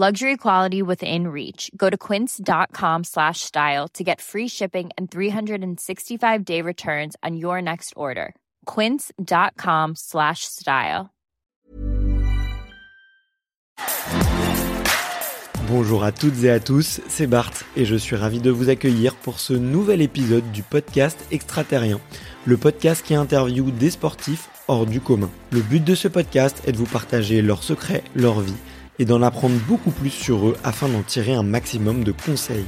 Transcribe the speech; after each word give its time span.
Luxury 0.00 0.36
quality 0.36 0.80
within 0.80 1.26
reach. 1.26 1.72
Go 1.76 1.90
to 1.90 1.96
quince.com 1.96 3.02
slash 3.02 3.40
style 3.40 3.88
to 3.94 4.04
get 4.04 4.20
free 4.20 4.46
shipping 4.46 4.90
and 4.96 5.10
365 5.10 6.44
day 6.44 6.62
returns 6.62 7.16
on 7.24 7.36
your 7.36 7.60
next 7.60 7.94
order. 7.96 8.36
Quince.com 8.64 9.96
slash 9.96 10.44
style. 10.44 11.06
Bonjour 15.66 16.04
à 16.04 16.12
toutes 16.12 16.44
et 16.44 16.50
à 16.50 16.60
tous, 16.60 17.00
c'est 17.08 17.26
Bart 17.26 17.50
et 17.76 17.84
je 17.84 17.96
suis 17.96 18.14
ravi 18.14 18.38
de 18.38 18.52
vous 18.52 18.68
accueillir 18.68 19.16
pour 19.16 19.40
ce 19.40 19.52
nouvel 19.52 20.00
épisode 20.00 20.48
du 20.52 20.62
podcast 20.62 21.18
Extraterrien, 21.32 21.98
le 22.44 22.56
podcast 22.56 23.04
qui 23.04 23.16
interviewe 23.16 23.72
des 23.72 23.90
sportifs 23.90 24.48
hors 24.68 24.86
du 24.86 25.00
commun. 25.00 25.30
Le 25.50 25.60
but 25.60 25.82
de 25.82 25.96
ce 25.96 26.06
podcast 26.06 26.62
est 26.68 26.72
de 26.72 26.76
vous 26.76 26.86
partager 26.86 27.42
leurs 27.42 27.64
secrets, 27.64 28.04
leur 28.14 28.38
vie 28.38 28.54
et 28.98 29.04
d'en 29.04 29.22
apprendre 29.22 29.56
beaucoup 29.68 29.90
plus 29.90 30.10
sur 30.10 30.48
eux 30.48 30.56
afin 30.64 30.88
d'en 30.88 31.02
tirer 31.02 31.34
un 31.34 31.42
maximum 31.42 32.04
de 32.04 32.12
conseils. 32.12 32.66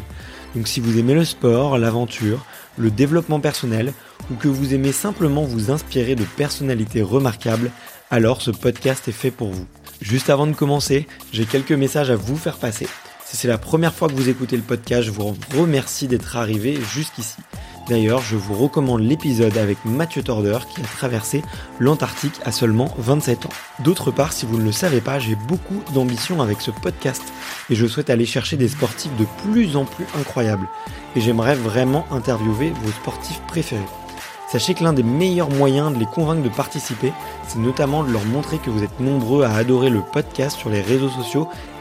Donc 0.55 0.69
si 0.69 0.81
vous 0.81 0.99
aimez 0.99 1.15
le 1.15 1.25
sport, 1.25 1.79
l'aventure, 1.79 2.45
le 2.77 2.91
développement 2.91 3.41
personnel 3.41 3.93
ou 4.31 4.35
que 4.35 4.49
vous 4.49 4.75
aimez 4.75 4.93
simplement 4.93 5.45
vous 5.45 5.71
inspirer 5.71 6.15
de 6.15 6.25
personnalités 6.25 7.03
remarquables, 7.03 7.71
alors 8.11 8.43
ce 8.43 8.51
podcast 8.51 9.07
est 9.09 9.13
fait 9.13 9.31
pour 9.31 9.51
vous. 9.51 9.67
Juste 10.01 10.31
avant 10.31 10.47
de 10.47 10.55
commencer, 10.55 11.07
j'ai 11.33 11.45
quelques 11.45 11.73
messages 11.73 12.11
à 12.11 12.17
vous 12.17 12.37
faire 12.37 12.57
passer. 12.57 12.89
Si 13.25 13.37
c'est 13.37 13.49
la 13.49 13.59
première 13.59 13.95
fois 13.95 14.09
que 14.09 14.15
vous 14.15 14.29
écoutez 14.29 14.57
le 14.57 14.63
podcast, 14.63 15.03
je 15.03 15.13
vous 15.13 15.37
remercie 15.57 16.09
d'être 16.09 16.37
arrivé 16.37 16.81
jusqu'ici. 16.93 17.37
D'ailleurs, 17.91 18.23
je 18.23 18.37
vous 18.37 18.55
recommande 18.55 19.01
l'épisode 19.01 19.59
avec 19.59 19.85
Mathieu 19.85 20.23
Torder 20.23 20.59
qui 20.69 20.81
a 20.81 20.85
traversé 20.85 21.43
l'Antarctique 21.81 22.41
à 22.45 22.53
seulement 22.53 22.95
27 22.99 23.47
ans. 23.47 23.51
D'autre 23.81 24.13
part, 24.13 24.33
si 24.33 24.47
vous 24.47 24.59
ne 24.59 24.63
le 24.63 24.71
savez 24.71 25.01
pas, 25.01 25.19
j'ai 25.19 25.35
beaucoup 25.35 25.83
d'ambition 25.93 26.41
avec 26.41 26.61
ce 26.61 26.71
podcast 26.71 27.25
et 27.69 27.75
je 27.75 27.89
souhaite 27.89 28.09
aller 28.09 28.27
chercher 28.27 28.57
des 28.57 28.69
sportifs 28.69 29.11
de 29.17 29.27
plus 29.43 29.75
en 29.75 29.87
plus 29.87 30.07
incroyables. 30.17 30.69
Et 31.17 31.21
j'aimerais 31.21 31.57
vraiment 31.57 32.07
interviewer 32.13 32.73
vos 32.81 32.93
sportifs 32.93 33.41
préférés. 33.49 33.83
Sachez 34.51 34.75
que 34.75 34.85
l'un 34.85 34.93
des 34.93 35.03
meilleurs 35.03 35.51
moyens 35.51 35.93
de 35.93 35.99
les 35.99 36.07
convaincre 36.07 36.43
de 36.43 36.49
participer, 36.49 37.13
c'est 37.49 37.59
notamment 37.59 38.05
de 38.05 38.13
leur 38.13 38.25
montrer 38.25 38.59
que 38.59 38.71
vous 38.71 38.85
êtes 38.85 39.01
nombreux 39.01 39.43
à 39.43 39.55
adorer 39.55 39.91
le 39.91 40.01
podcast 40.01 40.57
sur 40.57 40.71
les 40.71 40.81
réseaux 40.81 41.09
sociaux 41.09 41.49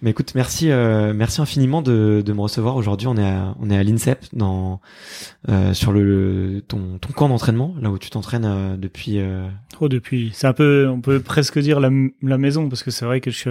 Mais 0.00 0.10
écoute, 0.10 0.34
merci, 0.34 0.70
euh, 0.70 1.12
merci 1.12 1.40
infiniment 1.40 1.82
de, 1.82 2.22
de 2.24 2.32
me 2.32 2.40
recevoir 2.40 2.76
aujourd'hui. 2.76 3.08
On 3.08 3.16
est 3.16 3.28
à, 3.28 3.56
on 3.58 3.68
est 3.68 3.76
à 3.76 3.82
l'INSEP 3.82 4.26
dans 4.32 4.80
euh, 5.48 5.74
sur 5.74 5.90
le 5.92 6.62
ton, 6.68 6.98
ton 6.98 7.12
camp 7.12 7.28
d'entraînement, 7.28 7.74
là 7.80 7.90
où 7.90 7.98
tu 7.98 8.08
t'entraînes 8.10 8.44
euh, 8.44 8.76
depuis. 8.76 9.18
Euh... 9.18 9.48
Oh, 9.80 9.88
depuis. 9.88 10.30
C'est 10.34 10.46
un 10.46 10.52
peu, 10.52 10.88
on 10.88 11.00
peut 11.00 11.20
presque 11.20 11.58
dire 11.58 11.80
la, 11.80 11.90
la 12.22 12.38
maison 12.38 12.68
parce 12.68 12.84
que 12.84 12.92
c'est 12.92 13.04
vrai 13.04 13.20
que 13.20 13.30
je 13.30 13.36
suis 13.36 13.50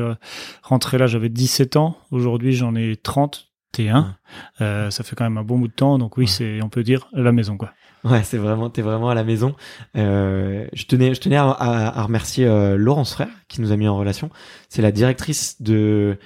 rentré 0.63 0.97
là, 0.97 1.07
j'avais 1.07 1.29
17 1.29 1.75
ans. 1.75 1.97
Aujourd'hui, 2.11 2.53
j'en 2.53 2.75
ai 2.75 2.95
31. 2.95 4.15
Ouais. 4.59 4.91
ça 4.91 5.03
fait 5.03 5.15
quand 5.15 5.25
même 5.25 5.37
un 5.37 5.43
bon 5.43 5.59
bout 5.59 5.67
de 5.67 5.73
temps, 5.73 5.97
donc 5.97 6.17
oui, 6.17 6.23
ouais. 6.23 6.31
c'est, 6.31 6.61
on 6.63 6.69
peut 6.69 6.83
dire 6.83 7.07
la 7.11 7.31
maison 7.31 7.57
quoi. 7.57 7.73
Ouais, 8.03 8.23
c'est 8.23 8.37
vraiment, 8.37 8.69
t'es 8.69 8.81
vraiment 8.81 9.09
à 9.09 9.15
la 9.15 9.23
maison. 9.23 9.55
Euh, 9.97 10.67
je 10.71 10.85
tenais, 10.85 11.13
je 11.13 11.19
tenais 11.19 11.35
à, 11.35 11.49
à, 11.49 11.99
à 11.99 12.03
remercier 12.03 12.45
euh, 12.45 12.77
Laurence 12.77 13.13
Frère 13.13 13.29
qui 13.47 13.59
nous 13.59 13.71
a 13.71 13.77
mis 13.77 13.87
en 13.87 13.97
relation. 13.97 14.29
C'est 14.69 14.81
la 14.81 14.91
directrice 14.91 15.61
de 15.61 16.17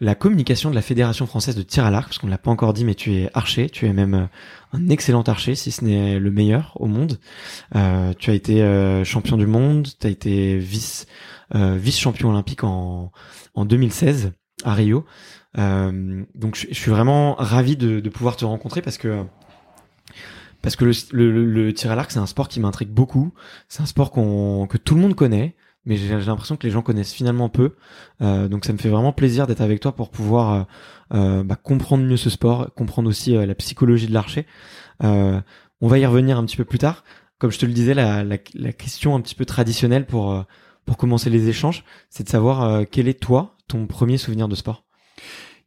la 0.00 0.14
communication 0.14 0.70
de 0.70 0.74
la 0.74 0.82
Fédération 0.82 1.26
française 1.26 1.56
de 1.56 1.62
tir 1.62 1.84
à 1.84 1.90
l'arc, 1.90 2.08
parce 2.08 2.18
qu'on 2.18 2.28
ne 2.28 2.32
l'a 2.32 2.38
pas 2.38 2.50
encore 2.50 2.72
dit, 2.72 2.84
mais 2.84 2.94
tu 2.94 3.14
es 3.14 3.30
archer. 3.34 3.68
Tu 3.68 3.86
es 3.86 3.92
même 3.92 4.14
euh, 4.14 4.26
un 4.72 4.88
excellent 4.88 5.22
archer, 5.22 5.54
si 5.54 5.70
ce 5.70 5.84
n'est 5.84 6.18
le 6.18 6.30
meilleur 6.30 6.72
au 6.76 6.86
monde. 6.86 7.18
Euh, 7.74 8.12
tu 8.18 8.30
as 8.30 8.34
été 8.34 8.62
euh, 8.62 9.04
champion 9.04 9.36
du 9.36 9.46
monde, 9.46 9.88
tu 9.98 10.06
as 10.06 10.10
été 10.10 10.58
vice 10.58 11.06
euh, 11.54 11.76
vice 11.78 11.98
champion 11.98 12.30
olympique 12.30 12.64
en 12.64 13.10
en 13.54 13.64
2016 13.64 14.32
à 14.64 14.74
Rio. 14.74 15.04
donc 15.56 16.54
je, 16.54 16.66
je, 16.68 16.74
suis 16.74 16.90
vraiment 16.90 17.34
ravi 17.34 17.76
de, 17.76 18.00
de 18.00 18.08
pouvoir 18.10 18.36
te 18.36 18.44
rencontrer 18.44 18.82
parce 18.82 18.98
que 18.98 19.24
parce 20.62 20.76
que 20.76 20.84
le, 20.84 20.92
le, 21.12 21.44
le 21.44 21.72
tir 21.72 21.90
à 21.90 21.94
l'arc 21.94 22.10
c'est 22.10 22.18
un 22.18 22.26
sport 22.26 22.48
qui 22.48 22.60
m'intrigue 22.60 22.90
beaucoup. 22.90 23.32
C'est 23.68 23.82
un 23.82 23.86
sport 23.86 24.10
qu'on 24.10 24.66
que 24.66 24.76
tout 24.78 24.94
le 24.94 25.00
monde 25.00 25.14
connaît, 25.14 25.54
mais 25.84 25.96
j'ai 25.96 26.14
l'impression 26.18 26.56
que 26.56 26.66
les 26.66 26.70
gens 26.72 26.82
connaissent 26.82 27.12
finalement 27.12 27.48
peu. 27.48 27.76
Euh, 28.20 28.48
donc 28.48 28.64
ça 28.64 28.72
me 28.72 28.78
fait 28.78 28.88
vraiment 28.88 29.12
plaisir 29.12 29.46
d'être 29.46 29.60
avec 29.60 29.80
toi 29.80 29.92
pour 29.92 30.10
pouvoir 30.10 30.52
euh, 30.52 30.62
euh, 31.14 31.42
bah, 31.44 31.56
comprendre 31.56 32.04
mieux 32.04 32.16
ce 32.16 32.30
sport, 32.30 32.72
comprendre 32.74 33.08
aussi 33.08 33.32
la 33.34 33.54
psychologie 33.54 34.06
de 34.06 34.12
l'archer. 34.14 34.46
on 35.00 35.42
va 35.88 35.98
y 35.98 36.06
revenir 36.06 36.38
un 36.38 36.44
petit 36.44 36.56
peu 36.56 36.64
plus 36.64 36.78
tard. 36.78 37.04
Comme 37.38 37.52
je 37.52 37.58
te 37.58 37.66
le 37.66 37.72
disais, 37.72 37.94
la, 37.94 38.24
la, 38.24 38.36
la 38.54 38.72
question 38.72 39.14
un 39.14 39.20
petit 39.20 39.34
peu 39.36 39.44
traditionnelle 39.44 40.06
pour 40.06 40.44
pour 40.84 40.96
commencer 40.96 41.28
les 41.28 41.48
échanges, 41.48 41.84
c'est 42.08 42.24
de 42.24 42.28
savoir 42.30 42.84
quel 42.90 43.08
est 43.08 43.20
toi 43.20 43.56
ton 43.68 43.86
premier 43.86 44.16
souvenir 44.18 44.48
de 44.48 44.54
sport? 44.54 44.84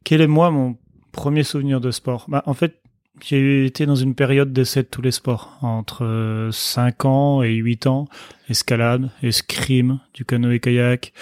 Quel 0.04 0.20
est 0.20 0.26
moi 0.26 0.50
mon 0.50 0.76
premier 1.12 1.44
souvenir 1.44 1.80
de 1.80 1.90
sport? 1.90 2.26
Bah, 2.28 2.42
En 2.46 2.54
fait, 2.54 2.81
j'ai 3.20 3.66
été 3.66 3.86
dans 3.86 3.94
une 3.94 4.14
période 4.14 4.52
d'essai 4.52 4.82
de 4.82 4.88
tous 4.88 5.02
les 5.02 5.10
sports, 5.10 5.58
entre 5.62 6.48
5 6.50 7.04
ans 7.04 7.42
et 7.42 7.54
8 7.54 7.86
ans, 7.86 8.08
escalade, 8.48 9.10
escrime, 9.22 10.00
du 10.14 10.24
canoë-kayak, 10.24 11.12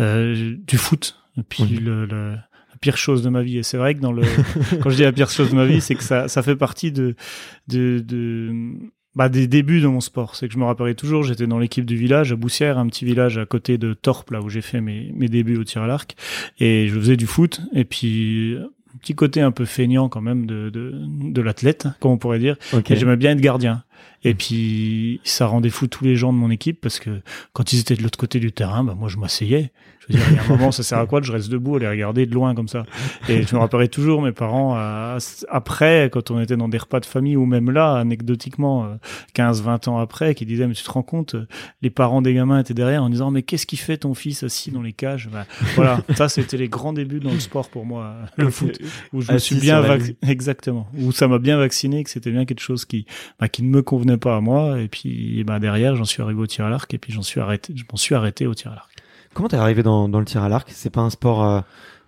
euh, 0.00 0.56
du 0.58 0.76
foot, 0.76 1.18
et 1.38 1.42
puis 1.42 1.64
oui. 1.64 1.76
le, 1.76 2.06
le, 2.06 2.32
la 2.32 2.78
pire 2.80 2.96
chose 2.96 3.22
de 3.22 3.28
ma 3.28 3.42
vie. 3.42 3.58
Et 3.58 3.62
c'est 3.62 3.76
vrai 3.76 3.94
que 3.94 4.00
dans 4.00 4.12
le, 4.12 4.22
quand 4.82 4.90
je 4.90 4.96
dis 4.96 5.02
la 5.02 5.12
pire 5.12 5.30
chose 5.30 5.50
de 5.50 5.54
ma 5.56 5.64
vie, 5.64 5.80
c'est 5.80 5.94
que 5.94 6.02
ça, 6.02 6.28
ça 6.28 6.42
fait 6.42 6.56
partie 6.56 6.92
de, 6.92 7.14
de, 7.68 8.00
de 8.00 8.52
bah, 9.14 9.28
des 9.28 9.46
débuts 9.46 9.80
de 9.80 9.86
mon 9.86 10.00
sport. 10.00 10.36
C'est 10.36 10.48
que 10.48 10.52
je 10.52 10.58
me 10.58 10.64
rappellerai 10.64 10.94
toujours, 10.94 11.22
j'étais 11.22 11.46
dans 11.46 11.58
l'équipe 11.58 11.86
du 11.86 11.96
village, 11.96 12.32
à 12.32 12.36
Boussière, 12.36 12.76
un 12.76 12.86
petit 12.88 13.04
village 13.04 13.38
à 13.38 13.46
côté 13.46 13.78
de 13.78 13.94
Torp, 13.94 14.30
là 14.30 14.42
où 14.42 14.50
j'ai 14.50 14.60
fait 14.62 14.80
mes, 14.80 15.12
mes 15.14 15.28
débuts 15.28 15.56
au 15.56 15.64
tir 15.64 15.82
à 15.82 15.86
l'arc. 15.86 16.16
Et 16.58 16.88
je 16.88 16.98
faisais 16.98 17.16
du 17.16 17.26
foot. 17.26 17.62
Et 17.72 17.84
puis, 17.84 18.58
petit 19.00 19.14
côté 19.14 19.40
un 19.40 19.50
peu 19.50 19.64
feignant 19.64 20.08
quand 20.08 20.20
même 20.20 20.46
de, 20.46 20.70
de, 20.70 20.92
de 20.94 21.42
l'athlète, 21.42 21.88
comme 22.00 22.12
on 22.12 22.18
pourrait 22.18 22.38
dire. 22.38 22.56
Okay. 22.72 22.94
Et 22.94 22.96
j'aimais 22.96 23.16
bien 23.16 23.32
être 23.32 23.40
gardien. 23.40 23.82
Et 24.24 24.34
puis, 24.34 25.20
ça 25.24 25.46
rendait 25.46 25.70
fou 25.70 25.86
tous 25.86 26.04
les 26.04 26.16
gens 26.16 26.32
de 26.32 26.38
mon 26.38 26.50
équipe 26.50 26.80
parce 26.80 26.98
que 26.98 27.20
quand 27.52 27.72
ils 27.72 27.80
étaient 27.80 27.94
de 27.94 28.02
l'autre 28.02 28.18
côté 28.18 28.40
du 28.40 28.52
terrain, 28.52 28.82
bah, 28.82 28.96
moi, 28.98 29.08
je 29.08 29.18
m'asseyais. 29.18 29.70
Je 30.08 30.16
veux 30.16 30.22
dire, 30.22 30.28
il 30.30 30.36
y 30.36 30.38
a 30.38 30.42
un 30.44 30.48
moment, 30.48 30.72
ça 30.72 30.82
sert 30.82 30.98
à 30.98 31.06
quoi 31.06 31.20
je 31.22 31.32
reste 31.32 31.50
debout 31.50 31.76
à 31.76 31.78
les 31.78 31.88
regarder 31.88 32.26
de 32.26 32.34
loin 32.34 32.54
comme 32.54 32.68
ça? 32.68 32.84
Et 33.28 33.42
je 33.42 33.54
me 33.54 33.60
rappellerai 33.60 33.88
toujours 33.88 34.22
mes 34.22 34.32
parents, 34.32 34.76
euh, 34.76 35.18
après, 35.48 36.10
quand 36.12 36.30
on 36.30 36.40
était 36.40 36.56
dans 36.56 36.68
des 36.68 36.78
repas 36.78 37.00
de 37.00 37.06
famille 37.06 37.36
ou 37.36 37.46
même 37.46 37.70
là, 37.70 37.94
anecdotiquement, 37.94 38.84
euh, 38.84 38.94
15, 39.34 39.62
20 39.62 39.88
ans 39.88 39.98
après, 39.98 40.34
qui 40.34 40.46
disaient, 40.46 40.66
mais 40.66 40.74
tu 40.74 40.84
te 40.84 40.90
rends 40.90 41.02
compte, 41.02 41.34
euh, 41.34 41.46
les 41.82 41.90
parents 41.90 42.22
des 42.22 42.34
gamins 42.34 42.60
étaient 42.60 42.74
derrière 42.74 43.02
en 43.02 43.10
disant, 43.10 43.30
mais 43.30 43.42
qu'est-ce 43.42 43.66
qui 43.66 43.76
fait 43.76 43.98
ton 43.98 44.14
fils 44.14 44.42
assis 44.42 44.70
dans 44.70 44.82
les 44.82 44.92
cages? 44.92 45.28
Bah, 45.32 45.46
voilà. 45.74 46.00
ça, 46.14 46.28
c'était 46.28 46.56
les 46.56 46.68
grands 46.68 46.92
débuts 46.92 47.20
dans 47.20 47.32
le 47.32 47.40
sport 47.40 47.68
pour 47.68 47.84
moi, 47.84 48.14
le 48.36 48.50
foot, 48.50 48.78
où 49.12 49.20
je 49.20 49.32
me 49.32 49.38
suis 49.38 49.56
bien, 49.56 49.82
exactement, 50.26 50.88
où 50.98 51.12
ça 51.12 51.28
m'a 51.28 51.38
bien 51.38 51.58
vacciné, 51.58 52.04
que 52.04 52.10
c'était 52.10 52.30
bien 52.30 52.44
quelque 52.44 52.60
chose 52.60 52.84
qui, 52.84 53.06
bah, 53.40 53.48
qui 53.48 53.62
ne 53.62 53.68
me 53.68 53.82
convenait 53.82 54.18
pas 54.18 54.36
à 54.36 54.40
moi. 54.40 54.80
Et 54.80 54.88
puis, 54.88 55.42
bah, 55.44 55.58
derrière, 55.58 55.96
j'en 55.96 56.04
suis 56.04 56.22
arrivé 56.22 56.40
au 56.40 56.46
tir 56.46 56.64
à 56.64 56.70
l'arc 56.70 56.92
et 56.94 56.98
puis 56.98 57.12
j'en 57.12 57.22
suis 57.22 57.40
arrêté, 57.40 57.72
je 57.76 57.84
m'en 57.90 57.96
suis 57.96 58.14
arrêté 58.14 58.46
au 58.46 58.54
tir 58.54 58.72
à 58.72 58.76
l'arc. 58.76 58.95
Comment 59.36 59.50
t'es 59.50 59.56
arrivé 59.58 59.82
dans, 59.82 60.08
dans 60.08 60.18
le 60.18 60.24
tir 60.24 60.42
à 60.42 60.48
l'arc? 60.48 60.66
C'est 60.72 60.88
pas 60.88 61.02
un 61.02 61.10
sport 61.10 61.44
euh, 61.44 61.60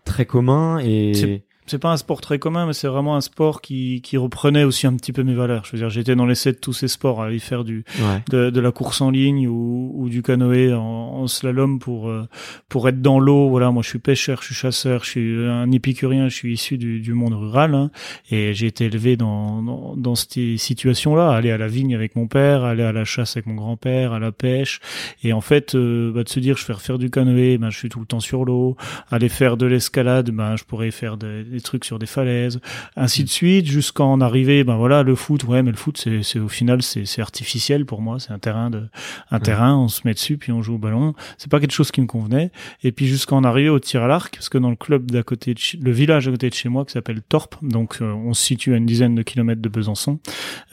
très 0.06 0.24
commun 0.24 0.78
et 0.78 1.44
c'est 1.68 1.78
pas 1.78 1.92
un 1.92 1.96
sport 1.96 2.20
très 2.20 2.38
commun, 2.38 2.66
mais 2.66 2.72
c'est 2.72 2.88
vraiment 2.88 3.16
un 3.16 3.20
sport 3.20 3.60
qui, 3.60 4.00
qui 4.02 4.16
reprenait 4.16 4.64
aussi 4.64 4.86
un 4.86 4.94
petit 4.94 5.12
peu 5.12 5.22
mes 5.22 5.34
valeurs. 5.34 5.64
Je 5.64 5.72
veux 5.72 5.78
dire, 5.78 5.90
j'étais 5.90 6.14
dans 6.14 6.26
l'essai 6.26 6.52
de 6.52 6.58
tous 6.58 6.72
ces 6.72 6.88
sports, 6.88 7.22
à 7.22 7.26
aller 7.26 7.38
faire 7.38 7.64
du 7.64 7.84
de, 8.30 8.50
de, 8.50 8.60
la 8.60 8.72
course 8.72 9.00
en 9.00 9.10
ligne 9.10 9.48
ou, 9.48 9.92
ou 9.94 10.08
du 10.08 10.22
canoë 10.22 10.74
en, 10.74 10.80
en, 10.80 11.26
slalom 11.26 11.78
pour 11.78 12.08
euh, 12.08 12.26
pour 12.68 12.88
être 12.88 13.00
dans 13.00 13.20
l'eau. 13.20 13.48
Voilà, 13.48 13.70
moi 13.70 13.82
je 13.82 13.88
suis 13.88 13.98
pêcheur, 13.98 14.40
je 14.40 14.46
suis 14.46 14.54
chasseur, 14.54 15.04
je 15.04 15.10
suis 15.10 15.46
un 15.46 15.70
épicurien, 15.70 16.28
je 16.28 16.34
suis 16.34 16.52
issu 16.54 16.78
du, 16.78 17.00
du 17.00 17.12
monde 17.12 17.34
rural 17.34 17.74
hein, 17.74 17.90
et 18.30 18.54
j'ai 18.54 18.66
été 18.66 18.86
élevé 18.86 19.16
dans, 19.16 19.62
dans, 19.62 19.96
dans 19.96 20.14
ces 20.14 20.56
situations-là, 20.56 21.30
aller 21.30 21.50
à 21.50 21.58
la 21.58 21.68
vigne 21.68 21.94
avec 21.94 22.16
mon 22.16 22.26
père, 22.26 22.64
aller 22.64 22.82
à 22.82 22.92
la 22.92 23.04
chasse 23.04 23.36
avec 23.36 23.46
mon 23.46 23.54
grand-père, 23.54 24.12
à 24.12 24.18
la 24.18 24.32
pêche 24.32 24.80
et 25.22 25.32
en 25.32 25.40
fait 25.40 25.74
euh, 25.74 26.12
bah, 26.12 26.24
de 26.24 26.28
se 26.28 26.40
dire 26.40 26.56
je 26.56 26.66
vais 26.66 26.74
faire 26.78 26.98
du 26.98 27.10
canoë, 27.10 27.58
ben 27.58 27.70
je 27.70 27.78
suis 27.78 27.88
tout 27.88 28.00
le 28.00 28.06
temps 28.06 28.20
sur 28.20 28.44
l'eau, 28.44 28.76
aller 29.10 29.28
faire 29.28 29.56
de 29.56 29.66
l'escalade, 29.66 30.30
ben 30.30 30.56
je 30.56 30.64
pourrais 30.64 30.90
faire 30.90 31.16
des 31.16 31.57
des 31.58 31.62
trucs 31.62 31.84
sur 31.84 31.98
des 31.98 32.06
falaises, 32.06 32.60
ainsi 32.96 33.24
de 33.24 33.28
suite, 33.28 33.66
jusqu'à 33.66 34.04
en 34.04 34.20
arriver, 34.20 34.62
ben 34.64 34.76
voilà, 34.76 35.02
le 35.02 35.14
foot, 35.14 35.44
ouais, 35.44 35.62
mais 35.62 35.72
le 35.72 35.76
foot, 35.76 35.98
c'est, 35.98 36.22
c'est 36.22 36.38
au 36.38 36.48
final, 36.48 36.82
c'est, 36.82 37.04
c'est 37.04 37.20
artificiel 37.20 37.84
pour 37.84 38.00
moi, 38.00 38.20
c'est 38.20 38.32
un 38.32 38.38
terrain 38.38 38.70
de, 38.70 38.88
un 39.30 39.40
terrain, 39.40 39.76
on 39.76 39.88
se 39.88 40.02
met 40.04 40.14
dessus, 40.14 40.36
puis 40.36 40.52
on 40.52 40.62
joue 40.62 40.74
au 40.74 40.78
ballon. 40.78 41.14
C'est 41.36 41.50
pas 41.50 41.60
quelque 41.60 41.72
chose 41.72 41.90
qui 41.90 42.00
me 42.00 42.06
convenait. 42.06 42.50
Et 42.82 42.92
puis 42.92 43.06
jusqu'à 43.06 43.34
en 43.34 43.44
arriver 43.44 43.68
au 43.68 43.80
tir 43.80 44.02
à 44.02 44.06
l'arc, 44.06 44.34
parce 44.34 44.48
que 44.48 44.58
dans 44.58 44.70
le 44.70 44.76
club 44.76 45.10
d'à 45.10 45.22
côté, 45.22 45.54
de 45.54 45.60
le 45.82 45.90
village 45.90 46.28
à 46.28 46.30
côté 46.30 46.48
de 46.48 46.54
chez 46.54 46.68
moi, 46.68 46.84
qui 46.84 46.92
s'appelle 46.92 47.22
Torp, 47.28 47.56
donc 47.62 47.98
euh, 48.00 48.12
on 48.12 48.34
se 48.34 48.44
situe 48.44 48.74
à 48.74 48.76
une 48.76 48.86
dizaine 48.86 49.14
de 49.14 49.22
kilomètres 49.22 49.62
de 49.62 49.68
Besançon, 49.68 50.20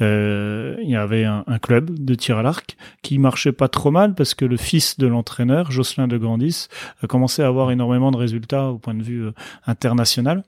euh, 0.01 0.75
il 0.83 0.89
y 0.89 0.95
avait 0.95 1.25
un, 1.25 1.43
un, 1.47 1.59
club 1.59 1.97
de 1.97 2.15
tir 2.15 2.37
à 2.37 2.43
l'arc 2.43 2.77
qui 3.01 3.17
marchait 3.17 3.51
pas 3.51 3.67
trop 3.67 3.91
mal 3.91 4.13
parce 4.13 4.33
que 4.33 4.45
le 4.45 4.57
fils 4.57 4.97
de 4.97 5.07
l'entraîneur, 5.07 5.71
Jocelyn 5.71 6.07
de 6.07 6.17
Grandis, 6.17 6.67
a 7.01 7.07
commencé 7.07 7.41
à 7.41 7.47
avoir 7.47 7.71
énormément 7.71 8.11
de 8.11 8.17
résultats 8.17 8.69
au 8.69 8.77
point 8.77 8.93
de 8.93 9.03
vue 9.03 9.25
euh, 9.25 9.31
international 9.65 10.43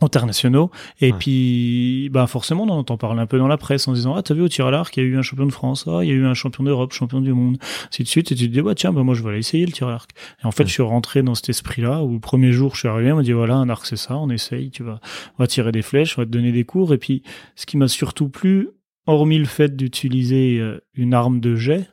internationaux. 0.00 0.70
Et 1.00 1.12
puis 1.12 2.08
bah 2.10 2.26
forcément 2.26 2.64
on 2.64 2.70
entend 2.70 2.96
parler 2.96 3.20
un 3.20 3.26
peu 3.26 3.38
dans 3.38 3.48
la 3.48 3.56
presse 3.56 3.88
en 3.88 3.92
disant 3.92 4.14
ah 4.14 4.22
t'as 4.22 4.34
vu 4.34 4.42
au 4.42 4.48
tir 4.48 4.66
à 4.66 4.70
l'arc 4.70 4.96
il 4.96 5.02
y 5.02 5.06
a 5.06 5.08
eu 5.08 5.16
un 5.16 5.22
champion 5.22 5.46
de 5.46 5.52
France. 5.52 5.86
Ah 5.86 6.00
il 6.02 6.08
y 6.08 6.12
a 6.12 6.14
eu 6.14 6.26
un 6.26 6.34
champion 6.34 6.64
d'Europe 6.64 6.92
champion 6.92 7.20
du 7.20 7.32
monde. 7.32 7.58
Ainsi 7.88 8.02
de 8.02 8.08
suite. 8.08 8.32
Et 8.32 8.34
tu 8.34 8.48
te 8.48 8.52
dis 8.52 8.62
bah 8.62 8.74
tiens 8.74 8.92
bah 8.92 9.02
moi 9.02 9.14
je 9.14 9.22
vais 9.22 9.30
aller 9.30 9.38
essayer 9.38 9.66
le 9.66 9.72
tir 9.72 9.88
à 9.88 9.92
l'arc. 9.92 10.10
Et 10.42 10.46
en 10.46 10.50
fait 10.50 10.66
je 10.66 10.72
suis 10.72 10.82
rentré 10.82 11.22
dans 11.22 11.34
cet 11.34 11.48
esprit 11.48 11.82
là 11.82 12.02
où 12.02 12.12
le 12.12 12.20
premier 12.20 12.52
jour 12.52 12.74
je 12.74 12.80
suis 12.80 12.88
arrivé 12.88 13.12
on 13.12 13.16
m'a 13.16 13.22
dit 13.22 13.32
voilà 13.32 13.54
un 13.56 13.68
arc 13.68 13.86
c'est 13.86 13.96
ça 13.96 14.16
on 14.16 14.30
essaye 14.30 14.70
tu 14.70 14.82
vas 14.82 15.00
on 15.38 15.42
va 15.42 15.46
tirer 15.46 15.72
des 15.72 15.82
flèches 15.82 16.18
on 16.18 16.22
va 16.22 16.26
te 16.26 16.30
donner 16.30 16.52
des 16.52 16.64
cours. 16.64 16.92
Et 16.94 16.98
puis 16.98 17.22
ce 17.56 17.66
qui 17.66 17.76
m'a 17.76 17.88
surtout 17.88 18.28
plu 18.28 18.70
hormis 19.06 19.38
le 19.38 19.46
fait 19.46 19.74
d'utiliser 19.74 20.58
euh, 20.60 20.80
une 20.94 21.14
arme 21.14 21.40
de 21.40 21.56
jet 21.56 21.88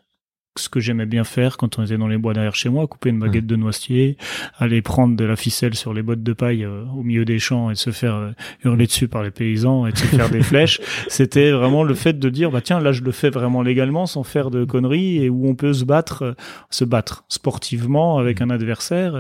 ce 0.57 0.69
que 0.69 0.80
j'aimais 0.80 1.06
bien 1.06 1.25
faire 1.25 1.57
quand 1.57 1.78
on 1.78 1.84
était 1.84 1.98
dans 1.98 2.07
les 2.07 2.18
bois 2.18 2.34
derrière 2.34 2.56
chez 2.56 2.69
moi, 2.69 2.88
couper 2.88 3.10
une 3.10 3.19
baguette 3.19 3.44
mmh. 3.44 3.48
de 3.48 3.56
noisetier, 3.57 4.18
aller 4.57 4.81
prendre 4.81 5.18
de 5.18 5.25
la 5.25 5.36
ficelle 5.36 5.75
sur 5.75 5.94
les 5.94 6.02
bottes 6.02 6.24
de 6.24 6.31
paille 6.31 6.63
euh, 6.63 6.86
au 6.96 7.04
milieu 7.04 7.25
des 7.25 7.40
champs 7.40 7.72
et 7.72 7.75
se 7.75 7.90
faire 7.90 8.16
euh, 8.16 8.31
hurler 8.63 8.86
dessus 8.86 9.10
par 9.10 9.22
les 9.22 9.31
paysans 9.31 9.86
et 9.86 9.92
de 9.92 9.98
se 9.98 10.06
faire 10.06 10.30
des 10.30 10.42
flèches. 10.44 10.80
C'était 11.10 11.52
vraiment 11.52 11.84
le 11.84 11.94
fait 11.94 12.18
de 12.18 12.30
dire 12.30 12.52
bah 12.52 12.62
tiens 12.62 12.80
là 12.80 12.94
je 12.94 13.02
le 13.02 13.12
fais 13.12 13.30
vraiment 13.30 13.62
légalement 13.62 14.06
sans 14.06 14.24
faire 14.24 14.50
de 14.50 14.63
conneries 14.63 15.18
et 15.25 15.30
où 15.30 15.46
on 15.46 15.56
peut 15.56 15.74
se 15.74 15.84
battre, 15.84 16.22
euh, 16.24 16.34
se 16.69 16.86
battre 16.86 17.25
sportivement 17.28 18.18
avec 18.18 18.40
un 18.42 18.50
adversaire 18.50 19.19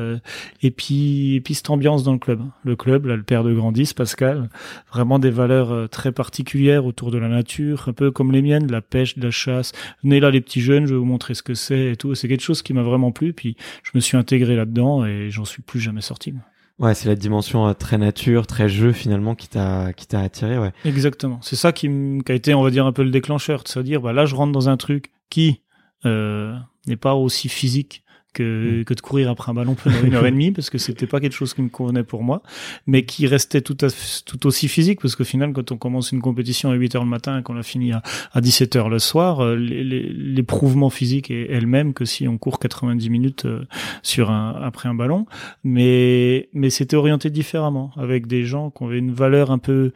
et 0.61 0.71
puis 0.71 1.35
et 1.35 1.41
puis 1.41 1.53
cette 1.53 1.69
ambiance 1.69 2.03
dans 2.03 2.13
le 2.13 2.19
club. 2.19 2.41
Le 2.63 2.75
club 2.77 3.07
là 3.07 3.17
le 3.17 3.23
père 3.23 3.43
de 3.43 3.53
Grandis 3.53 3.93
Pascal, 3.93 4.49
vraiment 4.91 5.19
des 5.19 5.31
valeurs 5.31 5.89
très 5.89 6.11
particulières 6.11 6.85
autour 6.85 7.11
de 7.11 7.17
la 7.17 7.27
nature, 7.27 7.85
un 7.87 7.93
peu 7.93 8.11
comme 8.11 8.31
les 8.31 8.41
miennes, 8.41 8.67
de 8.67 8.71
la 8.71 8.81
pêche, 8.81 9.17
de 9.17 9.23
la 9.25 9.31
chasse. 9.31 9.73
Venez 10.03 10.19
là 10.19 10.31
les 10.31 10.41
petits 10.41 10.61
jeunes, 10.61 10.85
je 10.85 10.93
vais 10.93 10.99
vous 10.99 11.05
montrer 11.05 11.24
ce 11.33 11.43
que 11.43 11.53
c'est 11.53 11.91
et 11.91 11.95
tout. 11.95 12.13
C'est 12.15 12.27
quelque 12.27 12.43
chose 12.43 12.61
qui 12.61 12.73
m'a 12.73 12.83
vraiment 12.83 13.11
plu. 13.11 13.33
Puis 13.33 13.57
je 13.83 13.91
me 13.95 13.99
suis 13.99 14.17
intégré 14.17 14.55
là-dedans 14.55 15.05
et 15.05 15.29
j'en 15.29 15.45
suis 15.45 15.61
plus 15.61 15.79
jamais 15.79 16.01
sorti. 16.01 16.33
Ouais, 16.77 16.93
c'est 16.93 17.07
la 17.07 17.15
dimension 17.15 17.67
euh, 17.67 17.73
très 17.73 17.97
nature, 17.97 18.47
très 18.47 18.67
jeu 18.67 18.91
finalement 18.91 19.33
qui 19.33 19.47
t'a 19.47 19.93
qui 19.93 20.07
t'a 20.07 20.19
attiré, 20.19 20.59
ouais. 20.59 20.73
Exactement. 20.83 21.39
C'est 21.41 21.55
ça 21.55 21.71
qui, 21.71 21.87
qui, 22.25 22.31
a 22.31 22.35
été, 22.35 22.53
on 22.53 22.61
va 22.61 22.69
dire, 22.69 22.85
un 22.85 22.91
peu 22.91 23.03
le 23.03 23.11
déclencheur, 23.11 23.63
de 23.63 23.69
se 23.69 23.79
dire, 23.79 24.01
bah 24.01 24.11
là, 24.11 24.25
je 24.25 24.35
rentre 24.35 24.51
dans 24.51 24.67
un 24.67 24.75
truc 24.75 25.11
qui 25.29 25.61
euh, 26.05 26.53
n'est 26.85 26.97
pas 26.97 27.15
aussi 27.15 27.47
physique 27.47 28.03
que, 28.35 28.81
mm. 28.81 28.85
que 28.85 28.93
de 28.93 29.01
courir 29.01 29.29
après 29.31 29.49
un 29.49 29.55
ballon 29.55 29.75
pendant 29.83 30.01
une 30.03 30.13
heure 30.13 30.25
et 30.25 30.31
demie 30.31 30.51
parce 30.51 30.69
que 30.69 30.77
c'était 30.77 31.07
pas 31.07 31.19
quelque 31.19 31.33
chose 31.33 31.53
qui 31.53 31.61
me 31.61 31.69
convenait 31.69 32.03
pour 32.03 32.23
moi, 32.23 32.43
mais 32.85 33.05
qui 33.05 33.25
restait 33.25 33.61
tout, 33.61 33.77
à, 33.81 33.87
tout 34.25 34.45
aussi 34.45 34.67
physique 34.67 35.01
parce 35.01 35.15
qu'au 35.15 35.23
final, 35.23 35.53
quand 35.53 35.71
on 35.71 35.77
commence 35.77 36.11
une 36.11 36.21
compétition 36.21 36.69
à 36.69 36.75
8 36.75 36.95
heures 36.95 37.03
le 37.03 37.09
matin 37.09 37.39
et 37.39 37.43
qu'on 37.43 37.57
a 37.57 37.63
fini 37.63 37.93
à, 37.93 38.03
à 38.33 38.41
17 38.41 38.75
heures 38.75 38.89
le 38.89 38.99
soir, 38.99 39.43
euh, 39.43 39.55
l'éprouvement 39.55 40.89
physique 40.89 41.31
est, 41.31 41.47
elle 41.49 41.67
même 41.67 41.93
que 41.93 42.05
si 42.05 42.27
on 42.27 42.37
court 42.37 42.59
90 42.59 43.09
minutes 43.09 43.45
euh, 43.45 43.65
sur 44.03 44.29
un, 44.29 44.59
après 44.61 44.89
un 44.89 44.95
ballon. 44.95 45.25
Mais, 45.63 46.49
mais 46.53 46.69
c'était 46.69 46.95
orienté 46.95 47.29
différemment 47.29 47.91
avec 47.95 48.27
des 48.27 48.43
gens 48.43 48.69
qui 48.69 48.83
avaient 48.83 48.99
une 48.99 49.13
valeur 49.13 49.51
un 49.51 49.57
peu, 49.57 49.93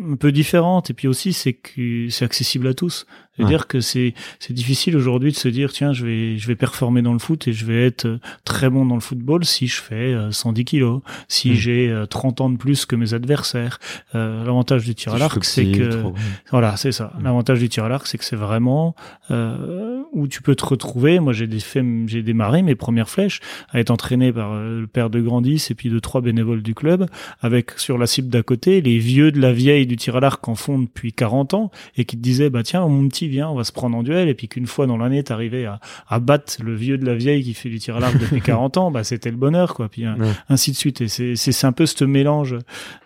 un 0.00 0.16
peu 0.16 0.32
différente 0.32 0.90
et 0.90 0.94
puis 0.94 1.08
aussi 1.08 1.32
c'est 1.32 1.54
que 1.54 2.08
c'est 2.08 2.24
accessible 2.24 2.68
à 2.68 2.74
tous 2.74 3.06
c'est-à-dire 3.38 3.66
que 3.66 3.80
c'est 3.80 4.14
c'est 4.40 4.52
difficile 4.52 4.96
aujourd'hui 4.96 5.30
de 5.30 5.36
se 5.36 5.48
dire 5.48 5.72
tiens 5.72 5.92
je 5.92 6.04
vais 6.04 6.38
je 6.38 6.46
vais 6.48 6.56
performer 6.56 7.02
dans 7.02 7.12
le 7.12 7.18
foot 7.18 7.46
et 7.46 7.52
je 7.52 7.64
vais 7.64 7.86
être 7.86 8.06
euh, 8.06 8.18
très 8.44 8.68
bon 8.68 8.84
dans 8.84 8.94
le 8.94 9.00
football 9.00 9.44
si 9.44 9.66
je 9.66 9.80
fais 9.80 10.16
110 10.30 10.60
euh, 10.60 10.64
kilos, 10.64 11.00
si 11.28 11.50
hmm. 11.50 11.54
j'ai 11.54 12.04
30 12.10 12.40
euh, 12.40 12.44
ans 12.44 12.50
de 12.50 12.56
plus 12.56 12.86
que 12.86 12.96
mes 12.96 13.14
adversaires. 13.14 13.78
Euh, 14.14 14.44
L'avantage 14.44 14.84
du 14.84 14.94
tir 14.94 15.14
à 15.14 15.18
l'arc 15.18 15.44
c'est 15.44 15.70
que 15.70 16.02
voilà 16.50 16.76
c'est 16.76 16.92
ça. 16.92 17.12
Hmm. 17.18 17.24
L'avantage 17.24 17.60
du 17.60 17.68
tir 17.68 17.84
à 17.84 17.88
l'arc 17.88 18.06
c'est 18.06 18.18
que 18.18 18.24
c'est 18.24 18.36
vraiment 18.36 18.94
euh, 19.30 20.02
où 20.12 20.26
tu 20.26 20.42
peux 20.42 20.54
te 20.54 20.64
retrouver. 20.64 21.20
Moi 21.20 21.32
j'ai 21.32 21.46
des 21.46 21.58
j'ai 22.06 22.22
démarré 22.22 22.62
mes 22.62 22.74
premières 22.74 23.08
flèches 23.08 23.40
à 23.70 23.80
être 23.80 23.90
entraîné 23.90 24.32
par 24.32 24.54
le 24.54 24.86
père 24.86 25.10
de 25.10 25.20
Grandis 25.20 25.68
et 25.70 25.74
puis 25.74 25.90
de 25.90 25.98
trois 25.98 26.20
bénévoles 26.20 26.62
du 26.62 26.74
club 26.74 27.06
avec 27.40 27.72
sur 27.76 27.98
la 27.98 28.06
cible 28.06 28.28
d'à 28.28 28.42
côté 28.42 28.80
les 28.80 28.98
vieux 28.98 29.30
de 29.30 29.40
la 29.40 29.52
vieille 29.52 29.86
du 29.86 29.96
tir 29.96 30.16
à 30.16 30.20
l'arc 30.20 30.46
en 30.48 30.54
font 30.54 30.78
depuis 30.78 31.12
40 31.12 31.54
ans 31.54 31.70
et 31.96 32.04
qui 32.04 32.16
te 32.16 32.22
disaient 32.22 32.50
bah 32.50 32.62
tiens 32.62 32.86
mon 32.86 33.06
petit 33.08 33.27
viens, 33.28 33.48
on 33.48 33.54
va 33.54 33.64
se 33.64 33.72
prendre 33.72 33.96
en 33.96 34.02
duel, 34.02 34.28
et 34.28 34.34
puis 34.34 34.48
qu'une 34.48 34.66
fois 34.66 34.86
dans 34.86 34.96
l'année, 34.96 35.22
t'arrivais 35.22 35.64
à, 35.64 35.80
à 36.08 36.18
battre 36.20 36.54
le 36.62 36.74
vieux 36.74 36.98
de 36.98 37.06
la 37.06 37.14
vieille 37.14 37.42
qui 37.42 37.54
fait 37.54 37.68
du 37.68 37.78
tir 37.78 37.96
à 37.96 38.00
l'arc 38.00 38.18
depuis 38.18 38.40
40 38.42 38.76
ans, 38.76 38.90
bah 38.90 39.04
c'était 39.04 39.30
le 39.30 39.36
bonheur, 39.36 39.74
quoi. 39.74 39.88
Puis 39.88 40.04
ainsi 40.48 40.72
de 40.72 40.76
suite. 40.76 41.00
Et 41.00 41.08
c'est 41.08 41.36
c'est 41.36 41.66
un 41.66 41.72
peu 41.72 41.86
ce 41.86 42.04
mélange 42.04 42.56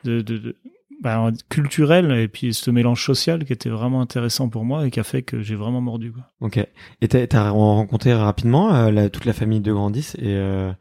de, 0.05 0.21
de, 0.21 0.57
bah, 1.03 1.31
culturel 1.49 2.13
et 2.13 2.29
puis 2.29 2.55
ce 2.55 2.71
mélange 2.71 3.05
social 3.05 3.45
qui 3.45 3.53
était 3.53 3.69
vraiment 3.69 4.01
intéressant 4.01 4.49
pour 4.49 4.65
moi 4.65 4.87
et 4.87 4.91
qui 4.91 5.01
a 5.01 5.05
fait 5.05 5.23
que 5.23 5.43
j'ai 5.43 5.57
vraiment 5.57 5.81
mordu. 5.81 6.13
Quoi. 6.13 6.23
Ok. 6.41 6.65
Et 7.01 7.09
t'as 7.09 7.51
rencontré 7.51 8.15
rapidement 8.15 8.75
euh, 8.75 9.09
toute 9.09 9.25
la 9.25 9.33
famille 9.33 9.61
de 9.61 9.73
Grandis 9.73 10.13
et 10.19 10.37
euh, 10.37 10.73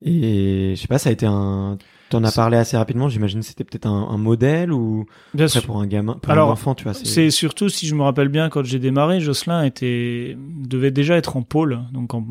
et 0.00 0.74
je 0.76 0.80
sais 0.80 0.88
pas, 0.88 0.98
ça 0.98 1.10
a 1.10 1.12
été 1.12 1.26
un 1.26 1.78
T'en 2.14 2.24
as 2.24 2.32
parlé 2.32 2.56
assez 2.56 2.76
rapidement, 2.76 3.08
j'imagine 3.08 3.42
c'était 3.42 3.64
peut-être 3.64 3.86
un, 3.86 4.08
un, 4.10 4.16
modèle 4.16 4.72
ou 4.72 5.06
bien 5.34 5.48
sûr. 5.48 5.64
pour 5.64 5.80
un 5.80 5.86
gamin, 5.86 6.14
pour 6.14 6.30
Alors, 6.30 6.50
un 6.50 6.52
enfant, 6.52 6.74
tu 6.74 6.84
vois. 6.84 6.94
C'est 6.94 7.30
surtout 7.30 7.68
si 7.68 7.86
je 7.86 7.94
me 7.94 8.02
rappelle 8.02 8.28
bien 8.28 8.48
quand 8.48 8.64
j'ai 8.64 8.78
démarré, 8.78 9.20
Jocelyn 9.20 9.64
était 9.64 10.36
devait 10.38 10.92
déjà 10.92 11.16
être 11.16 11.36
en 11.36 11.42
pôle, 11.42 11.80
donc 11.92 12.14
en, 12.14 12.24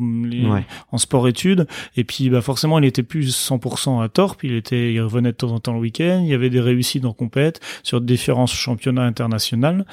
en 0.90 0.98
sport 0.98 1.28
études, 1.28 1.66
et 1.96 2.04
puis 2.04 2.30
bah 2.30 2.40
forcément 2.40 2.78
il 2.78 2.84
était 2.86 3.02
plus 3.02 3.36
100% 3.50 4.02
à 4.02 4.08
Torp, 4.08 4.42
il 4.42 4.54
était, 4.54 4.92
il 4.92 5.00
revenait 5.00 5.32
de 5.32 5.36
temps 5.36 5.52
en 5.52 5.60
temps 5.60 5.74
le 5.74 5.80
week-end, 5.80 6.20
il 6.24 6.30
y 6.30 6.34
avait 6.34 6.50
des 6.50 6.60
réussites 6.60 7.04
en 7.04 7.12
compète 7.12 7.60
sur 7.82 8.00
différents 8.00 8.46
championnats 8.46 9.04
internationaux 9.04 9.84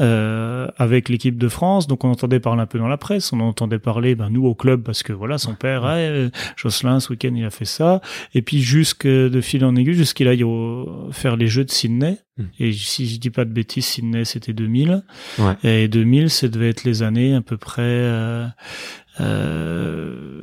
euh, 0.00 0.68
avec 0.76 1.08
l'équipe 1.08 1.38
de 1.38 1.48
France. 1.48 1.86
Donc 1.86 2.04
on 2.04 2.10
entendait 2.10 2.40
parler 2.40 2.62
un 2.62 2.66
peu 2.66 2.78
dans 2.78 2.88
la 2.88 2.96
presse, 2.96 3.32
on 3.32 3.40
entendait 3.40 3.78
parler, 3.78 4.14
ben, 4.14 4.30
nous 4.30 4.46
au 4.46 4.54
club, 4.54 4.82
parce 4.82 5.02
que 5.02 5.12
voilà, 5.12 5.38
son 5.38 5.54
père, 5.54 5.82
euh, 5.84 6.28
Jocelyn, 6.56 7.00
ce 7.00 7.10
week-end, 7.10 7.32
il 7.34 7.44
a 7.44 7.50
fait 7.50 7.64
ça. 7.64 8.00
Et 8.34 8.42
puis 8.42 8.60
jusque 8.60 9.06
de 9.06 9.40
fil 9.40 9.64
en 9.64 9.74
aiguille, 9.76 9.94
jusqu'il 9.94 10.28
aille 10.28 10.44
au, 10.44 11.08
faire 11.12 11.36
les 11.36 11.48
Jeux 11.48 11.64
de 11.64 11.70
Sydney. 11.70 12.18
Hmm. 12.36 12.44
Et 12.58 12.72
si 12.72 13.08
je 13.08 13.18
dis 13.18 13.30
pas 13.30 13.44
de 13.44 13.52
bêtises, 13.52 13.86
Sydney 13.86 14.24
c'était 14.24 14.52
2000. 14.52 15.02
Ouais. 15.38 15.56
Et 15.64 15.88
2000, 15.88 16.30
ça 16.30 16.48
devait 16.48 16.70
être 16.70 16.84
les 16.84 17.02
années 17.02 17.34
à 17.34 17.40
peu 17.40 17.56
près. 17.56 17.82
Euh, 17.82 18.46
euh, 19.20 20.42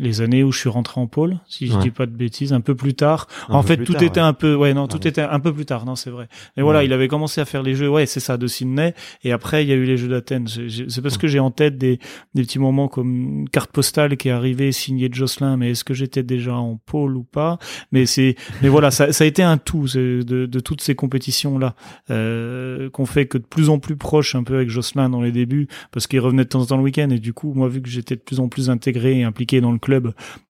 les 0.00 0.20
années 0.20 0.42
où 0.42 0.50
je 0.50 0.58
suis 0.58 0.68
rentré 0.68 1.00
en 1.00 1.06
pôle, 1.06 1.38
si 1.46 1.66
je 1.66 1.76
dis 1.78 1.90
pas 1.90 2.06
de 2.06 2.12
bêtises, 2.12 2.52
un 2.52 2.60
peu 2.60 2.74
plus 2.74 2.94
tard. 2.94 3.28
en 3.48 3.62
fait, 3.62 3.76
tout 3.84 4.02
était 4.02 4.20
un 4.20 4.32
peu, 4.32 4.54
ouais, 4.54 4.74
non, 4.74 4.88
tout 4.88 5.06
était 5.06 5.20
un 5.20 5.40
peu 5.40 5.52
plus 5.52 5.66
tard, 5.66 5.84
non, 5.84 5.94
c'est 5.94 6.10
vrai. 6.10 6.28
Mais 6.56 6.62
voilà, 6.62 6.82
il 6.84 6.92
avait 6.92 7.08
commencé 7.08 7.40
à 7.40 7.44
faire 7.44 7.62
les 7.62 7.74
jeux, 7.74 7.88
ouais, 7.88 8.06
c'est 8.06 8.20
ça, 8.20 8.36
de 8.36 8.46
Sydney, 8.46 8.94
et 9.24 9.32
après 9.32 9.62
il 9.64 9.68
y 9.68 9.72
a 9.72 9.76
eu 9.76 9.84
les 9.84 9.96
jeux 9.96 10.08
d'Athènes. 10.08 10.46
C'est 10.48 11.02
parce 11.02 11.18
que 11.18 11.28
j'ai 11.28 11.38
en 11.38 11.50
tête 11.50 11.78
des, 11.78 11.98
des 12.34 12.42
petits 12.42 12.58
moments 12.58 12.88
comme 12.88 13.40
une 13.40 13.48
carte 13.48 13.70
postale 13.72 14.16
qui 14.16 14.28
est 14.28 14.32
arrivée 14.32 14.72
signée 14.72 15.08
de 15.08 15.14
Jocelyn, 15.14 15.56
mais 15.56 15.72
est-ce 15.72 15.84
que 15.84 15.94
j'étais 15.94 16.22
déjà 16.22 16.54
en 16.54 16.76
pôle 16.76 17.16
ou 17.16 17.24
pas? 17.24 17.58
Mais 17.92 18.06
c'est, 18.06 18.36
mais 18.62 18.68
voilà, 18.68 18.90
ça, 18.90 19.12
ça 19.12 19.24
a 19.24 19.26
été 19.26 19.42
un 19.42 19.58
tout 19.58 19.86
de, 19.94 20.22
de 20.22 20.60
toutes 20.60 20.80
ces 20.80 20.94
compétitions 20.94 21.58
là 21.58 21.74
euh, 22.10 22.88
qu'on 22.90 23.06
fait 23.06 23.26
que 23.26 23.38
de 23.38 23.44
plus 23.44 23.68
en 23.68 23.78
plus 23.78 23.96
proche 23.96 24.34
un 24.34 24.44
peu 24.44 24.54
avec 24.54 24.70
Jocelyn 24.70 25.10
dans 25.10 25.20
les 25.20 25.32
débuts, 25.32 25.68
parce 25.92 26.06
qu'il 26.06 26.20
revenait 26.20 26.44
de 26.44 26.48
temps 26.48 26.62
en 26.62 26.66
temps 26.66 26.76
le 26.76 26.82
week-end, 26.82 27.10
et 27.10 27.18
du 27.18 27.32
coup, 27.32 27.52
moi 27.54 27.68
vu 27.68 27.82
que 27.82 27.88
j'étais 27.88 28.16
de 28.16 28.20
plus 28.20 28.40
en 28.40 28.48
plus 28.48 28.70
intégré 28.70 29.18
et 29.18 29.24
impliqué 29.24 29.60
dans 29.60 29.72
le 29.72 29.78
club 29.78 29.89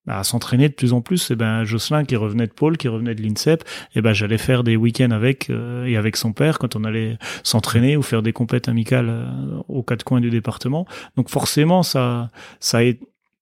à 0.06 0.24
s'entraîner 0.24 0.68
de 0.68 0.74
plus 0.74 0.92
en 0.92 1.00
plus. 1.00 1.30
Et 1.30 1.36
ben 1.36 1.64
Jocelyn 1.64 2.04
qui 2.04 2.16
revenait 2.16 2.46
de 2.46 2.52
Pôle, 2.52 2.76
qui 2.76 2.88
revenait 2.88 3.14
de 3.14 3.22
l'INSEP, 3.22 3.64
et 3.94 4.00
ben 4.00 4.12
j'allais 4.12 4.38
faire 4.38 4.64
des 4.64 4.76
week-ends 4.76 5.10
avec 5.10 5.50
euh, 5.50 5.84
et 5.86 5.96
avec 5.96 6.16
son 6.16 6.32
père 6.32 6.58
quand 6.58 6.76
on 6.76 6.84
allait 6.84 7.18
s'entraîner 7.42 7.96
ou 7.96 8.02
faire 8.02 8.22
des 8.22 8.32
compètes 8.32 8.68
amicales 8.68 9.08
euh, 9.08 9.26
aux 9.68 9.82
quatre 9.82 10.04
coins 10.04 10.20
du 10.20 10.30
département. 10.30 10.86
Donc 11.16 11.28
forcément 11.28 11.82
ça 11.82 12.30
ça 12.58 12.78
a 12.78 12.82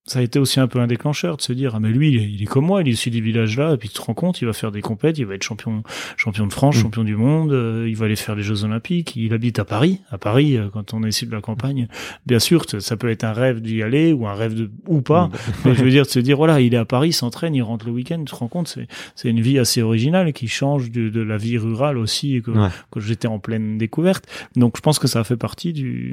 ça 0.08 0.20
a 0.20 0.22
été 0.22 0.38
aussi 0.38 0.58
un 0.58 0.66
peu 0.66 0.80
un 0.80 0.86
déclencheur 0.86 1.36
de 1.36 1.42
se 1.42 1.52
dire 1.52 1.74
ah 1.74 1.80
mais 1.80 1.90
lui 1.90 2.12
il 2.14 2.42
est, 2.42 2.46
comme 2.46 2.64
moi 2.64 2.82
il 2.82 2.88
est 2.88 2.92
issu 2.92 3.10
du 3.10 3.20
village 3.20 3.56
là 3.58 3.74
et 3.74 3.76
puis 3.76 3.88
tu 3.88 3.96
te 3.96 4.00
rends 4.00 4.14
compte 4.14 4.40
il 4.40 4.46
va 4.46 4.52
faire 4.52 4.72
des 4.72 4.80
compètes 4.80 5.18
il 5.18 5.26
va 5.26 5.34
être 5.34 5.42
champion 5.42 5.82
champion 6.16 6.46
de 6.46 6.52
France 6.52 6.76
mm. 6.76 6.80
champion 6.80 7.04
du 7.04 7.16
monde 7.16 7.52
euh, 7.52 7.86
il 7.88 7.96
va 7.96 8.06
aller 8.06 8.16
faire 8.16 8.34
les 8.34 8.42
Jeux 8.42 8.64
Olympiques 8.64 9.14
il 9.16 9.34
habite 9.34 9.58
à 9.58 9.64
Paris 9.64 10.00
à 10.10 10.18
Paris 10.18 10.56
euh, 10.56 10.68
quand 10.72 10.94
on 10.94 11.04
est 11.04 11.10
issu 11.10 11.26
de 11.26 11.32
la 11.32 11.40
campagne 11.40 11.88
bien 12.26 12.38
sûr 12.38 12.64
ça 12.78 12.96
peut 12.96 13.10
être 13.10 13.24
un 13.24 13.32
rêve 13.32 13.60
d'y 13.60 13.82
aller 13.82 14.12
ou 14.12 14.26
un 14.26 14.34
rêve 14.34 14.54
de 14.54 14.70
ou 14.86 15.02
pas 15.02 15.26
mm. 15.26 15.32
mais 15.66 15.74
je 15.74 15.84
veux 15.84 15.90
dire 15.90 16.04
de 16.04 16.10
se 16.10 16.20
dire 16.20 16.38
voilà 16.38 16.60
il 16.60 16.74
est 16.74 16.78
à 16.78 16.86
Paris 16.86 17.12
s'entraîne 17.12 17.54
il 17.54 17.62
rentre 17.62 17.86
le 17.86 17.92
week-end 17.92 18.18
tu 18.18 18.32
te 18.32 18.34
rends 18.34 18.48
compte 18.48 18.68
c'est 18.68 18.88
c'est 19.14 19.28
une 19.28 19.40
vie 19.40 19.58
assez 19.58 19.82
originale 19.82 20.32
qui 20.32 20.48
change 20.48 20.90
de, 20.90 21.10
de 21.10 21.20
la 21.20 21.36
vie 21.36 21.58
rurale 21.58 21.98
aussi 21.98 22.42
que, 22.42 22.50
que 22.90 23.00
j'étais 23.00 23.28
en 23.28 23.38
pleine 23.38 23.76
découverte 23.76 24.26
donc 24.56 24.76
je 24.76 24.80
pense 24.80 24.98
que 24.98 25.06
ça 25.06 25.22
fait 25.24 25.36
partie 25.36 25.72
du 25.72 26.12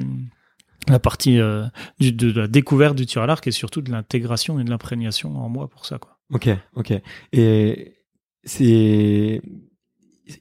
la 0.88 0.98
partie 0.98 1.40
euh, 1.40 1.64
du, 1.98 2.12
de 2.12 2.40
la 2.40 2.48
découverte 2.48 2.96
du 2.96 3.06
tir 3.06 3.22
à 3.22 3.26
l'arc 3.26 3.46
et 3.46 3.50
surtout 3.50 3.82
de 3.82 3.90
l'intégration 3.90 4.58
et 4.58 4.64
de 4.64 4.70
l'imprégnation 4.70 5.36
en 5.36 5.48
moi 5.48 5.68
pour 5.68 5.86
ça 5.86 5.98
quoi. 5.98 6.18
Ok, 6.32 6.48
ok. 6.74 6.92
Et 7.32 7.94
c'est 8.44 9.40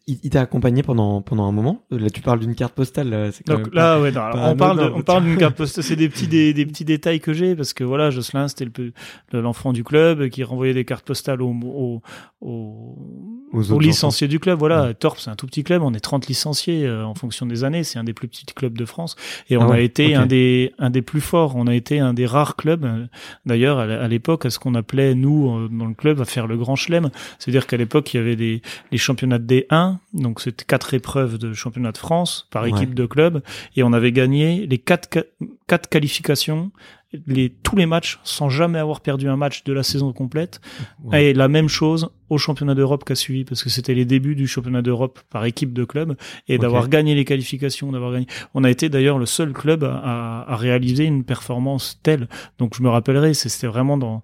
il, 0.08 0.30
t'a 0.32 0.42
accompagné 0.42 0.82
pendant 0.82 1.22
pendant 1.22 1.46
un 1.46 1.52
moment? 1.52 1.86
Là, 1.92 2.10
tu 2.10 2.22
parles 2.22 2.40
d'une 2.40 2.56
carte 2.56 2.74
postale. 2.74 3.10
Là, 3.10 3.30
Donc 3.46 3.74
là, 3.74 4.02
ouais, 4.02 4.10
on, 4.10 4.56
parle 4.56 4.92
on 4.96 5.04
parle 5.04 5.26
d'une 5.26 5.38
carte 5.38 5.56
postale. 5.56 5.84
C'est 5.84 5.96
des 5.96 6.10
petits 6.10 6.28
des, 6.28 6.54
des, 6.54 6.66
petits 6.66 6.86
détails 6.86 7.20
que 7.20 7.34
j'ai 7.34 7.56
parce 7.56 7.74
que 7.74 7.84
voilà, 7.84 8.10
Jocelyn, 8.10 8.48
c'était 8.48 8.66
le 8.66 9.42
l'enfant 9.42 9.74
du 9.74 9.84
club 9.84 10.30
qui 10.30 10.44
renvoyait 10.44 10.74
des 10.74 10.86
cartes 10.86 11.06
postales 11.06 11.42
aux 11.42 11.54
au, 11.64 12.02
au, 12.42 13.45
aux, 13.56 13.80
licenciés 13.80 14.28
du 14.28 14.40
club. 14.40 14.60
Voilà, 14.60 14.94
Torp, 14.94 15.20
c'est 15.20 15.30
un 15.30 15.36
tout 15.36 15.48
petit 15.48 15.64
club. 15.64 15.82
On 15.82 15.94
est 15.94 16.00
30 16.00 16.28
licenciés 16.28 16.86
euh, 16.86 17.06
en 17.06 17.16
fonction 17.16 17.46
des 17.46 17.64
années. 17.64 17.84
C'est 17.84 18.00
un 18.00 18.04
des 18.04 18.14
plus 18.14 18.28
petits 18.28 18.46
clubs 18.46 18.78
de 18.78 18.86
France 18.86 19.16
et 19.50 19.58
on 19.58 19.70
ah 19.70 19.76
a 19.76 19.80
été 19.80 20.16
un 20.16 20.26
des 20.26 20.74
un 20.80 20.90
des 20.90 21.02
plus 21.02 21.22
forts. 21.22 21.56
On 21.56 21.68
a 21.68 21.74
été 21.74 22.00
un 22.00 22.14
des 22.14 22.26
rares 22.26 22.56
clubs. 22.56 22.86
Euh, 22.86 23.06
d'ailleurs, 23.46 23.80
à 23.80 24.08
l'époque, 24.08 24.46
à 24.46 24.50
ce 24.50 24.60
qu'on 24.60 24.76
appelait 24.76 25.16
nous 25.16 25.50
euh, 25.50 25.70
dans 25.72 25.86
le 25.86 25.94
club 25.94 26.22
à 26.22 26.26
faire 26.26 26.48
le 26.48 26.58
grand 26.58 26.76
chelem. 26.76 27.10
C'est-à-dire 27.40 27.68
qu'à 27.68 27.78
l'époque, 27.78 28.14
il 28.14 28.18
y 28.18 28.20
avait 28.20 28.36
des 28.36 28.62
les 28.92 28.98
championnats 28.98 29.40
de 29.40 29.46
D1 29.46 29.98
donc 30.16 30.42
c'était 30.42 30.66
quatre 30.66 30.94
épreuves 30.94 31.38
de 31.38 31.54
championnat 31.54 31.92
de 31.92 31.98
France 31.98 32.48
par 32.50 32.66
équipe 32.66 32.94
de 32.94 33.06
club, 33.06 33.42
et 33.76 33.84
on 33.84 33.94
avait 33.94 34.12
gagné 34.12 34.66
les 34.66 34.78
quatre, 34.78 35.10
quatre 35.68 35.90
qualifications, 35.90 36.72
les, 37.28 37.50
tous 37.50 37.76
les 37.76 37.86
matchs 37.86 38.20
sans 38.24 38.50
jamais 38.50 38.80
avoir 38.80 39.02
perdu 39.02 39.28
un 39.28 39.36
match 39.36 39.64
de 39.64 39.74
la 39.74 39.84
saison 39.84 40.14
complète. 40.14 40.62
Et 41.14 41.34
la 41.34 41.48
même 41.48 41.70
chose 41.70 42.10
au 42.30 42.38
championnat 42.38 42.76
d'Europe 42.76 43.04
qu'a 43.04 43.16
suivi, 43.16 43.44
parce 43.46 43.64
que 43.64 43.70
c'était 43.70 43.94
les 43.94 44.06
débuts 44.06 44.36
du 44.36 44.48
championnat 44.48 44.82
d'Europe 44.82 45.20
par 45.30 45.46
équipe 45.46 45.74
de 45.74 45.84
club, 45.84 46.16
et 46.48 46.58
d'avoir 46.58 46.90
gagné 46.90 47.14
les 47.16 47.26
qualifications, 47.26 47.92
d'avoir 47.92 48.14
gagné. 48.14 48.28
On 48.54 48.64
a 48.64 48.70
été 48.70 48.90
d'ailleurs 48.90 49.20
le 49.20 49.26
seul 49.26 49.54
club 49.54 49.84
à, 49.84 50.46
à, 50.48 50.56
réaliser 50.56 51.06
une 51.06 51.24
performance 51.24 52.00
telle. 52.04 52.28
Donc 52.58 52.76
je 52.76 52.82
me 52.82 52.90
rappellerai, 52.90 53.34
c'était 53.34 53.68
vraiment 53.68 53.98
dans 53.98 54.24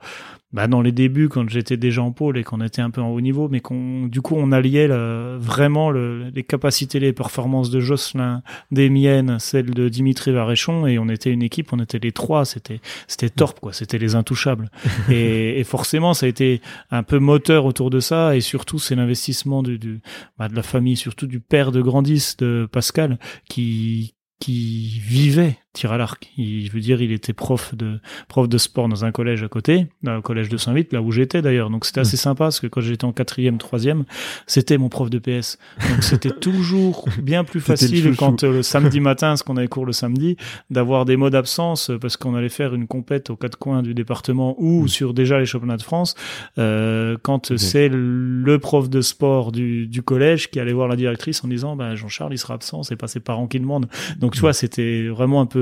bah, 0.53 0.67
dans 0.67 0.81
les 0.81 0.91
débuts 0.91 1.29
quand 1.29 1.49
j'étais 1.49 1.77
déjà 1.77 2.01
en 2.01 2.11
pôle 2.11 2.37
et 2.37 2.43
qu'on 2.43 2.61
était 2.61 2.81
un 2.81 2.89
peu 2.89 3.01
en 3.01 3.09
haut 3.09 3.21
niveau, 3.21 3.47
mais 3.49 3.59
qu'on 3.59 4.07
du 4.07 4.21
coup 4.21 4.35
on 4.37 4.51
alliait 4.51 4.87
vraiment 4.87 5.91
le, 5.91 6.29
les 6.29 6.43
capacités, 6.43 6.99
les 6.99 7.13
performances 7.13 7.69
de 7.69 7.79
Jocelyn, 7.79 8.43
des 8.71 8.89
miennes, 8.89 9.37
celles 9.39 9.71
de 9.71 9.89
Dimitri 9.89 10.31
Varéchon, 10.31 10.87
et 10.87 10.99
on 10.99 11.07
était 11.09 11.31
une 11.31 11.43
équipe, 11.43 11.71
on 11.73 11.79
était 11.79 11.99
les 11.99 12.11
trois, 12.11 12.45
c'était 12.45 12.81
c'était 13.07 13.29
torp 13.29 13.59
quoi, 13.59 13.73
c'était 13.73 13.97
les 13.97 14.15
intouchables. 14.15 14.69
et, 15.09 15.59
et, 15.59 15.63
forcément 15.63 16.13
ça 16.13 16.25
a 16.25 16.29
été 16.29 16.61
un 16.89 17.03
peu 17.03 17.19
moteur 17.19 17.65
autour 17.65 17.89
de 17.89 17.99
ça, 17.99 18.35
et 18.35 18.41
surtout 18.41 18.79
c'est 18.79 18.95
l'investissement 18.95 19.63
du, 19.63 19.79
du 19.79 20.01
bah, 20.37 20.49
de 20.49 20.55
la 20.55 20.63
famille, 20.63 20.97
surtout 20.97 21.27
du 21.27 21.39
père 21.39 21.71
de 21.71 21.81
Grandis 21.81 22.35
de 22.37 22.67
Pascal, 22.71 23.19
qui 23.47 24.13
qui 24.41 24.99
vivait 24.99 25.59
tir 25.73 25.91
à 25.91 25.97
l'arc. 25.97 26.31
Il 26.37 26.69
veut 26.69 26.81
dire, 26.81 27.01
il 27.01 27.11
était 27.11 27.33
prof 27.33 27.75
de 27.75 27.99
prof 28.27 28.49
de 28.49 28.57
sport 28.57 28.89
dans 28.89 29.05
un 29.05 29.11
collège 29.11 29.43
à 29.43 29.47
côté, 29.47 29.87
dans 30.03 30.15
le 30.15 30.21
collège 30.21 30.49
de 30.49 30.57
Saint-Vite, 30.57 30.91
là 30.91 31.01
où 31.01 31.11
j'étais 31.11 31.41
d'ailleurs. 31.41 31.69
Donc 31.69 31.85
c'était 31.85 32.01
assez 32.01 32.17
sympa 32.17 32.45
parce 32.45 32.59
que 32.59 32.67
quand 32.67 32.81
j'étais 32.81 33.05
en 33.05 33.13
quatrième, 33.13 33.57
troisième, 33.57 34.03
c'était 34.47 34.77
mon 34.77 34.89
prof 34.89 35.09
de 35.09 35.19
PS. 35.19 35.57
Donc 35.89 36.03
c'était 36.03 36.29
toujours 36.41 37.07
bien 37.21 37.43
plus 37.43 37.61
facile 37.61 38.15
quand 38.17 38.43
euh, 38.43 38.51
le 38.51 38.63
samedi 38.63 38.99
matin, 38.99 39.35
ce 39.37 39.43
qu'on 39.43 39.55
avait 39.55 39.67
cours 39.67 39.85
le 39.85 39.93
samedi, 39.93 40.35
d'avoir 40.69 41.05
des 41.05 41.15
mots 41.15 41.29
d'absence 41.29 41.91
parce 42.01 42.17
qu'on 42.17 42.35
allait 42.35 42.49
faire 42.49 42.73
une 42.73 42.87
compète 42.87 43.29
aux 43.29 43.37
quatre 43.37 43.57
coins 43.57 43.81
du 43.81 43.93
département 43.93 44.55
ou 44.57 44.83
mm. 44.83 44.87
sur 44.89 45.13
déjà 45.13 45.39
les 45.39 45.45
championnats 45.45 45.77
de 45.77 45.83
France. 45.83 46.15
Euh, 46.57 47.17
quand 47.21 47.57
c'est 47.57 47.89
le 47.89 48.57
prof 48.59 48.89
de 48.89 49.01
sport 49.01 49.51
du, 49.53 49.87
du 49.87 50.01
collège 50.01 50.49
qui 50.49 50.59
allait 50.59 50.73
voir 50.73 50.89
la 50.89 50.97
directrice 50.97 51.43
en 51.45 51.47
disant, 51.47 51.77
bah, 51.77 51.95
Jean-Charles, 51.95 52.33
il 52.33 52.37
sera 52.37 52.55
absent, 52.55 52.83
c'est 52.83 52.97
pas 52.97 53.07
ses 53.07 53.21
parents 53.21 53.47
qui 53.47 53.59
demandent. 53.59 53.87
Donc 54.19 54.33
tu 54.33 54.39
mm. 54.39 54.41
vois, 54.41 54.53
c'était 54.53 55.07
vraiment 55.07 55.39
un 55.39 55.45
peu 55.45 55.60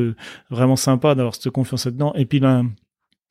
vraiment 0.49 0.75
sympa 0.75 1.15
d'avoir 1.15 1.35
cette 1.35 1.49
confiance 1.49 1.85
là-dedans. 1.85 2.13
Et 2.15 2.25
puis 2.25 2.41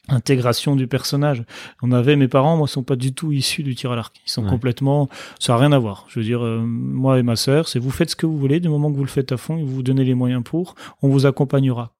l'intégration 0.08 0.76
du 0.76 0.87
personnage. 0.87 1.42
On 1.82 1.92
avait 1.92 2.16
mes 2.16 2.28
parents, 2.28 2.56
moi, 2.56 2.66
sont 2.66 2.82
pas 2.82 2.96
du 2.96 3.12
tout 3.12 3.32
issus 3.32 3.62
du 3.62 3.75
tir 3.75 3.92
à 3.92 3.96
l'arc. 3.96 4.16
Ils 4.26 4.30
sont 4.30 4.44
complètement, 4.44 5.08
ça 5.38 5.54
a 5.54 5.58
rien 5.58 5.72
à 5.72 5.78
voir. 5.78 6.06
Je 6.08 6.18
veux 6.18 6.25
dire, 6.25 6.42
euh, 6.42 6.60
moi 6.64 7.18
et 7.18 7.22
ma 7.22 7.37
sœur, 7.37 7.68
c'est 7.68 7.78
vous 7.78 7.90
faites 7.90 8.10
ce 8.10 8.16
que 8.16 8.26
vous 8.26 8.38
voulez 8.38 8.60
du 8.60 8.68
moment 8.68 8.90
que 8.90 8.96
vous 8.96 9.04
le 9.04 9.08
faites 9.08 9.32
à 9.32 9.37
fond 9.37 9.58
et 9.58 9.62
vous 9.62 9.76
vous 9.76 9.82
donnez 9.82 10.04
les 10.04 10.14
moyens 10.14 10.42
pour, 10.42 10.75
on 11.02 11.08
vous 11.08 11.26
accompagnera 11.26 11.92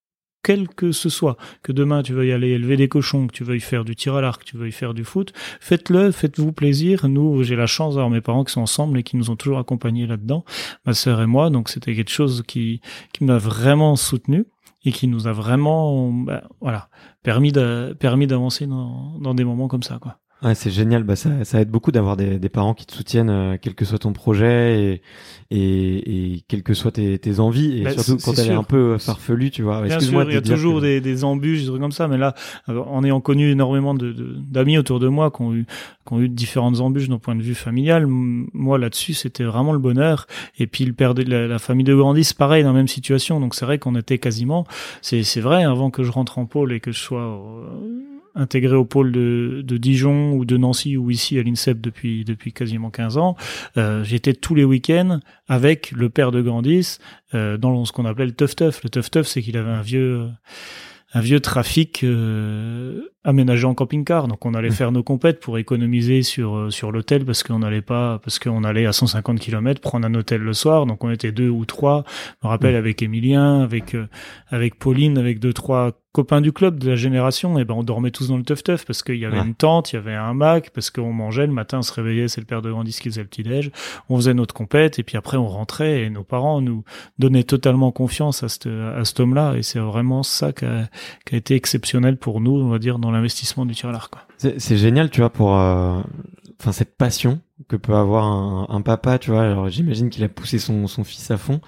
quel 0.43 0.69
que 0.69 0.93
ce 0.93 1.09
soit, 1.09 1.37
que 1.63 1.73
demain 1.73 2.03
tu 2.03 2.13
veuilles 2.13 2.33
aller 2.33 2.49
élever 2.51 2.77
des 2.77 2.89
cochons, 2.89 3.27
que 3.27 3.33
tu 3.33 3.45
veuilles 3.45 3.61
faire 3.61 3.85
du 3.85 3.97
tir 3.97 4.15
à 4.15 4.21
l'arc, 4.21 4.43
que 4.43 4.49
tu 4.49 4.57
veuilles 4.57 4.73
faire 4.73 4.95
du 4.95 5.05
foot, 5.05 5.33
faites-le, 5.61 6.11
faites-vous 6.11 6.53
plaisir. 6.53 7.09
Nous, 7.09 7.43
j'ai 7.43 7.57
la 7.57 7.67
chance 7.67 7.95
d'avoir 7.95 8.09
mes 8.09 8.21
parents 8.21 8.45
qui 8.45 8.53
sont 8.53 8.63
ensemble 8.63 8.99
et 8.99 9.03
qui 9.03 9.17
nous 9.17 9.31
ont 9.31 9.37
toujours 9.37 9.59
accompagnés 9.59 10.07
là-dedans, 10.07 10.45
ma 10.87 10.95
sœur 10.95 11.21
et 11.21 11.27
moi, 11.27 11.51
donc 11.51 11.69
c'était 11.69 11.95
quelque 11.95 12.11
chose 12.11 12.45
qui, 12.47 12.81
qui 13.13 13.25
m'a 13.25 13.39
vraiment 13.39 13.97
soutenu 13.97 14.47
et 14.89 14.93
qui 14.93 15.07
nous 15.07 15.27
a 15.27 15.33
vraiment 15.33 16.11
bah, 16.11 16.45
voilà 16.63 16.89
permis 17.23 17.53
d'avancer 17.53 18.67
dans, 18.67 19.19
dans 19.19 19.35
des 19.35 19.45
moments 19.45 19.69
comme 19.69 19.83
ça 19.83 19.99
quoi. 19.99 20.19
Ouais, 20.41 20.55
c'est 20.55 20.71
génial. 20.71 21.03
Bah, 21.03 21.17
ça, 21.17 21.45
ça 21.45 21.61
aide 21.61 21.69
beaucoup 21.69 21.91
d'avoir 21.91 22.17
des, 22.17 22.39
des, 22.39 22.49
parents 22.49 22.73
qui 22.73 22.87
te 22.87 22.95
soutiennent, 22.95 23.29
euh, 23.29 23.57
quel 23.61 23.75
que 23.75 23.85
soit 23.85 23.99
ton 23.99 24.13
projet 24.13 24.81
et, 24.81 25.03
et, 25.51 26.35
et 26.37 26.41
quelles 26.47 26.63
que 26.63 26.75
soient 26.75 26.93
tes, 26.93 27.19
tes 27.19 27.41
envies. 27.41 27.81
Et 27.81 27.83
bah, 27.83 27.91
surtout 27.91 28.19
quand 28.25 28.39
elle 28.39 28.53
est 28.53 28.55
un 28.55 28.63
peu 28.63 28.99
farfelue, 28.99 29.51
tu 29.51 29.63
vois. 29.63 29.83
Bien 29.83 29.99
sûr, 29.99 30.23
il 30.31 30.35
y 30.35 30.37
a 30.37 30.41
toujours 30.41 30.81
des, 30.81 31.01
des 31.01 31.25
embûches, 31.25 31.63
des 31.63 31.67
trucs 31.67 31.81
comme 31.81 31.91
ça. 31.91 32.07
Mais 32.07 32.19
là, 32.19 32.35
en 32.69 33.03
ayant 33.03 33.21
connu 33.21 33.51
énormément 33.51 33.95
de, 33.95 34.13
d'amis 34.13 34.79
autour 34.79 35.01
de 35.01 35.09
moi 35.09 35.33
qui 35.33 35.43
ont 35.43 35.55
eu, 35.55 35.67
qui 36.07 36.15
ont 36.15 36.21
eu 36.21 36.29
différentes 36.29 36.81
embûches 36.81 37.09
d'un 37.09 37.19
point 37.19 37.35
de 37.35 37.43
vue 37.43 37.57
familial, 37.57 38.07
moi 38.07 38.79
là-dessus, 38.79 39.15
c'était 39.15 39.45
vraiment 39.45 39.73
le 39.73 39.81
bonheur. 39.81 40.29
Et 40.61 40.69
puis 40.69 40.85
le 40.85 40.93
père 40.93 41.15
de 41.15 41.23
la, 41.23 41.59
famille 41.59 41.85
de 41.85 41.97
Grandis, 41.97 42.33
pareil, 42.33 42.63
dans 42.63 42.71
la 42.71 42.79
même 42.79 42.87
situation. 42.87 43.41
Donc 43.41 43.57
c'est 43.57 43.65
vrai 43.65 43.79
qu'on 43.79 43.97
était 43.97 44.19
quasiment, 44.19 44.69
c'est, 45.03 45.25
c'est 45.25 45.41
vrai, 45.41 45.65
avant 45.65 45.91
que 45.91 46.05
je 46.05 46.13
rentre 46.13 46.39
en 46.39 46.47
pôle 46.47 46.73
et 46.73 46.79
que 46.79 46.93
je 46.93 47.01
sois 47.01 47.23
euh, 47.23 48.18
intégré 48.39 48.75
au 48.75 48.85
pôle 48.85 49.13
de, 49.13 49.63
Dijon 49.79 50.33
ou 50.33 50.45
de 50.45 50.57
Nancy 50.57 50.97
ou 50.97 51.11
ici 51.11 51.39
à 51.39 51.43
l'INSEP 51.43 51.81
depuis 51.81 52.25
depuis 52.25 52.53
quasiment 52.53 52.91
15 52.91 53.19
ans, 53.19 53.37
euh, 53.77 54.03
j'étais 54.05 54.33
tous 54.33 54.55
les 54.55 54.65
week-ends 54.65 55.21
avec 55.49 55.91
le 55.91 56.09
père 56.09 56.31
de 56.31 56.41
Grandis 56.41 56.99
euh, 57.35 57.59
dans 57.59 57.85
ce 57.85 57.93
qu'on 57.93 58.07
appelait 58.07 58.27
le 58.27 58.33
teuf 58.33 58.57
teuf. 58.57 58.83
Le 58.83 58.91
teuf 58.91 59.11
teuf, 59.11 59.27
c'est 59.27 59.43
qu'il 59.43 59.57
avait 59.57 59.71
un 59.71 59.83
vieux 59.83 60.29
un 61.15 61.21
vieux 61.21 61.41
trafic 61.41 62.05
euh, 62.05 63.01
aménagé 63.25 63.67
en 63.67 63.75
camping-car. 63.75 64.29
Donc 64.29 64.47
on 64.47 64.55
allait 64.55 64.69
mmh. 64.69 64.73
faire 64.73 64.93
nos 64.93 65.03
compètes 65.03 65.41
pour 65.41 65.59
économiser 65.59 66.23
sur 66.23 66.57
euh, 66.57 66.71
sur 66.71 66.93
l'hôtel 66.93 67.25
parce 67.25 67.43
qu'on 67.43 67.59
n'allait 67.59 67.83
pas 67.83 68.19
parce 68.23 68.39
qu'on 68.39 68.65
allait 68.65 68.87
à 68.87 68.93
150 68.93 69.39
km 69.41 69.81
prendre 69.81 70.07
un 70.07 70.15
hôtel 70.15 70.41
le 70.41 70.53
soir. 70.53 70.87
Donc 70.87 71.05
on 71.05 71.11
était 71.11 71.33
deux 71.33 71.49
ou 71.49 71.65
trois. 71.65 72.05
Je 72.43 72.47
me 72.47 72.51
rappelle 72.51 72.75
mmh. 72.75 72.79
avec 72.79 73.03
Emilien, 73.03 73.61
avec 73.61 73.95
euh, 73.95 74.07
avec 74.49 74.79
Pauline, 74.79 75.19
avec 75.19 75.41
deux 75.41 75.53
trois 75.53 75.93
copains 76.13 76.41
du 76.41 76.53
club 76.53 76.81
de 76.81 76.91
la 76.91 76.97
génération, 76.97 77.59
et 77.61 77.65
ben 77.65 77.75
on 77.75 77.85
dormait 77.85 78.11
tous 78.11 78.29
dans 78.29 78.39
le 78.39 78.43
teuf 78.43 78.65
teuf 78.65 78.85
parce 78.85 79.05
qu'il 79.05 79.19
y 79.19 79.25
avait 79.25 79.39
une 79.39 79.55
tente, 79.55 79.93
il 79.93 79.97
y 79.97 79.99
avait 79.99 80.15
un 80.15 80.35
Mac, 80.35 80.71
parce 80.71 80.91
qu'on 80.91 81.13
mangeait 81.13 81.47
le 81.47 81.53
matin, 81.53 81.79
on 81.79 81.83
se 81.83 81.93
réveillait, 81.93 82.27
c'est 82.27 82.41
le 82.41 82.47
père 82.47 82.61
de 82.61 82.71
Grandis 82.73 82.99
qui 83.01 83.09
faisait 83.09 83.21
le 83.21 83.29
petit 83.29 83.45
déj, 83.45 83.71
on 84.09 84.17
faisait 84.17 84.35
notre 84.35 84.53
compète 84.55 84.99
et 84.99 85.05
puis 85.05 85.17
après 85.17 85.37
on 85.37 85.47
rentrait 85.47 86.03
et 86.03 86.11
nos 86.11 86.25
parents 86.25 86.61
nous 86.61 86.83
donnaient 87.21 87.45
totalement 87.45 87.93
confiance 87.93 88.43
à, 88.43 88.49
ce 88.49 88.99
à 88.99 89.05
cet 89.05 89.21
homme-là 89.21 89.55
et 89.57 89.63
c'est 89.63 89.79
vraiment 89.79 90.23
ça 90.25 90.53
qui 90.53 90.65
a, 90.65 90.89
qui 91.25 91.35
a, 91.37 91.39
été 91.39 91.55
exceptionnel 91.55 92.17
pour 92.17 92.41
nous, 92.41 92.57
on 92.57 92.69
va 92.69 92.81
dire, 92.81 92.99
dans 92.99 93.08
l'investissement 93.11 93.67
du 93.67 93.75
tir 93.75 93.89
à 93.89 93.93
l'arc. 93.93 94.15
C'est 94.37 94.77
génial, 94.77 95.11
tu 95.11 95.21
vois, 95.21 95.31
pour 95.31 95.57
euh, 95.57 96.01
enfin 96.61 96.73
cette 96.73 96.97
passion 96.97 97.41
que 97.69 97.77
peut 97.77 97.95
avoir 97.95 98.25
un, 98.25 98.67
un 98.69 98.81
papa, 98.81 99.19
tu 99.19 99.31
vois. 99.31 99.43
Alors 99.43 99.69
j'imagine 99.69 100.11
qu'il 100.11 100.25
a 100.25 100.29
poussé 100.29 100.59
son, 100.59 100.87
son 100.87 101.05
fils 101.05 101.31
à 101.31 101.37
fond, 101.37 101.61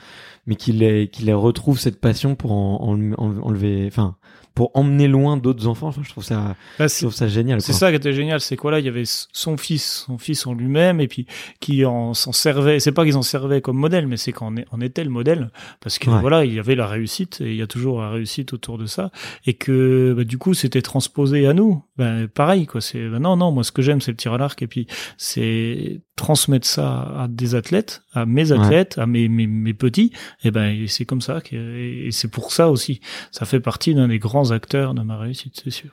mais 0.47 0.57
qu'il 0.57 1.09
qu'il 1.11 1.33
retrouve 1.35 1.79
cette 1.79 2.01
passion 2.01 2.35
pour 2.35 2.53
en, 2.53 2.95
en, 3.17 3.39
enlever, 3.39 3.87
enfin 3.87 4.17
pour 4.55 4.71
emmener 4.75 5.09
loin 5.09 5.37
d'autres 5.37 5.67
enfants. 5.67 5.89
Enfin, 5.89 6.03
je 6.05 6.11
trouve 6.11 6.25
ça, 6.25 6.57
Bah, 6.79 6.87
je 6.89 6.99
trouve 6.99 7.15
ça 7.15 7.29
génial. 7.29 7.61
C'est 7.61 7.73
ça 7.73 7.91
qui 7.91 7.97
était 7.97 8.13
génial, 8.13 8.41
c'est 8.41 8.57
quoi 8.57 8.71
là 8.71 8.79
Il 8.81 8.85
y 8.85 8.89
avait 8.89 9.05
son 9.07 9.57
fils, 9.57 10.05
son 10.07 10.19
fils 10.19 10.47
en 10.47 10.55
lui-même, 10.55 11.01
et 11.01 11.09
puis 11.09 11.27
qui 11.61 11.85
en 11.85 12.15
s'en 12.15 12.33
servait. 12.33 12.81
C'est 12.81 12.93
pas 12.93 13.05
qu'ils 13.05 13.17
en 13.17 13.23
servaient 13.23 13.61
comme 13.61 13.77
modèle, 13.79 14.07
mais 14.07 14.17
c'est 14.17 14.31
est- 14.31 14.67
en 14.71 14.81
était 14.81 15.05
le 15.05 15.11
modèle, 15.11 15.51
parce 15.81 15.99
que 15.99 16.11
Ouais. 16.11 16.21
voilà, 16.21 16.45
il 16.45 16.53
y 16.55 16.59
avait 16.59 16.75
la 16.75 16.87
réussite 16.87 17.41
et 17.41 17.51
il 17.51 17.57
y 17.57 17.63
a 17.63 17.67
toujours 17.67 18.01
la 18.01 18.11
réussite 18.11 18.53
autour 18.53 18.79
de 18.79 18.87
ça, 18.87 19.11
et 19.47 19.55
que 19.55 20.15
bah, 20.17 20.25
du 20.25 20.39
coup 20.39 20.55
c'était 20.55 20.83
transposé 20.83 21.47
à 21.47 21.53
nous. 21.53 21.83
Ben 21.97 22.27
pareil 22.29 22.67
quoi. 22.67 22.81
C'est 22.81 22.99
non 22.99 23.37
non, 23.37 23.53
moi 23.53 23.63
ce 23.65 23.73
que 23.73 23.83
j'aime 23.83 24.01
c'est 24.01 24.11
le 24.11 24.17
tir 24.17 24.33
à 24.33 24.39
l'arc, 24.39 24.61
et 24.63 24.67
puis 24.67 24.87
c'est 25.25 26.01
transmettre 26.17 26.67
ça 26.67 27.01
à 27.19 27.29
des 27.29 27.55
athlètes, 27.55 28.03
à 28.13 28.27
mes 28.27 28.53
athlètes, 28.53 28.99
à 28.99 29.07
mes, 29.07 29.29
mes, 29.29 29.47
mes 29.47 29.73
petits. 29.75 30.13
Et 30.45 30.51
ben 30.51 30.85
c'est 30.87 31.05
comme 31.07 31.21
ça 31.23 31.41
que, 31.41 31.57
et 31.57 32.09
c'est 32.11 32.29
pour 32.31 32.53
ça 32.53 32.69
aussi. 32.71 33.01
Ça 33.31 33.47
fait 33.47 33.61
partie 33.61 33.95
d'un 33.95 34.09
des 34.09 34.19
grands 34.19 34.40
acteurs 34.47 34.95
de 34.95 35.03
ma 35.03 35.17
réussite, 35.17 35.61
c'est 35.63 35.71
sûr. 35.71 35.91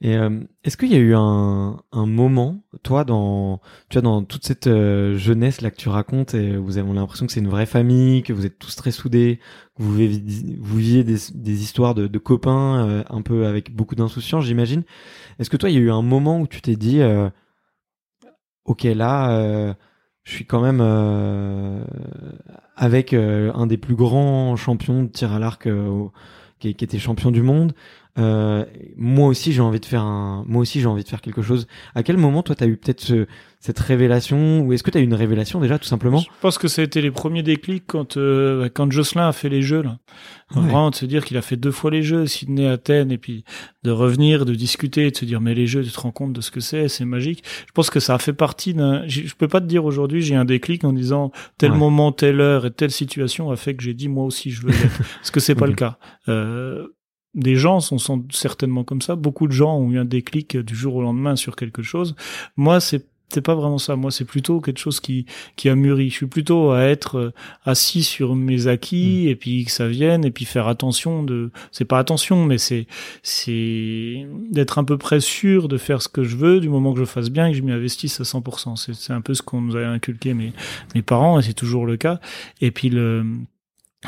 Et 0.00 0.16
euh, 0.16 0.40
est-ce 0.64 0.76
qu'il 0.76 0.92
y 0.92 0.94
a 0.94 0.98
eu 0.98 1.14
un, 1.14 1.76
moment, 1.92 2.64
toi, 2.82 3.04
dans, 3.04 3.60
tu 3.88 3.94
vois, 3.98 4.02
dans 4.02 4.24
toute 4.24 4.44
cette 4.44 4.66
euh, 4.66 5.16
jeunesse 5.16 5.60
là 5.60 5.70
que 5.70 5.76
tu 5.76 5.88
racontes, 5.88 6.34
et 6.34 6.56
vous 6.56 6.78
avez 6.78 6.92
l'impression 6.92 7.26
que 7.26 7.32
c'est 7.32 7.40
une 7.40 7.48
vraie 7.48 7.66
famille, 7.66 8.22
que 8.22 8.32
vous 8.32 8.46
êtes 8.46 8.58
tous 8.58 8.74
très 8.74 8.90
soudés, 8.90 9.38
que 9.76 9.82
vous 9.82 9.94
viviez, 9.94 10.56
vous 10.60 10.76
viviez 10.76 11.04
des, 11.04 11.62
histoires 11.62 11.94
de, 11.94 12.18
copains, 12.18 12.88
euh, 12.88 13.04
un 13.10 13.22
peu 13.22 13.46
avec 13.46 13.74
beaucoup 13.74 13.94
d'insouciance, 13.94 14.44
j'imagine. 14.44 14.82
Est-ce 15.38 15.50
que 15.50 15.56
toi, 15.56 15.70
il 15.70 15.74
y 15.74 15.78
a 15.78 15.80
eu 15.80 15.90
un 15.90 16.02
moment 16.02 16.40
où 16.40 16.46
tu 16.46 16.60
t'es 16.60 16.76
dit, 16.76 17.00
ok, 18.64 18.82
là, 18.84 19.74
je 20.24 20.32
suis 20.32 20.46
quand 20.46 20.60
même 20.60 20.80
avec 22.76 23.12
un 23.14 23.66
des 23.66 23.76
plus 23.76 23.94
grands 23.94 24.56
champions 24.56 25.04
de 25.04 25.08
tir 25.08 25.32
à 25.32 25.38
l'arc 25.38 25.68
qui, 26.70 26.84
était 26.84 26.98
champion 26.98 27.30
du 27.30 27.42
monde. 27.42 27.72
Euh, 28.18 28.66
moi 28.98 29.28
aussi 29.28 29.54
j'ai 29.54 29.62
envie 29.62 29.80
de 29.80 29.86
faire 29.86 30.02
un 30.02 30.44
moi 30.46 30.60
aussi 30.60 30.80
j'ai 30.82 30.86
envie 30.86 31.02
de 31.02 31.08
faire 31.08 31.22
quelque 31.22 31.40
chose 31.40 31.66
à 31.94 32.02
quel 32.02 32.18
moment 32.18 32.42
toi 32.42 32.54
t'as 32.54 32.66
eu 32.66 32.76
peut-être 32.76 33.00
ce- 33.00 33.26
cette 33.58 33.78
révélation 33.78 34.60
ou 34.60 34.74
est-ce 34.74 34.82
que 34.82 34.90
t'as 34.90 35.00
eu 35.00 35.04
une 35.04 35.14
révélation 35.14 35.60
déjà 35.60 35.78
tout 35.78 35.86
simplement? 35.88 36.18
Je 36.18 36.26
pense 36.42 36.58
que 36.58 36.68
ça 36.68 36.82
a 36.82 36.84
été 36.84 37.00
les 37.00 37.10
premiers 37.10 37.42
déclics 37.42 37.84
quand 37.86 38.18
euh, 38.18 38.68
quand 38.74 38.90
Jocelyn 38.92 39.28
a 39.28 39.32
fait 39.32 39.48
les 39.48 39.62
jeux 39.62 39.80
là. 39.82 39.98
Ouais. 40.54 40.60
Vraiment 40.60 40.90
de 40.90 40.94
se 40.94 41.06
dire 41.06 41.24
qu'il 41.24 41.38
a 41.38 41.42
fait 41.42 41.56
deux 41.56 41.70
fois 41.70 41.90
les 41.90 42.02
jeux, 42.02 42.26
Sydney, 42.26 42.66
Athènes, 42.68 43.10
et 43.12 43.16
puis 43.16 43.44
de 43.82 43.90
revenir, 43.90 44.44
de 44.44 44.54
discuter, 44.54 45.10
de 45.10 45.16
se 45.16 45.24
dire 45.24 45.40
mais 45.40 45.54
les 45.54 45.66
jeux, 45.66 45.82
tu 45.82 45.90
te 45.90 45.98
rends 45.98 46.10
compte 46.10 46.34
de 46.34 46.42
ce 46.42 46.50
que 46.50 46.60
c'est, 46.60 46.88
c'est 46.88 47.06
magique. 47.06 47.42
Je 47.66 47.72
pense 47.72 47.88
que 47.88 47.98
ça 48.00 48.16
a 48.16 48.18
fait 48.18 48.34
partie 48.34 48.74
d'un. 48.74 49.08
Je 49.08 49.34
peux 49.38 49.48
pas 49.48 49.62
te 49.62 49.66
dire 49.66 49.86
aujourd'hui 49.86 50.20
j'ai 50.20 50.34
un 50.34 50.44
déclic 50.44 50.84
en 50.84 50.92
disant 50.92 51.30
tel 51.56 51.70
Ouais. 51.72 51.78
moment, 51.78 52.12
telle 52.12 52.42
heure 52.42 52.66
et 52.66 52.70
telle 52.70 52.90
situation 52.90 53.50
a 53.50 53.56
fait 53.56 53.74
que 53.74 53.82
j'ai 53.82 53.94
dit 53.94 54.08
moi 54.08 54.24
aussi 54.24 54.50
je 54.50 54.66
veux. 54.66 54.72
Parce 55.20 55.30
que 55.30 55.40
c'est 55.40 55.54
pas 55.54 55.66
le 55.66 55.72
cas. 55.74 55.96
Euh, 56.28 56.88
des 57.34 57.56
gens 57.56 57.80
sont, 57.80 57.98
sont 57.98 58.24
certainement 58.30 58.84
comme 58.84 59.02
ça. 59.02 59.16
Beaucoup 59.16 59.46
de 59.46 59.52
gens 59.52 59.76
ont 59.76 59.90
eu 59.90 59.98
un 59.98 60.04
déclic 60.04 60.56
du 60.56 60.74
jour 60.74 60.96
au 60.96 61.02
lendemain 61.02 61.36
sur 61.36 61.56
quelque 61.56 61.82
chose. 61.82 62.14
Moi, 62.56 62.80
c'est 62.80 63.06
c'est 63.32 63.40
pas 63.40 63.54
vraiment 63.54 63.78
ça. 63.78 63.96
Moi, 63.96 64.10
c'est 64.10 64.24
plutôt 64.24 64.60
quelque 64.60 64.78
chose 64.78 65.00
qui 65.00 65.26
qui 65.56 65.68
a 65.68 65.74
mûri. 65.74 66.10
Je 66.10 66.16
suis 66.16 66.26
plutôt 66.26 66.72
à 66.72 66.82
être 66.82 67.16
euh, 67.16 67.32
assis 67.64 68.02
sur 68.02 68.34
mes 68.34 68.66
acquis 68.66 69.28
et 69.28 69.36
puis 69.36 69.64
que 69.64 69.70
ça 69.70 69.88
vienne 69.88 70.24
et 70.24 70.30
puis 70.30 70.44
faire 70.44 70.68
attention 70.68 71.22
de. 71.22 71.50
C'est 71.70 71.84
pas 71.84 71.98
attention, 71.98 72.44
mais 72.44 72.58
c'est 72.58 72.86
c'est 73.22 74.26
d'être 74.50 74.78
un 74.78 74.84
peu 74.84 74.98
près 74.98 75.20
sûr 75.20 75.68
de 75.68 75.78
faire 75.78 76.02
ce 76.02 76.08
que 76.08 76.24
je 76.24 76.36
veux 76.36 76.60
du 76.60 76.68
moment 76.68 76.92
que 76.92 77.00
je 77.00 77.04
fasse 77.04 77.30
bien 77.30 77.46
et 77.46 77.52
que 77.52 77.56
je 77.56 77.62
m'y 77.62 77.72
investisse 77.72 78.20
à 78.20 78.24
100%. 78.24 78.76
C'est 78.76 78.94
c'est 78.94 79.12
un 79.12 79.22
peu 79.22 79.34
ce 79.34 79.42
qu'on 79.42 79.62
nous 79.62 79.76
a 79.76 79.80
inculqué 79.80 80.34
mes 80.34 80.52
mes 80.94 81.02
parents 81.02 81.38
et 81.38 81.42
c'est 81.42 81.54
toujours 81.54 81.86
le 81.86 81.96
cas. 81.96 82.20
Et 82.60 82.70
puis 82.70 82.90
le 82.90 83.24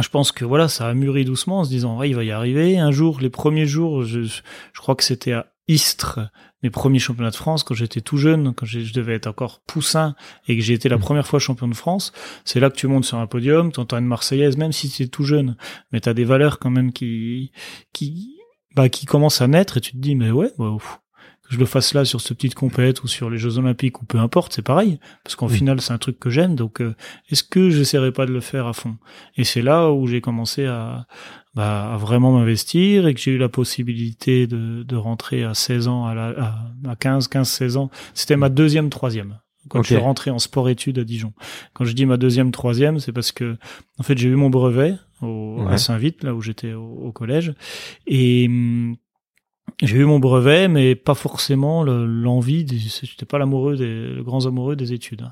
je 0.00 0.08
pense 0.08 0.32
que 0.32 0.44
voilà, 0.44 0.68
ça 0.68 0.88
a 0.88 0.94
mûri 0.94 1.24
doucement 1.24 1.60
en 1.60 1.64
se 1.64 1.70
disant, 1.70 1.96
ouais, 1.98 2.10
il 2.10 2.16
va 2.16 2.24
y 2.24 2.30
arriver. 2.32 2.78
Un 2.78 2.90
jour, 2.90 3.20
les 3.20 3.30
premiers 3.30 3.66
jours, 3.66 4.02
je, 4.02 4.22
je 4.22 4.40
crois 4.80 4.94
que 4.96 5.04
c'était 5.04 5.32
à 5.32 5.46
Istres, 5.66 6.20
mes 6.62 6.68
premiers 6.70 6.98
championnats 6.98 7.30
de 7.30 7.36
France, 7.36 7.62
quand 7.64 7.74
j'étais 7.74 8.00
tout 8.02 8.16
jeune, 8.18 8.52
quand 8.54 8.66
je 8.66 8.92
devais 8.92 9.14
être 9.14 9.26
encore 9.26 9.60
poussin 9.66 10.14
et 10.46 10.56
que 10.56 10.62
j'ai 10.62 10.74
été 10.74 10.88
la 10.90 10.96
Mhm. 10.96 11.02
première 11.02 11.26
fois 11.26 11.38
champion 11.38 11.68
de 11.68 11.74
France. 11.74 12.12
C'est 12.44 12.60
là 12.60 12.68
que 12.70 12.76
tu 12.76 12.86
montes 12.86 13.04
sur 13.04 13.16
un 13.18 13.26
podium, 13.26 13.72
tu 13.72 13.80
entends 13.80 13.96
une 13.98 14.04
Marseillaise, 14.06 14.56
même 14.58 14.72
si 14.72 14.90
tu 14.90 15.04
es 15.04 15.06
tout 15.08 15.24
jeune, 15.24 15.56
mais 15.90 16.00
tu 16.00 16.08
as 16.08 16.14
des 16.14 16.24
valeurs 16.24 16.58
quand 16.58 16.70
même 16.70 16.92
qui, 16.92 17.50
qui, 17.94 18.36
bah, 18.74 18.88
qui 18.90 19.06
commencent 19.06 19.40
à 19.40 19.46
naître 19.46 19.78
et 19.78 19.80
tu 19.80 19.92
te 19.92 19.96
dis, 19.96 20.14
mais 20.16 20.30
ouais, 20.30 20.50
bah, 20.58 20.70
ouf, 20.70 21.00
je 21.54 21.58
le 21.58 21.66
fasse 21.66 21.94
là 21.94 22.04
sur 22.04 22.20
cette 22.20 22.36
petite 22.36 22.54
compète 22.54 23.02
ou 23.02 23.08
sur 23.08 23.30
les 23.30 23.38
Jeux 23.38 23.58
Olympiques 23.58 24.02
ou 24.02 24.04
peu 24.04 24.18
importe, 24.18 24.52
c'est 24.52 24.62
pareil. 24.62 24.98
Parce 25.22 25.36
qu'en 25.36 25.46
Mhm. 25.48 25.52
final, 25.54 25.80
c'est 25.80 25.92
un 25.92 25.98
truc 25.98 26.18
que 26.18 26.30
j'aime, 26.30 26.54
donc 26.54 26.80
euh, 26.80 26.94
est-ce 27.30 27.42
que 27.42 27.70
j'essaierai 27.70 28.12
pas 28.12 28.26
de 28.26 28.32
le 28.32 28.40
faire 28.40 28.66
à 28.66 28.72
fond? 28.72 28.96
Et 29.36 29.44
c'est 29.44 29.62
là 29.62 29.90
où 29.90 30.06
j'ai 30.06 30.20
commencé 30.20 30.66
à, 30.66 31.06
bah, 31.54 31.92
à 31.94 31.96
vraiment 31.96 32.32
m'investir 32.32 33.06
et 33.06 33.14
que 33.14 33.20
j'ai 33.20 33.30
eu 33.32 33.38
la 33.38 33.48
possibilité 33.48 34.46
de, 34.46 34.82
de 34.82 34.96
rentrer 34.96 35.44
à 35.44 35.54
16 35.54 35.88
ans, 35.88 36.04
à, 36.06 36.14
la, 36.14 36.28
à, 36.84 36.90
à 36.90 36.96
15, 36.96 37.28
15, 37.28 37.48
16 37.48 37.76
ans. 37.76 37.90
C'était 38.12 38.36
ma 38.36 38.48
deuxième, 38.48 38.90
troisième. 38.90 39.38
Quand 39.68 39.78
Ok. 39.78 39.84
je 39.86 39.94
suis 39.94 40.02
rentré 40.02 40.30
en 40.30 40.38
sport-études 40.38 40.98
à 40.98 41.04
Dijon. 41.04 41.32
Quand 41.72 41.84
je 41.86 41.94
dis 41.94 42.04
ma 42.04 42.18
deuxième, 42.18 42.50
troisième, 42.50 42.98
c'est 42.98 43.12
parce 43.12 43.32
que, 43.32 43.56
en 43.98 44.02
fait, 44.02 44.18
j'ai 44.18 44.28
eu 44.28 44.34
mon 44.36 44.50
brevet 44.50 44.96
au, 45.22 45.62
Ouais. 45.64 45.72
à 45.72 45.78
Saint-Vite, 45.78 46.22
là 46.22 46.34
où 46.34 46.42
j'étais 46.42 46.74
au, 46.74 46.84
au 46.84 47.12
collège. 47.12 47.54
Et, 48.06 48.46
hum, 48.46 48.96
j'ai 49.82 49.96
eu 49.96 50.04
mon 50.04 50.18
brevet, 50.20 50.68
mais 50.68 50.94
pas 50.94 51.14
forcément 51.14 51.82
le- 51.82 52.06
l'envie. 52.06 52.64
des- 52.64 52.78
J'étais 52.78 53.26
pas 53.26 53.38
l'amoureux 53.38 53.76
des, 53.76 54.08
le 54.14 54.22
grand 54.22 54.46
amoureux 54.46 54.76
des 54.76 54.92
études. 54.92 55.26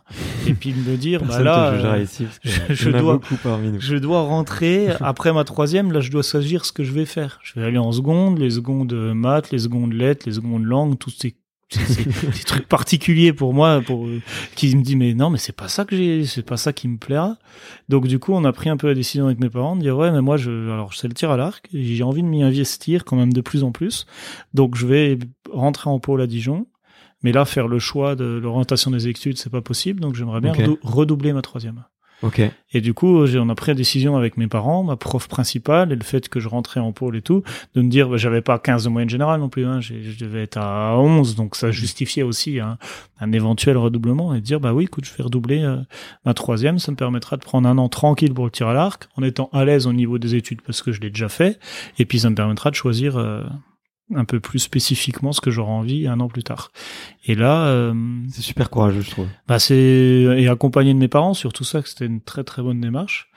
Et 0.47 0.55
puis 0.55 0.73
de 0.73 0.91
me 0.91 0.97
dire, 0.97 1.21
bah 1.29 1.37
là, 1.45 1.71
euh, 1.95 2.03
ici 2.03 2.27
je- 2.43 2.91
dois- 3.01 3.21
je 3.81 3.97
dois 3.97 4.23
rentrer 4.23 4.89
après 5.01 5.33
ma 5.33 5.45
troisième. 5.45 5.93
Là, 5.93 6.01
je 6.01 6.11
dois 6.11 6.23
choisir 6.23 6.65
ce 6.65 6.73
que 6.73 6.83
je 6.83 6.93
vais 6.93 7.05
faire. 7.07 7.39
Je 7.43 7.59
vais 7.61 7.67
aller 7.67 7.79
en 7.79 7.93
seconde, 7.93 8.39
les 8.39 8.51
secondes 8.51 8.93
maths, 9.15 9.51
les 9.53 9.59
secondes 9.61 9.93
lettres, 9.93 10.25
les 10.27 10.33
secondes 10.35 10.65
langues, 10.65 10.99
tous 10.99 11.11
ces, 11.11 11.35
ces, 11.73 11.85
ces- 11.85 12.33
ces 12.33 12.45
trucs 12.45 12.69
particuliers 12.69 13.33
pour 13.33 13.55
moi, 13.55 13.81
pour 13.85 14.07
euh, 14.07 14.21
qui 14.55 14.75
me 14.77 14.83
dit 14.83 14.97
mais 14.97 15.15
non, 15.15 15.31
mais 15.31 15.39
c'est 15.39 15.57
pas 15.57 15.69
ça 15.69 15.85
que 15.85 15.97
j'ai, 15.97 16.25
c'est 16.25 16.43
pas 16.47 16.57
ça 16.57 16.73
qui 16.73 16.89
me 16.89 16.99
plaira. 16.99 17.37
Donc 17.89 18.07
du 18.07 18.19
coup, 18.19 18.33
on 18.33 18.45
a 18.45 18.53
pris 18.53 18.69
un 18.71 18.77
peu 18.77 18.87
la 18.89 18.95
décision 18.95 19.27
avec 19.27 19.41
mes 19.41 19.51
parents 19.51 19.77
de 19.77 19.81
dire 19.83 19.97
ouais, 19.97 20.11
mais 20.13 20.21
moi 20.23 20.37
je, 20.37 20.51
alors 20.71 20.95
c'est 20.95 21.09
le 21.09 21.15
tir 21.15 21.31
à 21.31 21.37
l'arc, 21.37 21.67
j'ai 21.73 22.03
envie 22.03 22.23
de 22.23 22.29
m'y 22.29 22.43
investir 22.43 23.05
quand 23.05 23.17
même 23.17 23.33
de 23.33 23.41
plus 23.41 23.65
en 23.65 23.73
plus. 23.73 24.07
Donc 24.55 24.77
je 24.77 24.87
vais 24.87 25.19
rentrer 25.51 25.91
en 25.91 25.99
pôle 25.99 26.21
à 26.23 26.27
Dijon. 26.27 26.67
Mais 27.25 27.31
là, 27.31 27.45
faire 27.45 27.69
le 27.69 27.79
choix 27.79 28.17
de 28.17 28.25
l'orientation 28.25 28.91
des 28.91 29.07
études, 29.07 29.39
c'est 29.39 29.49
pas 29.49 29.61
possible. 29.63 30.01
Donc 30.01 30.17
j'aimerais 30.17 30.41
bien 30.41 30.53
redoubler 30.83 31.33
ma 31.33 31.41
troisième. 31.41 31.85
Ok. 32.23 32.41
Et 32.75 32.81
du 32.81 32.95
coup, 32.95 33.27
j'ai- 33.27 33.39
on 33.39 33.49
a 33.51 33.55
pris 33.55 33.71
la 33.71 33.75
décision 33.75 34.17
avec 34.17 34.37
mes 34.37 34.47
parents, 34.47 34.83
ma 34.83 34.97
prof 34.97 35.29
principale, 35.29 35.93
et 35.93 35.97
le 35.97 36.03
fait 36.05 36.29
que 36.29 36.41
je 36.41 36.49
rentrais 36.49 36.81
en 36.81 36.93
pôle 36.93 37.17
et 37.17 37.23
tout, 37.23 37.43
de 37.75 37.83
me 37.83 37.89
dire, 37.89 38.09
bah, 38.09 38.17
j'avais 38.17 38.41
pas 38.41 38.59
15 38.59 38.85
de 38.85 38.89
moyenne 38.89 39.11
générale 39.11 39.41
non 39.41 39.49
plus, 39.49 39.67
hein, 39.67 39.81
je 39.81 39.95
devais 40.19 40.43
être 40.43 40.57
à 40.57 40.97
11, 40.99 41.35
donc 41.37 41.55
ça 41.57 41.71
justifiait 41.71 42.23
aussi 42.23 42.61
un, 42.61 42.79
un 43.21 43.33
éventuel 43.33 43.77
redoublement, 43.77 44.35
et 44.35 44.41
de 44.41 44.45
dire, 44.45 44.61
bah 44.61 44.73
oui, 44.73 44.85
écoute, 44.85 45.05
je 45.05 45.15
vais 45.15 45.23
redoubler 45.25 45.63
euh, 45.63 45.77
ma 46.25 46.33
troisième, 46.35 46.79
ça 46.79 46.91
me 46.93 46.97
permettra 46.97 47.37
de 47.37 47.43
prendre 47.43 47.69
un 47.69 47.77
an 47.79 47.89
tranquille 47.89 48.33
pour 48.33 48.45
le 48.47 48.51
tir 48.51 48.69
à 48.69 48.73
l'arc, 48.75 49.09
en 49.17 49.23
étant 49.23 49.51
à 49.53 49.65
l'aise 49.65 49.87
au 49.87 49.93
niveau 49.93 50.19
des 50.19 50.35
études, 50.35 50.63
parce 50.63 50.81
que 50.83 50.93
je 50.93 51.01
l'ai 51.01 51.11
déjà 51.11 51.29
fait, 51.29 51.59
et 51.99 52.05
puis 52.07 52.19
ça 52.21 52.31
me 52.31 52.35
permettra 52.35 52.71
de 52.71 52.75
choisir 52.77 53.17
euh, 53.19 53.43
un 54.15 54.25
peu 54.25 54.41
plus 54.41 54.59
spécifiquement 54.59 55.33
ce 55.33 55.41
que 55.41 55.51
j'aurai 55.51 55.71
envie 55.71 56.07
un 56.07 56.21
an 56.21 56.29
plus 56.29 56.43
tard. 56.43 56.71
Et 57.27 57.35
là, 57.35 57.67
euh, 57.67 57.95
c'est 58.31 58.43
super 58.43 58.71
courageux 58.71 59.01
je 59.01 59.11
trouve 59.11 59.29
bah 59.47 59.59
c'est 59.59 59.75
et 59.77 60.49
accompagné 60.49 60.93
de 60.93 60.99
mes 60.99 61.09
parents 61.09 61.35
sur 61.35 61.53
tout 61.53 61.65
ça 61.65 61.83
que 61.83 61.89
c'était 61.89 62.07
une 62.07 62.21
très 62.21 62.45
très 62.45 62.63
bonne 62.63 62.81
démarche 62.81 63.31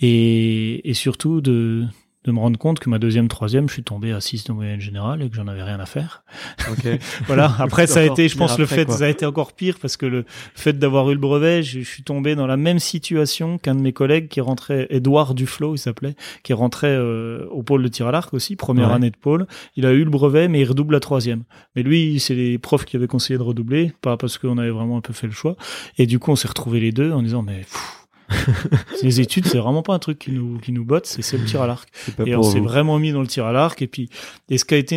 et, 0.00 0.88
et 0.88 0.94
surtout 0.94 1.40
de 1.40 1.84
de 2.24 2.32
me 2.32 2.38
rendre 2.38 2.58
compte 2.58 2.78
que 2.78 2.88
ma 2.88 2.98
deuxième 2.98 3.28
troisième 3.28 3.68
je 3.68 3.74
suis 3.74 3.82
tombé 3.82 4.12
à 4.12 4.20
6 4.20 4.44
de 4.44 4.52
moyenne 4.52 4.80
générale 4.80 5.22
et 5.22 5.28
que 5.28 5.36
j'en 5.36 5.46
avais 5.46 5.62
rien 5.62 5.78
à 5.78 5.86
faire. 5.86 6.24
Ok. 6.70 6.86
Voilà. 7.26 7.54
Après 7.58 7.86
ça 7.86 8.00
a 8.00 8.04
été 8.04 8.28
je 8.28 8.36
pense 8.36 8.58
le 8.58 8.66
fait 8.66 8.86
quoi. 8.86 8.96
ça 8.96 9.04
a 9.04 9.08
été 9.08 9.26
encore 9.26 9.52
pire 9.52 9.76
parce 9.80 9.96
que 9.96 10.06
le 10.06 10.24
fait 10.54 10.78
d'avoir 10.78 11.10
eu 11.10 11.14
le 11.14 11.20
brevet 11.20 11.62
je, 11.62 11.80
je 11.80 11.84
suis 11.88 12.02
tombé 12.02 12.34
dans 12.34 12.46
la 12.46 12.56
même 12.56 12.78
situation 12.78 13.58
qu'un 13.58 13.74
de 13.74 13.80
mes 13.80 13.92
collègues 13.92 14.28
qui 14.28 14.40
rentrait 14.40 14.86
Edouard 14.90 15.34
Duflo 15.34 15.74
il 15.74 15.78
s'appelait 15.78 16.14
qui 16.42 16.52
rentrait 16.52 16.88
euh, 16.96 17.46
au 17.50 17.62
pôle 17.62 17.82
de 17.82 17.88
tir 17.88 18.06
à 18.06 18.12
l'arc 18.12 18.32
aussi 18.34 18.56
première 18.56 18.88
Ouais. 18.88 18.94
année 18.94 19.10
de 19.10 19.16
pôle. 19.16 19.46
Il 19.76 19.84
a 19.86 19.92
eu 19.92 20.04
le 20.04 20.10
brevet 20.10 20.48
mais 20.48 20.60
il 20.60 20.64
redouble 20.68 20.94
la 20.94 21.00
troisième. 21.00 21.44
Mais 21.76 21.82
lui 21.82 22.18
c'est 22.20 22.34
les 22.34 22.58
profs 22.58 22.84
qui 22.84 22.96
avaient 22.96 23.06
conseillé 23.06 23.38
de 23.38 23.42
redoubler 23.42 23.92
pas 24.00 24.16
parce 24.16 24.38
qu'on 24.38 24.58
avait 24.58 24.70
vraiment 24.70 24.96
un 24.96 25.00
peu 25.00 25.12
fait 25.12 25.26
le 25.26 25.32
choix. 25.32 25.56
Et 25.98 26.06
du 26.06 26.18
coup 26.18 26.30
on 26.30 26.36
s'est 26.36 26.48
retrouvés 26.48 26.80
les 26.80 26.92
deux 26.92 27.12
en 27.12 27.22
disant 27.22 27.42
mais 27.42 27.58
pff, 27.60 28.03
les 29.02 29.20
études 29.20 29.46
c'est 29.46 29.58
vraiment 29.58 29.82
pas 29.82 29.94
un 29.94 29.98
truc 29.98 30.18
qui 30.18 30.32
nous 30.32 30.58
qui 30.58 30.72
nous 30.72 30.84
botte 30.84 31.06
c'est 31.06 31.36
le 31.36 31.44
tir 31.44 31.62
à 31.62 31.66
l'arc. 31.66 31.88
Et 32.24 32.34
on 32.36 32.42
s'est 32.42 32.60
vraiment 32.60 32.98
mis 32.98 33.12
dans 33.12 33.20
le 33.20 33.26
tir 33.26 33.46
à 33.46 33.52
l'arc. 33.52 33.80
Et 33.82 33.86
puis 33.86 34.08
et 34.48 34.58
ce 34.58 34.64
qui 34.64 34.74
a 34.74 34.78
été 34.78 34.96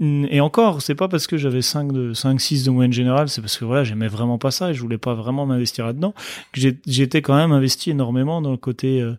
une, 0.00 0.26
et 0.30 0.40
encore 0.40 0.82
c'est 0.82 0.94
pas 0.94 1.08
parce 1.08 1.26
que 1.26 1.36
j'avais 1.36 1.62
5 1.62 1.92
de 1.92 2.12
5 2.12 2.40
6 2.40 2.64
de 2.64 2.70
moyenne 2.70 2.92
générale 2.92 3.28
c'est 3.28 3.40
parce 3.40 3.58
que 3.58 3.64
voilà 3.64 3.84
j'aimais 3.84 4.08
vraiment 4.08 4.38
pas 4.38 4.50
ça 4.50 4.70
et 4.70 4.74
je 4.74 4.80
voulais 4.80 4.98
pas 4.98 5.14
vraiment 5.14 5.46
m'investir 5.46 5.86
là-dedans. 5.86 6.14
J'étais 6.54 7.22
quand 7.22 7.36
même 7.36 7.52
investi 7.52 7.90
énormément 7.90 8.40
dans 8.40 8.52
le 8.52 8.56
côté 8.56 9.00
euh, 9.00 9.14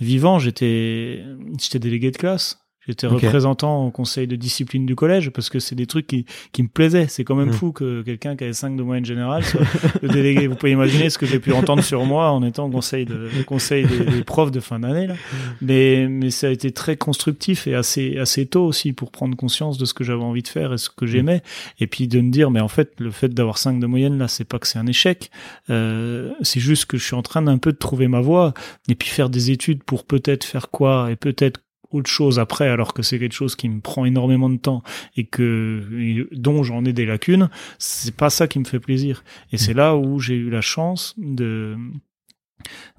vivant. 0.00 0.38
J'étais 0.38 1.24
j'étais 1.58 1.78
délégué 1.78 2.10
de 2.10 2.16
classe 2.16 2.65
J'étais 2.88 3.06
représentant 3.06 3.86
au 3.86 3.90
conseil 3.90 4.26
de 4.26 4.36
discipline 4.36 4.86
du 4.86 4.94
collège 4.94 5.30
parce 5.30 5.50
que 5.50 5.58
c'est 5.58 5.74
des 5.74 5.86
trucs 5.86 6.06
qui, 6.06 6.24
qui 6.52 6.62
me 6.62 6.68
plaisaient. 6.68 7.06
C'est 7.08 7.24
quand 7.24 7.34
même 7.34 7.48
Mm. 7.48 7.52
fou 7.52 7.72
que 7.72 8.02
quelqu'un 8.02 8.36
qui 8.36 8.44
avait 8.44 8.52
5 8.52 8.76
de 8.76 8.82
moyenne 8.82 9.04
générale 9.04 9.44
soit 9.44 9.60
le 10.02 10.08
délégué. 10.08 10.46
Vous 10.46 10.54
pouvez 10.56 10.72
imaginer 10.72 11.10
ce 11.10 11.18
que 11.18 11.26
j'ai 11.26 11.38
pu 11.40 11.52
entendre 11.52 11.82
sur 11.82 12.04
moi 12.04 12.30
en 12.30 12.42
étant 12.44 12.66
au 12.66 12.70
conseil, 12.70 13.04
de, 13.06 13.28
au 13.40 13.44
conseil 13.44 13.86
des, 13.86 14.04
des 14.04 14.24
profs 14.24 14.50
de 14.50 14.60
fin 14.60 14.78
d'année. 14.80 15.06
là. 15.06 15.14
Mais, 15.60 16.06
mais 16.08 16.30
ça 16.30 16.48
a 16.48 16.50
été 16.50 16.70
très 16.72 16.96
constructif 16.96 17.66
et 17.66 17.74
assez, 17.74 18.18
assez 18.18 18.46
tôt 18.46 18.64
aussi 18.64 18.92
pour 18.92 19.10
prendre 19.10 19.36
conscience 19.36 19.78
de 19.78 19.84
ce 19.84 19.94
que 19.94 20.04
j'avais 20.04 20.22
envie 20.22 20.42
de 20.42 20.48
faire 20.48 20.72
et 20.72 20.78
ce 20.78 20.90
que 20.90 21.06
j'aimais. 21.06 21.42
Et 21.80 21.86
puis 21.86 22.08
de 22.08 22.20
me 22.20 22.30
dire, 22.30 22.50
mais 22.50 22.60
en 22.60 22.68
fait, 22.68 22.92
le 22.98 23.10
fait 23.10 23.28
d'avoir 23.32 23.58
5 23.58 23.80
de 23.80 23.86
moyenne, 23.86 24.18
là, 24.18 24.28
c'est 24.28 24.44
pas 24.44 24.58
que 24.58 24.66
c'est 24.66 24.78
un 24.78 24.86
échec. 24.86 25.30
Euh, 25.70 26.32
c'est 26.42 26.60
juste 26.60 26.86
que 26.86 26.98
je 26.98 27.04
suis 27.04 27.14
en 27.16 27.22
train 27.22 27.42
d'un 27.42 27.58
peu 27.58 27.72
de 27.72 27.78
trouver 27.78 28.08
ma 28.08 28.20
voie 28.20 28.54
et 28.88 28.94
puis 28.94 29.08
faire 29.08 29.30
des 29.30 29.50
études 29.50 29.82
pour 29.82 30.04
peut-être 30.04 30.44
faire 30.44 30.70
quoi 30.70 31.08
et 31.10 31.16
peut-être 31.16 31.60
autre 31.90 32.10
chose 32.10 32.38
après 32.38 32.68
alors 32.68 32.94
que 32.94 33.02
c'est 33.02 33.18
quelque 33.18 33.34
chose 33.34 33.56
qui 33.56 33.68
me 33.68 33.80
prend 33.80 34.04
énormément 34.04 34.50
de 34.50 34.56
temps 34.56 34.82
et 35.16 35.24
que 35.24 35.82
et 35.98 36.26
dont 36.32 36.62
j'en 36.62 36.84
ai 36.84 36.92
des 36.92 37.06
lacunes 37.06 37.48
c'est 37.78 38.14
pas 38.14 38.30
ça 38.30 38.48
qui 38.48 38.58
me 38.58 38.64
fait 38.64 38.80
plaisir. 38.80 39.24
Et 39.52 39.58
c'est 39.58 39.74
là 39.74 39.96
où 39.96 40.18
j'ai 40.18 40.34
eu 40.34 40.50
la 40.50 40.60
chance 40.60 41.14
de 41.18 41.76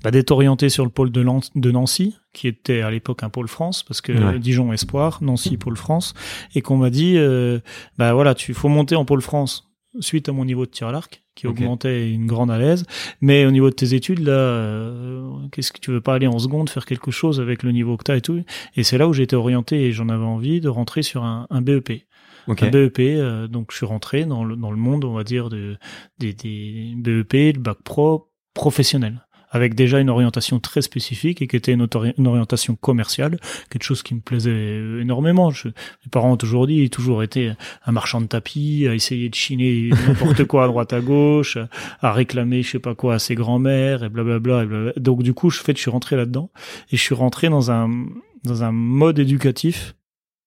bah, 0.04 0.12
d'être 0.12 0.32
orienté 0.32 0.70
sur 0.70 0.86
le 0.86 0.92
pôle 0.92 1.12
de, 1.12 1.24
Nancy 1.72 2.16
qui 2.32 2.48
était 2.48 2.82
à 2.82 2.92
l'époque 2.92 3.24
un 3.24 3.30
pôle 3.30 3.48
France 3.48 3.84
parce 3.84 4.02
que 4.02 4.12
Ouais. 4.12 4.40
Dijon 4.40 4.72
Espoir 4.72 5.20
Nancy 5.22 5.58
pôle 5.58 5.78
France 5.78 6.14
et 6.56 6.62
qu'on 6.62 6.78
m'a 6.78 6.90
dit 6.90 7.16
euh, 7.18 7.60
bah 7.98 8.14
voilà 8.14 8.36
tu 8.36 8.54
faut 8.54 8.70
monter 8.70 8.96
en 8.96 9.06
pôle 9.06 9.22
France 9.22 9.67
suite 10.00 10.30
à 10.30 10.32
mon 10.32 10.46
niveau 10.46 10.66
de 10.66 10.72
tir 10.72 10.88
à 10.88 10.92
l'arc 10.92 11.24
qui 11.36 11.46
augmentait 11.48 12.10
une 12.12 12.26
grande 12.26 12.50
à 12.50 12.58
l'aise 12.58 12.86
mais 13.22 13.46
au 13.46 13.52
niveau 13.52 13.70
de 13.70 13.76
tes 13.76 13.94
études 13.94 14.20
là 14.20 14.32
euh, 14.32 15.30
qu'est-ce 15.52 15.72
que 15.72 15.80
tu 15.80 15.92
veux 15.92 16.02
pas 16.02 16.16
aller 16.16 16.28
en 16.28 16.40
seconde 16.40 16.70
faire 16.70 16.86
quelque 16.86 17.12
chose 17.12 17.40
avec 17.40 17.64
le 17.64 17.72
niveau 17.72 17.96
que 17.98 18.04
t'as 18.04 18.18
et 18.18 18.22
tout? 18.22 18.44
Et 18.76 18.84
c'est 18.84 18.98
là 18.98 19.08
où 19.08 19.14
été 19.14 19.36
orienté 19.36 19.86
et 19.86 19.92
j'en 19.92 20.10
avais 20.10 20.24
envie 20.26 20.60
de 20.62 20.70
rentrer 20.70 21.04
sur 21.04 21.24
un, 21.24 21.48
un 21.50 21.62
BEP 21.62 22.04
Ok. 22.48 22.64
un 22.64 22.70
BEP 22.70 23.00
euh, 23.00 23.48
donc 23.48 23.72
je 23.72 23.78
suis 23.78 23.86
rentré 23.86 24.24
dans 24.26 24.44
le, 24.46 24.56
dans 24.56 24.72
le 24.72 24.78
monde 24.78 25.04
on 25.04 25.14
va 25.14 25.24
dire 25.24 25.50
de, 25.50 25.78
des, 26.18 26.34
des 26.34 26.94
BEP 26.96 27.34
le 27.56 27.60
bac 27.60 27.78
pro 27.84 28.30
professionnel 28.54 29.27
avec 29.50 29.76
déjà 29.76 30.00
une 30.00 30.10
orientation 30.10 30.60
très 30.60 30.82
spécifique 30.82 31.42
et 31.42 31.48
qui 31.48 31.56
était 31.56 31.74
une, 31.74 32.28
orientation 32.28 32.76
commerciale, 32.76 33.40
quelque 33.70 33.84
chose 33.84 34.04
qui 34.04 34.16
me 34.16 34.20
plaisait 34.20 34.52
euh, 34.52 35.02
énormément. 35.02 35.52
Mes 35.66 36.10
parents 36.12 36.34
ont 36.34 36.38
toujours 36.38 36.68
dit, 36.68 36.82
j'ai 36.82 36.90
toujours 36.90 37.24
été 37.24 37.54
un 37.86 37.92
marchand 37.92 38.22
de 38.22 38.28
tapis, 38.28 38.88
à 38.90 38.94
essayer 38.94 39.30
de 39.30 39.36
chiner 39.36 39.90
n'importe 40.08 40.44
quoi 40.46 40.66
à 40.66 40.68
droite 40.68 40.94
à 40.94 41.02
gauche, 41.02 41.58
à, 42.02 42.12
réclamer 42.12 42.64
je 42.64 42.72
sais 42.72 42.80
pas 42.80 42.96
quoi 42.96 43.16
à 43.16 43.20
ses 43.20 43.36
grands-mères 43.36 44.04
et 44.04 44.10
blablabla. 44.10 44.94
Donc 44.98 45.24
du 45.24 45.34
coup, 45.34 45.50
je 45.50 45.60
fais, 45.60 45.74
je 45.74 45.80
suis 45.80 45.92
rentré 45.92 46.16
là-dedans 46.16 46.50
et 46.92 46.98
je 46.98 47.02
suis 47.02 47.16
rentré 47.16 47.50
dans 47.50 47.72
un 47.72 48.06
dans 48.44 48.64
un 48.64 48.72
mode 48.72 49.20
éducatif 49.20 49.96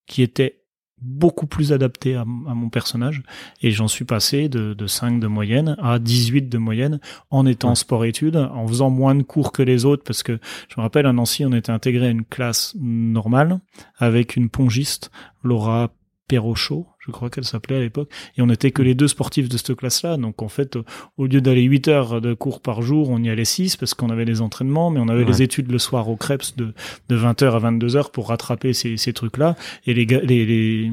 qui 0.07 0.23
était 0.23 0.60
beaucoup 1.03 1.47
plus 1.47 1.73
adapté 1.73 2.15
à, 2.15 2.25
mon 2.25 2.69
personnage 2.69 3.23
et 3.63 3.71
j'en 3.71 3.89
suis 3.89 4.05
passé 4.05 4.49
de, 4.49 4.75
de 4.75 4.87
5 4.87 5.21
de 5.21 5.27
moyenne 5.27 5.77
à 5.81 5.99
18 5.99 6.49
de 6.49 6.59
moyenne 6.59 7.01
en 7.31 7.47
étant 7.47 7.71
Ouais. 7.71 7.75
sport-études, 7.75 8.37
en 8.37 8.67
faisant 8.67 8.91
moins 8.91 9.15
de 9.15 9.23
cours 9.23 9.53
que 9.53 9.63
les 9.63 9.85
autres 9.85 10.03
parce 10.05 10.23
que 10.23 10.39
je 10.69 10.75
me 10.77 10.83
rappelle 10.83 11.07
à 11.07 11.13
Nancy 11.13 11.45
on 11.45 11.53
était 11.53 11.73
intégré 11.73 12.07
à 12.07 12.11
une 12.11 12.25
classe 12.25 12.75
normale 12.81 13.61
avec 13.99 14.37
une 14.37 14.49
pongiste, 14.49 15.11
Laura 15.43 15.91
Perrochot, 16.31 16.87
je 17.01 17.11
crois 17.11 17.29
qu'elle 17.29 17.45
s'appelait 17.45 17.77
à 17.77 17.81
l'époque, 17.81 18.09
et 18.39 18.43
on 18.43 18.47
n'était 18.47 18.71
que 18.71 18.83
les 18.83 18.95
deux 18.95 19.09
sportifs 19.09 19.49
de 19.49 19.57
cette 19.57 19.75
classe-là, 19.75 20.17
donc 20.17 20.43
en 20.43 20.49
fait, 20.49 20.77
au- 21.19 21.27
lieu 21.27 21.41
d'aller 21.41 21.63
8 21.63 21.89
heures 21.89 22.21
de 22.21 22.35
cours 22.35 22.61
par 22.61 22.83
jour, 22.83 23.11
on 23.11 23.19
y 23.21 23.29
allait 23.29 23.45
6 23.45 23.77
parce 23.77 23.95
qu'on 23.95 24.11
avait 24.11 24.25
les 24.25 24.41
entraînements, 24.41 24.91
mais 24.91 25.01
on 25.01 25.09
avait 25.09 25.25
Ouais. 25.25 25.31
les 25.31 25.43
études 25.43 25.73
le 25.73 25.79
soir 25.79 26.09
au 26.09 26.15
Krebs 26.15 26.55
de, 26.57 26.73
de 27.09 27.17
20h 27.17 27.53
à 27.55 27.59
22h 27.59 28.13
pour 28.13 28.29
rattraper 28.29 28.73
ces, 28.75 28.97
ces 28.97 29.13
trucs-là, 29.13 29.57
et 29.87 29.95
les, 29.95 30.05
les, 30.05 30.47
les, 30.47 30.93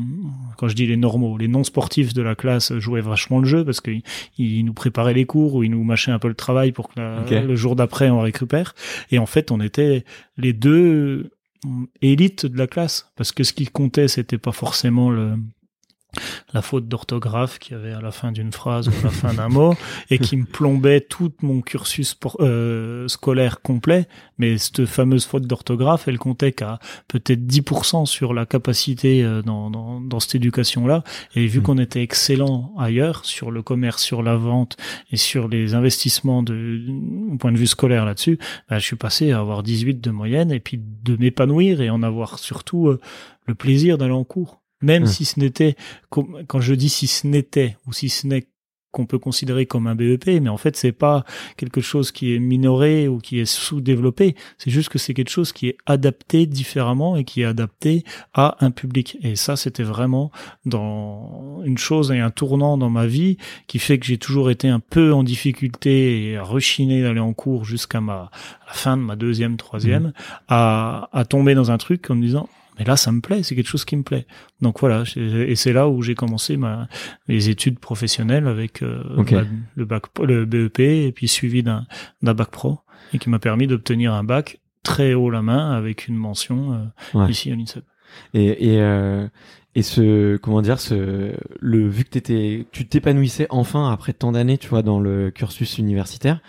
quand 0.58 0.68
je 0.68 0.76
dis 0.76 0.88
les 0.88 0.98
normaux, 0.98 1.38
les 1.38 1.48
non-sportifs 1.48 2.16
de 2.16 2.24
la 2.24 2.34
classe 2.34 2.74
jouaient 2.80 3.02
vachement 3.02 3.38
le 3.40 3.46
jeu 3.46 3.64
parce 3.64 3.80
qu'ils 3.80 4.02
ils 4.40 4.64
nous 4.66 4.74
préparaient 4.74 5.14
les 5.14 5.26
cours 5.26 5.54
ou 5.54 5.62
ils 5.64 5.70
nous 5.70 5.84
mâchaient 5.84 6.12
un 6.12 6.20
peu 6.20 6.30
le 6.30 6.34
travail 6.34 6.72
pour 6.72 6.90
que 6.90 7.00
la- 7.00 7.42
le 7.44 7.56
jour 7.56 7.76
d'après 7.76 8.10
on 8.10 8.22
récupère, 8.22 8.74
et 9.12 9.20
en 9.20 9.28
fait, 9.28 9.52
on 9.52 9.62
était 9.62 10.04
les 10.38 10.54
deux 10.54 11.30
élites 12.02 12.46
de 12.46 12.58
la 12.58 12.68
classe 12.68 13.12
parce 13.16 13.32
que 13.32 13.44
ce 13.44 13.54
qui 13.54 13.66
comptait 13.66 14.08
c'était 14.08 14.38
pas 14.38 14.52
forcément 14.52 15.10
le 15.10 15.36
la 16.54 16.62
faute 16.62 16.88
d'orthographe 16.88 17.60
qu'il 17.60 17.74
y 17.74 17.80
avait 17.80 17.92
à 17.92 18.00
la 18.02 18.12
fin 18.12 18.32
d'une 18.32 18.52
phrase 18.54 18.88
ou 18.88 18.92
à 19.02 19.04
la 19.04 19.10
fin 19.10 19.34
d'un 19.34 19.50
mot 19.50 19.76
et 20.10 20.18
qui 20.18 20.38
me 20.38 20.46
plombait 20.46 21.02
tout 21.02 21.32
mon 21.42 21.62
cursus 21.62 22.16
pour- 22.16 22.38
euh, 22.40 23.08
scolaire 23.08 23.62
complet 23.62 24.08
mais 24.38 24.58
cette 24.58 24.86
fameuse 24.86 25.26
faute 25.26 25.44
d'orthographe 25.46 26.08
elle 26.08 26.18
comptait 26.18 26.54
qu'à 26.54 26.80
peut-être 27.08 27.46
10% 27.46 28.06
sur 28.06 28.34
la 28.34 28.46
capacité 28.46 29.24
euh, 29.24 29.42
dans, 29.42 29.70
dans, 29.70 30.00
dans 30.00 30.20
cette 30.20 30.36
éducation 30.36 30.88
là 30.88 31.04
et 31.36 31.46
vu 31.46 31.60
Mm. 31.60 31.64
qu'on 31.64 31.78
était 31.78 32.02
excellent 32.02 32.74
ailleurs 32.80 33.26
sur 33.26 33.52
le 33.52 33.62
commerce 33.62 34.02
sur 34.02 34.24
la 34.24 34.38
vente 34.38 34.78
et 35.12 35.18
sur 35.18 35.48
les 35.50 35.74
investissements 35.76 36.42
de, 36.42 36.82
au 37.32 37.36
point 37.38 37.52
de 37.52 37.58
vue 37.58 37.68
scolaire 37.68 38.06
là-dessus 38.06 38.40
bah, 38.70 38.80
je 38.80 38.86
suis 38.86 38.96
passé 38.96 39.32
à 39.34 39.40
avoir 39.40 39.62
18 39.62 40.00
de 40.02 40.12
moyenne 40.12 40.52
et 40.52 40.60
puis 40.62 40.80
de 40.82 41.18
m'épanouir 41.18 41.82
et 41.82 41.90
en 41.90 42.02
avoir 42.02 42.40
surtout 42.40 42.88
euh, 42.88 43.00
le 43.46 43.56
plaisir 43.56 43.98
d'aller 43.98 44.12
en 44.14 44.24
cours. 44.24 44.62
Même 44.82 45.04
Mm. 45.04 45.08
si 45.08 45.26
ce 45.26 45.40
n'était, 45.40 45.76
quand 46.10 46.62
je 46.62 46.74
dis 46.74 46.90
si 46.90 47.08
ce 47.08 47.26
n'était 47.28 47.78
ou 47.88 47.94
si 47.94 48.10
ce 48.10 48.28
n'est 48.28 48.48
qu'on 48.92 49.06
peut 49.06 49.20
considérer 49.20 49.66
comme 49.66 49.86
un 49.86 49.96
BEP, 49.96 50.28
mais 50.42 50.50
en 50.50 50.58
fait 50.58 50.78
c'est 50.78 50.94
pas 50.94 51.26
quelque 51.58 51.82
chose 51.82 52.12
qui 52.12 52.34
est 52.34 52.40
minoré 52.40 53.08
ou 53.10 53.20
qui 53.20 53.38
est 53.40 53.46
sous-développé, 53.46 54.36
c'est 54.58 54.72
juste 54.72 54.90
que 54.90 54.98
c'est 54.98 55.14
quelque 55.14 55.30
chose 55.30 55.52
qui 55.52 55.68
est 55.68 55.78
adapté 55.86 56.46
différemment 56.46 57.18
et 57.18 57.26
qui 57.26 57.42
est 57.42 57.46
adapté 57.46 58.06
à 58.34 58.56
un 58.66 58.72
public. 58.72 59.18
Et 59.22 59.36
ça 59.36 59.56
c'était 59.58 59.84
vraiment 59.84 60.32
dans 60.66 61.62
une 61.66 61.78
chose 61.78 62.12
et 62.12 62.20
un 62.20 62.32
tournant 62.32 62.78
dans 62.78 62.90
ma 62.90 63.06
vie 63.08 63.38
qui 63.68 63.78
fait 63.78 64.00
que 64.00 64.06
j'ai 64.06 64.18
toujours 64.18 64.50
été 64.50 64.70
un 64.70 64.80
peu 64.80 65.14
en 65.14 65.24
difficulté 65.24 66.30
et 66.32 66.38
à 66.38 66.44
rechiner 66.44 67.02
d'aller 67.02 67.20
en 67.20 67.34
cours 67.34 67.66
jusqu'à 67.66 68.00
ma 68.02 68.32
à 68.66 68.68
la 68.68 68.74
fin 68.74 68.98
de 68.98 69.02
ma 69.02 69.16
deuxième, 69.16 69.58
troisième, 69.58 70.14
à, 70.48 71.10
à 71.12 71.26
tomber 71.26 71.56
dans 71.56 71.72
un 71.72 71.78
truc 71.78 72.10
en 72.10 72.16
me 72.16 72.22
disant 72.22 72.48
mais 72.78 72.86
là 72.86 72.96
ça 72.98 73.12
me 73.12 73.22
plaît, 73.22 73.44
c'est 73.44 73.56
quelque 73.56 73.70
chose 73.70 73.86
qui 73.86 73.96
me 73.96 74.04
plaît. 74.04 74.26
Donc 74.62 74.80
voilà, 74.80 75.04
et 75.16 75.56
c'est 75.56 75.74
là 75.74 75.88
où 75.90 76.02
j'ai 76.02 76.16
commencé 76.16 76.58
ma 76.58 76.88
mes 77.28 77.50
études 77.50 77.80
professionnelles 77.80 78.48
avec 78.48 78.82
euh, 78.84 79.04
bah, 79.32 79.44
le 79.76 79.86
bac, 79.86 80.04
le 80.24 80.46
BEP 80.46 80.80
et 80.80 81.12
puis 81.12 81.28
suivi 81.28 81.64
d'un 81.64 81.86
d'un 82.22 82.34
bac 82.34 82.50
pro 82.52 82.80
et 83.14 83.20
qui 83.20 83.30
m'a 83.30 83.40
permis 83.40 83.68
d'obtenir 83.68 84.14
un 84.14 84.24
bac 84.24 84.60
très 84.84 85.14
haut 85.14 85.30
la 85.30 85.42
main 85.42 85.72
avec 85.72 86.08
une 86.08 86.16
mention 86.16 86.74
euh, 86.74 87.20
Ouais. 87.20 87.30
ici 87.32 87.52
à 87.52 87.56
l'INSEP. 87.56 87.84
Et, 88.34 88.74
et, 88.74 88.82
euh, 88.82 89.28
et 89.76 89.82
ce, 89.84 90.38
comment 90.38 90.62
dire, 90.62 90.80
ce, 90.80 91.34
le, 91.60 91.88
vu 91.90 92.04
que 92.06 92.10
t'étais, 92.10 92.66
tu 92.72 92.88
t'épanouissais 92.88 93.48
enfin 93.50 93.92
après 93.92 94.14
tant 94.14 94.32
d'années, 94.32 94.58
tu 94.58 94.70
vois, 94.70 94.82
dans 94.82 95.00
le 95.00 95.30
cursus 95.30 95.78
universitaire, 95.78 96.40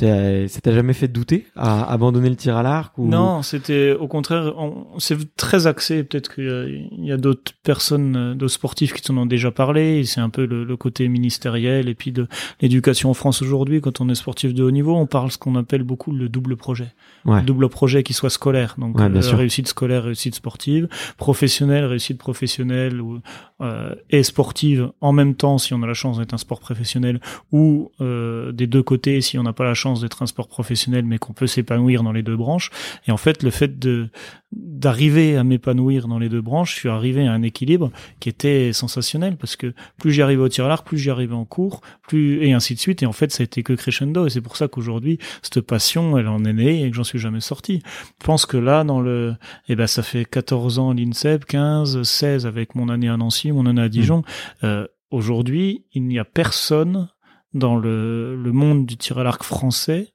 ça 0.00 0.60
t'a 0.60 0.72
jamais 0.72 0.92
fait 0.92 1.08
douter 1.08 1.46
à 1.56 1.90
abandonner 1.92 2.28
le 2.30 2.36
tir 2.36 2.56
à 2.56 2.62
l'arc 2.62 2.96
ou... 2.98 3.06
Non, 3.08 3.42
c'était 3.42 3.92
au 3.92 4.08
contraire, 4.08 4.52
on- 4.58 4.86
c'est 4.98 5.36
très 5.36 5.66
axé. 5.66 6.04
Peut-être 6.04 6.34
qu'il 6.34 6.88
y 6.98 7.12
a, 7.12 7.16
d'autres 7.16 7.52
personnes, 7.62 8.16
euh, 8.16 8.34
d'autres 8.34 8.52
sportifs 8.54 8.92
qui 8.92 9.02
t'en 9.02 9.16
ont 9.16 9.26
déjà 9.26 9.50
parlé. 9.50 10.04
C'est 10.04 10.20
un 10.20 10.30
peu 10.30 10.46
le, 10.46 10.64
le 10.64 10.76
côté 10.76 11.08
ministériel 11.08 11.88
et 11.88 11.94
puis 11.94 12.12
de 12.12 12.26
l'éducation 12.60 13.10
en 13.10 13.14
France 13.14 13.40
aujourd'hui. 13.42 13.80
Quand 13.80 14.00
on 14.00 14.08
est 14.08 14.14
sportif 14.14 14.52
de 14.54 14.62
haut 14.64 14.70
niveau, 14.70 14.94
on 14.96 15.06
parle 15.06 15.30
ce 15.30 15.38
qu'on 15.38 15.54
appelle 15.56 15.84
beaucoup 15.84 16.12
le 16.12 16.28
double 16.28 16.56
projet. 16.56 16.92
Ouais. 17.24 17.40
Le 17.40 17.46
double 17.46 17.68
projet 17.68 18.02
qui 18.02 18.12
soit 18.12 18.30
scolaire, 18.30 18.74
donc 18.78 18.98
Ouais, 18.98 19.08
bien 19.08 19.20
euh, 19.20 19.22
sûr. 19.22 19.38
réussite 19.38 19.68
scolaire, 19.68 20.04
réussite 20.04 20.34
sportive, 20.34 20.88
professionnelle, 21.16 21.84
réussite 21.84 22.18
professionnelle 22.18 23.00
ou 23.00 23.20
euh, 23.60 23.94
et 24.10 24.22
sportive 24.22 24.90
en 25.00 25.12
même 25.12 25.34
temps 25.34 25.58
si 25.58 25.72
on 25.72 25.82
a 25.82 25.86
la 25.86 25.94
chance 25.94 26.18
d'être 26.18 26.34
un 26.34 26.38
sport 26.38 26.60
professionnel 26.60 27.20
ou 27.52 27.90
euh, 28.00 28.52
des 28.52 28.66
deux 28.66 28.82
côtés 28.82 29.20
si 29.20 29.38
on 29.38 29.42
n'a 29.44 29.52
pas 29.52 29.64
la 29.64 29.74
chance 29.74 29.83
d'être 29.92 30.22
un 30.22 30.26
sport 30.26 30.48
professionnel 30.48 31.04
mais 31.04 31.18
qu'on 31.18 31.32
peut 31.32 31.46
s'épanouir 31.46 32.02
dans 32.02 32.12
les 32.12 32.22
deux 32.22 32.36
branches. 32.36 32.70
Et 33.06 33.12
en 33.12 33.16
fait, 33.16 33.42
le 33.42 33.50
fait 33.50 33.78
de 33.78 34.08
d'arriver 34.52 35.36
à 35.36 35.42
m'épanouir 35.42 36.06
dans 36.06 36.18
les 36.18 36.28
deux 36.28 36.40
branches, 36.40 36.74
je 36.74 36.80
suis 36.80 36.88
arrivé 36.88 37.26
à 37.26 37.32
un 37.32 37.42
équilibre 37.42 37.90
qui 38.20 38.28
était 38.28 38.72
sensationnel 38.72 39.36
parce 39.36 39.56
que 39.56 39.74
plus 39.98 40.12
j'y 40.12 40.22
arrivais 40.22 40.42
au 40.42 40.48
tir 40.48 40.66
à 40.66 40.68
l'arc, 40.68 40.86
plus 40.86 40.98
j'y 40.98 41.10
arrivais 41.10 41.34
en 41.34 41.44
cours, 41.44 41.80
plus 42.06 42.44
et 42.44 42.52
ainsi 42.52 42.74
de 42.74 42.78
suite. 42.78 43.02
Et 43.02 43.06
en 43.06 43.12
fait, 43.12 43.32
ça 43.32 43.42
a 43.42 43.44
été 43.44 43.62
que 43.62 43.72
crescendo. 43.72 44.26
Et 44.26 44.30
c'est 44.30 44.40
pour 44.40 44.56
ça 44.56 44.68
qu'aujourd'hui, 44.68 45.18
cette 45.42 45.60
passion, 45.60 46.16
elle 46.18 46.28
en 46.28 46.44
est 46.44 46.52
née 46.52 46.84
et 46.84 46.90
que 46.90 46.96
j'en 46.96 47.04
suis 47.04 47.18
jamais 47.18 47.40
sorti. 47.40 47.82
Je 48.20 48.24
pense 48.24 48.46
que 48.46 48.56
là, 48.56 48.84
dans 48.84 49.00
le, 49.00 49.34
eh 49.68 49.76
ben, 49.76 49.86
ça 49.86 50.02
fait 50.02 50.24
14 50.24 50.78
ans 50.78 50.92
l'INSEP, 50.92 51.44
15, 51.44 52.02
16 52.02 52.46
avec 52.46 52.74
mon 52.74 52.88
année 52.88 53.08
à 53.08 53.16
Nancy, 53.16 53.50
mon 53.52 53.66
année 53.66 53.82
à 53.82 53.88
Dijon. 53.88 54.22
Euh, 54.62 54.86
aujourd'hui, 55.10 55.84
il 55.92 56.06
n'y 56.06 56.18
a 56.18 56.24
personne 56.24 57.08
dans 57.54 57.76
le, 57.76 58.36
monde 58.52 58.84
du 58.84 58.96
tir 58.96 59.18
à 59.18 59.24
l'arc 59.24 59.42
français 59.42 60.12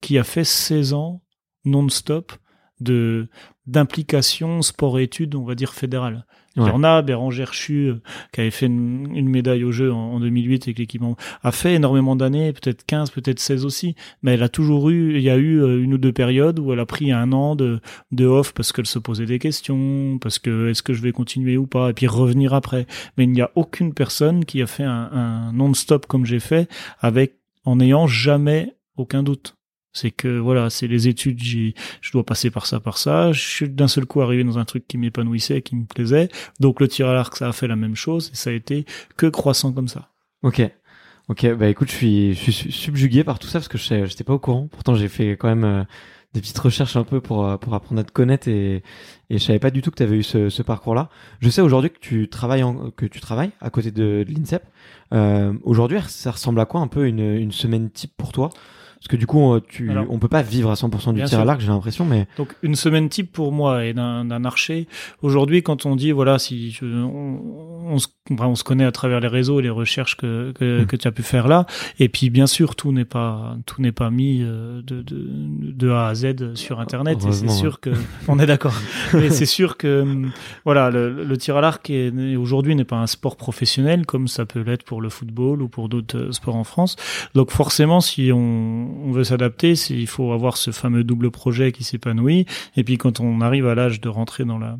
qui 0.00 0.18
a 0.18 0.24
fait 0.24 0.44
16 0.44 0.92
ans 0.92 1.22
non-stop 1.64 2.32
de 2.80 3.28
d'implication 3.66 4.62
sport-études, 4.62 5.34
on 5.36 5.44
va 5.44 5.54
dire 5.54 5.72
fédérale. 5.74 6.26
Il 6.56 6.64
y 6.64 6.70
en 6.70 6.82
a, 6.82 7.00
Bérangère 7.02 7.54
Chu, 7.54 7.88
euh, 7.88 8.00
qui 8.32 8.40
avait 8.40 8.50
fait 8.50 8.66
une, 8.66 9.28
médaille 9.28 9.62
au 9.62 9.70
jeu 9.70 9.92
en, 9.92 10.18
2008 10.18 10.64
avec 10.64 10.78
l'équipement, 10.80 11.16
a 11.44 11.52
fait 11.52 11.74
énormément 11.74 12.16
d'années, 12.16 12.52
peut-être 12.52 12.84
15, 12.84 13.10
peut-être 13.10 13.38
16 13.38 13.64
aussi, 13.64 13.94
mais 14.22 14.32
elle 14.32 14.42
a 14.42 14.48
toujours 14.48 14.90
eu, 14.90 15.16
il 15.16 15.22
y 15.22 15.30
a 15.30 15.36
eu 15.36 15.62
euh, 15.62 15.80
une 15.80 15.94
ou 15.94 15.98
deux 15.98 16.12
périodes 16.12 16.58
où 16.58 16.72
elle 16.72 16.80
a 16.80 16.86
pris 16.86 17.12
un 17.12 17.30
an 17.32 17.54
de, 17.54 17.80
de 18.10 18.26
off 18.26 18.52
parce 18.52 18.72
qu'elle 18.72 18.86
se 18.86 18.98
posait 18.98 19.26
des 19.26 19.38
questions, 19.38 20.18
parce 20.20 20.40
que 20.40 20.70
est-ce 20.70 20.82
que 20.82 20.92
je 20.92 21.02
vais 21.02 21.12
continuer 21.12 21.56
ou 21.56 21.66
pas, 21.66 21.90
et 21.90 21.92
puis 21.92 22.08
revenir 22.08 22.52
après. 22.52 22.86
Mais 23.16 23.24
il 23.24 23.30
n'y 23.30 23.42
a 23.42 23.50
aucune 23.54 23.94
personne 23.94 24.44
qui 24.44 24.60
a 24.60 24.66
fait 24.66 24.84
un, 24.84 25.08
un 25.12 25.52
non-stop 25.52 26.06
comme 26.06 26.26
j'ai 26.26 26.40
fait 26.40 26.68
avec, 26.98 27.36
en 27.64 27.76
n'ayant 27.76 28.08
jamais 28.08 28.74
aucun 28.96 29.22
doute. 29.22 29.54
C'est 29.92 30.12
que 30.12 30.38
voilà, 30.38 30.70
c'est 30.70 30.86
les 30.86 31.08
études, 31.08 31.40
je 31.42 32.12
dois 32.12 32.24
passer 32.24 32.50
par 32.50 32.66
ça, 32.66 32.78
par 32.78 32.96
ça. 32.96 33.32
Je 33.32 33.40
suis 33.40 33.68
d'un 33.68 33.88
seul 33.88 34.06
coup 34.06 34.20
arrivé 34.20 34.44
dans 34.44 34.56
un 34.58 34.64
truc 34.64 34.86
qui 34.86 34.98
m'épanouissait, 34.98 35.62
qui 35.62 35.74
me 35.74 35.84
plaisait. 35.84 36.28
Donc 36.60 36.80
le 36.80 36.86
tir 36.86 37.08
à 37.08 37.14
l'arc, 37.14 37.36
ça 37.36 37.48
a 37.48 37.52
fait 37.52 37.66
la 37.66 37.76
même 37.76 37.96
chose 37.96 38.30
et 38.32 38.36
ça 38.36 38.50
a 38.50 38.52
été 38.52 38.84
que 39.16 39.26
croissant 39.26 39.72
comme 39.72 39.88
ça. 39.88 40.10
Ok, 40.42 40.62
ok. 41.28 41.54
Bah 41.54 41.68
écoute, 41.68 41.90
je 41.90 41.96
suis, 41.96 42.34
je 42.34 42.50
suis 42.52 42.72
subjugué 42.72 43.24
par 43.24 43.40
tout 43.40 43.48
ça 43.48 43.58
parce 43.58 43.68
que 43.68 43.78
je 43.78 43.94
n'étais 43.94 44.22
pas 44.24 44.34
au 44.34 44.38
courant. 44.38 44.68
Pourtant, 44.68 44.94
j'ai 44.94 45.08
fait 45.08 45.32
quand 45.32 45.48
même 45.48 45.64
euh, 45.64 45.84
des 46.34 46.40
petites 46.40 46.58
recherches 46.58 46.94
un 46.94 47.02
peu 47.04 47.20
pour 47.20 47.44
euh, 47.44 47.56
pour 47.56 47.74
apprendre 47.74 48.00
à 48.00 48.04
te 48.04 48.12
connaître 48.12 48.46
et 48.46 48.84
et 49.28 49.38
je 49.38 49.44
savais 49.44 49.58
pas 49.58 49.70
du 49.70 49.82
tout 49.82 49.90
que 49.90 49.96
tu 49.96 50.02
avais 50.04 50.18
eu 50.18 50.22
ce, 50.22 50.48
ce 50.50 50.62
parcours-là. 50.62 51.08
Je 51.40 51.50
sais 51.50 51.62
aujourd'hui 51.62 51.90
que 51.90 51.98
tu 51.98 52.28
travailles 52.28 52.62
en, 52.62 52.90
que 52.92 53.06
tu 53.06 53.20
travailles 53.20 53.50
à 53.60 53.70
côté 53.70 53.90
de, 53.90 54.24
de 54.26 54.32
l'INSEP. 54.32 54.62
Euh, 55.12 55.52
aujourd'hui, 55.64 55.98
ça 56.06 56.30
ressemble 56.30 56.60
à 56.60 56.64
quoi 56.66 56.80
un 56.80 56.86
peu 56.88 57.08
une 57.08 57.20
une 57.20 57.52
semaine 57.52 57.90
type 57.90 58.12
pour 58.16 58.30
toi? 58.30 58.50
Parce 59.00 59.08
que 59.08 59.16
du 59.16 59.26
coup, 59.26 59.54
euh, 59.54 59.62
tu, 59.66 59.90
on 60.10 60.18
peut 60.18 60.28
pas 60.28 60.42
vivre 60.42 60.70
à 60.70 60.74
100% 60.74 61.14
du 61.14 61.24
tir 61.24 61.40
à 61.40 61.44
l'arc, 61.46 61.58
j'ai 61.58 61.68
l'impression, 61.68 62.04
mais. 62.04 62.26
Donc, 62.36 62.54
une 62.62 62.74
semaine 62.74 63.08
type 63.08 63.32
pour 63.32 63.50
moi 63.50 63.86
et 63.86 63.94
d'un 63.94 64.44
archer. 64.44 64.88
Aujourd'hui, 65.22 65.62
quand 65.62 65.86
on 65.86 65.96
dit, 65.96 66.12
voilà, 66.12 66.38
si 66.38 66.78
on, 66.82 67.40
on, 67.86 67.98
se, 67.98 68.08
on, 68.28 68.54
se, 68.54 68.62
connaît 68.62 68.84
à 68.84 68.92
travers 68.92 69.20
les 69.20 69.28
réseaux 69.28 69.60
et 69.60 69.62
les 69.62 69.70
recherches 69.70 70.18
que, 70.18 70.52
que, 70.52 70.82
mmh. 70.82 70.86
que 70.86 70.96
tu 70.96 71.08
as 71.08 71.12
pu 71.12 71.22
faire 71.22 71.48
là. 71.48 71.64
Et 71.98 72.10
puis, 72.10 72.28
bien 72.28 72.46
sûr, 72.46 72.76
tout 72.76 72.92
n'est 72.92 73.06
pas, 73.06 73.56
tout 73.64 73.80
n'est 73.80 73.90
pas 73.90 74.10
mis 74.10 74.42
euh, 74.42 74.82
de, 74.82 75.00
de, 75.00 75.16
de, 75.18 75.90
A 75.90 76.08
à 76.08 76.14
Z 76.14 76.54
sur 76.54 76.78
Internet. 76.78 77.24
Et 77.26 77.32
c'est 77.32 77.48
sûr 77.48 77.80
que, 77.80 77.90
on 78.28 78.38
est 78.38 78.46
d'accord. 78.46 78.74
Mais 79.14 79.30
c'est 79.30 79.46
sûr 79.46 79.78
que, 79.78 80.26
voilà, 80.66 80.90
le, 80.90 81.24
le 81.24 81.36
tir 81.38 81.56
à 81.56 81.62
l'arc 81.62 81.90
aujourd'hui 82.36 82.74
n'est 82.74 82.84
pas 82.84 82.98
un 82.98 83.06
sport 83.06 83.36
professionnel 83.36 84.04
comme 84.04 84.28
ça 84.28 84.44
peut 84.44 84.60
l'être 84.60 84.84
pour 84.84 85.00
le 85.00 85.08
football 85.08 85.62
ou 85.62 85.68
pour 85.68 85.88
d'autres 85.88 86.18
euh, 86.18 86.32
sports 86.32 86.56
en 86.56 86.64
France. 86.64 86.96
Donc, 87.34 87.50
forcément, 87.50 88.02
si 88.02 88.30
on, 88.30 88.89
on 89.04 89.12
veut 89.12 89.24
s'adapter, 89.24 89.72
il 89.90 90.06
faut 90.06 90.32
avoir 90.32 90.56
ce 90.56 90.70
fameux 90.70 91.04
double 91.04 91.30
projet 91.30 91.72
qui 91.72 91.84
s'épanouit. 91.84 92.46
Et 92.76 92.84
puis 92.84 92.98
quand 92.98 93.20
on 93.20 93.40
arrive 93.40 93.66
à 93.66 93.74
l'âge 93.74 94.00
de 94.00 94.08
rentrer 94.08 94.44
dans 94.44 94.58
la 94.58 94.78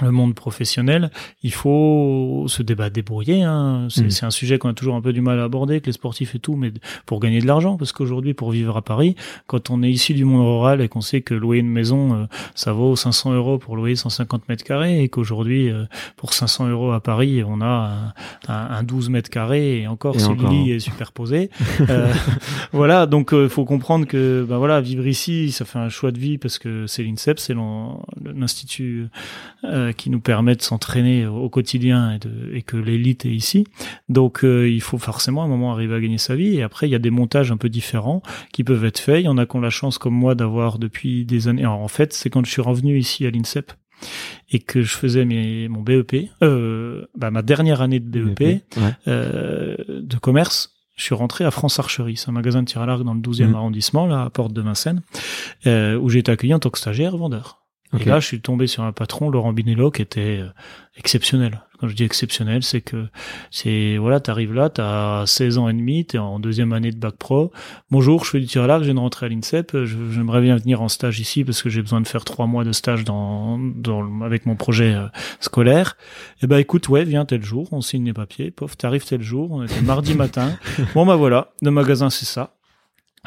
le 0.00 0.12
monde 0.12 0.34
professionnel, 0.34 1.10
il 1.42 1.52
faut 1.52 2.44
se 2.46 2.62
débattre, 2.62 2.92
débrouiller. 2.92 3.42
Hein. 3.42 3.88
C'est 3.90 4.24
un 4.24 4.30
sujet 4.30 4.56
qu'on 4.58 4.68
a 4.68 4.72
toujours 4.72 4.94
un 4.94 5.00
peu 5.00 5.12
du 5.12 5.20
mal 5.20 5.40
à 5.40 5.44
aborder, 5.44 5.74
avec 5.74 5.86
les 5.86 5.92
sportifs 5.92 6.34
et 6.36 6.38
tout, 6.38 6.54
mais 6.54 6.72
pour 7.06 7.18
gagner 7.18 7.40
de 7.40 7.46
l'argent, 7.46 7.76
parce 7.76 7.90
qu'aujourd'hui, 7.92 8.32
pour 8.32 8.52
vivre 8.52 8.76
à 8.76 8.82
Paris, 8.82 9.16
quand 9.48 9.68
on 9.68 9.82
est 9.82 9.90
ici 9.90 10.14
du 10.14 10.24
monde 10.24 10.46
rural 10.46 10.80
et 10.80 10.88
qu'on 10.88 11.00
sait 11.00 11.22
que 11.22 11.34
louer 11.34 11.58
une 11.58 11.68
maison, 11.68 12.14
euh, 12.14 12.24
ça 12.54 12.72
vaut 12.72 12.94
500 12.94 13.32
euros 13.32 13.58
pour 13.58 13.76
louer 13.76 13.96
150 13.96 14.48
mètres 14.48 14.64
carrés, 14.64 15.02
et 15.02 15.08
qu'aujourd'hui, 15.08 15.70
euh, 15.70 15.84
pour 16.16 16.34
500 16.34 16.68
euros 16.68 16.92
à 16.92 17.00
Paris, 17.00 17.42
on 17.44 17.60
a 17.60 18.14
un, 18.46 18.54
un, 18.54 18.82
12 18.84 19.10
mètres 19.10 19.30
carrés, 19.30 19.82
et 19.82 19.86
encore, 19.88 20.18
si 20.20 20.28
le 20.28 20.48
lit 20.48 20.70
est 20.70 20.78
superposé. 20.78 21.50
euh, 21.80 22.12
voilà, 22.72 23.06
donc 23.06 23.30
il 23.32 23.38
euh, 23.38 23.48
faut 23.48 23.64
comprendre 23.64 24.06
que 24.06 24.46
ben 24.48 24.58
voilà, 24.58 24.80
vivre 24.80 25.06
ici, 25.06 25.50
ça 25.50 25.64
fait 25.64 25.80
un 25.80 25.88
choix 25.88 26.12
de 26.12 26.18
vie, 26.18 26.38
parce 26.38 26.58
que 26.58 26.86
c'est 26.86 27.02
l'INSEP, 27.02 27.40
c'est 27.40 27.54
l'institut 28.24 29.08
euh, 29.64 29.79
qui 29.96 30.10
nous 30.10 30.20
permet 30.20 30.54
de 30.54 30.62
s'entraîner 30.62 31.26
au 31.26 31.48
quotidien 31.48 32.12
et, 32.12 32.18
de, 32.18 32.50
et 32.54 32.62
que 32.62 32.76
l'élite 32.76 33.26
est 33.26 33.30
ici. 33.30 33.66
Donc 34.08 34.44
euh, 34.44 34.68
il 34.68 34.80
faut 34.80 34.98
forcément 34.98 35.42
à 35.42 35.44
un 35.44 35.48
moment 35.48 35.72
arriver 35.72 35.94
à 35.94 36.00
gagner 36.00 36.18
sa 36.18 36.34
vie. 36.34 36.56
Et 36.56 36.62
après, 36.62 36.88
il 36.88 36.90
y 36.90 36.94
a 36.94 36.98
des 36.98 37.10
montages 37.10 37.52
un 37.52 37.56
peu 37.56 37.68
différents 37.68 38.22
qui 38.52 38.64
peuvent 38.64 38.84
être 38.84 38.98
faits. 38.98 39.20
Il 39.20 39.26
y 39.26 39.28
en 39.28 39.38
a 39.38 39.46
qui 39.46 39.56
ont 39.56 39.60
la 39.60 39.70
chance, 39.70 39.98
comme 39.98 40.14
moi, 40.14 40.34
d'avoir 40.34 40.78
depuis 40.78 41.24
des 41.24 41.48
années. 41.48 41.62
Alors, 41.62 41.80
en 41.80 41.88
fait, 41.88 42.12
c'est 42.12 42.30
quand 42.30 42.44
je 42.44 42.50
suis 42.50 42.62
revenu 42.62 42.98
ici 42.98 43.26
à 43.26 43.30
l'INSEP 43.30 43.72
et 44.50 44.60
que 44.60 44.82
je 44.82 44.96
faisais 44.96 45.24
mes, 45.24 45.68
mon 45.68 45.82
BEP, 45.82 46.30
euh, 46.42 47.06
bah, 47.16 47.30
ma 47.30 47.42
dernière 47.42 47.82
année 47.82 48.00
de 48.00 48.24
BEP, 48.24 48.40
e 48.40 48.80
euh, 49.08 49.76
de 49.88 50.16
commerce, 50.16 50.74
je 50.96 51.04
suis 51.04 51.14
rentré 51.14 51.44
à 51.44 51.50
France 51.50 51.78
Archerie, 51.78 52.16
c'est 52.16 52.28
un 52.28 52.32
magasin 52.32 52.62
de 52.62 52.66
tir 52.66 52.82
à 52.82 52.86
l'arc 52.86 53.02
dans 53.02 53.14
le 53.14 53.20
12e 53.20 53.48
mmh. 53.48 53.54
arrondissement, 53.54 54.06
là, 54.06 54.24
à 54.24 54.30
Porte 54.30 54.52
de 54.52 54.60
Vincennes, 54.60 55.02
euh, 55.66 55.98
où 55.98 56.08
j'ai 56.08 56.18
été 56.18 56.30
accueilli 56.32 56.54
en 56.54 56.58
tant 56.58 56.70
que 56.70 56.78
stagiaire 56.78 57.16
vendeur. 57.16 57.59
Et 57.98 58.04
là, 58.04 58.20
je 58.20 58.26
suis 58.26 58.40
tombé 58.40 58.66
sur 58.66 58.84
un 58.84 58.92
patron, 58.92 59.30
Laurent 59.30 59.52
Binello, 59.52 59.90
qui 59.90 60.02
était 60.02 60.38
euh, 60.40 60.48
exceptionnel. 60.96 61.62
Quand 61.80 61.88
je 61.88 61.96
dis 61.96 62.04
exceptionnel, 62.04 62.62
c'est 62.62 62.82
que 62.82 63.06
c'est 63.50 63.96
voilà, 63.96 64.20
t'arrives 64.20 64.52
là, 64.52 64.68
t'as 64.68 65.24
16 65.24 65.58
ans 65.58 65.68
et 65.68 65.72
demi, 65.72 66.04
t'es 66.04 66.18
en 66.18 66.38
deuxième 66.38 66.74
année 66.74 66.90
de 66.90 66.98
bac 66.98 67.16
pro. 67.16 67.52
Bonjour, 67.90 68.24
je 68.24 68.30
fais 68.30 68.40
du 68.40 68.46
tir 68.46 68.62
à 68.62 68.66
l'arc, 68.66 68.80
je 68.80 68.84
viens 68.86 68.94
de 68.94 69.00
rentrer 69.00 69.26
à 69.26 69.28
l'INSEP, 69.30 69.74
j'aimerais 69.84 70.42
bien 70.42 70.56
venir 70.56 70.82
en 70.82 70.88
stage 70.88 71.20
ici 71.20 71.42
parce 71.42 71.62
que 71.62 71.70
j'ai 71.70 71.80
besoin 71.80 72.02
de 72.02 72.06
faire 72.06 72.24
trois 72.24 72.46
mois 72.46 72.64
de 72.64 72.72
stage 72.72 73.04
dans, 73.04 73.58
dans 73.58 74.20
avec 74.20 74.44
mon 74.44 74.56
projet 74.56 74.94
euh, 74.94 75.06
scolaire. 75.40 75.96
Et 76.40 76.44
eh 76.44 76.46
ben 76.46 76.58
écoute, 76.58 76.88
ouais, 76.90 77.04
viens 77.04 77.24
tel 77.24 77.42
jour, 77.42 77.66
on 77.72 77.80
signe 77.80 78.04
les 78.04 78.12
papiers, 78.12 78.50
pof, 78.50 78.76
t'arrives 78.76 79.06
tel 79.06 79.22
jour, 79.22 79.50
on 79.50 79.62
était 79.62 79.80
mardi 79.80 80.14
matin. 80.16 80.58
Bon 80.94 81.06
bah 81.06 81.16
voilà, 81.16 81.52
le 81.62 81.70
magasin 81.70 82.10
c'est 82.10 82.26
ça. 82.26 82.59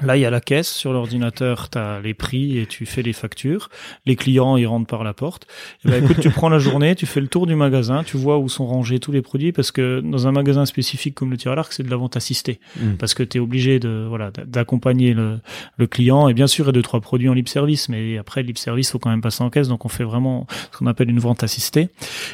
Là, 0.01 0.17
il 0.17 0.21
y 0.21 0.25
a 0.25 0.31
la 0.31 0.41
caisse 0.41 0.73
sur 0.73 0.91
l'ordinateur, 0.91 1.69
tu 1.69 1.77
as 1.77 2.01
les 2.01 2.15
prix 2.15 2.57
et 2.57 2.65
tu 2.65 2.87
fais 2.87 3.03
les 3.03 3.13
factures. 3.13 3.69
Les 4.07 4.15
clients, 4.15 4.57
ils 4.57 4.65
rentrent 4.65 4.87
par 4.87 5.03
la 5.03 5.13
porte. 5.13 5.43
Et 5.43 5.87
eh 5.87 5.91
ben, 5.91 6.03
écoute, 6.03 6.19
tu 6.19 6.31
prends 6.31 6.49
la 6.49 6.57
journée, 6.57 6.95
tu 6.95 7.05
fais 7.05 7.21
le 7.21 7.27
tour 7.27 7.45
du 7.45 7.53
magasin, 7.53 8.03
tu 8.03 8.17
vois 8.17 8.39
où 8.39 8.49
sont 8.49 8.65
rangés 8.65 8.99
tous 8.99 9.11
les 9.11 9.21
produits 9.21 9.51
parce 9.51 9.71
que 9.71 9.99
dans 9.99 10.25
un 10.25 10.31
magasin 10.31 10.65
spécifique 10.65 11.13
comme 11.13 11.29
le 11.29 11.37
tir 11.37 11.51
à 11.51 11.55
l'arc, 11.55 11.71
c'est 11.71 11.83
de 11.83 11.91
la 11.91 11.97
vente 11.97 12.17
assistée 12.17 12.59
mmh. 12.75 12.93
parce 12.93 13.13
que 13.13 13.21
tu 13.21 13.37
es 13.37 13.39
obligé 13.39 13.79
de 13.79 14.07
voilà 14.09 14.31
d'accompagner 14.31 15.13
le, 15.13 15.39
le, 15.77 15.87
client 15.87 16.27
et 16.27 16.33
bien 16.33 16.47
sûr, 16.47 16.65
il 16.65 16.67
y 16.67 16.69
a 16.69 16.73
deux 16.73 16.81
trois 16.81 16.99
produits 16.99 17.29
en 17.29 17.33
libre 17.33 17.49
service, 17.49 17.87
mais 17.87 18.17
après 18.17 18.41
libre 18.41 18.59
service, 18.59 18.89
faut 18.89 18.99
quand 18.99 19.11
même 19.11 19.21
passer 19.21 19.43
en 19.43 19.51
caisse, 19.51 19.67
donc 19.67 19.85
on 19.85 19.89
fait 19.89 20.03
vraiment 20.03 20.47
ce 20.71 20.79
qu'on 20.79 20.87
appelle 20.87 21.11
une 21.11 21.19
vente 21.19 21.43
assistée. 21.43 21.89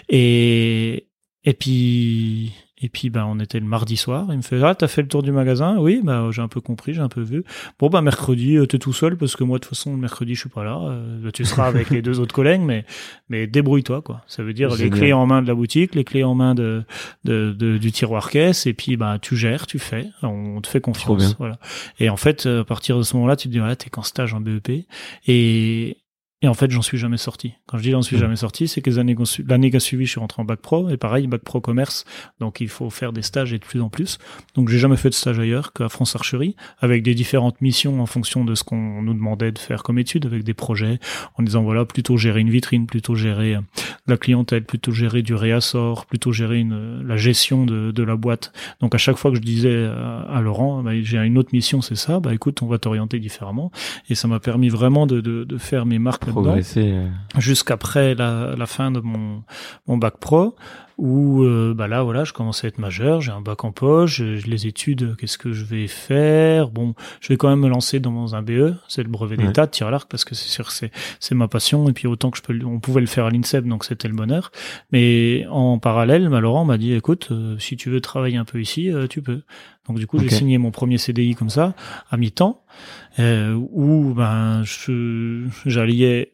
Et 0.08 1.08
et 1.44 1.54
puis 1.54 2.54
et 2.82 2.90
puis, 2.90 3.10
bah, 3.10 3.26
on 3.28 3.40
était 3.40 3.60
le 3.60 3.66
mardi 3.66 3.98
soir. 3.98 4.28
Il 4.30 4.38
me 4.38 4.42
fait, 4.42 4.62
ah, 4.64 4.74
t'as 4.74 4.88
fait 4.88 5.02
le 5.02 5.10
tour 5.10 5.22
du 5.22 5.32
magasin? 5.32 5.78
Oui, 5.78 6.00
bah, 6.04 6.30
j'ai 6.32 6.42
un 6.42 6.48
peu 6.48 6.62
compris, 6.62 6.94
j'ai 6.94 7.02
un 7.02 7.10
peu 7.10 7.22
vu. 7.22 7.44
Bon, 7.78 7.90
bah, 7.90 8.02
mercredi, 8.02 8.56
euh, 8.56 8.66
t'es 8.66 8.80
tout 8.80 8.94
seul 8.94 9.18
parce 9.18 9.36
que 9.36 9.44
moi, 9.44 9.58
de 9.58 9.64
toute 9.64 9.76
façon, 9.76 9.92
le 9.92 9.98
mercredi, 9.98 10.34
je 10.34 10.40
suis 10.42 10.50
pas 10.50 10.64
là. 10.64 10.80
Euh, 10.82 11.32
tu 11.32 11.44
seras 11.44 11.68
avec 11.68 11.90
les 11.90 12.02
deux 12.02 12.20
autres 12.22 12.34
collègues, 12.34 12.62
mais, 12.62 12.86
mais 13.28 13.48
débrouille-toi, 13.48 14.02
quoi. 14.02 14.22
Ça 14.28 14.44
veut 14.44 14.54
dire 14.54 14.74
les 14.76 14.90
clés 14.90 15.14
en 15.14 15.26
main 15.26 15.42
de 15.42 15.48
la 15.48 15.56
boutique, 15.56 15.94
les 15.94 16.06
clés 16.06 16.24
en 16.24 16.36
main 16.36 16.56
de, 16.56 16.84
de, 17.26 17.78
du 17.78 17.92
tiroir 17.92 18.30
caisse, 18.30 18.66
et 18.66 18.74
puis, 18.74 18.96
bah, 18.96 19.18
tu 19.22 19.36
gères, 19.36 19.68
tu 19.68 19.78
fais. 19.78 20.08
On 20.24 20.62
te 20.62 20.68
fait 20.68 20.82
confiance. 20.82 21.36
Voilà. 21.38 21.60
Et 22.00 22.10
en 22.10 22.18
fait, 22.18 22.46
à 22.46 22.64
partir 22.64 22.98
de 22.98 23.04
ce 23.04 23.16
moment-là, 23.18 23.36
tu 23.36 23.50
te 23.50 23.52
dis, 23.52 23.60
voilà, 23.60 23.76
t'es 23.76 23.90
qu'en 23.90 24.04
stage 24.04 24.34
en 24.34 24.40
BEP. 24.40 24.86
Et, 25.28 25.98
et 26.42 26.48
en 26.48 26.54
fait, 26.54 26.72
j'en 26.72 26.82
suis 26.82 26.98
jamais 26.98 27.18
sorti. 27.18 27.56
Quand 27.68 27.78
je 27.78 27.84
dis 27.84 27.92
j'en 27.92 28.02
suis 28.02 28.16
mmh. 28.16 28.20
jamais 28.20 28.36
sorti, 28.38 28.70
c'est 28.70 28.82
que 28.82 28.90
l'année 28.92 29.70
qui 29.72 29.76
a 29.76 29.80
suivi, 29.82 30.06
je 30.06 30.12
suis 30.12 30.22
rentré 30.22 30.42
en 30.42 30.46
bac 30.46 30.62
pro, 30.62 30.90
et 30.90 30.96
pareil, 30.96 31.28
bac 31.28 31.42
pro 31.42 31.60
commerce, 31.60 32.06
donc 32.40 32.62
il 32.62 32.70
faut 32.70 32.90
faire 32.90 33.12
des 33.12 33.24
stages 33.24 33.52
et 33.52 33.60
de 33.60 33.66
plus 33.66 33.82
en 33.82 33.90
plus. 33.90 34.20
Donc 34.56 34.70
j'ai 34.70 34.80
jamais 34.80 34.96
fait 34.96 35.10
de 35.10 35.16
stage 35.16 35.38
ailleurs 35.38 35.74
qu'à 35.74 35.90
France 35.90 36.16
Archerie, 36.16 36.56
avec 36.80 37.04
des 37.04 37.14
différentes 37.14 37.60
missions 37.60 38.02
en 38.02 38.06
fonction 38.06 38.46
de 38.46 38.56
ce 38.56 38.64
qu'on 38.64 39.02
nous 39.02 39.14
demandait 39.14 39.52
de 39.52 39.60
faire 39.60 39.84
comme 39.84 40.00
étude, 40.00 40.26
avec 40.26 40.44
des 40.44 40.54
projets, 40.54 41.00
en 41.38 41.44
disant 41.44 41.62
voilà, 41.62 41.84
plutôt 41.84 42.16
gérer 42.16 42.40
une 42.40 42.50
vitrine, 42.50 42.88
plutôt 42.88 43.16
gérer 43.16 43.56
euh, 43.56 43.62
la 44.08 44.16
clientèle, 44.16 44.64
plutôt 44.64 44.94
gérer 44.94 45.24
du 45.24 45.34
réassort, 45.34 46.06
plutôt 46.06 46.32
gérer 46.32 46.60
une, 46.60 47.06
la 47.06 47.18
gestion 47.18 47.66
de, 47.66 47.92
de 47.92 48.04
la 48.04 48.16
boîte. 48.16 48.54
Donc 48.80 48.96
à 48.96 48.98
chaque 48.98 49.18
fois 49.18 49.32
que 49.32 49.38
je 49.38 49.42
disais 49.42 49.90
à, 50.30 50.40
Laurent, 50.40 50.84
bah, 50.84 50.92
j'ai 51.02 51.18
une 51.18 51.38
autre 51.38 51.50
mission, 51.52 51.82
c'est 51.82 51.96
ça, 51.96 52.22
bah 52.22 52.34
écoute, 52.34 52.62
on 52.62 52.68
va 52.68 52.78
t'orienter 52.78 53.20
différemment. 53.20 53.74
Et 54.10 54.16
ça 54.16 54.30
m'a 54.30 54.40
permis 54.40 54.70
vraiment 54.70 55.06
de, 55.06 55.20
de, 55.20 55.44
de 55.44 55.58
faire 55.58 55.86
mes 55.86 56.00
marques 56.00 56.29
progresser 56.30 56.92
euh. 56.94 57.08
jusqu'après 57.38 58.16
la, 58.16 58.56
la, 58.58 58.66
fin 58.66 58.92
de 58.92 59.00
mon, 59.00 59.44
mon 59.88 59.98
bac 59.98 60.18
pro 60.20 60.56
où 60.98 61.44
euh, 61.44 61.74
bah 61.74 61.88
là 61.88 62.04
voilà 62.04 62.26
je 62.26 62.34
commence 62.34 62.66
à 62.66 62.68
être 62.68 62.78
majeur 62.78 63.22
j'ai 63.22 63.32
un 63.32 63.40
bac 63.40 63.64
en 63.64 63.72
poche 63.72 64.18
je, 64.18 64.46
les 64.46 64.68
études 64.68 65.16
qu'est-ce 65.16 65.38
que 65.38 65.54
je 65.54 65.64
vais 65.64 65.88
faire? 65.88 66.70
Bon 66.70 66.94
je 67.22 67.30
vais 67.30 67.38
quand 67.38 67.50
même 67.50 67.62
me 67.62 67.70
lancer 67.70 68.00
dans 68.00 68.36
un 68.36 68.42
BE 68.42 68.76
c'est 68.90 69.04
le 69.04 69.10
brevet 69.10 69.38
d'état 69.38 69.66
de 69.66 69.72
tir 69.72 69.88
à 69.88 69.92
l'arc 69.92 70.10
parce 70.12 70.26
que 70.26 70.36
c'est 70.36 70.50
sûr 70.50 70.72
c'est 70.72 70.92
c'est 71.20 71.36
ma 71.36 71.48
passion 71.48 71.88
et 71.88 71.94
puis 71.94 72.08
autant 72.08 72.32
que 72.32 72.38
je 72.38 72.44
peux 72.44 72.58
on 72.66 72.80
pouvait 72.80 73.02
le 73.02 73.08
faire 73.08 73.26
à 73.26 73.30
l'INSEP 73.30 73.66
donc 73.66 73.86
c'était 73.86 74.10
le 74.10 74.14
bonheur. 74.14 74.52
Mais 74.92 75.46
en 75.50 75.80
parallèle 75.80 76.28
ma 76.30 76.42
Laurent 76.42 76.66
m'a 76.66 76.78
dit 76.78 76.94
écoute 76.94 77.30
euh, 77.32 77.58
si 77.60 77.78
tu 77.78 77.90
veux 77.90 78.02
travailler 78.02 78.38
un 78.38 78.46
peu 78.46 78.60
ici 78.60 78.92
tu 79.10 79.22
peux 79.22 79.42
donc 79.90 79.98
du 79.98 80.08
coup 80.08 80.20
j'ai 80.20 80.30
signé 80.30 80.58
mon 80.58 80.72
premier 80.72 80.98
CDI 80.98 81.36
comme 81.36 81.50
ça 81.50 81.74
à 82.10 82.16
mi-temps 82.16 82.64
où 83.18 84.14
ben 84.16 84.64
j'alliais 85.66 86.34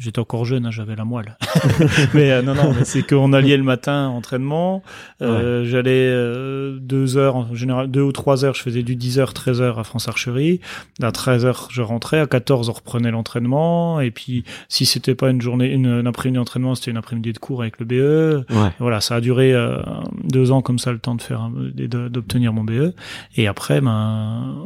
J'étais 0.00 0.18
encore 0.18 0.46
jeune, 0.46 0.64
hein, 0.64 0.70
j'avais 0.70 0.96
la 0.96 1.04
moelle. 1.04 1.36
mais 2.14 2.32
euh, 2.32 2.40
non, 2.40 2.54
non, 2.54 2.74
c'est 2.84 3.06
qu'on 3.06 3.34
alliait 3.34 3.58
le 3.58 3.62
matin 3.62 4.08
entraînement. 4.08 4.82
Euh, 5.20 5.66
J'allais 5.66 6.08
euh, 6.08 6.78
deux 6.80 7.18
heures, 7.18 7.36
en 7.36 7.54
général 7.54 7.90
deux 7.90 8.00
ou 8.00 8.10
trois 8.10 8.46
heures, 8.46 8.54
je 8.54 8.62
faisais 8.62 8.82
du 8.82 8.96
10h, 8.96 9.34
13h 9.34 9.78
à 9.78 9.84
France 9.84 10.08
Archerie. 10.08 10.60
À 11.02 11.10
13h, 11.10 11.66
je 11.70 11.82
rentrais. 11.82 12.18
À 12.18 12.26
14, 12.26 12.70
on 12.70 12.72
reprenait 12.72 13.10
l'entraînement. 13.10 14.00
Et 14.00 14.10
puis, 14.10 14.44
si 14.70 14.86
c'était 14.86 15.14
pas 15.14 15.28
une 15.28 15.42
journée, 15.42 15.70
une, 15.70 16.06
après-midi 16.06 16.38
d'entraînement, 16.38 16.74
c'était 16.74 16.92
une 16.92 16.96
après-midi 16.96 17.34
de 17.34 17.38
cours 17.38 17.60
avec 17.60 17.78
le 17.78 17.84
BE. 17.84 18.46
Voilà, 18.78 19.02
ça 19.02 19.16
a 19.16 19.20
duré 19.20 19.52
euh, 19.52 19.82
deux 20.24 20.50
ans 20.50 20.62
comme 20.62 20.78
ça, 20.78 20.92
le 20.92 20.98
temps 20.98 21.14
de 21.14 21.20
faire, 21.20 21.50
d'obtenir 21.50 22.54
mon 22.54 22.64
BE. 22.64 22.94
Et 23.36 23.46
après, 23.46 23.82
ben 23.82 24.56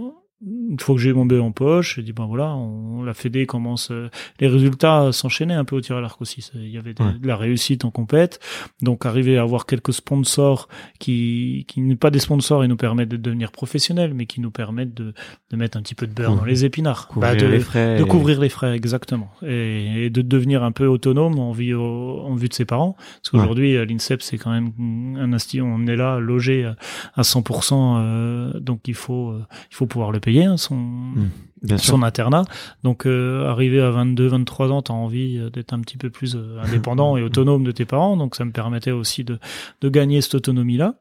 une 0.46 0.78
fois 0.78 0.94
que 0.94 1.00
j'ai 1.00 1.12
mon 1.12 1.24
B 1.24 1.34
en 1.34 1.52
poche, 1.52 1.96
j'ai 1.96 2.02
dit 2.02 2.12
ben 2.12 2.26
voilà, 2.26 2.54
on, 2.54 3.02
la 3.02 3.14
Fédé 3.14 3.46
commence, 3.46 3.90
euh, 3.90 4.10
les 4.40 4.48
résultats 4.48 5.10
s'enchaînaient 5.12 5.54
un 5.54 5.64
peu 5.64 5.76
au 5.76 5.80
tir 5.80 5.96
à 5.96 6.00
l'arc 6.00 6.20
aussi. 6.20 6.48
Il 6.54 6.68
y 6.68 6.78
avait 6.78 6.94
de, 6.94 7.02
la 7.22 7.36
réussite 7.36 7.84
en 7.84 7.90
compète, 7.90 8.40
donc 8.82 9.06
arriver 9.06 9.38
à 9.38 9.42
avoir 9.42 9.66
quelques 9.66 9.92
sponsors 9.92 10.68
qui 10.98 11.64
qui 11.68 11.80
n'est 11.80 11.96
pas 11.96 12.10
des 12.10 12.18
sponsors 12.18 12.64
et 12.64 12.68
nous 12.68 12.76
permettent 12.76 13.08
de 13.08 13.16
devenir 13.16 13.52
professionnels, 13.52 14.12
mais 14.14 14.26
qui 14.26 14.40
nous 14.40 14.50
permettent 14.50 14.94
de, 14.94 15.14
de 15.50 15.56
mettre 15.56 15.78
un 15.78 15.82
petit 15.82 15.94
peu 15.94 16.06
de 16.06 16.12
beurre 16.12 16.36
dans 16.36 16.44
les 16.44 16.64
épinards, 16.64 17.08
bah, 17.16 17.34
de, 17.34 17.46
les 17.46 17.60
frais 17.60 17.98
de 17.98 18.04
couvrir 18.04 18.40
les 18.40 18.48
frais 18.48 18.74
exactement, 18.74 19.30
et, 19.42 20.10
de 20.10 20.22
devenir 20.22 20.62
un 20.62 20.72
peu 20.72 20.86
autonome 20.86 21.38
en 21.38 21.52
vue 21.52 21.74
en 21.76 22.34
vue 22.34 22.48
de 22.48 22.54
ses 22.54 22.64
parents, 22.64 22.96
parce 22.98 23.30
qu'aujourd'hui 23.30 23.76
euh, 23.76 23.84
l'INSEP 23.84 24.20
c'est 24.22 24.38
quand 24.38 24.50
même 24.50 24.72
un 25.18 25.32
institut, 25.32 25.62
on 25.62 25.86
est 25.86 25.96
là 25.96 26.18
logé 26.18 26.70
à 27.14 27.22
100%, 27.22 27.72
euh, 27.74 28.60
donc 28.60 28.88
il 28.88 28.94
faut 28.94 29.34
il 29.70 29.74
faut 29.74 29.86
pouvoir 29.86 30.12
le 30.12 30.20
payer 30.20 30.33
Hein, 30.42 30.56
son, 30.56 30.76
hmm, 30.76 31.76
son 31.76 32.02
internat. 32.02 32.44
Donc, 32.82 33.06
euh, 33.06 33.48
arrivé 33.48 33.80
à 33.80 33.90
22, 33.90 34.26
23 34.26 34.70
ans, 34.70 34.82
tu 34.82 34.92
as 34.92 34.94
envie 34.94 35.38
euh, 35.38 35.50
d'être 35.50 35.72
un 35.72 35.80
petit 35.80 35.96
peu 35.96 36.10
plus 36.10 36.36
euh, 36.36 36.60
indépendant 36.62 37.16
et 37.16 37.22
autonome 37.22 37.64
de 37.64 37.70
tes 37.72 37.84
parents. 37.84 38.16
Donc, 38.16 38.34
ça 38.34 38.44
me 38.44 38.52
permettait 38.52 38.90
aussi 38.90 39.24
de, 39.24 39.38
de 39.80 39.88
gagner 39.88 40.20
cette 40.20 40.34
autonomie-là. 40.34 40.94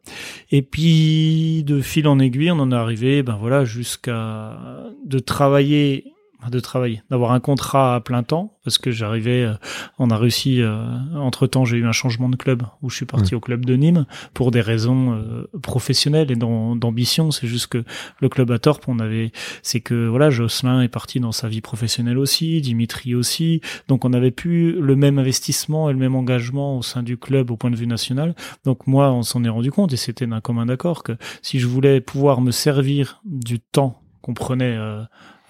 Et 0.51 0.61
puis, 0.61 1.63
de 1.65 1.81
fil 1.81 2.07
en 2.07 2.19
aiguille, 2.19 2.51
on 2.51 2.59
en 2.59 2.71
est 2.71 2.75
arrivé, 2.75 3.23
ben 3.23 3.37
voilà, 3.39 3.65
jusqu'à 3.65 4.57
de 5.05 5.19
travailler 5.19 6.12
de 6.49 6.59
travailler, 6.59 7.01
d'avoir 7.09 7.31
un 7.31 7.39
contrat 7.39 7.95
à 7.95 7.99
plein 7.99 8.23
temps, 8.23 8.57
parce 8.63 8.77
que 8.77 8.91
j'arrivais, 8.91 9.43
euh, 9.43 9.53
on 9.99 10.09
a 10.09 10.17
réussi, 10.17 10.61
euh, 10.61 10.85
entre 11.15 11.47
temps 11.47 11.65
j'ai 11.65 11.77
eu 11.77 11.85
un 11.85 11.91
changement 11.91 12.29
de 12.29 12.35
club, 12.35 12.63
où 12.81 12.89
je 12.89 12.95
suis 12.95 13.05
parti 13.05 13.35
au 13.35 13.39
club 13.39 13.65
de 13.65 13.75
Nîmes, 13.75 14.05
pour 14.33 14.51
des 14.51 14.61
raisons 14.61 15.13
euh, 15.13 15.49
professionnelles 15.61 16.31
et 16.31 16.35
d'ambition, 16.35 17.31
c'est 17.31 17.47
juste 17.47 17.67
que 17.67 17.83
le 18.19 18.29
club 18.29 18.51
à 18.51 18.59
Torp, 18.59 18.83
on 18.87 18.99
avait, 18.99 19.31
c'est 19.61 19.81
que 19.81 20.07
voilà, 20.07 20.29
Jocelyn 20.29 20.81
est 20.81 20.87
parti 20.87 21.19
dans 21.19 21.31
sa 21.31 21.47
vie 21.47 21.61
professionnelle 21.61 22.17
aussi, 22.17 22.61
Dimitri 22.61 23.15
aussi, 23.15 23.61
donc 23.87 24.05
on 24.05 24.09
n'avait 24.09 24.31
plus 24.31 24.79
le 24.79 24.95
même 24.95 25.19
investissement 25.19 25.89
et 25.89 25.93
le 25.93 25.99
même 25.99 26.15
engagement 26.15 26.77
au 26.77 26.81
sein 26.81 27.03
du 27.03 27.17
club 27.17 27.51
au 27.51 27.57
point 27.57 27.71
de 27.71 27.75
vue 27.75 27.87
national, 27.87 28.35
donc 28.65 28.87
moi 28.87 29.11
on 29.11 29.23
s'en 29.23 29.43
est 29.43 29.49
rendu 29.49 29.71
compte, 29.71 29.93
et 29.93 29.97
c'était 29.97 30.27
d'un 30.27 30.41
commun 30.41 30.65
d'accord, 30.65 31.03
que 31.03 31.13
si 31.41 31.59
je 31.59 31.67
voulais 31.67 32.01
pouvoir 32.01 32.41
me 32.41 32.51
servir 32.51 33.21
du 33.25 33.59
temps 33.59 33.99
qu'on 34.21 34.33
prenait 34.33 34.77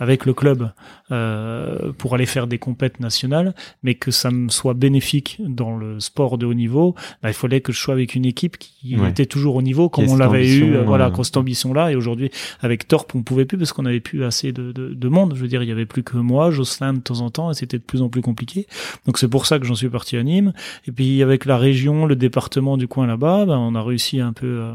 avec 0.03 0.25
le 0.25 0.33
club 0.33 0.69
euh, 1.11 1.93
pour 1.97 2.13
aller 2.13 2.25
faire 2.25 2.45
des 2.45 2.57
compètes 2.57 2.99
nationales, 2.99 3.55
mais 3.83 3.95
que 3.95 4.11
ça 4.11 4.31
me 4.31 4.49
soit 4.49 4.73
bénéfique 4.73 5.37
dans 5.39 5.77
le 5.77 6.01
sport 6.01 6.37
de 6.37 6.45
haut 6.45 6.53
niveau, 6.53 6.93
bah, 7.21 7.29
il 7.29 7.33
fallait 7.33 7.61
que 7.61 7.71
je 7.71 7.79
sois 7.79 7.93
avec 7.93 8.13
une 8.13 8.25
équipe 8.25 8.57
qui 8.57 8.95
était 9.07 9.25
toujours 9.25 9.55
au 9.55 9.61
niveau 9.61 9.87
comme 9.87 10.09
on 10.09 10.17
l'avait 10.17 10.45
eu, 10.45 10.75
euh, 10.75 10.83
voilà, 10.83 11.09
cette 11.23 11.37
ambition-là. 11.37 11.91
Et 11.91 11.95
aujourd'hui, 11.95 12.31
avec 12.59 12.85
Torp, 12.85 13.15
on 13.15 13.23
pouvait 13.23 13.45
plus 13.45 13.57
parce 13.57 13.71
qu'on 13.71 13.85
avait 13.85 14.01
plus 14.01 14.25
assez 14.25 14.51
de, 14.51 14.73
de, 14.73 14.93
de, 14.93 15.07
monde. 15.07 15.35
Je 15.35 15.41
veux 15.41 15.47
dire, 15.47 15.63
il 15.63 15.69
y 15.69 15.71
avait 15.71 15.85
plus 15.85 16.03
que 16.03 16.17
moi, 16.17 16.51
Jocelyn 16.51 16.95
de 16.95 16.99
temps 16.99 17.21
en 17.21 17.29
temps, 17.29 17.49
et 17.49 17.53
c'était 17.53 17.77
de 17.77 17.83
plus 17.83 18.01
en 18.01 18.09
plus 18.09 18.21
compliqué. 18.21 18.67
Donc 19.05 19.17
c'est 19.17 19.29
pour 19.29 19.45
ça 19.45 19.57
que 19.57 19.65
j'en 19.65 19.75
suis 19.75 19.89
parti 19.89 20.17
à 20.17 20.23
Nîmes. 20.23 20.51
Et 20.85 20.91
puis 20.91 21.23
avec 21.23 21.45
la 21.45 21.57
région, 21.57 22.05
le 22.05 22.17
département 22.17 22.75
du 22.75 22.89
coin 22.89 23.07
là-bas, 23.07 23.45
bah, 23.45 23.57
on 23.57 23.73
a 23.73 23.81
réussi 23.81 24.19
un 24.19 24.33
peu. 24.33 24.47
Euh, 24.47 24.73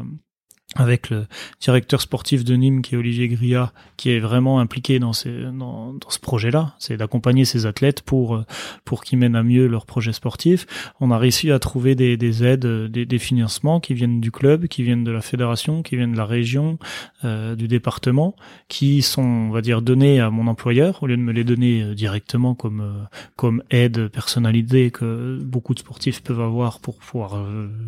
avec 0.75 1.09
le 1.09 1.25
directeur 1.59 1.99
sportif 1.99 2.43
de 2.43 2.55
Nîmes 2.55 2.83
qui 2.83 2.93
est 2.93 2.97
Olivier 2.97 3.27
Gria, 3.27 3.73
qui 3.97 4.11
est 4.11 4.19
vraiment 4.19 4.59
impliqué 4.59 4.99
dans, 4.99 5.13
ces, 5.13 5.31
dans, 5.31 5.93
dans 5.93 6.09
ce 6.09 6.19
projet-là, 6.19 6.75
c'est 6.77 6.95
d'accompagner 6.95 7.43
ces 7.43 7.65
athlètes 7.65 8.01
pour 8.03 8.35
euh, 8.35 8.45
pour 8.85 9.03
qu'ils 9.03 9.17
mènent 9.17 9.35
à 9.35 9.41
mieux 9.41 9.67
leur 9.67 9.87
projet 9.87 10.13
sportif. 10.13 10.67
On 10.99 11.09
a 11.09 11.17
réussi 11.17 11.51
à 11.51 11.57
trouver 11.57 11.95
des, 11.95 12.17
des 12.17 12.43
aides, 12.43 12.65
des, 12.65 13.05
des, 13.05 13.19
financements 13.19 13.79
qui 13.79 13.95
viennent 13.95 14.21
du 14.21 14.31
club, 14.31 14.67
qui 14.67 14.83
viennent 14.83 15.03
de 15.03 15.11
la 15.11 15.21
fédération, 15.21 15.81
qui 15.81 15.95
viennent 15.95 16.13
de 16.13 16.17
la 16.17 16.25
région, 16.25 16.77
euh, 17.25 17.55
du 17.55 17.67
département, 17.67 18.35
qui 18.67 19.01
sont, 19.01 19.23
on 19.23 19.49
va 19.49 19.61
dire, 19.61 19.81
donnés 19.81 20.19
à 20.19 20.29
mon 20.29 20.47
employeur 20.47 21.01
au 21.01 21.07
lieu 21.07 21.17
de 21.17 21.21
me 21.21 21.31
les 21.31 21.43
donner 21.43 21.81
euh, 21.81 21.95
directement 21.95 22.53
comme 22.53 22.81
euh, 22.81 23.03
comme 23.35 23.63
aide 23.71 24.07
personnalisée 24.09 24.91
que 24.91 25.39
beaucoup 25.41 25.73
de 25.73 25.79
sportifs 25.79 26.21
peuvent 26.21 26.41
avoir 26.41 26.79
pour 26.79 26.97
pouvoir 26.97 27.43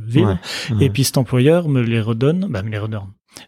vivre. 0.06 0.38
Et 0.80 0.89
puis 0.89 1.04
cet 1.04 1.17
employeur 1.17 1.70
me 1.70 1.82
les 1.82 2.02
redonne. 2.02 2.48
Bah, 2.50 2.63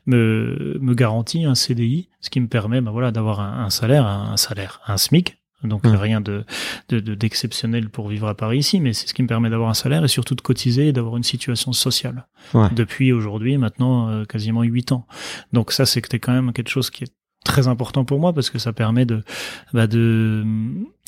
me, 0.06 0.78
me 0.80 0.94
garantit 0.94 1.46
un 1.46 1.56
CDI, 1.56 2.10
ce 2.22 2.30
qui 2.30 2.40
me 2.40 2.48
permet 2.48 2.82
ben 2.82 2.92
voilà, 2.92 3.12
d'avoir 3.12 3.40
un, 3.40 3.70
salaire, 3.70 4.06
un, 4.06 4.38
salaire, 4.38 4.82
un 4.88 4.98
SMIC, 4.98 5.38
donc 5.64 5.86
mmh. 5.86 5.96
rien 5.96 6.22
de 6.22 6.46
d'exceptionnel 6.90 7.90
pour 7.90 8.10
vivre 8.10 8.28
à 8.28 8.36
Paris 8.36 8.60
ici, 8.60 8.80
mais 8.80 8.94
c'est 8.94 9.08
ce 9.08 9.14
qui 9.14 9.24
me 9.24 9.28
permet 9.28 9.50
d'avoir 9.50 9.70
un 9.70 9.74
salaire 9.74 10.04
et 10.04 10.08
surtout 10.08 10.36
de 10.36 10.42
cotiser 10.42 10.90
et 10.90 10.94
d'avoir 10.94 11.18
une 11.18 11.24
situation 11.24 11.74
sociale. 11.74 12.28
Depuis 12.76 13.12
aujourd'hui, 13.12 13.58
maintenant 13.58 14.10
euh, 14.10 14.26
quasiment 14.26 14.64
huit 14.64 14.92
ans. 14.92 15.08
Donc 15.54 15.72
ça, 15.72 15.86
c'est 15.86 16.02
que 16.02 16.18
quand 16.18 16.34
même 16.34 16.54
quelque 16.54 16.70
chose 16.70 16.90
qui 16.90 17.06
est 17.06 17.14
très 17.44 17.68
important 17.68 18.06
pour 18.06 18.20
moi 18.20 18.34
parce 18.34 18.50
que 18.50 18.60
ça 18.60 18.74
permet 18.74 19.06
de 19.06 19.24
bah 19.74 19.88
de 19.88 20.44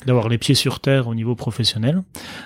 d'avoir 0.04 0.28
les 0.28 0.36
pieds 0.36 0.54
sur 0.54 0.80
terre 0.80 1.08
au 1.08 1.14
niveau 1.14 1.34
professionnel. 1.34 2.02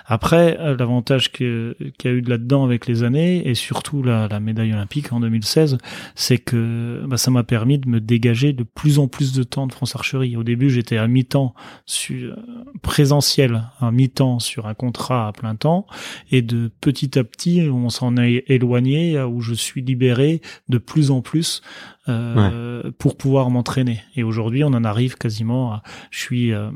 Après, 0.07 0.57
euh, 0.61 0.77
l'avantage 0.79 1.33
qu'il 1.33 1.75
y 2.05 2.09
a 2.09 2.11
eu 2.11 2.23
de 2.23 2.31
là-dedans 2.31 2.65
avec 2.65 2.87
les 2.87 3.03
années 3.03 3.47
et 3.49 3.57
surtout 3.57 4.05
la, 4.05 4.29
la 4.29 4.39
médaille 4.39 4.73
olympique 4.73 5.13
en 5.13 5.19
2016, 5.19 5.79
c'est 6.15 6.39
que 6.39 7.03
bah, 7.09 7.17
ça 7.17 7.33
m'a 7.33 7.43
permis 7.43 7.79
de 7.79 7.89
me 7.89 8.01
dégager 8.01 8.53
de 8.53 8.63
plus 8.63 9.01
en 9.01 9.09
plus 9.09 9.33
de 9.33 9.43
temps 9.43 9.67
de 9.67 9.73
France 9.73 9.97
Archerie. 9.97 10.37
Au 10.37 10.45
début, 10.45 10.71
j'étais 10.71 10.97
à 10.97 11.09
mi-temps 11.09 11.55
sur 11.87 12.37
présentiel, 12.83 13.65
à 13.81 13.91
mi-temps 13.91 14.39
sur 14.39 14.69
un 14.69 14.75
contrat 14.75 15.27
à 15.27 15.33
plein 15.33 15.57
temps, 15.57 15.87
et 16.31 16.43
de 16.43 16.71
petit 16.81 17.19
à 17.19 17.25
petit, 17.25 17.69
on 17.69 17.91
s'en 17.91 18.17
est 18.17 18.45
éloigné 18.47 19.21
où 19.21 19.41
je 19.41 19.55
suis 19.55 19.83
libéré 19.83 20.41
de 20.69 20.79
plus 20.79 21.11
en 21.11 21.21
plus 21.21 21.63
euh, 22.11 22.91
pour 22.99 23.17
pouvoir 23.17 23.51
m'entraîner. 23.51 24.03
Et 24.17 24.23
aujourd'hui, 24.23 24.65
on 24.65 24.69
en 24.69 24.85
arrive 24.85 25.17
quasiment 25.17 25.73
à, 25.73 25.83
je 26.11 26.19
suis 26.19 26.53
euh, 26.53 26.71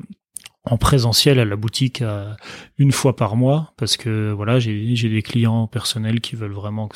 en 0.67 0.79
présentiel 0.79 1.39
à 1.39 1.45
la 1.45 1.57
boutique 1.57 2.01
euh, 2.01 2.33
une 2.79 2.91
fois 2.91 3.17
par 3.17 3.37
mois 3.37 3.75
parce 3.77 3.99
que 3.99 4.33
voilà 4.33 4.59
j'ai 4.59 4.97
j'ai 4.97 5.11
des 5.11 5.21
clients 5.21 5.67
personnels 5.67 6.23
qui 6.23 6.37
veulent 6.37 6.55
vraiment 6.55 6.89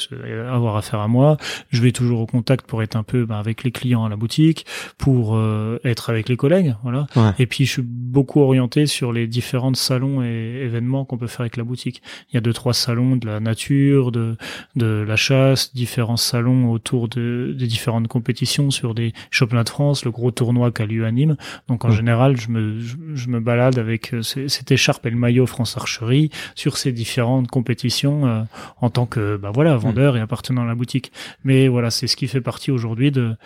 avoir 0.50 0.76
affaire 0.76 1.00
à 1.00 1.08
moi. 1.08 1.36
Je 1.68 1.82
vais 1.82 1.92
toujours 1.92 2.20
au 2.20 2.26
contact 2.26 2.66
pour 2.66 2.82
être 2.82 2.96
un 2.96 3.02
peu 3.02 3.26
ben, 3.26 3.36
avec 3.36 3.64
les 3.64 3.70
clients 3.70 4.04
à 4.04 4.08
la 4.08 4.16
boutique 4.16 4.64
pour 4.96 5.36
euh, 5.36 5.78
être 5.84 6.08
avec 6.08 6.30
les 6.30 6.36
collègues 6.36 6.76
voilà. 6.82 7.06
Et 7.38 7.46
puis 7.46 7.66
je 7.66 7.72
suis 7.72 7.82
beaucoup 7.84 8.40
orienté 8.40 8.86
sur 8.86 9.12
les 9.12 9.26
différents 9.26 9.74
salons 9.74 10.22
et 10.22 10.62
événements 10.62 11.04
qu'on 11.04 11.18
peut 11.18 11.26
faire 11.26 11.42
avec 11.42 11.58
la 11.58 11.64
boutique. 11.64 12.02
Il 12.30 12.36
y 12.36 12.38
a 12.38 12.40
deux 12.40 12.54
trois 12.54 12.72
salons 12.72 13.16
de 13.16 13.26
la 13.26 13.38
nature 13.38 14.12
de 14.12 14.36
de 14.76 15.04
la 15.06 15.16
chasse 15.16 15.74
différents 15.74 16.16
salons 16.16 16.70
autour 16.70 17.08
de 17.08 17.54
des 17.58 17.66
différentes 17.66 18.08
compétitions 18.08 18.70
sur 18.70 18.94
des 18.94 19.12
championnats 19.30 19.64
de 19.64 19.68
France 19.68 20.06
le 20.06 20.10
gros 20.10 20.30
tournoi 20.30 20.70
qu'a 20.70 20.86
lieu 20.86 21.04
à 21.04 21.10
Nîmes. 21.10 21.36
Donc 21.68 21.84
en 21.84 21.90
général 21.90 22.40
je 22.40 22.48
me 22.48 22.80
je, 22.80 22.96
je 23.12 23.28
me 23.28 23.40
avec 23.66 24.14
euh, 24.14 24.22
cette 24.22 24.70
écharpe 24.70 25.04
et 25.06 25.10
le 25.10 25.16
maillot 25.16 25.46
France 25.46 25.76
Archerie 25.76 26.30
sur 26.54 26.76
ces 26.76 26.92
différentes 26.92 27.48
compétitions 27.48 28.26
euh, 28.26 28.42
en 28.80 28.90
tant 28.90 29.06
que 29.06 29.36
bah 29.36 29.50
voilà 29.52 29.74
mm. 29.74 29.78
vendeur 29.78 30.16
et 30.16 30.20
appartenant 30.20 30.62
à 30.62 30.66
la 30.66 30.74
boutique. 30.74 31.12
Mais 31.44 31.68
voilà, 31.68 31.90
c'est 31.90 32.06
ce 32.06 32.16
qui 32.16 32.28
fait 32.28 32.40
partie 32.40 32.70
aujourd'hui 32.70 33.10
de 33.10 33.36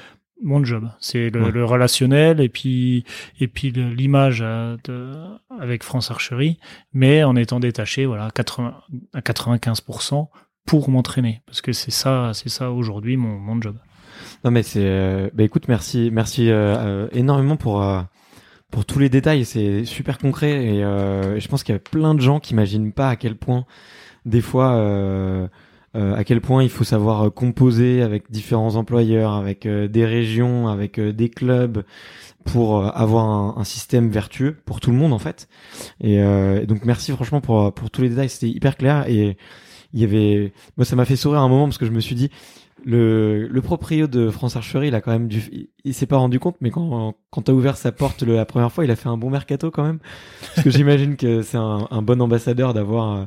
mon 0.42 0.64
job. 0.64 0.90
C'est 1.00 1.30
le, 1.30 1.64
relationnel 1.64 2.40
et 2.40 2.48
puis 2.48 3.04
et 3.40 3.48
puis 3.48 3.70
l'image 3.70 4.42
euh, 4.42 4.76
avec 5.60 5.84
France 5.84 6.10
Archerie, 6.10 6.58
mais 6.92 7.22
en 7.24 7.36
étant 7.36 7.60
détaché 7.60 8.06
voilà 8.06 8.30
80 8.34 8.74
à 9.12 9.20
95% 9.20 10.28
pour 10.66 10.90
m'entraîner 10.90 11.42
parce 11.46 11.60
que 11.60 11.72
c'est 11.72 11.90
ça 11.90 12.32
c'est 12.34 12.48
ça 12.48 12.70
aujourd'hui 12.72 13.16
mon, 13.16 13.38
mon 13.38 13.60
job. 13.60 13.76
Non 14.44 14.50
mais 14.50 14.62
c'est 14.64 15.30
bah 15.32 15.44
écoute 15.44 15.68
merci 15.68 16.10
merci 16.12 16.50
énormément 17.12 17.56
pour 17.56 17.80
pour 18.72 18.84
tous 18.86 18.98
les 18.98 19.08
détails. 19.08 19.44
C'est 19.44 19.84
super 19.84 20.18
concret 20.18 20.64
et 20.64 20.82
euh, 20.82 21.38
je 21.38 21.46
pense 21.46 21.62
qu'il 21.62 21.72
y 21.72 21.76
a 21.76 21.78
plein 21.78 22.16
de 22.16 22.20
gens 22.20 22.40
qui 22.40 22.54
imaginent 22.54 22.90
pas 22.92 23.10
à 23.10 23.16
quel 23.16 23.36
point 23.36 23.64
des 24.24 24.40
fois 24.40 24.72
euh, 24.72 25.46
euh, 25.94 26.16
à 26.16 26.24
quel 26.24 26.40
point 26.40 26.62
il 26.64 26.70
faut 26.70 26.84
savoir 26.84 27.32
composer 27.32 28.02
avec 28.02 28.30
différents 28.30 28.74
employeurs, 28.76 29.34
avec 29.34 29.68
des 29.68 30.06
régions, 30.06 30.66
avec 30.66 30.98
des 30.98 31.28
clubs 31.28 31.84
pour 32.44 32.84
avoir 32.96 33.58
un, 33.58 33.64
système 33.64 34.10
vertueux 34.10 34.56
pour 34.64 34.80
tout 34.80 34.90
le 34.90 34.96
monde 34.96 35.12
en 35.12 35.18
fait. 35.18 35.48
Et, 36.00 36.18
donc 36.66 36.84
merci 36.84 37.12
franchement 37.12 37.40
pour 37.40 37.72
pour 37.74 37.90
tous 37.90 38.02
les 38.02 38.08
détails, 38.08 38.30
c'était 38.30 38.48
hyper 38.48 38.76
clair 38.76 39.06
et 39.06 39.36
il 39.92 40.00
y 40.00 40.04
avait 40.04 40.52
moi 40.78 40.86
ça 40.86 40.96
m'a 40.96 41.04
fait 41.04 41.16
sourire 41.16 41.40
un 41.40 41.48
moment 41.48 41.66
parce 41.66 41.78
que 41.78 41.86
je 41.86 41.92
me 41.92 42.00
suis 42.00 42.14
dit 42.14 42.30
le, 42.84 43.46
le 43.46 43.62
proprio 43.62 44.06
de 44.06 44.30
France 44.30 44.56
Archerie, 44.56 44.88
il 44.88 44.94
a 44.94 45.00
quand 45.00 45.12
même 45.12 45.28
dû, 45.28 45.68
il, 45.84 45.94
s'est 45.94 46.06
pas 46.06 46.16
rendu 46.16 46.38
compte, 46.38 46.56
mais 46.60 46.70
quand, 46.70 47.14
quand 47.30 47.42
t'as 47.42 47.52
ouvert 47.52 47.76
sa 47.76 47.92
porte 47.92 48.22
la 48.22 48.44
première 48.44 48.72
fois, 48.72 48.84
il 48.84 48.90
a 48.90 48.96
fait 48.96 49.08
un 49.08 49.16
bon 49.16 49.30
mercato 49.30 49.70
quand 49.70 49.84
même. 49.84 49.98
Parce 50.54 50.64
que 50.64 50.70
j'imagine 50.70 51.16
que 51.16 51.42
c'est 51.42 51.56
un, 51.56 51.86
un, 51.90 52.02
bon 52.02 52.20
ambassadeur 52.20 52.74
d'avoir, 52.74 53.16
euh, 53.16 53.24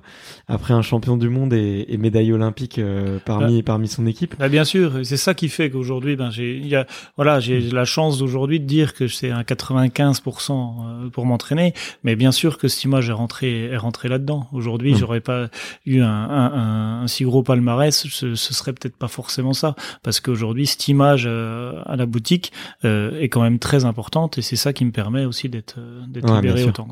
après 0.48 0.74
un 0.74 0.82
champion 0.82 1.18
du 1.18 1.30
monde 1.30 1.54
et, 1.54 1.86
et 1.88 1.98
médaille 1.98 2.34
olympique 2.34 2.80
euh, 2.80 3.20
parmi, 3.26 3.58
bah, 3.62 3.74
parmi 3.74 3.88
son 3.88 4.06
équipe. 4.06 4.36
Bah 4.38 4.50
bien 4.50 4.66
sûr, 4.66 5.00
c'est 5.04 5.18
ça 5.18 5.34
qui 5.34 5.50
fait 5.50 5.70
qu'aujourd'hui, 5.70 6.16
ben, 6.16 6.30
j'ai, 6.30 6.58
il 6.58 6.68
y 6.68 6.76
a, 6.76 6.86
voilà, 7.16 7.40
j'ai 7.40 7.62
la 7.62 7.86
chance 7.86 8.18
d'aujourd'hui 8.18 8.60
de 8.60 8.66
dire 8.66 8.94
que 8.94 9.08
c'est 9.08 9.32
un 9.32 9.42
95% 9.42 10.52
euh, 10.52 11.10
pour 11.10 11.26
m'entraîner, 11.26 11.74
mais 12.04 12.16
bien 12.16 12.32
sûr 12.32 12.58
que 12.58 12.68
image 12.84 13.10
est 13.10 13.14
rentrée, 13.14 13.66
est 13.66 13.78
rentrée 13.78 14.10
là-dedans. 14.10 14.48
Aujourd'hui, 14.52 14.94
mmh. 14.94 14.98
j'aurais 14.98 15.22
pas 15.22 15.48
eu 15.86 16.02
un, 16.02 16.08
un, 16.08 17.02
un, 17.04 17.08
si 17.08 17.24
gros 17.24 17.42
palmarès, 17.42 18.08
ce, 18.08 18.36
ce 18.36 18.54
serait 18.54 18.74
peut-être 18.74 18.98
pas 18.98 19.08
forcément 19.08 19.45
ça, 19.54 19.76
parce 20.04 20.20
qu'aujourd'hui 20.20 20.66
cette 20.68 20.88
image 20.88 21.26
euh, 21.28 21.82
à 21.86 21.96
la 21.96 22.06
boutique 22.06 22.52
euh, 22.84 23.20
est 23.20 23.30
quand 23.30 23.42
même 23.42 23.60
très 23.60 23.86
importante 23.86 24.38
et 24.38 24.42
c'est 24.42 24.56
ça 24.56 24.74
qui 24.74 24.86
me 24.86 24.92
permet 24.92 25.26
aussi 25.26 25.50
d'être 25.50 25.76
euh, 25.78 26.02
d'être 26.08 26.34
libéré 26.36 26.64
autant. 26.64 26.88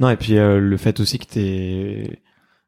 Non 0.00 0.10
et 0.10 0.16
puis 0.16 0.34
le 0.34 0.76
fait 0.76 1.00
aussi 1.00 1.18
que 1.18 1.26
t'es 1.26 2.18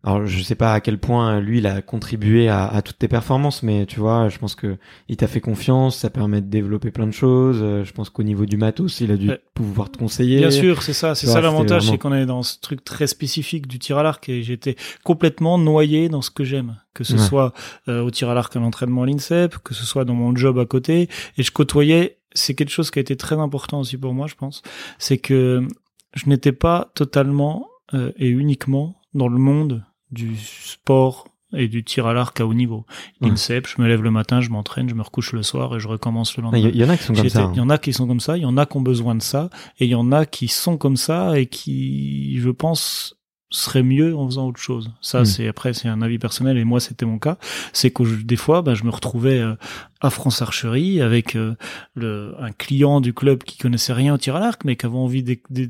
alors 0.04 0.26
je 0.26 0.42
sais 0.42 0.54
pas 0.54 0.74
à 0.74 0.80
quel 0.80 0.98
point 0.98 1.40
lui 1.40 1.58
il 1.58 1.66
a 1.66 1.82
contribué 1.82 2.48
à, 2.48 2.66
à 2.66 2.82
toutes 2.82 2.98
tes 2.98 3.08
performances, 3.08 3.64
mais 3.64 3.84
tu 3.84 3.98
vois, 3.98 4.28
je 4.28 4.38
pense 4.38 4.54
que 4.54 4.76
il 5.08 5.16
t'a 5.16 5.26
fait 5.26 5.40
confiance, 5.40 5.96
ça 5.98 6.08
permet 6.08 6.40
de 6.40 6.46
développer 6.46 6.90
plein 6.92 7.06
de 7.06 7.12
choses. 7.12 7.58
Je 7.58 7.92
pense 7.92 8.08
qu'au 8.08 8.22
niveau 8.22 8.46
du 8.46 8.56
matos, 8.56 9.00
il 9.00 9.10
a 9.10 9.16
dû 9.16 9.30
pouvoir 9.54 9.90
te 9.90 9.98
conseiller. 9.98 10.38
Bien 10.38 10.52
sûr, 10.52 10.82
c'est 10.82 10.92
ça, 10.92 11.14
c'est 11.14 11.26
ça 11.26 11.40
l'avantage, 11.40 11.88
c'est 11.88 11.98
qu'on 11.98 12.14
est 12.14 12.26
dans 12.26 12.44
ce 12.44 12.58
truc 12.60 12.84
très 12.84 13.08
spécifique 13.08 13.66
du 13.66 13.78
tir 13.78 13.98
à 13.98 14.02
l'arc 14.04 14.28
et 14.28 14.42
j'étais 14.42 14.76
complètement 15.02 15.58
noyé 15.58 16.08
dans 16.08 16.22
ce 16.22 16.30
que 16.30 16.44
j'aime, 16.44 16.76
que 16.94 17.02
ce 17.02 17.18
soit 17.18 17.52
euh, 17.88 18.00
au 18.02 18.10
tir 18.10 18.30
à 18.30 18.34
l'arc 18.34 18.54
à 18.54 18.60
l'entraînement 18.60 19.02
à 19.02 19.06
l'INSEP, 19.06 19.58
que 19.58 19.74
ce 19.74 19.84
soit 19.84 20.04
dans 20.04 20.14
mon 20.14 20.34
job 20.36 20.58
à 20.58 20.66
côté, 20.66 21.08
et 21.36 21.42
je 21.42 21.50
côtoyais. 21.50 22.18
C'est 22.34 22.54
quelque 22.54 22.70
chose 22.70 22.90
qui 22.90 22.98
a 22.98 23.02
été 23.02 23.16
très 23.16 23.36
important 23.36 23.80
aussi 23.80 23.96
pour 23.96 24.14
moi, 24.14 24.26
je 24.26 24.34
pense, 24.34 24.62
c'est 24.98 25.18
que 25.18 25.66
je 26.14 26.28
n'étais 26.28 26.52
pas 26.52 26.90
totalement 26.94 27.68
euh, 27.94 28.12
et 28.16 28.28
uniquement 28.28 28.97
dans 29.18 29.28
le 29.28 29.38
monde 29.38 29.84
du 30.10 30.36
sport 30.36 31.28
et 31.54 31.68
du 31.68 31.82
tir 31.82 32.06
à 32.06 32.12
l'arc 32.12 32.38
à 32.40 32.46
haut 32.46 32.54
niveau. 32.54 32.84
L'INSEP, 33.20 33.66
je 33.66 33.80
me 33.80 33.88
lève 33.88 34.02
le 34.02 34.10
matin, 34.10 34.40
je 34.40 34.50
m'entraîne, 34.50 34.88
je 34.88 34.94
me 34.94 35.02
recouche 35.02 35.32
le 35.32 35.42
soir 35.42 35.74
et 35.76 35.80
je 35.80 35.88
recommence 35.88 36.36
le 36.36 36.42
lendemain. 36.42 36.58
Il 36.58 36.76
y, 36.76 36.84
en 36.84 36.90
a 36.90 36.96
qui 36.96 37.04
sont 37.04 37.14
comme 37.14 37.28
ça. 37.28 37.50
Il 37.52 37.56
y 37.56 37.60
en 37.60 37.70
a 37.70 37.78
qui 37.78 37.92
sont 37.92 38.06
comme 38.06 38.20
ça, 38.20 38.36
il 38.36 38.42
y 38.42 38.46
en 38.46 38.56
a 38.56 38.66
qui 38.66 38.76
ont 38.76 38.82
besoin 38.82 39.14
de 39.14 39.22
ça, 39.22 39.48
et 39.78 39.86
il 39.86 39.90
y 39.90 39.94
en 39.94 40.12
a 40.12 40.26
qui 40.26 40.48
sont 40.48 40.76
comme 40.76 40.96
ça 40.96 41.38
et 41.38 41.46
qui, 41.46 42.38
je 42.38 42.50
pense, 42.50 43.18
serait 43.50 43.82
mieux 43.82 44.14
en 44.16 44.26
faisant 44.26 44.46
autre 44.46 44.60
chose. 44.60 44.92
Ça, 45.00 45.22
hmm. 45.22 45.24
c'est 45.24 45.48
après, 45.48 45.72
c'est 45.72 45.88
un 45.88 46.02
avis 46.02 46.18
personnel 46.18 46.58
et 46.58 46.64
moi, 46.64 46.80
c'était 46.80 47.06
mon 47.06 47.18
cas. 47.18 47.38
C'est 47.72 47.90
que 47.90 48.02
des 48.22 48.36
fois, 48.36 48.62
bah, 48.62 48.74
je 48.74 48.84
me 48.84 48.90
retrouvais 48.90 49.38
euh, 49.38 49.54
à 50.00 50.10
France 50.10 50.42
Archerie 50.42 51.00
avec 51.00 51.34
euh, 51.34 51.56
le, 51.94 52.34
un 52.40 52.52
client 52.52 53.00
du 53.00 53.12
club 53.12 53.42
qui 53.42 53.58
connaissait 53.58 53.92
rien 53.92 54.14
au 54.14 54.18
tir 54.18 54.36
à 54.36 54.40
l'arc, 54.40 54.64
mais 54.64 54.76
qui 54.76 54.86
avait 54.86 54.96
envie 54.96 55.22
de, 55.22 55.36
de, 55.50 55.66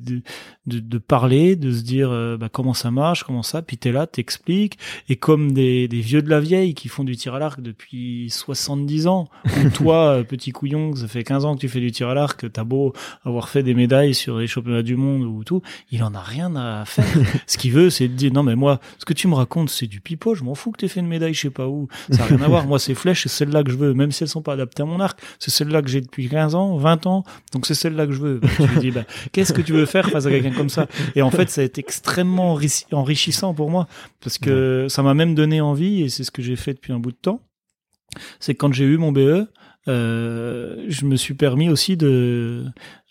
de, 0.66 0.80
de 0.80 0.98
parler, 0.98 1.56
de 1.56 1.72
se 1.72 1.82
dire 1.82 2.10
euh, 2.10 2.36
bah, 2.36 2.48
comment 2.50 2.74
ça 2.74 2.90
marche, 2.90 3.24
comment 3.24 3.42
ça. 3.42 3.62
Puis 3.62 3.78
t'es 3.78 3.92
là, 3.92 4.06
t'expliques. 4.06 4.78
Et 5.08 5.16
comme 5.16 5.52
des, 5.52 5.88
des 5.88 6.00
vieux 6.00 6.22
de 6.22 6.28
la 6.28 6.40
vieille 6.40 6.74
qui 6.74 6.88
font 6.88 7.04
du 7.04 7.16
tir 7.16 7.34
à 7.34 7.38
l'arc 7.38 7.60
depuis 7.60 8.28
70 8.30 9.06
ans, 9.06 9.28
ou 9.64 9.70
toi, 9.74 10.22
petit 10.28 10.52
couillon, 10.52 10.94
ça 10.94 11.08
fait 11.08 11.24
15 11.24 11.44
ans 11.44 11.54
que 11.54 11.60
tu 11.60 11.68
fais 11.68 11.80
du 11.80 11.90
tir 11.90 12.08
à 12.08 12.14
l'arc, 12.14 12.50
t'as 12.52 12.64
beau 12.64 12.92
avoir 13.24 13.48
fait 13.48 13.62
des 13.62 13.74
médailles 13.74 14.14
sur 14.14 14.38
les 14.38 14.46
championnats 14.46 14.82
du 14.82 14.96
monde 14.96 15.22
ou 15.22 15.44
tout, 15.44 15.62
il 15.90 16.02
en 16.02 16.14
a 16.14 16.20
rien 16.20 16.54
à 16.56 16.84
faire. 16.84 17.06
Ce 17.46 17.56
qu'il 17.56 17.72
veut, 17.72 17.90
c'est 17.90 18.08
de 18.08 18.14
dire 18.14 18.32
non 18.32 18.42
mais 18.42 18.56
moi, 18.56 18.80
ce 18.98 19.04
que 19.04 19.12
tu 19.12 19.28
me 19.28 19.34
racontes, 19.34 19.70
c'est 19.70 19.86
du 19.86 20.00
pipeau. 20.00 20.34
Je 20.34 20.44
m'en 20.44 20.54
fous 20.54 20.72
que 20.72 20.78
t'aies 20.78 20.88
fait 20.88 21.00
une 21.00 21.06
médaille, 21.06 21.34
je 21.34 21.40
sais 21.40 21.50
pas 21.50 21.66
où. 21.66 21.88
Ça 22.10 22.18
n'a 22.18 22.24
rien 22.24 22.42
à 22.42 22.48
voir. 22.48 22.66
Moi, 22.66 22.78
c'est 22.78 22.94
flèches, 22.94 23.22
c'est 23.22 23.28
celle-là 23.28 23.62
que 23.62 23.70
je 23.70 23.76
veux, 23.76 23.94
même 23.94 24.12
elles 24.22 24.28
sont 24.28 24.42
pas 24.42 24.54
adaptées 24.54 24.82
à 24.82 24.86
mon 24.86 25.00
arc, 25.00 25.20
c'est 25.38 25.50
celle-là 25.50 25.82
que 25.82 25.88
j'ai 25.88 26.00
depuis 26.00 26.28
15 26.28 26.54
ans, 26.54 26.76
20 26.76 27.06
ans, 27.06 27.24
donc 27.52 27.66
c'est 27.66 27.74
celle-là 27.74 28.06
que 28.06 28.12
je 28.12 28.20
veux. 28.20 28.40
je 28.42 28.62
me 28.62 28.80
dis, 28.80 28.90
bah, 28.92 29.04
qu'est-ce 29.32 29.52
que 29.52 29.62
tu 29.62 29.72
veux 29.72 29.86
faire 29.86 30.08
face 30.10 30.26
à 30.26 30.30
quelqu'un 30.30 30.52
comme 30.52 30.70
ça? 30.70 30.86
Et 31.14 31.22
en 31.22 31.30
fait, 31.30 31.50
ça 31.50 31.60
a 31.60 31.64
été 31.64 31.80
extrêmement 31.80 32.58
enrichissant 32.92 33.54
pour 33.54 33.70
moi, 33.70 33.86
parce 34.20 34.38
que 34.38 34.86
ça 34.88 35.02
m'a 35.02 35.14
même 35.14 35.34
donné 35.34 35.60
envie, 35.60 36.02
et 36.02 36.08
c'est 36.08 36.24
ce 36.24 36.30
que 36.30 36.42
j'ai 36.42 36.56
fait 36.56 36.74
depuis 36.74 36.92
un 36.92 36.98
bout 36.98 37.12
de 37.12 37.16
temps, 37.16 37.42
c'est 38.40 38.54
quand 38.54 38.72
j'ai 38.72 38.84
eu 38.84 38.96
mon 38.96 39.12
BE, 39.12 39.46
euh, 39.88 40.84
je 40.88 41.04
me 41.06 41.16
suis 41.16 41.34
permis 41.34 41.70
aussi 41.70 41.96
de 41.96 42.66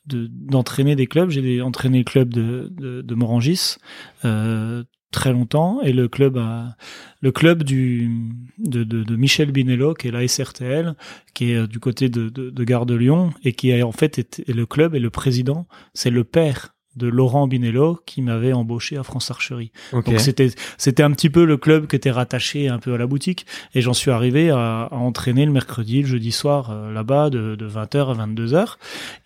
d'entraîner 0.07 0.95
des 0.95 1.05
clubs. 1.05 1.29
J'ai 1.29 1.61
entraîné 1.61 1.97
le 1.97 2.03
club 2.05 2.33
de, 2.33 2.71
de, 2.71 3.01
de 3.01 3.15
Morangis, 3.15 3.75
euh, 4.23 4.85
très 5.11 5.31
longtemps 5.31 5.81
et 5.81 5.93
le 5.93 6.07
club 6.07 6.37
a, 6.37 6.75
le 7.21 7.31
club 7.31 7.63
du 7.63 8.11
de, 8.57 8.83
de, 8.83 9.03
de, 9.03 9.15
Michel 9.15 9.51
Binello 9.51 9.93
qui 9.93 10.09
est 10.09 10.11
la 10.11 10.27
SRTL 10.27 10.95
qui 11.33 11.51
est 11.51 11.55
euh, 11.55 11.67
du 11.67 11.79
côté 11.79 12.09
de, 12.09 12.29
de, 12.29 12.49
de 12.49 12.63
Gare 12.63 12.85
de 12.85 12.95
Lyon 12.95 13.31
et 13.43 13.53
qui 13.53 13.71
a 13.73 13.85
en 13.85 13.91
fait 13.91 14.19
été, 14.19 14.43
le 14.51 14.65
club 14.65 14.95
et 14.95 14.99
le 14.99 15.09
président 15.09 15.67
c'est 15.93 16.09
le 16.09 16.23
père 16.23 16.73
de 16.97 17.07
Laurent 17.07 17.47
Binello 17.47 17.99
qui 18.05 18.21
m'avait 18.23 18.53
embauché 18.53 18.97
à 18.97 19.03
France 19.03 19.29
Archerie. 19.29 19.71
Donc 19.91 20.19
c'était 20.19 20.49
c'était 20.77 21.03
un 21.03 21.11
petit 21.11 21.29
peu 21.29 21.45
le 21.45 21.55
club 21.55 21.87
qui 21.87 21.95
était 21.95 22.09
rattaché 22.09 22.69
un 22.69 22.79
peu 22.79 22.93
à 22.93 22.97
la 22.97 23.05
boutique 23.05 23.45
et 23.75 23.81
j'en 23.81 23.93
suis 23.93 24.09
arrivé 24.09 24.49
à, 24.49 24.85
à, 24.85 24.95
entraîner 24.95 25.45
le 25.45 25.51
mercredi, 25.51 26.01
le 26.01 26.07
jeudi 26.07 26.31
soir 26.31 26.71
euh, 26.71 26.91
là-bas 26.91 27.29
de, 27.29 27.55
de 27.55 27.69
20h 27.69 28.19
à 28.19 28.25
22h 28.25 28.77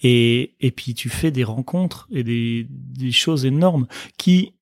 et 0.03 0.53
et 0.59 0.71
puis 0.71 0.93
tu 0.93 1.07
fais 1.07 1.31
des 1.31 1.45
rencontres 1.45 2.07
et 2.11 2.23
des 2.23 2.67
des 2.69 3.11
choses 3.13 3.45
énormes 3.45 3.87
qui 4.17 4.53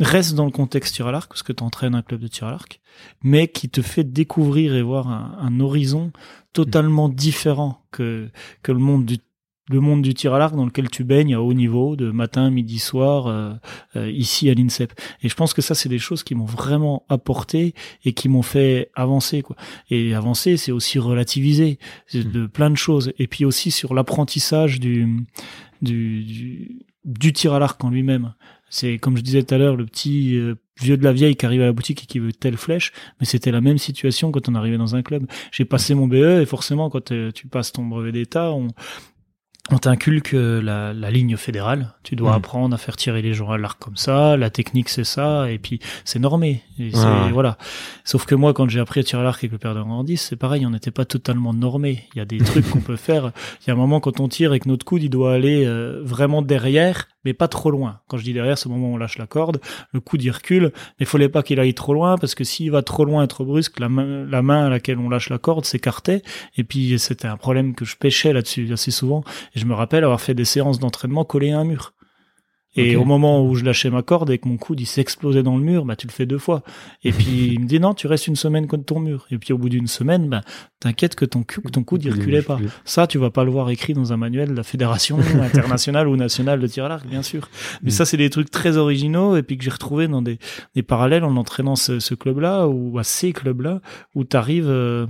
reste 0.00 0.34
dans 0.34 0.44
le 0.44 0.50
contexte 0.50 0.94
tir 0.94 1.06
à 1.06 1.12
l'arc, 1.12 1.28
parce 1.28 1.42
que 1.42 1.52
tu 1.52 1.62
entraînes 1.62 1.94
un 1.94 2.02
club 2.02 2.20
de 2.20 2.28
tir 2.28 2.46
à 2.46 2.50
l'arc, 2.50 2.80
mais 3.22 3.48
qui 3.48 3.68
te 3.68 3.82
fait 3.82 4.04
découvrir 4.04 4.74
et 4.74 4.82
voir 4.82 5.08
un, 5.08 5.60
horizon 5.60 6.12
totalement 6.52 7.08
différent 7.08 7.82
que, 7.90 8.30
que 8.62 8.72
le 8.72 8.78
monde 8.78 9.04
du 9.04 9.18
le 9.70 9.80
monde 9.80 10.00
du 10.00 10.14
tir 10.14 10.32
à 10.32 10.38
l'arc 10.38 10.56
dans 10.56 10.64
lequel 10.64 10.88
tu 10.88 11.04
baignes 11.04 11.34
à 11.34 11.42
haut 11.42 11.52
niveau 11.52 11.94
de 11.94 12.10
matin, 12.10 12.48
midi, 12.48 12.78
soir 12.78 13.26
euh, 13.26 13.52
euh, 13.96 14.10
ici 14.10 14.48
à 14.48 14.54
l'INSEP. 14.54 14.98
Et 15.22 15.28
je 15.28 15.34
pense 15.34 15.52
que 15.52 15.60
ça 15.60 15.74
c'est 15.74 15.90
des 15.90 15.98
choses 15.98 16.22
qui 16.22 16.34
m'ont 16.34 16.46
vraiment 16.46 17.04
apporté 17.10 17.74
et 18.04 18.14
qui 18.14 18.30
m'ont 18.30 18.40
fait 18.40 18.90
avancer 18.94 19.42
quoi. 19.42 19.56
Et 19.90 20.14
avancer, 20.14 20.56
c'est 20.56 20.72
aussi 20.72 20.98
relativiser 20.98 21.78
mmh. 22.14 22.20
de 22.20 22.46
plein 22.46 22.70
de 22.70 22.76
choses 22.76 23.12
et 23.18 23.26
puis 23.26 23.44
aussi 23.44 23.70
sur 23.70 23.92
l'apprentissage 23.92 24.80
du, 24.80 25.26
du, 25.82 26.24
du 26.24 26.78
du 27.04 27.32
tir 27.32 27.54
à 27.54 27.58
l'arc 27.58 27.82
en 27.82 27.90
lui-même. 27.90 28.34
C'est 28.70 28.98
comme 28.98 29.16
je 29.16 29.22
disais 29.22 29.42
tout 29.42 29.54
à 29.54 29.58
l'heure, 29.58 29.76
le 29.76 29.86
petit 29.86 30.36
euh, 30.36 30.54
vieux 30.80 30.96
de 30.96 31.04
la 31.04 31.12
vieille 31.12 31.36
qui 31.36 31.46
arrive 31.46 31.62
à 31.62 31.66
la 31.66 31.72
boutique 31.72 32.04
et 32.04 32.06
qui 32.06 32.18
veut 32.18 32.32
telle 32.32 32.56
flèche, 32.56 32.92
mais 33.20 33.26
c'était 33.26 33.50
la 33.50 33.60
même 33.60 33.78
situation 33.78 34.30
quand 34.30 34.48
on 34.48 34.54
arrivait 34.54 34.78
dans 34.78 34.94
un 34.94 35.02
club. 35.02 35.26
J'ai 35.52 35.64
passé 35.64 35.94
mon 35.94 36.06
BE 36.06 36.40
et 36.40 36.46
forcément 36.46 36.90
quand 36.90 37.12
euh, 37.12 37.30
tu 37.32 37.46
passes 37.46 37.72
ton 37.72 37.84
brevet 37.84 38.12
d'état, 38.12 38.52
on, 38.52 38.68
on 39.70 39.78
t'inculque 39.78 40.32
la, 40.32 40.94
la, 40.94 41.10
ligne 41.10 41.36
fédérale. 41.36 41.94
Tu 42.02 42.16
dois 42.16 42.32
mmh. 42.32 42.36
apprendre 42.36 42.74
à 42.74 42.78
faire 42.78 42.96
tirer 42.96 43.20
les 43.20 43.34
gens 43.34 43.50
à 43.50 43.58
l'arc 43.58 43.78
comme 43.78 43.96
ça. 43.96 44.36
La 44.36 44.48
technique, 44.48 44.88
c'est 44.88 45.04
ça. 45.04 45.50
Et 45.50 45.58
puis, 45.58 45.78
c'est 46.04 46.18
normé. 46.18 46.62
Et 46.78 46.90
Voilà. 47.32 47.58
Sauf 48.04 48.24
que 48.24 48.34
moi, 48.34 48.54
quand 48.54 48.68
j'ai 48.68 48.80
appris 48.80 49.00
à 49.00 49.02
tirer 49.02 49.20
à 49.20 49.24
l'arc 49.24 49.40
avec 49.40 49.52
le 49.52 49.58
père 49.58 49.74
de 49.74 49.80
Randis, 49.80 50.16
c'est 50.16 50.36
pareil. 50.36 50.64
On 50.64 50.70
n'était 50.70 50.90
pas 50.90 51.04
totalement 51.04 51.52
normé. 51.52 52.04
Il 52.14 52.18
y 52.18 52.20
a 52.22 52.24
des 52.24 52.38
trucs 52.44 52.68
qu'on 52.70 52.80
peut 52.80 52.96
faire. 52.96 53.32
Il 53.62 53.68
y 53.68 53.70
a 53.70 53.74
un 53.74 53.76
moment 53.76 54.00
quand 54.00 54.20
on 54.20 54.28
tire 54.28 54.54
et 54.54 54.60
que 54.60 54.68
notre 54.68 54.86
coude, 54.86 55.02
il 55.02 55.10
doit 55.10 55.34
aller 55.34 55.66
euh, 55.66 56.00
vraiment 56.02 56.40
derrière, 56.40 57.08
pas 57.34 57.48
trop 57.48 57.70
loin. 57.70 58.00
Quand 58.08 58.16
je 58.16 58.24
dis 58.24 58.32
derrière, 58.32 58.58
c'est 58.58 58.66
au 58.68 58.70
moment 58.70 58.90
où 58.90 58.94
on 58.94 58.96
lâche 58.96 59.18
la 59.18 59.26
corde. 59.26 59.60
Le 59.92 60.00
coude, 60.00 60.22
il 60.22 60.30
recule. 60.30 60.72
Mais 60.74 61.04
il 61.04 61.06
fallait 61.06 61.28
pas 61.28 61.42
qu'il 61.42 61.60
aille 61.60 61.74
trop 61.74 61.94
loin 61.94 62.16
parce 62.18 62.34
que 62.34 62.44
s'il 62.44 62.70
va 62.70 62.82
trop 62.82 63.04
loin 63.04 63.24
et 63.24 63.28
trop 63.28 63.44
brusque, 63.44 63.78
la 63.80 63.88
main, 63.88 64.24
la 64.24 64.42
main 64.42 64.66
à 64.66 64.68
laquelle 64.68 64.98
on 64.98 65.08
lâche 65.08 65.30
la 65.30 65.38
corde 65.38 65.64
s'écartait. 65.64 66.22
Et 66.56 66.64
puis, 66.64 66.98
c'était 66.98 67.28
un 67.28 67.36
problème 67.36 67.74
que 67.74 67.84
je 67.84 67.96
pêchais 67.96 68.32
là-dessus 68.32 68.72
assez 68.72 68.90
souvent 68.90 69.24
je 69.58 69.64
me 69.64 69.74
rappelle 69.74 70.04
avoir 70.04 70.20
fait 70.20 70.34
des 70.34 70.44
séances 70.44 70.78
d'entraînement 70.78 71.24
collées 71.24 71.50
à 71.50 71.58
un 71.58 71.64
mur. 71.64 71.92
Et 72.76 72.96
au 72.96 73.04
moment 73.04 73.44
où 73.44 73.54
je 73.54 73.64
lâchais 73.64 73.90
ma 73.90 74.02
corde 74.02 74.30
et 74.30 74.38
que 74.38 74.48
mon 74.48 74.56
coude 74.56 74.80
il 74.80 74.86
s'explosait 74.86 75.42
dans 75.42 75.56
le 75.56 75.64
mur, 75.64 75.84
bah 75.84 75.96
tu 75.96 76.06
le 76.06 76.12
fais 76.12 76.26
deux 76.26 76.38
fois. 76.38 76.62
Et 77.02 77.12
puis 77.12 77.48
il 77.54 77.60
me 77.60 77.66
dit 77.66 77.80
non, 77.80 77.94
tu 77.94 78.06
restes 78.06 78.26
une 78.26 78.36
semaine 78.36 78.66
contre 78.66 78.84
ton 78.84 79.00
mur. 79.00 79.26
Et 79.30 79.38
puis 79.38 79.52
au 79.52 79.58
bout 79.58 79.68
d'une 79.68 79.86
semaine, 79.86 80.28
bah 80.28 80.42
t'inquiète 80.80 81.14
que 81.14 81.24
ton, 81.24 81.44
ton 81.72 81.82
coude 81.82 82.04
il 82.04 82.12
reculait 82.12 82.42
pas. 82.42 82.58
Ça, 82.84 83.06
tu 83.06 83.18
vas 83.18 83.30
pas 83.30 83.44
le 83.44 83.50
voir 83.50 83.70
écrit 83.70 83.94
dans 83.94 84.12
un 84.12 84.16
manuel 84.16 84.50
de 84.50 84.54
la 84.54 84.62
fédération 84.62 85.18
internationale 85.42 86.08
ou 86.08 86.16
nationale 86.16 86.60
de 86.60 86.66
tir 86.66 86.84
à 86.84 86.88
l'arc, 86.88 87.06
bien 87.06 87.22
sûr. 87.22 87.48
Mais 87.82 87.90
ça, 87.90 88.04
c'est 88.04 88.16
des 88.16 88.30
trucs 88.30 88.50
très 88.50 88.76
originaux 88.76 89.36
et 89.36 89.42
puis 89.42 89.58
que 89.58 89.64
j'ai 89.64 89.70
retrouvé 89.70 90.06
dans 90.06 90.22
des, 90.22 90.38
des 90.74 90.82
parallèles 90.82 91.24
en 91.24 91.36
entraînant 91.36 91.76
ce, 91.76 91.98
ce 91.98 92.14
club-là 92.14 92.68
ou 92.68 92.98
à 92.98 93.04
ces 93.04 93.32
clubs-là 93.32 93.80
où 94.14 94.24
t'arrives 94.24 94.68
euh, 94.68 95.06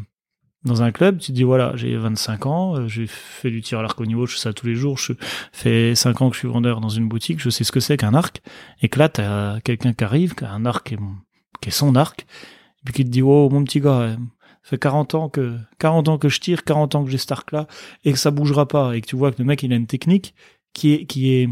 dans 0.68 0.82
un 0.82 0.92
club, 0.92 1.18
tu 1.18 1.28
te 1.28 1.32
dis 1.32 1.42
voilà, 1.42 1.72
j'ai 1.74 1.96
25 1.96 2.46
ans, 2.46 2.76
euh, 2.76 2.88
j'ai 2.88 3.06
fait 3.06 3.50
du 3.50 3.60
tir 3.62 3.80
à 3.80 3.82
l'arc 3.82 4.00
au 4.00 4.06
niveau, 4.06 4.26
je 4.26 4.34
fais 4.34 4.40
ça 4.40 4.52
tous 4.52 4.66
les 4.66 4.74
jours, 4.74 4.98
je 4.98 5.14
fais 5.52 5.94
5 5.94 6.22
ans 6.22 6.28
que 6.30 6.34
je 6.34 6.40
suis 6.40 6.48
vendeur 6.48 6.80
dans 6.80 6.88
une 6.88 7.08
boutique, 7.08 7.40
je 7.40 7.50
sais 7.50 7.64
ce 7.64 7.72
que 7.72 7.80
c'est 7.80 7.96
qu'un 7.96 8.14
arc, 8.14 8.40
et 8.82 8.88
que 8.88 8.98
là, 8.98 9.08
t'as 9.08 9.60
quelqu'un 9.60 9.92
qui 9.92 10.04
arrive, 10.04 10.34
qui 10.34 10.44
a 10.44 10.52
un 10.52 10.64
arc 10.66 10.94
qui 11.60 11.68
est, 11.68 11.72
son 11.72 11.96
arc, 11.96 12.22
et 12.22 12.84
puis 12.84 12.94
qui 12.94 13.04
te 13.04 13.10
dit 13.10 13.22
oh 13.22 13.48
mon 13.50 13.64
petit 13.64 13.80
gars, 13.80 14.16
ça 14.62 14.70
fait 14.70 14.78
40 14.78 15.14
ans 15.14 15.28
que 15.28 15.56
40 15.78 16.08
ans 16.08 16.18
que 16.18 16.28
je 16.28 16.40
tire, 16.40 16.64
40 16.64 16.94
ans 16.94 17.04
que 17.04 17.10
j'ai 17.10 17.18
cet 17.18 17.32
arc 17.32 17.50
là, 17.52 17.66
et 18.04 18.12
que 18.12 18.18
ça 18.18 18.30
bougera 18.30 18.68
pas, 18.68 18.96
et 18.96 19.00
que 19.00 19.06
tu 19.06 19.16
vois 19.16 19.32
que 19.32 19.38
le 19.38 19.44
mec 19.44 19.62
il 19.62 19.72
a 19.72 19.76
une 19.76 19.86
technique 19.86 20.34
qui 20.72 20.92
est 20.94 21.06
qui 21.06 21.32
est 21.32 21.48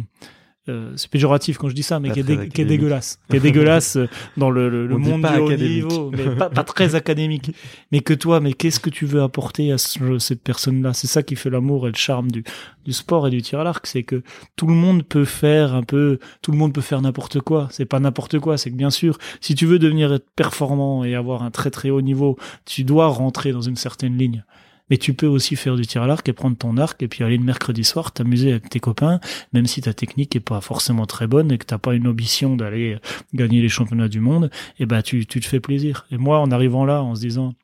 euh, 0.69 0.93
c'est 0.97 1.11
péjoratif 1.11 1.59
quand 1.59 1.69
je 1.69 1.75
dis 1.75 1.83
ça, 1.83 2.01
mais 2.01 2.11
qui 2.11 2.21
est, 2.21 2.23
très 2.25 2.33
dé- 2.37 2.37
qui 2.37 2.43
est 2.43 2.64
académique. 2.64 2.69
dégueulasse, 2.81 3.19
qui 3.31 3.37
est 3.37 3.41
dégueulasse 3.41 3.97
euh, 3.97 4.09
dans 4.37 4.51
le, 4.51 4.69
le, 4.69 4.89
monde 4.99 5.23
du 5.23 5.39
haut 5.41 5.53
niveau, 5.57 6.11
mais 6.11 6.25
pas, 6.37 6.51
pas 6.51 6.64
très 6.64 6.95
académique. 6.95 7.53
Mais 7.93 8.01
que 8.01 8.14
toi, 8.14 8.41
mais 8.41 8.53
qu'est-ce 8.53 8.81
que 8.81 8.91
tu 8.91 9.07
veux 9.07 9.23
apporter 9.23 9.71
à 9.73 9.79
ce- 9.79 10.19
cette 10.19 10.43
personne-là? 10.43 10.93
C'est 10.93 11.07
ça 11.07 11.23
qui 11.23 11.37
fait 11.37 11.51
l'amour 11.51 11.87
et 11.87 11.91
le 11.93 11.97
charme 11.97 12.31
du, 12.31 12.43
du 12.85 12.93
sport 12.93 13.27
et 13.29 13.31
du 13.31 13.43
tir 13.43 13.61
à 13.61 13.64
l'arc, 13.64 13.87
c'est 13.87 14.03
que 14.03 14.23
tout 14.57 14.67
le 14.67 14.75
monde 14.75 15.05
peut 15.05 15.25
faire 15.25 15.75
un 15.75 15.83
peu, 15.83 16.19
tout 16.43 16.51
le 16.51 16.59
monde 16.59 16.73
peut 16.73 16.81
faire 16.81 17.01
n'importe 17.01 17.41
quoi. 17.41 17.69
C'est 17.71 17.85
pas 17.87 18.01
n'importe 18.01 18.39
quoi, 18.41 18.59
c'est 18.59 18.71
que 18.71 18.77
bien 18.77 18.91
sûr, 18.91 19.19
si 19.41 19.55
tu 19.55 19.67
veux 19.67 19.79
devenir 19.79 20.19
performant 20.35 21.05
et 21.05 21.14
avoir 21.14 21.43
un 21.43 21.51
très 21.51 21.71
très 21.71 21.91
haut 21.91 22.03
niveau, 22.03 22.37
tu 22.64 22.85
dois 22.85 23.07
rentrer 23.09 23.53
dans 23.53 23.61
une 23.62 23.77
certaine 23.77 24.17
ligne. 24.19 24.45
Mais 24.91 24.99
tu 24.99 25.14
peux 25.14 25.26
aussi 25.26 25.57
faire 25.57 25.76
du 25.76 25.87
tir 25.87 26.03
à 26.03 26.07
l'arc 26.07 26.28
et 26.28 26.32
prendre 26.32 26.57
ton 26.57 26.76
arc 26.76 27.03
et 27.03 27.09
puis 27.09 27.24
aller 27.24 27.37
le 27.37 27.45
mercredi 27.45 27.84
soir 27.84 28.12
t'amuser 28.12 28.53
avec 28.53 28.68
tes 28.68 28.80
copains, 28.80 29.20
même 29.53 29.66
si 29.66 29.80
ta 29.80 29.93
technique 29.93 30.37
est 30.37 30.41
pas 30.41 30.61
forcément 30.61 31.07
très 31.07 31.26
bonne 31.26 31.51
et 31.51 31.59
que 31.59 31.64
t'as 31.64 31.78
pas 31.78 31.95
une 31.95 32.07
ambition 32.07 32.57
d'aller 32.57 32.99
gagner 33.34 33.61
les 33.61 33.68
championnats 33.68 34.09
du 34.09 34.20
monde, 34.20 34.51
et 34.78 34.87
ben 34.87 35.03
tu, 35.03 35.26
tu 35.26 35.41
te 35.41 35.47
fais 35.47 35.61
plaisir. 35.61 36.07
Et 36.11 36.18
moi, 36.18 36.41
en 36.41 36.51
arrivant 36.51 36.84
là, 36.84 37.03
en 37.03 37.14
se 37.14 37.20
disant, 37.20 37.55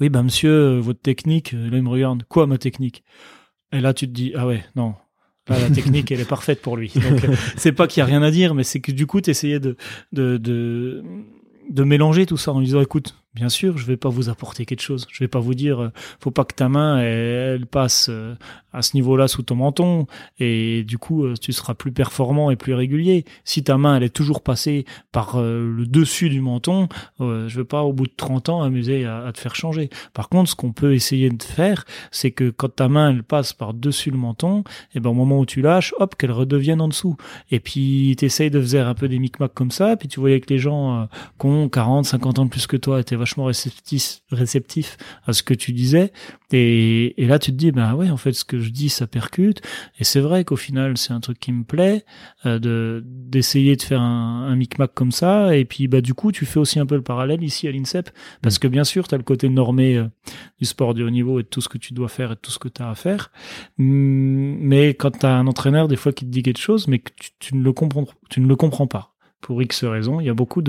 oui, 0.00 0.08
bah 0.08 0.22
monsieur, 0.22 0.50
euh, 0.50 0.80
votre 0.80 1.00
technique, 1.00 1.54
euh, 1.54 1.70
là 1.70 1.78
il 1.78 1.82
me 1.82 1.88
regarde, 1.88 2.24
quoi 2.28 2.46
ma 2.46 2.58
technique? 2.58 3.02
Et 3.72 3.80
là 3.80 3.94
tu 3.94 4.06
te 4.06 4.12
dis, 4.12 4.32
ah 4.36 4.46
ouais, 4.46 4.64
non. 4.76 4.94
Là, 5.48 5.60
la 5.60 5.70
technique, 5.70 6.10
elle 6.10 6.18
est 6.18 6.28
parfaite 6.28 6.60
pour 6.60 6.76
lui. 6.76 6.90
Donc, 6.96 7.24
euh, 7.24 7.36
c'est 7.56 7.70
pas 7.70 7.86
qu'il 7.86 8.00
y 8.00 8.02
a 8.02 8.04
rien 8.04 8.20
à 8.20 8.32
dire, 8.32 8.52
mais 8.52 8.64
c'est 8.64 8.80
que 8.80 8.90
du 8.90 9.06
coup, 9.06 9.20
t'essayais 9.20 9.60
de, 9.60 9.76
de, 10.12 10.38
de, 10.38 11.04
de 11.70 11.84
mélanger 11.84 12.26
tout 12.26 12.36
ça 12.36 12.52
en 12.52 12.60
disant, 12.60 12.80
écoute, 12.80 13.14
bien 13.36 13.50
sûr, 13.50 13.76
je 13.76 13.84
vais 13.84 13.98
pas 13.98 14.08
vous 14.08 14.30
apporter 14.30 14.64
quelque 14.64 14.80
chose. 14.80 15.06
Je 15.12 15.22
vais 15.22 15.28
pas 15.28 15.40
vous 15.40 15.54
dire, 15.54 15.80
euh, 15.80 15.92
faut 16.20 16.30
pas 16.30 16.44
que 16.44 16.54
ta 16.54 16.70
main, 16.70 16.98
elle, 17.00 17.66
passe 17.66 18.08
euh, 18.08 18.34
à 18.72 18.80
ce 18.80 18.96
niveau-là 18.96 19.28
sous 19.28 19.42
ton 19.42 19.56
menton, 19.56 20.06
et 20.38 20.84
du 20.84 20.96
coup, 20.96 21.24
euh, 21.24 21.34
tu 21.40 21.52
seras 21.52 21.74
plus 21.74 21.92
performant 21.92 22.50
et 22.50 22.56
plus 22.56 22.72
régulier. 22.72 23.26
Si 23.44 23.62
ta 23.62 23.76
main, 23.76 23.96
elle 23.96 24.02
est 24.02 24.14
toujours 24.14 24.42
passée 24.42 24.86
par 25.12 25.36
euh, 25.36 25.70
le 25.70 25.86
dessus 25.86 26.30
du 26.30 26.40
menton, 26.40 26.88
je 27.20 27.56
vais 27.56 27.64
pas, 27.64 27.82
au 27.82 27.92
bout 27.92 28.06
de 28.06 28.12
30 28.16 28.48
ans, 28.48 28.62
amuser 28.62 29.04
à, 29.04 29.30
te 29.32 29.38
faire 29.38 29.54
changer. 29.54 29.90
Par 30.14 30.28
contre, 30.28 30.50
ce 30.50 30.56
qu'on 30.56 30.72
peut 30.72 30.94
essayer 30.94 31.28
de 31.28 31.42
faire, 31.42 31.84
c'est 32.10 32.30
que 32.30 32.50
quand 32.50 32.74
ta 32.74 32.88
main, 32.88 33.10
elle 33.10 33.22
passe 33.22 33.52
par 33.52 33.74
dessus 33.74 34.10
le 34.10 34.18
menton, 34.18 34.64
et 34.94 35.00
ben, 35.00 35.10
au 35.10 35.14
moment 35.14 35.38
où 35.40 35.46
tu 35.46 35.60
lâches, 35.60 35.94
hop, 35.98 36.14
qu'elle 36.16 36.32
redevienne 36.32 36.80
en 36.80 36.88
dessous. 36.88 37.16
Et 37.50 37.60
puis, 37.60 38.14
t'essayes 38.18 38.50
de 38.50 38.62
faire 38.62 38.88
un 38.88 38.94
peu 38.94 39.08
des 39.08 39.18
micmacs 39.18 39.54
comme 39.54 39.70
ça, 39.70 39.96
puis 39.96 40.08
tu 40.08 40.20
voyais 40.20 40.40
que 40.40 40.52
les 40.52 40.58
gens 40.58 41.08
qui 41.38 41.46
ont 41.46 41.68
40, 41.68 42.06
50 42.06 42.38
ans 42.38 42.44
de 42.46 42.50
plus 42.50 42.66
que 42.66 42.76
toi 42.76 43.02
vachement 43.26 43.44
réceptifs 44.30 44.96
à 45.26 45.32
ce 45.32 45.42
que 45.42 45.52
tu 45.54 45.72
disais. 45.72 46.12
Et, 46.52 47.20
et 47.20 47.26
là, 47.26 47.40
tu 47.40 47.50
te 47.50 47.56
dis, 47.56 47.72
ben 47.72 47.94
ouais, 47.94 48.08
en 48.08 48.16
fait, 48.16 48.32
ce 48.32 48.44
que 48.44 48.60
je 48.60 48.70
dis, 48.70 48.88
ça 48.88 49.08
percute. 49.08 49.60
Et 49.98 50.04
c'est 50.04 50.20
vrai 50.20 50.44
qu'au 50.44 50.54
final, 50.54 50.96
c'est 50.96 51.12
un 51.12 51.18
truc 51.18 51.40
qui 51.40 51.50
me 51.50 51.64
plaît, 51.64 52.04
euh, 52.46 52.60
de 52.60 53.02
d'essayer 53.04 53.74
de 53.74 53.82
faire 53.82 54.00
un, 54.00 54.46
un 54.48 54.54
micmac 54.54 54.94
comme 54.94 55.10
ça. 55.10 55.56
Et 55.56 55.64
puis, 55.64 55.88
bah, 55.88 56.00
du 56.00 56.14
coup, 56.14 56.30
tu 56.30 56.46
fais 56.46 56.60
aussi 56.60 56.78
un 56.78 56.86
peu 56.86 56.94
le 56.94 57.02
parallèle 57.02 57.42
ici 57.42 57.66
à 57.66 57.72
l'INSEP, 57.72 58.10
parce 58.42 58.60
que 58.60 58.68
bien 58.68 58.84
sûr, 58.84 59.08
tu 59.08 59.14
as 59.16 59.18
le 59.18 59.24
côté 59.24 59.48
normé 59.48 59.96
euh, 59.96 60.06
du 60.60 60.66
sport 60.66 60.94
de 60.94 61.02
haut 61.02 61.10
niveau 61.10 61.40
et 61.40 61.42
de 61.42 61.48
tout 61.48 61.60
ce 61.60 61.68
que 61.68 61.78
tu 61.78 61.94
dois 61.94 62.08
faire 62.08 62.30
et 62.30 62.34
de 62.36 62.40
tout 62.40 62.52
ce 62.52 62.60
que 62.60 62.68
tu 62.68 62.80
as 62.80 62.90
à 62.90 62.94
faire. 62.94 63.32
Hum, 63.80 64.58
Mais 64.60 64.90
quand 64.94 65.18
tu 65.18 65.26
as 65.26 65.34
un 65.34 65.48
entraîneur, 65.48 65.88
des 65.88 65.96
fois, 65.96 66.12
qui 66.12 66.24
te 66.24 66.30
dit 66.30 66.44
quelque 66.44 66.60
chose, 66.60 66.86
mais 66.86 67.00
que 67.00 67.10
tu, 67.18 67.30
tu 67.40 67.56
ne 67.56 67.62
le 67.64 67.72
comprends, 67.72 68.06
tu 68.30 68.40
ne 68.40 68.46
le 68.46 68.54
comprends 68.54 68.86
pas. 68.86 69.15
Pour 69.46 69.62
X 69.62 69.84
raisons, 69.84 70.18
il 70.18 70.26
y 70.26 70.28
a 70.28 70.34
beaucoup 70.34 70.60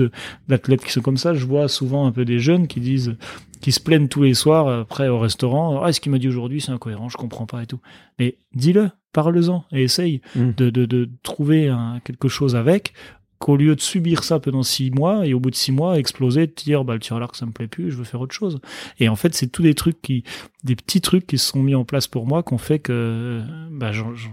d'athlètes 0.48 0.84
qui 0.84 0.92
sont 0.92 1.00
comme 1.00 1.16
ça. 1.16 1.34
Je 1.34 1.44
vois 1.44 1.66
souvent 1.66 2.06
un 2.06 2.12
peu 2.12 2.24
des 2.24 2.38
jeunes 2.38 2.68
qui 2.68 2.78
disent, 2.78 3.16
qui 3.60 3.72
se 3.72 3.80
plaignent 3.80 4.06
tous 4.06 4.22
les 4.22 4.34
soirs 4.34 4.68
après 4.68 5.08
au 5.08 5.18
restaurant. 5.18 5.82
Ah, 5.82 5.92
ce 5.92 6.00
qu'il 6.00 6.12
m'a 6.12 6.18
dit 6.18 6.28
aujourd'hui, 6.28 6.60
c'est 6.60 6.70
incohérent, 6.70 7.08
je 7.08 7.16
comprends 7.16 7.46
pas 7.46 7.60
et 7.62 7.66
tout. 7.66 7.80
Mais 8.20 8.36
dis-le, 8.54 8.90
parle-en 9.12 9.64
et 9.72 9.82
essaye 9.82 10.20
Mm. 10.36 10.50
de, 10.56 10.70
de, 10.70 10.86
de 10.86 11.08
trouver 11.24 11.66
un- 11.68 11.98
quelque 12.04 12.28
chose 12.28 12.54
avec 12.54 12.92
qu'au 13.38 13.56
lieu 13.56 13.76
de 13.76 13.80
subir 13.80 14.24
ça 14.24 14.40
pendant 14.40 14.62
six 14.62 14.90
mois 14.90 15.26
et 15.26 15.32
au 15.34 15.40
bout 15.40 15.50
de 15.50 15.54
six 15.54 15.70
mois 15.72 15.98
exploser, 15.98 16.46
de 16.48 16.52
dire 16.52 16.84
bah 16.84 16.94
le 16.94 17.00
tir 17.00 17.16
à 17.16 17.20
l'arc 17.20 17.36
ça 17.36 17.46
me 17.46 17.52
plaît 17.52 17.68
plus, 17.68 17.90
je 17.90 17.96
veux 17.96 18.04
faire 18.04 18.20
autre 18.20 18.34
chose. 18.34 18.60
Et 18.98 19.08
en 19.08 19.16
fait 19.16 19.34
c'est 19.34 19.46
tous 19.46 19.62
des 19.62 19.74
trucs 19.74 20.02
qui, 20.02 20.24
des 20.64 20.74
petits 20.76 21.00
trucs 21.00 21.26
qui 21.26 21.38
se 21.38 21.50
sont 21.50 21.62
mis 21.62 21.74
en 21.74 21.84
place 21.84 22.06
pour 22.08 22.26
moi 22.26 22.42
qu'on 22.42 22.58
fait 22.58 22.78
que 22.80 23.40
bah, 23.70 23.92
j'en- 23.92 24.14
je 24.14 24.28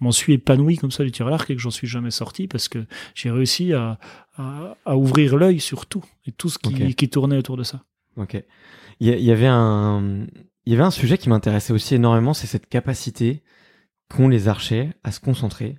m'en 0.00 0.12
suis 0.12 0.34
épanoui 0.34 0.76
comme 0.76 0.90
ça 0.90 1.04
du 1.04 1.10
tir 1.12 1.26
à 1.26 1.30
l'arc 1.30 1.48
et 1.50 1.54
que 1.56 1.60
j'en 1.62 1.70
suis 1.70 1.86
jamais 1.86 2.10
sorti 2.10 2.46
parce 2.48 2.68
que 2.68 2.84
j'ai 3.14 3.30
réussi 3.30 3.72
à, 3.72 3.98
à, 4.36 4.76
à 4.84 4.96
ouvrir 4.96 5.36
l'œil 5.36 5.60
sur 5.60 5.86
tout 5.86 6.04
et 6.26 6.32
tout 6.32 6.48
ce 6.48 6.58
qui, 6.58 6.94
qui 6.94 7.08
tournait 7.08 7.36
autour 7.38 7.56
de 7.56 7.62
ça. 7.62 7.82
Ok. 8.16 8.42
Il 9.00 9.08
y, 9.08 9.22
y 9.22 9.30
avait 9.30 9.46
un, 9.46 10.26
il 10.66 10.72
y 10.72 10.74
avait 10.74 10.84
un 10.84 10.90
sujet 10.90 11.16
qui 11.18 11.28
m'intéressait 11.28 11.72
aussi 11.72 11.94
énormément, 11.94 12.34
c'est 12.34 12.46
cette 12.48 12.68
capacité 12.68 13.42
qu'ont 14.08 14.28
les 14.28 14.48
archers 14.48 14.90
à 15.04 15.12
se 15.12 15.20
concentrer 15.20 15.78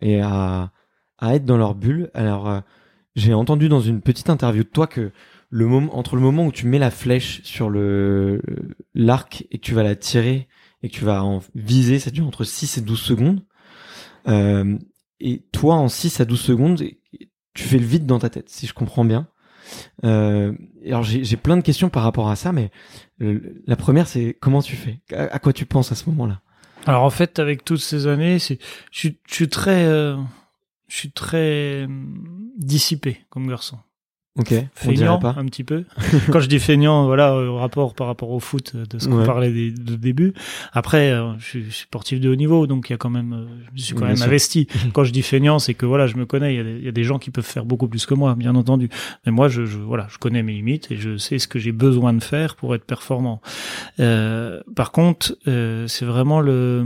et 0.00 0.20
à, 0.20 0.72
à 1.18 1.34
être 1.34 1.44
dans 1.44 1.56
leur 1.56 1.74
bulle. 1.74 2.10
Alors, 2.14 2.48
euh, 2.48 2.60
j'ai 3.16 3.34
entendu 3.34 3.68
dans 3.68 3.80
une 3.80 4.00
petite 4.00 4.30
interview 4.30 4.64
de 4.64 4.68
toi 4.68 4.86
que 4.86 5.12
le 5.50 5.66
moment, 5.66 5.96
entre 5.96 6.16
le 6.16 6.22
moment 6.22 6.46
où 6.46 6.52
tu 6.52 6.66
mets 6.66 6.78
la 6.78 6.90
flèche 6.90 7.42
sur 7.44 7.70
le, 7.70 8.42
l'arc 8.94 9.46
et 9.50 9.58
que 9.58 9.62
tu 9.62 9.74
vas 9.74 9.82
la 9.82 9.94
tirer 9.94 10.48
et 10.82 10.88
que 10.88 10.94
tu 10.94 11.04
vas 11.04 11.22
en 11.22 11.40
viser, 11.54 11.98
ça 11.98 12.10
dure 12.10 12.26
entre 12.26 12.44
6 12.44 12.78
et 12.78 12.80
12 12.80 13.00
secondes. 13.00 13.44
Euh, 14.26 14.76
et 15.20 15.44
toi, 15.52 15.76
en 15.76 15.88
6 15.88 16.20
à 16.20 16.24
12 16.24 16.40
secondes, 16.40 16.82
tu 17.54 17.62
fais 17.62 17.78
le 17.78 17.86
vide 17.86 18.06
dans 18.06 18.18
ta 18.18 18.30
tête, 18.30 18.48
si 18.48 18.66
je 18.66 18.74
comprends 18.74 19.04
bien. 19.04 19.28
Euh, 20.04 20.52
alors 20.84 21.02
j'ai 21.02 21.36
plein 21.36 21.56
de 21.56 21.62
questions 21.62 21.88
par 21.88 22.02
rapport 22.02 22.28
à 22.28 22.36
ça, 22.36 22.52
mais 22.52 22.70
euh, 23.22 23.40
la 23.66 23.76
première 23.76 24.06
c'est 24.06 24.36
comment 24.38 24.62
tu 24.62 24.76
fais? 24.76 25.00
À, 25.12 25.38
quoi 25.38 25.52
tu 25.52 25.66
penses 25.66 25.92
à 25.92 25.94
ce 25.94 26.08
moment-là? 26.10 26.40
Alors 26.86 27.02
en 27.02 27.10
fait, 27.10 27.38
avec 27.38 27.64
toutes 27.64 27.80
ces 27.80 28.06
années, 28.06 28.38
je 28.38 29.08
suis 29.26 29.48
très, 29.48 29.84
euh, 29.84 30.16
je 30.88 30.96
suis 30.96 31.12
très 31.12 31.84
hum, 31.84 32.50
dissipé 32.56 33.24
comme 33.30 33.48
garçon. 33.48 33.78
Ok, 34.36 34.52
Feignant 34.74 35.20
pas. 35.20 35.36
un 35.38 35.44
petit 35.46 35.62
peu. 35.62 35.84
Quand 36.32 36.40
je 36.40 36.48
dis 36.48 36.58
feignant, 36.58 37.06
voilà, 37.06 37.36
au 37.36 37.56
rapport 37.56 37.94
par 37.94 38.08
rapport 38.08 38.30
au 38.30 38.40
foot 38.40 38.72
euh, 38.74 38.84
de 38.84 38.98
ce 38.98 39.06
qu'on 39.08 39.18
Ouais. 39.20 39.26
parlait 39.26 39.52
des, 39.52 39.70
de 39.70 39.94
début. 39.94 40.34
Après, 40.72 41.12
euh, 41.12 41.38
je 41.38 41.44
suis 41.44 41.66
sportif 41.70 42.18
de 42.18 42.28
haut 42.28 42.34
niveau, 42.34 42.66
donc 42.66 42.90
il 42.90 42.92
y 42.92 42.94
a 42.94 42.98
quand 42.98 43.10
même, 43.10 43.32
euh, 43.32 43.46
je 43.76 43.82
suis 43.82 43.92
quand 43.94 44.00
Bien 44.00 44.08
même 44.08 44.16
sûr. 44.16 44.26
investi. 44.26 44.66
Quand 44.92 45.04
je 45.04 45.12
dis 45.12 45.22
feignant, 45.22 45.60
c'est 45.60 45.74
que 45.74 45.86
voilà, 45.86 46.08
je 46.08 46.16
me 46.16 46.26
connais. 46.26 46.52
Il 46.52 46.56
y, 46.56 46.60
a 46.60 46.64
des, 46.64 46.76
il 46.78 46.84
y 46.84 46.88
a 46.88 46.92
des 46.92 47.04
gens 47.04 47.20
qui 47.20 47.30
peuvent 47.30 47.44
faire 47.46 47.64
beaucoup 47.64 47.86
plus 47.86 48.06
que 48.06 48.14
moi, 48.14 48.34
bien 48.34 48.56
entendu. 48.56 48.88
Mais 49.24 49.30
moi, 49.30 49.46
je, 49.46 49.66
je 49.66 49.78
voilà, 49.78 50.08
je 50.10 50.18
connais 50.18 50.42
mes 50.42 50.52
limites 50.54 50.90
et 50.90 50.96
je 50.96 51.16
sais 51.16 51.38
ce 51.38 51.46
que 51.46 51.60
j'ai 51.60 51.70
besoin 51.72 52.12
de 52.12 52.22
faire 52.22 52.56
pour 52.56 52.74
être 52.74 52.84
performant. 52.84 53.40
Euh, 54.00 54.60
par 54.74 54.90
contre, 54.90 55.36
euh, 55.46 55.86
c'est 55.86 56.06
vraiment 56.06 56.40
le 56.40 56.84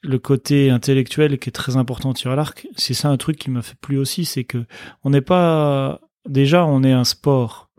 le 0.00 0.18
côté 0.18 0.70
intellectuel 0.70 1.38
qui 1.38 1.50
est 1.50 1.52
très 1.52 1.76
important 1.76 2.14
tir 2.14 2.30
à 2.30 2.36
l'arc. 2.36 2.66
C'est 2.76 2.94
ça 2.94 3.08
un 3.10 3.18
truc 3.18 3.36
qui 3.36 3.50
m'a 3.50 3.60
fait 3.60 3.76
plu 3.78 3.98
aussi, 3.98 4.24
c'est 4.24 4.44
que 4.44 4.64
on 5.04 5.10
n'est 5.10 5.20
pas 5.20 6.00
déjà 6.28 6.64
on 6.66 6.82
est 6.82 6.92
un 6.92 7.04
sport 7.04 7.70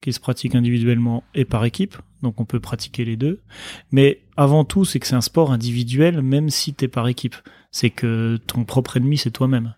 qui 0.00 0.12
se 0.12 0.20
pratique 0.20 0.54
individuellement 0.54 1.24
et 1.34 1.44
par 1.44 1.64
équipe, 1.64 1.96
donc 2.22 2.40
on 2.40 2.44
peut 2.44 2.60
pratiquer 2.60 3.04
les 3.04 3.16
deux. 3.16 3.42
Mais 3.92 4.22
avant 4.36 4.64
tout, 4.64 4.84
c'est 4.84 4.98
que 4.98 5.06
c'est 5.06 5.14
un 5.14 5.20
sport 5.20 5.52
individuel, 5.52 6.22
même 6.22 6.48
si 6.48 6.72
t'es 6.72 6.88
par 6.88 7.08
équipe. 7.08 7.36
C'est 7.70 7.90
que 7.90 8.38
ton 8.46 8.64
propre 8.64 8.96
ennemi, 8.96 9.18
c'est 9.18 9.30
toi-même. 9.30 9.74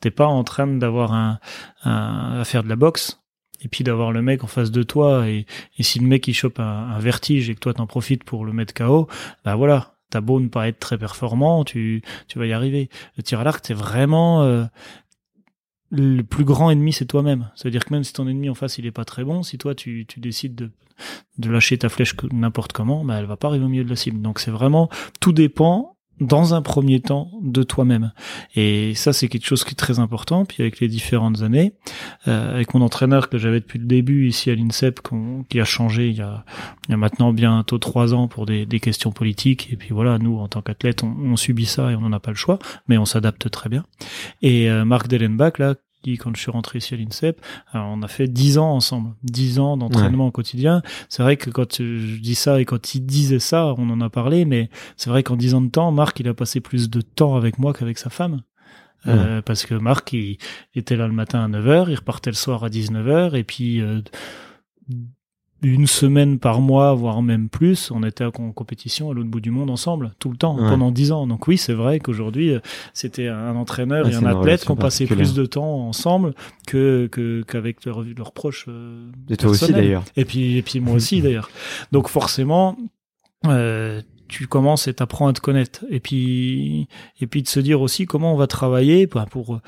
T'es 0.00 0.10
pas 0.10 0.26
en 0.26 0.44
train 0.44 0.66
d'avoir 0.66 1.12
un, 1.12 1.38
un- 1.84 2.40
à 2.40 2.44
faire 2.44 2.62
de 2.62 2.68
la 2.68 2.76
boxe 2.76 3.20
et 3.62 3.68
puis 3.68 3.84
d'avoir 3.84 4.12
le 4.12 4.22
mec 4.22 4.44
en 4.44 4.46
face 4.46 4.70
de 4.70 4.82
toi 4.82 5.28
et, 5.28 5.46
si 5.80 5.98
le 5.98 6.06
mec 6.06 6.28
il 6.28 6.34
chope 6.34 6.60
un, 6.60 6.98
vertige 6.98 7.50
et 7.50 7.54
que 7.54 7.60
toi 7.60 7.74
t'en 7.74 7.86
profites 7.86 8.24
pour 8.24 8.44
le 8.44 8.52
mettre 8.52 8.74
KO, 8.74 9.08
bah 9.44 9.56
voilà, 9.56 9.94
t'as 10.10 10.20
beau 10.20 10.38
ne 10.40 10.48
pas 10.48 10.68
être 10.68 10.78
très 10.78 10.98
performant, 10.98 11.64
tu, 11.64 12.02
tu 12.28 12.38
vas 12.38 12.46
y 12.46 12.52
arriver. 12.52 12.90
Le 13.16 13.22
tir 13.22 13.40
à 13.40 13.44
l'arc, 13.44 13.62
t'es 13.62 13.74
vraiment 13.74 14.42
euh, 14.42 14.64
le 15.90 16.22
plus 16.22 16.44
grand 16.44 16.70
ennemi, 16.70 16.92
c'est 16.92 17.06
toi-même. 17.06 17.50
Ça 17.54 17.64
veut 17.64 17.70
dire 17.70 17.84
que 17.84 17.92
même 17.92 18.04
si 18.04 18.12
ton 18.12 18.26
ennemi 18.26 18.48
en 18.50 18.54
face 18.54 18.78
il 18.78 18.86
est 18.86 18.92
pas 18.92 19.04
très 19.04 19.24
bon, 19.24 19.42
si 19.42 19.58
toi 19.58 19.74
tu, 19.74 20.06
tu 20.06 20.20
décides 20.20 20.54
de, 20.54 20.70
de 21.38 21.50
lâcher 21.50 21.78
ta 21.78 21.88
flèche 21.88 22.14
n'importe 22.32 22.72
comment, 22.72 23.04
bah 23.04 23.16
elle 23.18 23.26
va 23.26 23.36
pas 23.36 23.48
arriver 23.48 23.64
au 23.64 23.68
milieu 23.68 23.84
de 23.84 23.90
la 23.90 23.96
cible. 23.96 24.20
Donc 24.20 24.38
c'est 24.40 24.50
vraiment 24.50 24.88
tout 25.20 25.32
dépend 25.32 25.93
dans 26.20 26.54
un 26.54 26.62
premier 26.62 27.00
temps 27.00 27.30
de 27.42 27.62
toi-même. 27.62 28.12
Et 28.54 28.94
ça 28.94 29.12
c'est 29.12 29.28
quelque 29.28 29.46
chose 29.46 29.64
qui 29.64 29.72
est 29.72 29.76
très 29.76 29.98
important. 29.98 30.44
Puis 30.44 30.62
avec 30.62 30.80
les 30.80 30.88
différentes 30.88 31.42
années, 31.42 31.74
euh, 32.28 32.54
avec 32.54 32.74
mon 32.74 32.82
entraîneur 32.82 33.28
que 33.28 33.38
j'avais 33.38 33.60
depuis 33.60 33.78
le 33.78 33.86
début 33.86 34.28
ici 34.28 34.50
à 34.50 34.54
l'INSEP, 34.54 35.00
qui 35.48 35.60
a 35.60 35.64
changé 35.64 36.08
il 36.08 36.16
y 36.16 36.22
a, 36.22 36.44
il 36.88 36.92
y 36.92 36.94
a 36.94 36.96
maintenant 36.96 37.32
bientôt 37.32 37.78
trois 37.78 38.14
ans 38.14 38.28
pour 38.28 38.46
des, 38.46 38.66
questions 38.80 39.12
politiques. 39.12 39.68
Et 39.72 39.76
puis 39.76 39.90
voilà, 39.92 40.18
nous 40.18 40.38
en 40.38 40.48
tant 40.48 40.60
qu'athlètes, 40.60 41.04
on, 41.04 41.14
on 41.18 41.36
subit 41.36 41.66
ça 41.66 41.90
et 41.90 41.94
on 41.94 42.02
n'en 42.02 42.12
a 42.12 42.20
pas 42.20 42.30
le 42.30 42.36
choix, 42.36 42.58
mais 42.88 42.98
on 42.98 43.04
s'adapte 43.04 43.50
très 43.50 43.68
bien. 43.68 43.84
Et 44.42 44.70
euh, 44.70 44.84
Marc 44.84 45.08
Dellenbach 45.08 45.58
là 45.58 45.74
qui, 46.04 46.18
quand 46.18 46.34
je 46.36 46.40
suis 46.40 46.50
rentré 46.50 46.78
ici 46.78 46.94
à 46.94 46.96
l'INSEP, 46.96 47.40
alors, 47.72 47.88
on 47.90 48.02
a 48.02 48.08
fait 48.08 48.28
dix 48.28 48.58
ans 48.58 48.72
ensemble, 48.74 49.14
dix 49.22 49.58
ans 49.58 49.76
d'entraînement 49.76 50.26
au 50.26 50.30
quotidien. 50.30 50.82
C'est 51.08 51.22
vrai 51.22 51.36
que 51.36 51.50
quand 51.50 51.78
je 51.78 52.20
dis 52.20 52.34
ça 52.34 52.60
et 52.60 52.64
quand 52.64 52.94
il 52.94 53.06
disait 53.06 53.38
ça, 53.38 53.74
on 53.78 53.88
en 53.90 54.00
a 54.00 54.10
parlé, 54.10 54.44
mais 54.44 54.68
c'est 54.96 55.10
vrai 55.10 55.22
qu'en 55.22 55.36
dix 55.36 55.54
ans 55.54 55.62
de 55.62 55.70
temps, 55.70 55.90
Marc, 55.90 56.20
il 56.20 56.28
a 56.28 56.34
passé 56.34 56.60
plus 56.60 56.90
de 56.90 57.00
temps 57.00 57.36
avec 57.36 57.58
moi 57.58 57.72
qu'avec 57.72 57.98
sa 57.98 58.10
femme. 58.10 58.42
Euh, 59.06 59.42
parce 59.42 59.66
que 59.66 59.74
Marc, 59.74 60.12
il 60.14 60.38
était 60.74 60.96
là 60.96 61.06
le 61.06 61.12
matin 61.12 61.44
à 61.44 61.48
9h, 61.48 61.90
il 61.90 61.94
repartait 61.94 62.30
le 62.30 62.36
soir 62.36 62.64
à 62.64 62.68
19h, 62.68 63.34
et 63.34 63.44
puis 63.44 63.80
euh, 63.80 64.00
une 65.62 65.86
semaine 65.86 66.38
par 66.38 66.60
mois, 66.60 66.94
voire 66.94 67.22
même 67.22 67.48
plus, 67.48 67.90
on 67.90 68.02
était 68.02 68.24
en 68.24 68.30
compétition 68.30 69.10
à 69.10 69.14
l'autre 69.14 69.28
bout 69.28 69.40
du 69.40 69.50
monde 69.50 69.70
ensemble, 69.70 70.14
tout 70.18 70.30
le 70.30 70.36
temps, 70.36 70.56
pendant 70.56 70.90
dix 70.90 71.10
ans. 71.12 71.26
Donc 71.26 71.48
oui, 71.48 71.56
c'est 71.56 71.72
vrai 71.72 72.00
qu'aujourd'hui, 72.00 72.50
euh, 72.50 72.60
c'était 72.92 73.28
un 73.28 73.56
entraîneur 73.56 74.08
et 74.08 74.14
un 74.14 74.26
athlète 74.26 74.64
qui 74.64 74.70
ont 74.70 74.76
passé 74.76 75.06
plus 75.06 75.34
de 75.34 75.46
temps 75.46 75.88
ensemble 75.88 76.34
que 76.66 77.08
qu'avec 77.46 77.84
leurs 77.84 78.02
leur 78.16 78.32
proches. 78.32 78.66
Euh, 78.68 79.10
et 79.30 79.36
toi 79.36 79.50
aussi 79.50 79.72
d'ailleurs. 79.72 80.04
Et 80.16 80.24
puis 80.24 80.58
et 80.58 80.62
puis 80.62 80.80
moi 80.80 80.94
aussi 80.94 81.22
d'ailleurs. 81.22 81.50
Donc 81.92 82.08
forcément. 82.08 82.76
Euh, 83.46 84.00
tu 84.26 84.46
commences 84.46 84.88
et 84.88 84.94
t'apprends 84.94 85.28
à 85.28 85.34
te 85.34 85.40
connaître 85.40 85.84
et 85.90 86.00
puis 86.00 86.88
et 87.20 87.26
puis 87.26 87.42
de 87.42 87.46
se 87.46 87.60
dire 87.60 87.82
aussi 87.82 88.06
comment 88.06 88.32
on 88.32 88.36
va 88.36 88.46
travailler 88.46 89.06
bah, 89.06 89.26
pour 89.30 89.60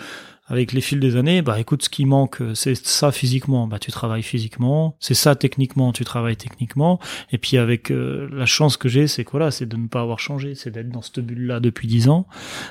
avec 0.49 0.73
les 0.73 0.81
fils 0.81 1.01
des 1.01 1.17
années, 1.17 1.43
bah 1.43 1.59
écoute, 1.59 1.83
ce 1.83 1.89
qui 1.89 2.05
manque, 2.05 2.41
c'est 2.55 2.75
ça 2.75 3.11
physiquement, 3.11 3.67
bah 3.67 3.79
tu 3.79 3.91
travailles 3.91 4.23
physiquement, 4.23 4.97
c'est 5.01 5.15
ça 5.15 5.35
techniquement, 5.35 5.93
tu 5.93 6.05
travailles 6.05 6.37
techniquement, 6.37 7.01
et 7.33 7.39
puis 7.39 7.57
avec 7.59 7.91
euh, 7.91 8.29
la 8.33 8.47
chance 8.47 8.77
que 8.77 8.89
j'ai, 8.89 9.09
c'est 9.09 9.25
quoi 9.25 9.41
là, 9.41 9.51
c'est 9.51 9.67
de 9.67 9.77
ne 9.77 9.89
pas 9.89 10.01
avoir 10.01 10.21
changé, 10.21 10.55
c'est 10.55 10.71
d'être 10.71 10.89
dans 10.89 11.03
cette 11.03 11.21
bulle-là 11.21 11.59
depuis 11.59 11.89
dix 11.89 12.09
ans, 12.09 12.27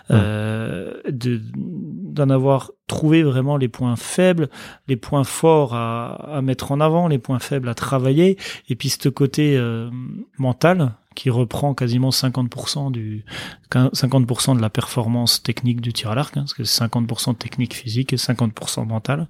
euh, 0.10 0.94
d'en 1.10 2.30
avoir 2.30 2.72
trouvé 2.88 3.24
vraiment 3.24 3.58
les 3.58 3.68
points 3.68 3.98
faibles, 3.98 4.50
les 4.88 4.96
points 4.96 5.24
forts 5.26 5.76
à, 5.76 6.38
à, 6.38 6.42
mettre 6.42 6.72
en 6.72 6.80
avant, 6.80 7.08
les 7.10 7.20
points 7.20 7.40
faibles 7.40 7.68
à 7.68 7.74
travailler, 7.74 8.38
et 8.70 8.76
puis 8.76 8.90
ce 8.90 9.10
côté 9.10 9.58
euh, 9.58 9.90
mental 10.38 10.94
qui 11.16 11.30
reprend 11.30 11.74
quasiment 11.74 12.10
50% 12.10 12.92
du 12.92 13.26
50% 13.72 14.56
de 14.56 14.62
la 14.62 14.70
performance 14.70 15.42
technique 15.42 15.82
du 15.82 15.94
tir 15.94 16.12
à 16.12 16.16
l'arc, 16.16 16.36
hein, 16.38 16.42
parce 16.42 16.54
que 16.54 16.64
c'est 16.64 16.84
50% 16.84 17.36
technique 17.36 17.74
physique 17.74 18.14
et 18.14 18.18
50% 18.18 18.86
mental. 18.86 19.28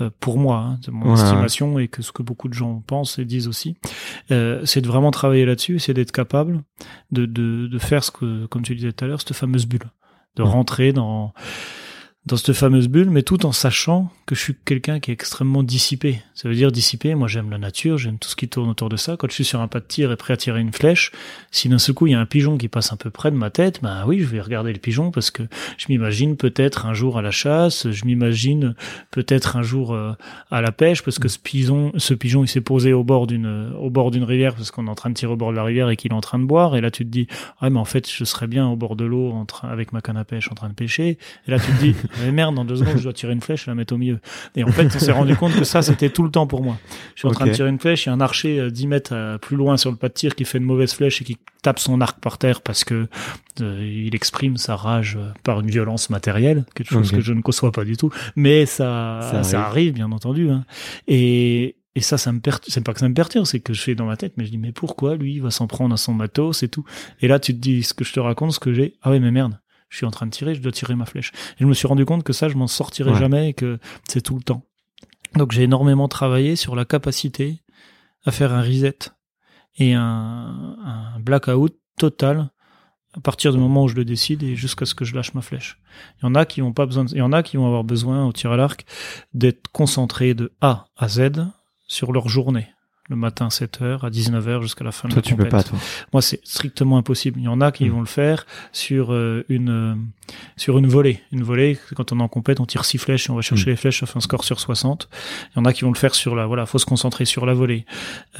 Euh, 0.00 0.10
pour 0.20 0.38
moi, 0.38 0.58
hein, 0.58 0.78
c'est 0.84 0.90
mon 0.90 1.14
estimation 1.14 1.78
et 1.78 1.88
que 1.88 2.02
ce 2.02 2.12
que 2.12 2.22
beaucoup 2.22 2.48
de 2.48 2.54
gens 2.54 2.82
pensent 2.86 3.18
et 3.18 3.24
disent 3.24 3.48
aussi, 3.48 3.76
euh, 4.30 4.62
c'est 4.64 4.80
de 4.80 4.88
vraiment 4.88 5.10
travailler 5.10 5.44
là-dessus, 5.44 5.78
c'est 5.78 5.94
d'être 5.94 6.12
capable 6.12 6.62
de, 7.12 7.26
de, 7.26 7.66
de 7.66 7.78
faire 7.78 8.02
ce 8.02 8.10
que, 8.10 8.46
comme 8.46 8.62
tu 8.62 8.74
disais 8.74 8.92
tout 8.92 9.04
à 9.04 9.08
l'heure, 9.08 9.20
cette 9.20 9.34
fameuse 9.34 9.66
bulle, 9.66 9.90
de 10.36 10.42
rentrer 10.42 10.92
dans 10.92 11.32
dans 12.26 12.36
cette 12.36 12.54
fameuse 12.54 12.88
bulle, 12.88 13.08
mais 13.08 13.22
tout 13.22 13.46
en 13.46 13.52
sachant 13.52 14.10
que 14.26 14.34
je 14.34 14.40
suis 14.40 14.56
quelqu'un 14.64 14.98
qui 14.98 15.12
est 15.12 15.14
extrêmement 15.14 15.62
dissipé. 15.62 16.22
Ça 16.34 16.48
veut 16.48 16.56
dire 16.56 16.72
dissipé, 16.72 17.14
moi 17.14 17.28
j'aime 17.28 17.50
la 17.50 17.58
nature, 17.58 17.98
j'aime 17.98 18.18
tout 18.18 18.28
ce 18.28 18.34
qui 18.34 18.48
tourne 18.48 18.68
autour 18.68 18.88
de 18.88 18.96
ça. 18.96 19.16
Quand 19.16 19.28
je 19.28 19.34
suis 19.34 19.44
sur 19.44 19.60
un 19.60 19.68
pas 19.68 19.78
de 19.78 19.84
tir 19.84 20.10
et 20.10 20.16
prêt 20.16 20.34
à 20.34 20.36
tirer 20.36 20.60
une 20.60 20.72
flèche, 20.72 21.12
si 21.52 21.68
d'un 21.68 21.78
seul 21.78 21.94
coup 21.94 22.08
il 22.08 22.10
y 22.10 22.14
a 22.16 22.20
un 22.20 22.26
pigeon 22.26 22.58
qui 22.58 22.66
passe 22.66 22.92
un 22.92 22.96
peu 22.96 23.10
près 23.10 23.30
de 23.30 23.36
ma 23.36 23.50
tête, 23.50 23.80
ben 23.80 24.02
oui, 24.08 24.18
je 24.18 24.26
vais 24.26 24.40
regarder 24.40 24.72
le 24.72 24.80
pigeon 24.80 25.12
parce 25.12 25.30
que 25.30 25.44
je 25.78 25.86
m'imagine 25.88 26.36
peut-être 26.36 26.86
un 26.86 26.94
jour 26.94 27.16
à 27.16 27.22
la 27.22 27.30
chasse, 27.30 27.88
je 27.92 28.04
m'imagine 28.04 28.74
peut-être 29.12 29.56
un 29.56 29.62
jour 29.62 29.94
euh, 29.94 30.12
à 30.50 30.60
la 30.60 30.72
pêche 30.72 31.04
parce 31.04 31.20
que 31.20 31.28
ce 31.28 31.38
pigeon, 31.38 31.92
ce 31.96 32.12
pigeon 32.12 32.42
il 32.42 32.48
s'est 32.48 32.60
posé 32.60 32.92
au 32.92 33.04
bord 33.04 33.28
d'une 33.28 33.72
au 33.78 33.88
bord 33.88 34.10
d'une 34.10 34.24
rivière 34.24 34.56
parce 34.56 34.72
qu'on 34.72 34.88
est 34.88 34.90
en 34.90 34.96
train 34.96 35.10
de 35.10 35.14
tirer 35.14 35.32
au 35.32 35.36
bord 35.36 35.52
de 35.52 35.56
la 35.56 35.62
rivière 35.62 35.90
et 35.90 35.96
qu'il 35.96 36.10
est 36.10 36.16
en 36.16 36.20
train 36.20 36.40
de 36.40 36.44
boire 36.44 36.74
et 36.74 36.80
là 36.80 36.90
tu 36.90 37.04
te 37.04 37.10
dis 37.10 37.28
ah 37.60 37.70
mais 37.70 37.78
en 37.78 37.84
fait 37.84 38.10
je 38.10 38.24
serais 38.24 38.48
bien 38.48 38.66
au 38.66 38.74
bord 38.74 38.96
de 38.96 39.04
l'eau 39.04 39.30
en 39.30 39.46
avec 39.62 39.92
ma 39.92 40.00
canne 40.00 40.16
à 40.16 40.24
pêche 40.24 40.50
en 40.50 40.56
train 40.56 40.68
de 40.68 40.74
pêcher 40.74 41.18
et 41.46 41.50
là 41.50 41.60
tu 41.60 41.70
te 41.70 41.80
dis 41.80 41.94
mais 42.20 42.32
merde 42.32 42.54
dans 42.54 42.64
deux 42.64 42.76
secondes 42.76 42.98
je 42.98 43.02
dois 43.02 43.12
tirer 43.12 43.32
une 43.32 43.40
flèche 43.40 43.66
et 43.66 43.70
la 43.70 43.74
mettre 43.74 43.94
au 43.94 43.98
milieu 43.98 44.18
et 44.54 44.64
en 44.64 44.72
fait 44.72 44.86
on 44.94 44.98
s'est 44.98 45.12
rendu 45.12 45.36
compte 45.36 45.54
que 45.54 45.64
ça 45.64 45.82
c'était 45.82 46.10
tout 46.10 46.22
le 46.22 46.30
temps 46.30 46.46
pour 46.46 46.62
moi 46.62 46.78
je 47.14 47.20
suis 47.20 47.28
en 47.28 47.32
train 47.32 47.46
de 47.46 47.52
tirer 47.52 47.68
une 47.68 47.78
flèche 47.78 48.06
il 48.06 48.08
y 48.08 48.10
a 48.10 48.14
un 48.14 48.20
archer 48.20 48.70
10 48.70 48.84
euh, 48.84 48.88
mètres 48.88 49.14
euh, 49.14 49.38
plus 49.38 49.56
loin 49.56 49.76
sur 49.76 49.90
le 49.90 49.96
pas 49.96 50.08
de 50.08 50.14
tir 50.14 50.34
qui 50.34 50.44
fait 50.44 50.58
une 50.58 50.64
mauvaise 50.64 50.92
flèche 50.92 51.20
et 51.22 51.24
qui 51.24 51.38
tape 51.62 51.78
son 51.78 52.00
arc 52.00 52.20
par 52.20 52.38
terre 52.38 52.60
parce 52.60 52.84
que 52.84 53.08
euh, 53.60 54.04
il 54.06 54.14
exprime 54.14 54.56
sa 54.56 54.76
rage 54.76 55.18
par 55.42 55.60
une 55.60 55.70
violence 55.70 56.10
matérielle 56.10 56.64
quelque 56.74 56.90
chose 56.92 57.10
que 57.10 57.20
je 57.20 57.32
ne 57.32 57.42
conçois 57.42 57.72
pas 57.72 57.84
du 57.84 57.96
tout 57.96 58.10
mais 58.34 58.66
ça 58.66 59.42
ça 59.42 59.66
arrive, 59.66 59.94
bien 59.94 60.12
entendu 60.12 60.50
hein. 60.50 60.64
et 61.08 61.76
et 61.96 62.02
ça, 62.02 62.18
ça 62.18 62.30
me 62.30 62.40
perturbe. 62.40 62.70
C'est 62.70 62.84
pas 62.84 62.92
que 62.92 63.00
ça 63.00 63.08
me 63.08 63.14
perturbe, 63.14 63.46
c'est 63.46 63.58
que 63.58 63.72
je 63.72 63.80
fais 63.80 63.94
dans 63.94 64.04
ma 64.04 64.18
tête, 64.18 64.34
mais 64.36 64.44
je 64.44 64.50
dis, 64.50 64.58
mais 64.58 64.70
pourquoi 64.70 65.16
lui, 65.16 65.36
il 65.36 65.42
va 65.42 65.50
s'en 65.50 65.66
prendre 65.66 65.94
à 65.94 65.96
son 65.96 66.12
matos 66.12 66.62
et 66.62 66.68
tout? 66.68 66.84
Et 67.22 67.26
là, 67.26 67.40
tu 67.40 67.54
te 67.54 67.58
dis, 67.58 67.82
ce 67.82 67.94
que 67.94 68.04
je 68.04 68.12
te 68.12 68.20
raconte, 68.20 68.52
ce 68.52 68.60
que 68.60 68.74
j'ai. 68.74 68.96
Ah 69.00 69.10
ouais, 69.10 69.18
mais 69.18 69.30
merde 69.30 69.58
je 69.88 69.98
suis 69.98 70.06
en 70.06 70.10
train 70.10 70.26
de 70.26 70.30
tirer, 70.30 70.54
je 70.54 70.60
dois 70.60 70.72
tirer 70.72 70.94
ma 70.94 71.06
flèche. 71.06 71.32
Et 71.54 71.60
je 71.60 71.66
me 71.66 71.74
suis 71.74 71.86
rendu 71.86 72.04
compte 72.04 72.24
que 72.24 72.32
ça, 72.32 72.48
je 72.48 72.56
m'en 72.56 72.66
sortirai 72.66 73.14
jamais 73.14 73.50
et 73.50 73.54
que 73.54 73.78
c'est 74.08 74.20
tout 74.20 74.36
le 74.36 74.42
temps. 74.42 74.62
Donc 75.34 75.52
j'ai 75.52 75.62
énormément 75.62 76.08
travaillé 76.08 76.56
sur 76.56 76.76
la 76.76 76.84
capacité 76.84 77.62
à 78.24 78.32
faire 78.32 78.52
un 78.52 78.62
reset 78.62 78.98
et 79.76 79.94
un, 79.94 80.76
un 80.84 81.20
blackout 81.20 81.76
total 81.98 82.50
à 83.16 83.20
partir 83.20 83.52
du 83.52 83.58
moment 83.58 83.84
où 83.84 83.88
je 83.88 83.94
le 83.94 84.04
décide 84.04 84.42
et 84.42 84.56
jusqu'à 84.56 84.84
ce 84.84 84.94
que 84.94 85.04
je 85.04 85.14
lâche 85.14 85.32
ma 85.34 85.40
flèche. 85.40 85.80
Il 86.18 86.24
y 86.24 86.26
en 86.26 86.34
a 86.34 86.44
qui 86.44 86.60
pas 86.72 86.86
besoin, 86.86 87.06
il 87.06 87.18
y 87.18 87.22
en 87.22 87.32
a 87.32 87.42
qui 87.42 87.56
vont 87.56 87.66
avoir 87.66 87.84
besoin 87.84 88.26
au 88.26 88.32
tir 88.32 88.52
à 88.52 88.56
l'arc 88.56 88.84
d'être 89.32 89.68
concentrés 89.72 90.34
de 90.34 90.52
A 90.60 90.86
à 90.96 91.08
Z 91.08 91.46
sur 91.86 92.12
leur 92.12 92.28
journée 92.28 92.68
le 93.08 93.16
matin 93.16 93.48
7h 93.48 94.04
à 94.04 94.10
19h 94.10 94.62
jusqu'à 94.62 94.84
la 94.84 94.92
fin 94.92 95.08
de 95.08 95.14
la 95.14 95.22
tu 95.22 95.36
Peux 95.36 95.48
pas, 95.48 95.62
toi. 95.62 95.78
Moi, 96.12 96.22
c'est 96.22 96.40
strictement 96.44 96.98
impossible. 96.98 97.38
Il 97.38 97.44
y 97.44 97.48
en 97.48 97.60
a 97.60 97.70
qui 97.70 97.84
hmm. 97.84 97.92
vont 97.92 98.00
le 98.00 98.06
faire 98.06 98.46
sur 98.72 99.12
euh, 99.12 99.44
une 99.48 99.70
euh, 99.70 99.94
sur 100.56 100.78
une 100.78 100.86
volée. 100.86 101.20
Une 101.32 101.42
volée, 101.42 101.78
quand 101.94 102.12
on 102.12 102.20
est 102.20 102.22
en 102.22 102.28
compète, 102.28 102.58
on 102.60 102.66
tire 102.66 102.84
six 102.84 102.98
flèches 102.98 103.28
et 103.28 103.32
on 103.32 103.36
va 103.36 103.42
chercher 103.42 103.66
hmm. 103.66 103.70
les 103.70 103.76
flèches, 103.76 104.04
fait 104.04 104.16
un 104.16 104.20
score 104.20 104.44
sur 104.44 104.60
60. 104.60 105.08
Il 105.54 105.58
y 105.58 105.60
en 105.60 105.64
a 105.64 105.72
qui 105.72 105.82
vont 105.82 105.92
le 105.92 105.98
faire 105.98 106.14
sur 106.14 106.34
la 106.34 106.46
voilà, 106.46 106.66
faut 106.66 106.78
se 106.78 106.86
concentrer 106.86 107.24
sur 107.24 107.46
la 107.46 107.54
volée. 107.54 107.84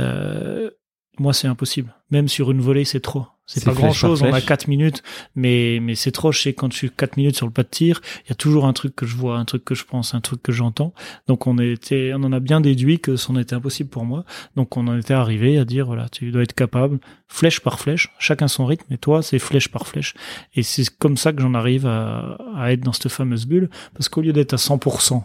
Euh, 0.01 0.71
moi, 1.19 1.33
c'est 1.33 1.49
impossible. 1.49 1.95
Même 2.11 2.29
sur 2.29 2.51
une 2.51 2.61
volée, 2.61 2.85
c'est 2.85 3.01
trop. 3.01 3.27
C'est 3.47 3.65
pas 3.65 3.73
grand 3.73 3.93
chose. 3.93 4.23
On 4.23 4.33
a 4.33 4.41
4 4.41 4.67
minutes, 4.67 5.05
mais, 5.37 5.79
mais 5.81 5.95
c'est 5.95 6.11
trop. 6.11 6.33
Je 6.33 6.41
sais 6.41 6.53
quand 6.53 6.73
je 6.73 6.77
suis 6.77 6.91
4 6.91 7.17
minutes 7.17 7.37
sur 7.37 7.47
le 7.47 7.53
pas 7.53 7.63
de 7.63 7.69
tir, 7.69 8.01
il 8.25 8.31
y 8.31 8.33
a 8.33 8.35
toujours 8.35 8.67
un 8.67 8.73
truc 8.73 8.97
que 8.97 9.07
je 9.07 9.15
vois, 9.15 9.39
un 9.39 9.45
truc 9.45 9.65
que 9.65 9.77
je 9.77 9.85
pense, 9.85 10.15
un 10.15 10.21
truc 10.21 10.43
que 10.43 10.51
j'entends. 10.51 10.93
Donc 11.29 11.47
on 11.47 11.57
était, 11.59 12.13
on 12.15 12.25
en 12.25 12.33
a 12.33 12.41
bien 12.41 12.61
déduit 12.61 12.99
que 12.99 13.15
c'en 13.15 13.37
était 13.37 13.55
impossible 13.55 13.89
pour 13.89 14.05
moi. 14.05 14.25
Donc 14.57 14.77
on 14.77 14.89
en 14.89 14.99
était 14.99 15.15
arrivé 15.15 15.59
à 15.59 15.65
dire, 15.65 15.87
voilà, 15.87 16.09
tu 16.09 16.33
dois 16.33 16.43
être 16.43 16.55
capable, 16.55 16.99
flèche 17.29 17.61
par 17.61 17.79
flèche, 17.79 18.13
chacun 18.19 18.49
son 18.49 18.67
rythme, 18.67 18.93
et 18.93 18.99
toi, 18.99 19.23
c'est 19.23 19.39
flèche 19.39 19.69
par 19.69 19.87
flèche. 19.87 20.15
Et 20.55 20.65
c'est 20.65 20.89
comme 20.99 21.17
ça 21.17 21.33
que 21.33 21.41
j'en 21.41 21.55
arrive 21.55 21.87
à, 21.87 22.39
à 22.57 22.73
être 22.73 22.81
dans 22.81 22.93
cette 22.93 23.13
fameuse 23.13 23.47
bulle, 23.47 23.71
parce 23.95 24.09
qu'au 24.09 24.23
lieu 24.23 24.33
d'être 24.33 24.55
à 24.55 24.57
100%, 24.57 25.23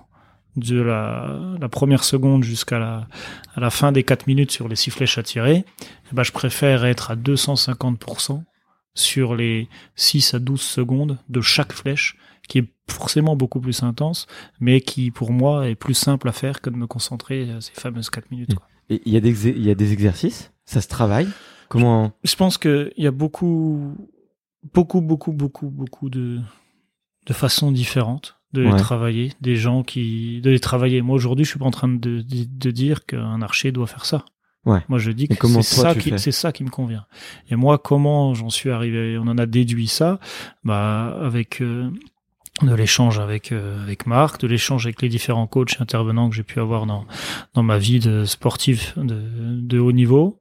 de 0.56 0.82
la, 0.82 1.56
la 1.60 1.70
première 1.70 2.04
seconde 2.04 2.44
jusqu'à 2.44 2.80
la, 2.80 3.08
à 3.56 3.60
la 3.60 3.70
fin 3.70 3.92
des 3.92 4.04
4 4.04 4.28
minutes 4.28 4.52
sur 4.52 4.68
les 4.68 4.76
6 4.76 4.92
flèches 4.92 5.18
à 5.18 5.24
tirer, 5.24 5.66
eh 6.12 6.16
ben 6.16 6.24
je 6.24 6.32
préfère 6.32 6.86
être 6.86 7.12
à 7.12 7.16
250% 7.16 8.44
sur 8.94 9.36
les 9.36 9.70
6 9.96 10.34
à 10.34 10.40
12 10.40 10.62
secondes 10.62 11.18
de 11.30 11.42
chaque 11.42 11.74
flèche, 11.74 12.18
qui 12.48 12.60
est 12.60 12.74
forcément 12.90 13.36
beaucoup 13.36 13.62
plus 13.62 13.84
intense, 13.84 14.28
mais 14.60 14.82
qui 14.82 15.12
pour 15.12 15.32
moi 15.32 15.70
est 15.70 15.76
plus 15.76 15.94
simple 15.94 16.28
à 16.28 16.34
faire 16.34 16.62
que 16.62 16.70
de 16.70 16.76
me 16.76 16.88
concentrer 16.88 17.50
à 17.52 17.62
ces 17.62 17.74
fameuses 17.74 18.10
4 18.10 18.32
minutes. 18.32 18.52
Et 18.90 19.02
il 19.06 19.14
y, 19.14 19.18
a 19.18 19.22
des, 19.22 19.48
il 19.48 19.66
y 19.66 19.72
a 19.72 19.76
des 19.76 19.94
exercices? 19.94 20.52
Ça 20.66 20.82
se 20.82 20.90
travaille? 20.90 21.28
Comment 21.70 22.12
Je, 22.26 22.36
pense 22.36 22.58
qu'il 22.58 22.92
y 22.98 23.08
a 23.08 23.12
beaucoup, 23.12 23.96
beaucoup, 24.74 25.00
beaucoup, 25.00 25.32
beaucoup, 25.32 25.70
beaucoup 25.70 26.10
de, 26.10 26.42
de 27.26 27.34
façons 27.34 27.72
différentes 27.72 28.41
de 28.54 28.62
les 28.62 28.76
travailler, 28.76 29.32
des 29.42 29.56
gens 29.56 29.84
qui 29.84 30.42
de 30.42 30.50
les 30.50 30.60
travailler. 30.60 31.02
Moi 31.02 31.16
aujourd'hui, 31.16 31.46
je 31.46 31.52
suis 31.52 31.60
pas 31.60 31.66
en 31.66 31.72
train 31.72 31.88
de, 31.88 32.22
de, 32.22 32.72
dire 32.72 33.06
qu'un 33.06 33.42
archer 33.42 33.72
doit 33.72 33.88
faire 33.88 34.06
ça. 34.06 34.26
Ouais. 34.66 34.80
Moi, 34.90 35.00
je 35.00 35.12
dis 35.12 35.28
que 35.28 35.48
c'est 35.48 35.64
ça 35.64 35.96
qui 35.96 36.14
c'est 36.18 36.32
ça 36.32 36.52
qui 36.52 36.64
me 36.64 36.70
convient. 36.70 37.06
Et 37.50 37.56
moi, 37.56 37.78
comment 37.78 38.34
j'en 38.34 38.50
suis 38.50 38.70
arrivé? 38.70 39.18
On 39.18 39.28
en 39.28 39.38
a 39.38 39.46
déduit 39.46 39.88
ça, 39.88 40.20
bah 40.64 41.18
avec 41.22 41.62
euh, 41.62 41.90
de 42.62 42.74
l'échange 42.76 43.20
avec 43.20 43.52
euh, 43.52 43.82
avec 43.82 44.06
Marc, 44.06 44.42
de 44.42 44.48
l'échange 44.48 44.86
avec 44.86 45.02
les 45.02 45.10
différents 45.10 45.48
coachs 45.48 45.80
intervenants 45.80 46.30
que 46.30 46.36
j'ai 46.36 46.44
pu 46.44 46.60
avoir 46.60 46.86
dans 46.86 47.06
dans 47.54 47.64
ma 47.64 47.78
vie 47.78 48.00
de 48.00 48.26
sportif 48.26 48.98
de, 48.98 49.20
de 49.62 49.80
haut 49.80 49.94
niveau. 49.94 50.41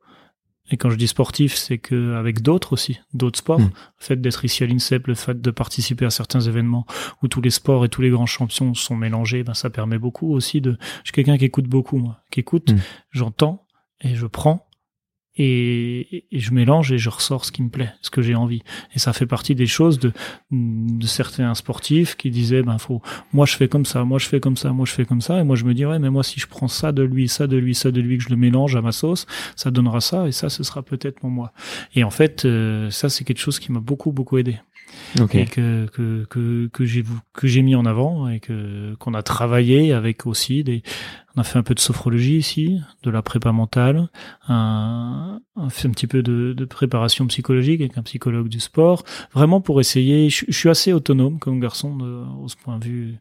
Et 0.71 0.77
quand 0.77 0.91
je 0.91 0.97
dis 0.97 1.09
sportif, 1.09 1.55
c'est 1.55 1.79
que 1.79 2.14
avec 2.14 2.43
d'autres 2.43 2.73
aussi, 2.73 3.01
d'autres 3.12 3.39
sports. 3.39 3.61
Hmm. 3.61 3.71
Le 3.99 4.05
fait 4.05 4.21
d'être 4.21 4.45
ici 4.45 4.62
à 4.62 4.66
l'INSEP, 4.66 5.07
le 5.07 5.14
fait 5.14 5.41
de 5.41 5.51
participer 5.51 6.05
à 6.05 6.11
certains 6.11 6.41
événements 6.41 6.87
où 7.23 7.29
tous 7.29 7.41
les 7.41 7.51
sports 7.51 7.85
et 7.85 7.89
tous 7.89 8.03
les 8.03 8.11
grands 8.11 8.27
champions 8.27 8.75
sont 8.75 8.97
mélangés, 8.97 9.43
ben 9.43 9.55
ça 9.55 9.71
permet 9.71 9.99
beaucoup 9.99 10.33
aussi 10.33 10.61
de. 10.61 10.79
Je 11.03 11.09
suis 11.09 11.12
quelqu'un 11.12 11.39
qui 11.39 11.45
écoute 11.45 11.66
beaucoup, 11.66 11.99
moi, 11.99 12.21
qui 12.31 12.41
écoute, 12.41 12.73
hmm. 12.73 12.79
j'entends 13.11 13.66
et 14.01 14.14
je 14.14 14.27
prends 14.27 14.66
et, 15.37 16.24
je 16.33 16.51
mélange 16.51 16.93
et 16.93 16.99
je 16.99 17.09
ressors 17.09 17.45
ce 17.45 17.53
qui 17.53 17.62
me 17.62 17.68
plaît, 17.68 17.93
ce 18.03 18.11
que 18.11 18.22
j'ai 18.22 18.35
envie. 18.35 18.62
Et 18.95 18.99
ça 18.99 19.12
fait 19.12 19.26
partie 19.26 19.55
des 19.55 19.66
choses 19.66 19.99
de, 19.99 20.12
de 20.51 21.07
certains 21.07 21.55
sportifs 21.55 22.16
qui 22.16 22.31
disaient, 22.31 22.62
ben 22.62 22.78
faut, 22.78 23.01
moi 23.33 23.47
je 23.47 23.57
fais 23.57 23.68
comme 23.68 23.87
ça, 23.87 24.05
moi 24.05 24.18
je 24.18 24.26
fais 24.26 24.41
comme 24.41 24.57
ça, 24.57 24.70
moi 24.72 24.87
je 24.87 24.93
fais 24.93 25.05
comme 25.05 25.20
ça, 25.20 25.41
et 25.41 25.45
moi 25.45 25.57
je 25.57 25.64
me 25.64 25.74
dis 25.74 25.87
ouais, 25.87 25.99
mais 25.99 26.11
moi 26.11 26.22
si 26.22 26.41
je 26.41 26.47
prends 26.47 26.68
ça 26.68 26.93
de 26.93 27.03
lui, 27.03 27.28
ça 27.28 27.47
de 27.47 27.57
lui, 27.57 27.74
ça 27.74 27.91
de 27.91 28.01
lui, 28.01 28.18
que 28.18 28.24
je 28.24 28.31
le 28.31 28.37
mélange 28.37 28.76
à 28.76 28.83
ma 28.83 28.93
sauce, 28.93 29.26
ça 29.57 29.70
donnera 29.70 30.01
ça, 30.01 30.26
et 30.26 30.33
ça 30.33 30.49
ce 30.49 30.62
sera 30.62 30.83
peut-être 30.83 31.22
mon 31.22 31.31
moi. 31.31 31.53
Et 31.95 32.05
en 32.05 32.11
fait, 32.11 32.45
euh, 32.45 32.91
ça 32.91 33.09
c'est 33.09 33.24
quelque 33.24 33.41
chose 33.41 33.59
qui 33.59 33.72
m'a 33.72 33.81
beaucoup 33.81 34.12
beaucoup 34.12 34.39
aidé. 34.39 34.59
Et 35.32 35.47
que 35.47 35.86
que 35.86 36.24
que, 36.28 36.68
que 36.72 36.84
j'ai 36.84 37.05
que 37.32 37.47
j'ai 37.47 37.62
mis 37.62 37.74
en 37.74 37.84
avant 37.84 38.28
et 38.28 38.41
que 38.41 38.95
qu'on 38.97 39.14
a 39.14 39.22
travaillé 39.22 39.93
avec 39.93 40.26
aussi 40.26 40.64
des 40.64 40.82
on 41.36 41.41
a 41.41 41.45
fait 41.45 41.59
un 41.59 41.62
peu 41.62 41.74
de 41.74 41.80
sophrologie 41.80 42.38
ici, 42.38 42.80
de 43.05 43.11
la 43.11 43.22
prépa 43.22 43.53
mentale, 43.53 44.09
un, 44.49 45.41
un, 45.55 45.64
un 45.64 45.68
petit 45.68 46.09
peu 46.09 46.22
de, 46.22 46.53
de, 46.57 46.64
préparation 46.64 47.24
psychologique 47.28 47.80
avec 47.80 47.97
un 47.97 48.03
psychologue 48.03 48.49
du 48.49 48.59
sport, 48.59 49.05
vraiment 49.32 49.61
pour 49.61 49.80
essayer. 49.80 50.28
Je, 50.28 50.45
je 50.49 50.59
suis 50.59 50.68
assez 50.68 50.93
autonome 50.93 51.38
comme 51.38 51.61
garçon 51.61 51.97
de, 51.97 52.24
au 52.43 52.49
ce 52.49 52.57
point 52.57 52.78
de 52.78 52.84
vue, 52.84 53.14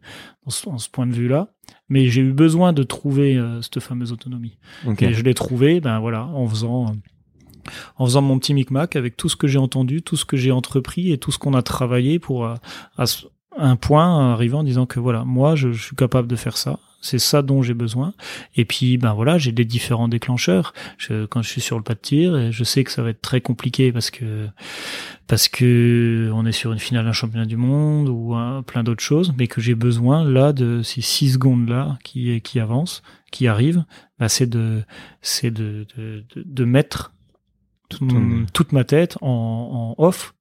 en 0.46 0.50
ce, 0.50 0.66
ce 0.78 0.90
point 0.90 1.06
de 1.06 1.14
vue 1.14 1.28
là, 1.28 1.50
mais 1.88 2.08
j'ai 2.08 2.22
eu 2.22 2.34
besoin 2.34 2.74
de 2.74 2.84
trouver 2.84 3.38
euh, 3.38 3.62
cette 3.62 3.80
fameuse 3.80 4.12
autonomie. 4.12 4.58
Et 5.00 5.14
je 5.14 5.24
l'ai 5.24 5.36
trouvé, 5.36 5.80
ben 5.80 6.00
voilà, 6.00 6.26
en 6.26 6.48
faisant 6.48 6.96
en 7.98 8.06
faisant 8.06 8.22
mon 8.22 8.40
petit 8.40 8.54
micmac 8.54 8.96
avec 8.96 9.18
tout 9.18 9.30
ce 9.30 9.36
que 9.36 9.48
j'ai 9.48 9.60
entendu, 9.60 10.02
tout 10.02 10.16
ce 10.16 10.26
que 10.26 10.38
j'ai 10.38 10.52
entrepris 10.52 11.12
et 11.12 11.18
tout 11.18 11.32
ce 11.32 11.40
qu'on 11.40 11.54
a 11.54 11.62
travaillé 11.62 12.20
pour 12.20 12.46
à, 12.46 12.60
un 13.58 13.76
point 13.76 14.32
arriver 14.34 14.56
en 14.56 14.64
disant 14.64 14.86
que 14.86 15.00
voilà, 15.00 15.24
moi 15.26 15.56
je, 15.56 15.72
suis 15.72 15.96
capable 15.96 16.28
de 16.28 16.36
faire 16.36 16.58
ça, 16.58 16.80
c'est 17.02 17.20
ça 17.20 17.42
dont 17.42 17.62
j'ai 17.62 17.74
besoin. 17.74 18.14
Et 18.56 18.66
puis, 18.66 18.98
ben 18.98 19.14
voilà, 19.14 19.38
j'ai 19.38 19.52
des 19.52 19.66
différents 19.66 20.08
déclencheurs. 20.08 20.74
Je, 20.98 21.26
quand 21.26 21.42
je 21.42 21.50
suis 21.50 21.62
sur 21.62 21.78
le 21.78 21.84
pas 21.84 21.94
de 21.94 22.00
tir, 22.00 22.52
je 22.52 22.64
sais 22.64 22.84
que 22.84 22.92
ça 22.92 23.02
va 23.02 23.10
être 23.10 23.22
très 23.22 23.42
compliqué 23.42 23.92
parce 23.92 24.12
que 24.12 24.48
parce 25.28 25.48
que 25.48 26.32
on 26.34 26.46
est 26.46 26.52
sur 26.52 26.72
une 26.72 26.80
finale 26.80 27.06
d'un 27.06 27.12
championnat 27.12 27.46
du 27.46 27.58
monde 27.58 28.10
ou 28.10 28.36
plein 28.66 28.84
d'autres 28.84 29.04
choses, 29.04 29.34
mais 29.38 29.48
que 29.48 29.62
j'ai 29.62 29.76
besoin 29.76 30.24
là 30.24 30.54
de 30.54 30.82
ces 30.84 31.02
six 31.02 31.34
secondes 31.34 31.70
là 31.70 31.98
qui 32.04 32.60
avancent, 32.60 33.02
qui 33.32 33.48
arrivent. 33.48 33.84
Ben, 34.20 34.28
c'est 34.28 34.48
de 34.48 34.84
c'est 35.22 35.52
de, 35.52 35.86
de, 35.98 36.26
de, 36.36 36.66
mettre 36.66 37.14
toute 38.54 38.72
ma 38.72 38.84
tête 38.84 39.18
en, 39.22 39.96
en 39.98 40.04
off. 40.04 40.34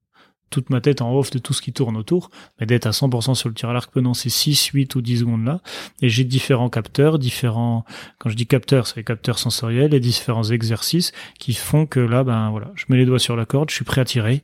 Toute 0.49 0.71
ma 0.71 0.81
tête 0.81 1.03
en 1.03 1.13
off 1.13 1.29
de 1.29 1.37
tout 1.37 1.53
ce 1.53 1.61
qui 1.61 1.73
tourne 1.73 1.95
autour, 1.95 2.31
mais 2.59 2.65
d'être 2.65 2.87
à 2.87 2.89
100% 2.89 3.35
sur 3.35 3.49
le 3.49 3.53
tir 3.53 3.69
à 3.69 3.73
l'arc 3.73 3.91
pendant 3.91 4.15
ces 4.15 4.29
6, 4.29 4.65
8 4.73 4.95
ou 4.95 5.01
10 5.01 5.19
secondes 5.19 5.45
là. 5.45 5.61
Et 6.01 6.09
j'ai 6.09 6.23
différents 6.23 6.69
capteurs, 6.69 7.19
différents, 7.19 7.85
quand 8.17 8.31
je 8.31 8.35
dis 8.35 8.47
capteurs, 8.47 8.87
c'est 8.87 8.95
les 8.95 9.03
capteurs 9.03 9.37
sensoriels 9.37 9.93
et 9.93 9.99
différents 9.99 10.45
exercices 10.45 11.11
qui 11.37 11.53
font 11.53 11.85
que 11.85 11.99
là, 11.99 12.23
ben 12.23 12.49
voilà, 12.49 12.71
je 12.73 12.85
mets 12.89 12.97
les 12.97 13.05
doigts 13.05 13.19
sur 13.19 13.35
la 13.35 13.45
corde, 13.45 13.69
je 13.69 13.75
suis 13.75 13.85
prêt 13.85 14.01
à 14.01 14.05
tirer 14.05 14.43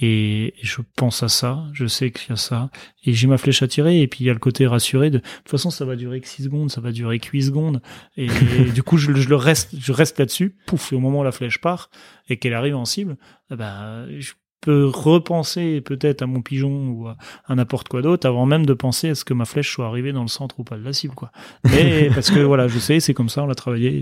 et, 0.00 0.54
je 0.62 0.80
pense 0.96 1.22
à 1.22 1.28
ça, 1.28 1.64
je 1.72 1.86
sais 1.86 2.10
qu'il 2.10 2.30
y 2.30 2.32
a 2.32 2.36
ça. 2.36 2.70
Et 3.04 3.12
j'ai 3.12 3.26
ma 3.26 3.38
flèche 3.38 3.62
à 3.62 3.68
tirer 3.68 4.00
et 4.00 4.08
puis 4.08 4.24
il 4.24 4.26
y 4.26 4.30
a 4.30 4.32
le 4.32 4.38
côté 4.38 4.66
rassuré 4.66 5.10
de, 5.10 5.18
de 5.18 5.22
toute 5.22 5.50
façon 5.50 5.70
ça 5.70 5.84
va 5.84 5.96
durer 5.96 6.20
que 6.20 6.28
6 6.28 6.44
secondes, 6.44 6.70
ça 6.70 6.80
va 6.80 6.92
durer 6.92 7.18
que 7.18 7.28
8 7.30 7.42
secondes. 7.42 7.82
Et, 8.16 8.28
du 8.74 8.82
coup 8.82 8.96
je, 8.96 9.12
je, 9.12 9.28
le 9.28 9.36
reste, 9.36 9.74
je 9.78 9.92
reste 9.92 10.18
là-dessus, 10.18 10.56
pouf, 10.66 10.92
et 10.92 10.96
au 10.96 11.00
moment 11.00 11.20
où 11.20 11.24
la 11.24 11.32
flèche 11.32 11.60
part 11.60 11.90
et 12.28 12.38
qu'elle 12.38 12.54
arrive 12.54 12.76
en 12.76 12.84
cible, 12.84 13.16
eh 13.50 13.56
ben, 13.56 14.06
je 14.18 14.32
peux 14.64 14.86
repenser 14.86 15.80
peut-être 15.80 16.22
à 16.22 16.26
mon 16.26 16.40
pigeon 16.40 16.88
ou 16.88 17.08
à, 17.08 17.16
n'importe 17.54 17.88
quoi 17.88 18.00
d'autre 18.02 18.26
avant 18.26 18.46
même 18.46 18.64
de 18.64 18.74
penser 18.74 19.10
à 19.10 19.14
ce 19.14 19.24
que 19.24 19.34
ma 19.34 19.44
flèche 19.44 19.70
soit 19.70 19.86
arrivée 19.86 20.12
dans 20.12 20.22
le 20.22 20.28
centre 20.28 20.58
ou 20.58 20.64
pas 20.64 20.76
de 20.76 20.84
la 20.84 20.92
cible 20.92 21.14
quoi. 21.14 21.30
Mais 21.64 22.08
parce 22.14 22.30
que 22.30 22.40
voilà, 22.40 22.66
je 22.68 22.78
sais, 22.78 23.00
c'est 23.00 23.14
comme 23.14 23.28
ça, 23.28 23.42
on 23.42 23.46
l'a 23.46 23.54
travaillé 23.54 24.00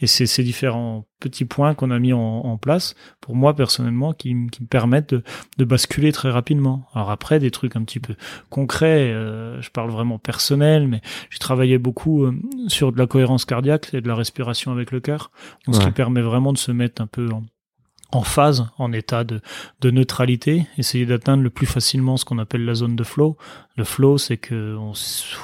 et 0.00 0.06
c'est 0.06 0.26
ces 0.26 0.42
différents 0.42 1.06
petits 1.20 1.44
points 1.44 1.74
qu'on 1.74 1.90
a 1.90 1.98
mis 1.98 2.12
en, 2.12 2.58
place 2.60 2.94
pour 3.20 3.36
moi 3.36 3.54
personnellement 3.54 4.12
qui, 4.12 4.34
qui 4.50 4.62
me 4.62 4.66
permettent 4.66 5.14
de, 5.14 5.22
de, 5.58 5.64
basculer 5.64 6.12
très 6.12 6.30
rapidement. 6.30 6.88
Alors 6.94 7.10
après 7.10 7.38
des 7.38 7.50
trucs 7.50 7.76
un 7.76 7.84
petit 7.84 8.00
peu 8.00 8.16
concrets, 8.48 9.12
euh, 9.12 9.60
je 9.62 9.70
parle 9.70 9.90
vraiment 9.90 10.18
personnel, 10.18 10.88
mais 10.88 11.00
j'ai 11.30 11.38
travaillé 11.38 11.78
beaucoup 11.78 12.24
euh, 12.24 12.34
sur 12.68 12.92
de 12.92 12.98
la 12.98 13.06
cohérence 13.06 13.44
cardiaque 13.44 13.94
et 13.94 14.00
de 14.00 14.08
la 14.08 14.14
respiration 14.14 14.72
avec 14.72 14.90
le 14.90 15.00
cœur, 15.00 15.30
ce 15.70 15.78
qui 15.78 15.90
permet 15.92 16.22
vraiment 16.22 16.52
de 16.52 16.58
se 16.58 16.72
mettre 16.72 17.00
un 17.00 17.06
peu 17.06 17.28
en 17.30 17.44
en 18.12 18.22
phase, 18.22 18.66
en 18.78 18.92
état 18.92 19.24
de, 19.24 19.40
de 19.80 19.90
neutralité, 19.90 20.66
essayer 20.78 21.06
d'atteindre 21.06 21.42
le 21.42 21.50
plus 21.50 21.66
facilement 21.66 22.16
ce 22.16 22.24
qu'on 22.24 22.38
appelle 22.38 22.64
la 22.64 22.74
zone 22.74 22.96
de 22.96 23.04
flow. 23.04 23.36
Le 23.76 23.84
flow, 23.84 24.18
c'est 24.18 24.36
que 24.36 24.76
on, 24.76 24.92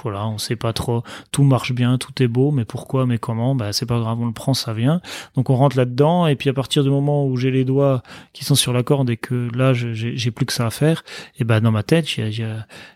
voilà, 0.03 0.27
on 0.27 0.39
sait 0.39 0.57
pas 0.57 0.73
trop, 0.73 1.03
tout 1.31 1.45
marche 1.45 1.73
bien, 1.73 1.97
tout 1.97 2.23
est 2.23 2.29
beau, 2.29 2.51
mais 2.51 2.65
pourquoi, 2.65 3.07
mais 3.07 3.19
comment, 3.19 3.55
bah 3.55 3.73
c'est 3.73 3.87
pas 3.87 3.99
grave, 3.99 4.19
on 4.21 4.27
le 4.27 4.33
prend, 4.33 4.53
ça 4.53 4.73
vient. 4.73 5.01
Donc 5.37 5.49
on 5.49 5.55
rentre 5.55 5.77
là-dedans, 5.77 6.27
et 6.27 6.35
puis 6.35 6.51
à 6.51 6.53
partir 6.53 6.83
du 6.83 6.91
moment 6.91 7.27
où 7.27 7.37
j'ai 7.37 7.51
les 7.51 7.65
doigts 7.65 8.03
qui 8.33 8.45
sont 8.45 8.57
sur 8.57 8.73
la 8.73 8.83
corde 8.83 9.09
et 9.11 9.17
que 9.17 9.49
là 9.57 9.73
j'ai 9.73 10.31
plus 10.31 10.47
que 10.47 10.53
ça 10.53 10.67
à 10.67 10.71
faire, 10.71 11.05
et 11.39 11.45
ben 11.45 11.61
dans 11.61 11.73
ma 11.73 11.83
tête 11.83 12.07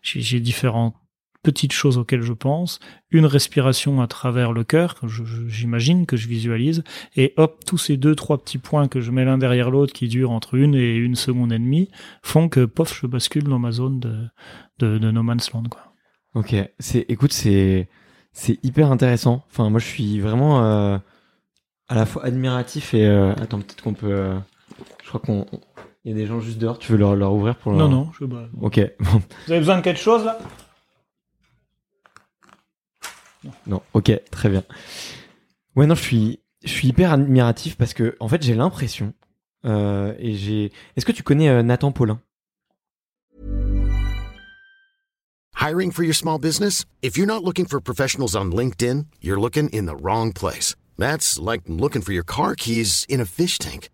j'ai 0.03 0.41
différents 0.41 0.95
petites 1.43 1.73
choses 1.73 1.99
auxquelles 1.99 2.23
je 2.23 2.33
pense, 2.33 2.81
une 3.11 3.27
respiration 3.27 4.03
à 4.03 4.07
travers 4.07 4.53
le 4.53 4.65
cœur, 4.65 4.95
que 4.95 5.07
j'imagine, 5.49 6.07
que 6.07 6.17
je 6.17 6.29
visualise, 6.29 6.85
et 7.17 7.33
hop, 7.37 7.65
tous 7.65 7.79
ces 7.79 7.97
deux, 7.97 8.15
trois 8.15 8.39
petits 8.39 8.59
points 8.59 8.89
que 8.89 9.01
je 9.01 9.11
mets 9.11 9.25
l'un 9.25 9.39
derrière 9.39 9.71
l'autre 9.71 9.93
qui 9.93 10.09
durent 10.09 10.31
entre 10.31 10.55
une 10.55 10.75
et 10.75 10.97
une 10.97 11.15
seconde 11.17 11.53
et 11.53 11.59
demie, 11.59 11.89
font 12.23 12.49
que, 12.49 12.65
pof, 12.65 12.99
je 13.01 13.07
bascule 13.07 13.45
dans 13.45 13.59
ma 13.59 13.73
zone 13.73 14.01
de, 14.01 14.17
de, 14.79 14.99
de 14.99 15.11
No 15.11 15.23
Man's 15.23 15.53
Land, 15.53 15.65
quoi. 15.71 15.91
Ok, 16.35 16.55
c'est, 16.79 17.07
écoute, 17.09 17.33
c'est, 17.33 17.89
c'est 18.33 18.65
hyper 18.65 18.93
intéressant. 18.93 19.45
Enfin, 19.51 19.69
moi, 19.71 19.81
je 19.81 19.87
suis 19.87 20.21
vraiment 20.21 20.65
euh, 20.65 20.99
à 21.89 21.95
la 21.97 22.07
fois 22.07 22.25
admiratif 22.25 22.95
et 22.95 23.05
euh, 23.05 23.33
attends, 23.33 23.59
peut-être 23.59 23.83
qu'on 23.83 23.95
peut. 23.95 24.13
Euh, 24.13 24.39
je 25.03 25.09
crois 25.09 25.21
qu'on, 25.21 25.45
il 26.05 26.13
y 26.13 26.15
a 26.15 26.17
des 26.17 26.27
gens 26.27 26.41
juste 26.41 26.59
dehors. 26.59 26.79
Tu 26.79 26.93
veux 26.93 26.99
leur, 26.99 27.17
leur 27.17 27.33
ouvrir 27.33 27.57
pour 27.57 27.73
leur... 27.73 27.89
Non, 27.89 27.89
non, 27.89 28.11
je 28.13 28.25
veux 28.25 28.31
pas. 28.31 28.49
Ok. 28.61 28.81
Vous 29.01 29.21
avez 29.53 29.59
besoin 29.59 29.79
de 29.79 29.83
quelque 29.83 30.01
chose 30.01 30.25
là? 30.25 30.39
Non. 33.67 33.83
ok, 33.95 34.13
très 34.31 34.49
bien. 34.49 34.65
Ouais, 35.77 35.87
non, 35.87 35.95
je 35.95 36.03
suis, 36.03 36.41
je 36.65 36.69
suis 36.69 36.89
hyper 36.89 37.13
admiratif 37.13 37.77
parce 37.77 37.95
que, 37.95 38.17
en 38.21 38.29
fait, 38.29 38.43
j'ai 38.43 38.55
l'impression, 38.55 39.15
euh, 39.65 40.15
et 40.19 40.35
j'ai. 40.37 40.73
Est-ce 40.97 41.07
que 41.07 41.13
tu 41.13 41.23
connais 41.23 41.49
euh, 41.49 41.63
Nathan 41.63 41.93
Paulin? 41.93 42.21
Hiring 45.61 45.93
for 45.93 46.03
your 46.03 46.15
small 46.15 46.39
business? 46.39 46.87
If 47.03 47.19
you're 47.19 47.27
not 47.27 47.45
looking 47.45 47.67
for 47.67 47.81
professionals 47.81 48.35
on 48.35 48.51
LinkedIn, 48.51 49.07
you're 49.21 49.39
looking 49.39 49.69
in 49.71 49.85
the 49.85 49.95
wrong 49.95 50.33
place. 50.33 50.75
That's 50.97 51.39
like 51.39 51.63
looking 51.69 52.03
for 52.03 52.13
your 52.13 52.25
car 52.25 52.55
keys 52.57 53.05
in 53.09 53.21
a 53.21 53.27
fish 53.27 53.59
tank. 53.59 53.91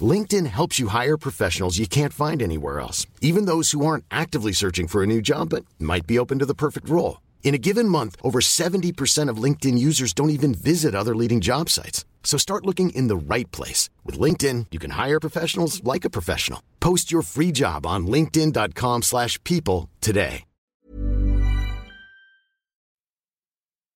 LinkedIn 0.00 0.46
helps 0.46 0.78
you 0.78 0.88
hire 0.88 1.16
professionals 1.16 1.78
you 1.78 1.86
can't 1.86 2.12
find 2.12 2.40
anywhere 2.40 2.78
else, 2.78 3.06
even 3.20 3.46
those 3.46 3.72
who 3.72 3.84
aren't 3.84 4.04
actively 4.10 4.52
searching 4.52 4.86
for 4.86 5.02
a 5.02 5.06
new 5.06 5.20
job 5.20 5.50
but 5.50 5.64
might 5.78 6.06
be 6.06 6.18
open 6.18 6.38
to 6.38 6.46
the 6.46 6.54
perfect 6.54 6.88
role. 6.88 7.20
In 7.42 7.52
a 7.52 7.58
given 7.58 7.88
month, 7.88 8.16
over 8.22 8.38
70% 8.40 9.28
of 9.28 9.42
LinkedIn 9.42 9.76
users 9.76 10.12
don't 10.12 10.30
even 10.30 10.54
visit 10.54 10.94
other 10.94 11.16
leading 11.16 11.40
job 11.40 11.68
sites. 11.68 12.04
So 12.22 12.38
start 12.38 12.64
looking 12.64 12.90
in 12.90 13.08
the 13.08 13.16
right 13.16 13.50
place. 13.50 13.90
With 14.04 14.20
LinkedIn, 14.20 14.66
you 14.70 14.78
can 14.78 14.92
hire 14.92 15.18
professionals 15.18 15.82
like 15.82 16.04
a 16.04 16.10
professional. 16.10 16.60
Post 16.78 17.10
your 17.10 17.22
free 17.22 17.50
job 17.52 17.86
on 17.86 18.06
linkedin.com 18.06 19.02
slash 19.02 19.42
people 19.42 19.88
today. 20.00 20.44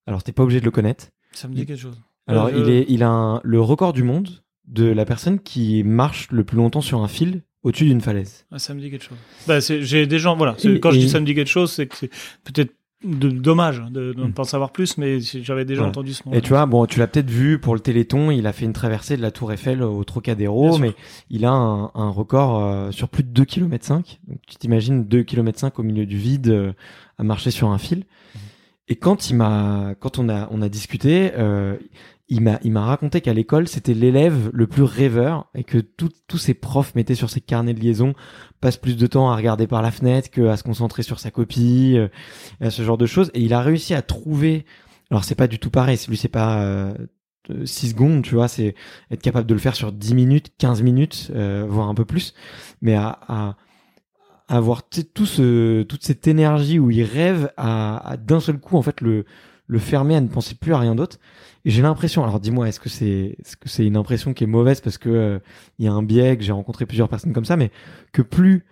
Alors, 0.06 0.22
t'es 0.22 0.32
pas 0.32 0.42
obligé 0.42 0.60
de 0.60 0.66
le 0.66 0.70
connaître. 0.70 1.06
Ça 1.32 1.48
me 1.48 1.54
dit 1.54 1.64
quelque 1.64 1.80
chose. 1.80 1.98
Alors, 2.26 2.46
euh, 2.46 2.52
il, 2.56 2.68
est, 2.70 2.84
il 2.88 3.02
a 3.02 3.08
un, 3.08 3.40
le 3.42 3.60
record 3.60 3.94
du 3.94 4.02
monde 4.02 4.28
de 4.66 4.84
la 4.84 5.04
personne 5.06 5.38
qui 5.40 5.82
marche 5.82 6.30
le 6.30 6.44
plus 6.44 6.56
longtemps 6.56 6.82
sur 6.82 7.02
un 7.02 7.08
fil 7.08 7.42
au-dessus 7.62 7.86
d'une 7.86 8.02
falaise. 8.02 8.44
Ah, 8.50 8.58
ça 8.58 8.74
me 8.74 8.80
dit 8.80 8.90
quelque 8.90 9.04
chose. 9.04 9.16
Bah, 9.46 9.60
j'ai 9.60 10.06
des 10.06 10.18
gens, 10.18 10.36
voilà. 10.36 10.56
Quand 10.82 10.90
et... 10.90 10.94
je 10.94 10.98
dis 10.98 11.08
ça 11.08 11.20
me 11.20 11.26
dit 11.26 11.34
quelque 11.34 11.48
chose, 11.48 11.72
c'est 11.72 11.86
que 11.86 11.96
c'est 11.96 12.10
peut-être 12.44 12.74
de, 13.04 13.28
dommage 13.28 13.82
de, 13.90 14.12
de 14.12 14.20
ne 14.20 14.26
hmm. 14.26 14.32
pas 14.32 14.42
en 14.42 14.46
savoir 14.46 14.70
plus, 14.70 14.98
mais 14.98 15.20
j'avais 15.20 15.64
déjà 15.64 15.84
entendu 15.84 16.14
ce 16.14 16.26
mot. 16.26 16.34
Et 16.34 16.40
tu 16.40 16.50
vois, 16.50 16.66
bon, 16.66 16.86
tu 16.86 16.98
l'as 16.98 17.06
peut-être 17.06 17.30
vu 17.30 17.58
pour 17.58 17.74
le 17.74 17.80
Téléthon, 17.80 18.30
il 18.30 18.46
a 18.46 18.52
fait 18.52 18.64
une 18.64 18.72
traversée 18.72 19.16
de 19.16 19.22
la 19.22 19.30
Tour 19.30 19.52
Eiffel 19.52 19.82
au 19.82 20.02
Trocadéro, 20.04 20.78
mais 20.78 20.94
il 21.30 21.44
a 21.44 21.52
un, 21.52 21.90
un 21.94 22.10
record 22.10 22.62
euh, 22.62 22.90
sur 22.90 23.08
plus 23.08 23.22
de 23.22 23.28
2 23.28 23.44
km 23.44 23.84
5. 23.84 24.20
Donc, 24.28 24.38
tu 24.46 24.56
t'imagines 24.56 25.04
2 25.04 25.22
km 25.22 25.58
5 25.58 25.78
au 25.78 25.82
milieu 25.82 26.06
du 26.06 26.16
vide 26.16 26.48
euh, 26.48 26.72
à 27.18 27.22
marcher 27.22 27.50
sur 27.50 27.68
un 27.68 27.78
fil. 27.78 28.00
Hmm. 28.34 28.38
Et 28.88 28.96
quand 28.96 29.30
il 29.30 29.36
m'a, 29.36 29.94
quand 29.98 30.18
on 30.18 30.28
a, 30.28 30.48
on 30.50 30.60
a 30.60 30.68
discuté, 30.68 31.32
euh, 31.36 31.76
il 32.28 32.40
m'a 32.40 32.58
il 32.62 32.72
m'a 32.72 32.84
raconté 32.84 33.20
qu'à 33.20 33.34
l'école 33.34 33.68
c'était 33.68 33.92
l'élève 33.92 34.50
le 34.52 34.66
plus 34.66 34.82
rêveur 34.82 35.50
et 35.54 35.62
que 35.62 35.78
tous 35.78 36.38
ses 36.38 36.54
profs 36.54 36.94
mettaient 36.94 37.14
sur 37.14 37.28
ses 37.28 37.40
carnets 37.40 37.74
de 37.74 37.80
liaison 37.80 38.14
passe 38.60 38.78
plus 38.78 38.96
de 38.96 39.06
temps 39.06 39.30
à 39.30 39.36
regarder 39.36 39.66
par 39.66 39.82
la 39.82 39.90
fenêtre 39.90 40.30
que 40.30 40.46
à 40.46 40.56
se 40.56 40.62
concentrer 40.62 41.02
sur 41.02 41.20
sa 41.20 41.30
copie 41.30 41.98
euh, 41.98 42.08
ce 42.70 42.82
genre 42.82 42.96
de 42.96 43.06
choses. 43.06 43.30
Et 43.34 43.40
il 43.40 43.52
a 43.52 43.60
réussi 43.60 43.92
à 43.94 44.00
trouver 44.00 44.64
alors 45.10 45.24
c'est 45.24 45.34
pas 45.34 45.48
du 45.48 45.58
tout 45.58 45.70
pareil 45.70 45.98
lui 46.08 46.16
c'est 46.16 46.28
pas 46.28 46.62
euh, 46.62 46.94
6 47.64 47.90
secondes 47.90 48.22
tu 48.22 48.34
vois 48.34 48.48
c'est 48.48 48.74
être 49.10 49.20
capable 49.20 49.46
de 49.46 49.52
le 49.52 49.60
faire 49.60 49.76
sur 49.76 49.92
10 49.92 50.14
minutes 50.14 50.52
15 50.56 50.82
minutes 50.82 51.30
euh, 51.34 51.66
voire 51.68 51.88
un 51.88 51.94
peu 51.94 52.06
plus. 52.06 52.32
Mais 52.80 52.94
à, 52.94 53.18
à 53.28 53.56
avoir 54.48 54.82
tout 54.88 55.26
ce 55.26 55.82
toute 55.82 56.04
cette 56.04 56.26
énergie 56.26 56.78
où 56.78 56.90
il 56.90 57.02
rêve 57.02 57.52
à, 57.58 58.12
à 58.12 58.16
d'un 58.16 58.40
seul 58.40 58.58
coup 58.58 58.78
en 58.78 58.82
fait 58.82 59.02
le 59.02 59.26
le 59.66 59.78
fermer 59.78 60.16
à 60.16 60.20
ne 60.20 60.28
penser 60.28 60.54
plus 60.54 60.74
à 60.74 60.78
rien 60.78 60.94
d'autre 60.94 61.18
et 61.64 61.70
j'ai 61.70 61.82
l'impression, 61.82 62.22
alors 62.22 62.40
dis-moi, 62.40 62.68
est-ce 62.68 62.78
que 62.78 62.90
c'est 62.90 63.36
est-ce 63.38 63.56
que 63.56 63.68
c'est 63.68 63.86
une 63.86 63.96
impression 63.96 64.34
qui 64.34 64.44
est 64.44 64.48
mauvaise 64.48 64.80
parce 64.80 64.98
que 64.98 65.08
euh, 65.08 65.38
il 65.78 65.86
y 65.86 65.88
a 65.88 65.92
un 65.92 66.02
biais, 66.02 66.36
que 66.36 66.42
j'ai 66.42 66.52
rencontré 66.52 66.84
plusieurs 66.84 67.08
personnes 67.08 67.32
comme 67.32 67.46
ça, 67.46 67.56
mais 67.56 67.70
que 68.12 68.22
plus 68.22 68.66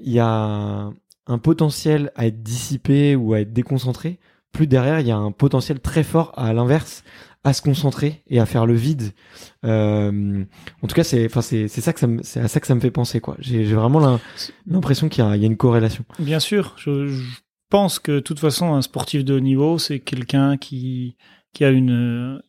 il 0.00 0.12
y 0.12 0.20
a 0.20 0.90
un 1.26 1.38
potentiel 1.38 2.12
à 2.14 2.26
être 2.26 2.42
dissipé 2.42 3.16
ou 3.16 3.34
à 3.34 3.40
être 3.40 3.52
déconcentré, 3.52 4.20
plus 4.52 4.68
derrière 4.68 5.00
il 5.00 5.06
y 5.08 5.10
a 5.10 5.16
un 5.16 5.32
potentiel 5.32 5.80
très 5.80 6.04
fort 6.04 6.32
à 6.36 6.52
l'inverse 6.52 7.02
à 7.44 7.52
se 7.52 7.62
concentrer 7.62 8.22
et 8.28 8.40
à 8.40 8.46
faire 8.46 8.66
le 8.66 8.74
vide. 8.74 9.12
Euh, 9.64 10.44
en 10.82 10.86
tout 10.86 10.94
cas, 10.94 11.04
c'est, 11.04 11.26
enfin, 11.26 11.40
c'est, 11.40 11.68
c'est 11.68 11.80
ça 11.80 11.92
que 11.92 12.00
ça 12.00 12.08
c'est 12.22 12.40
à 12.40 12.48
ça 12.48 12.60
que 12.60 12.66
ça 12.66 12.74
me 12.74 12.80
fait 12.80 12.90
penser, 12.90 13.20
quoi. 13.20 13.36
J'ai, 13.38 13.64
vraiment 13.64 14.18
l'impression 14.66 15.08
qu'il 15.08 15.24
y 15.24 15.26
a, 15.26 15.36
il 15.36 15.42
y 15.42 15.44
a 15.44 15.46
une 15.46 15.56
corrélation. 15.56 16.04
Bien 16.18 16.40
sûr, 16.40 16.74
je, 16.78 17.06
je, 17.06 17.22
pense 17.68 17.98
que 17.98 18.12
de 18.12 18.20
toute 18.20 18.40
façon, 18.40 18.74
un 18.74 18.82
sportif 18.82 19.24
de 19.24 19.34
haut 19.34 19.40
niveau, 19.40 19.78
c'est 19.78 20.00
quelqu'un 20.00 20.56
qui, 20.56 21.16
qui 21.52 21.64
a 21.64 21.70
une, 21.70 22.40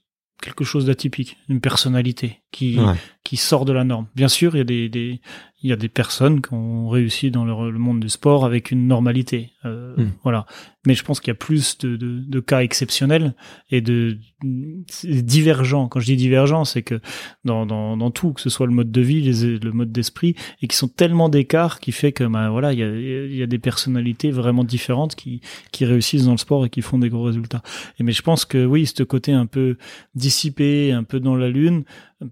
quelque 0.41 0.63
chose 0.63 0.85
d'atypique, 0.85 1.37
une 1.47 1.61
personnalité 1.61 2.41
qui, 2.51 2.77
qui 3.23 3.37
sort 3.37 3.65
de 3.65 3.73
la 3.73 3.83
norme. 3.83 4.07
Bien 4.15 4.27
sûr, 4.27 4.55
il 4.55 4.59
y 4.59 4.61
a 4.61 4.65
des, 4.65 4.89
des, 4.89 5.21
il 5.61 5.69
y 5.69 5.73
a 5.73 5.75
des 5.75 5.89
personnes 5.89 6.41
qui 6.41 6.53
ont 6.53 6.87
réussi 6.87 7.31
dans 7.31 7.43
le, 7.43 7.77
monde 7.77 7.99
du 7.99 8.09
sport 8.09 8.45
avec 8.45 8.71
une 8.71 8.87
normalité. 8.87 9.51
Euh, 9.65 9.93
hmm. 9.97 10.11
Voilà. 10.23 10.45
Mais 10.87 10.93
je 10.93 11.03
pense 11.03 11.19
qu'il 11.19 11.27
y 11.29 11.31
a 11.31 11.35
plus 11.35 11.77
de, 11.79 11.97
de, 11.97 12.19
de, 12.19 12.39
cas 12.39 12.61
exceptionnels 12.61 13.35
et 13.69 13.81
de 13.81 14.17
divergents. 15.03 15.89
Quand 15.89 15.99
je 15.99 16.05
dis 16.05 16.15
divergents, 16.15 16.63
c'est 16.63 16.81
que 16.81 17.01
dans, 17.43 17.65
dans, 17.65 17.97
dans, 17.97 18.11
tout, 18.11 18.31
que 18.31 18.39
ce 18.39 18.49
soit 18.49 18.67
le 18.67 18.71
mode 18.71 18.89
de 18.89 19.01
vie, 19.01 19.21
les, 19.21 19.57
le 19.57 19.71
mode 19.73 19.91
d'esprit, 19.91 20.35
et 20.61 20.67
qui 20.67 20.77
sont 20.77 20.87
tellement 20.87 21.27
d'écart 21.27 21.81
qui 21.81 21.91
fait 21.91 22.13
que 22.13 22.23
ben, 22.23 22.49
voilà, 22.49 22.71
il 22.71 22.79
y 22.79 22.83
a, 22.83 22.95
il 22.95 23.35
y 23.35 23.43
a 23.43 23.47
des 23.47 23.59
personnalités 23.59 24.31
vraiment 24.31 24.63
différentes 24.63 25.15
qui, 25.15 25.41
qui 25.71 25.83
réussissent 25.83 26.25
dans 26.25 26.31
le 26.31 26.37
sport 26.37 26.65
et 26.65 26.69
qui 26.69 26.81
font 26.81 26.97
des 26.97 27.09
gros 27.09 27.23
résultats. 27.23 27.61
Et 27.99 28.03
mais 28.03 28.13
je 28.13 28.21
pense 28.21 28.45
que 28.45 28.65
oui, 28.65 28.85
ce 28.85 29.03
côté 29.03 29.33
un 29.33 29.45
peu 29.45 29.75
dissipé, 30.15 30.93
un 30.93 31.03
peu 31.03 31.19
dans 31.19 31.35
la 31.35 31.49
lune, 31.49 31.83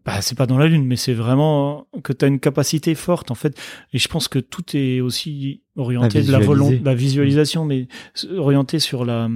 bah, 0.06 0.22
c'est 0.22 0.38
pas 0.38 0.46
dans 0.46 0.58
la 0.58 0.68
lune, 0.68 0.86
mais 0.86 0.98
c'est 0.98 1.14
vraiment 1.14 1.88
que 2.04 2.12
tu 2.14 2.26
as 2.26 2.28
une 2.28 2.40
capacité 2.40 2.94
forte 2.96 3.32
en 3.32 3.36
fait. 3.36 3.58
Et 3.94 4.00
je 4.00 4.08
pense 4.08 4.28
que 4.28 4.40
tout 4.40 4.76
est 4.76 5.00
aussi 5.00 5.62
orienté 5.76 6.24
de 6.24 6.32
la 6.32 6.40
volonté, 6.40 6.82
la 6.84 6.96
visualisation, 6.96 7.66
mais 7.66 7.88
orienté 8.38 8.80
sur 8.80 9.06
la 9.06 9.30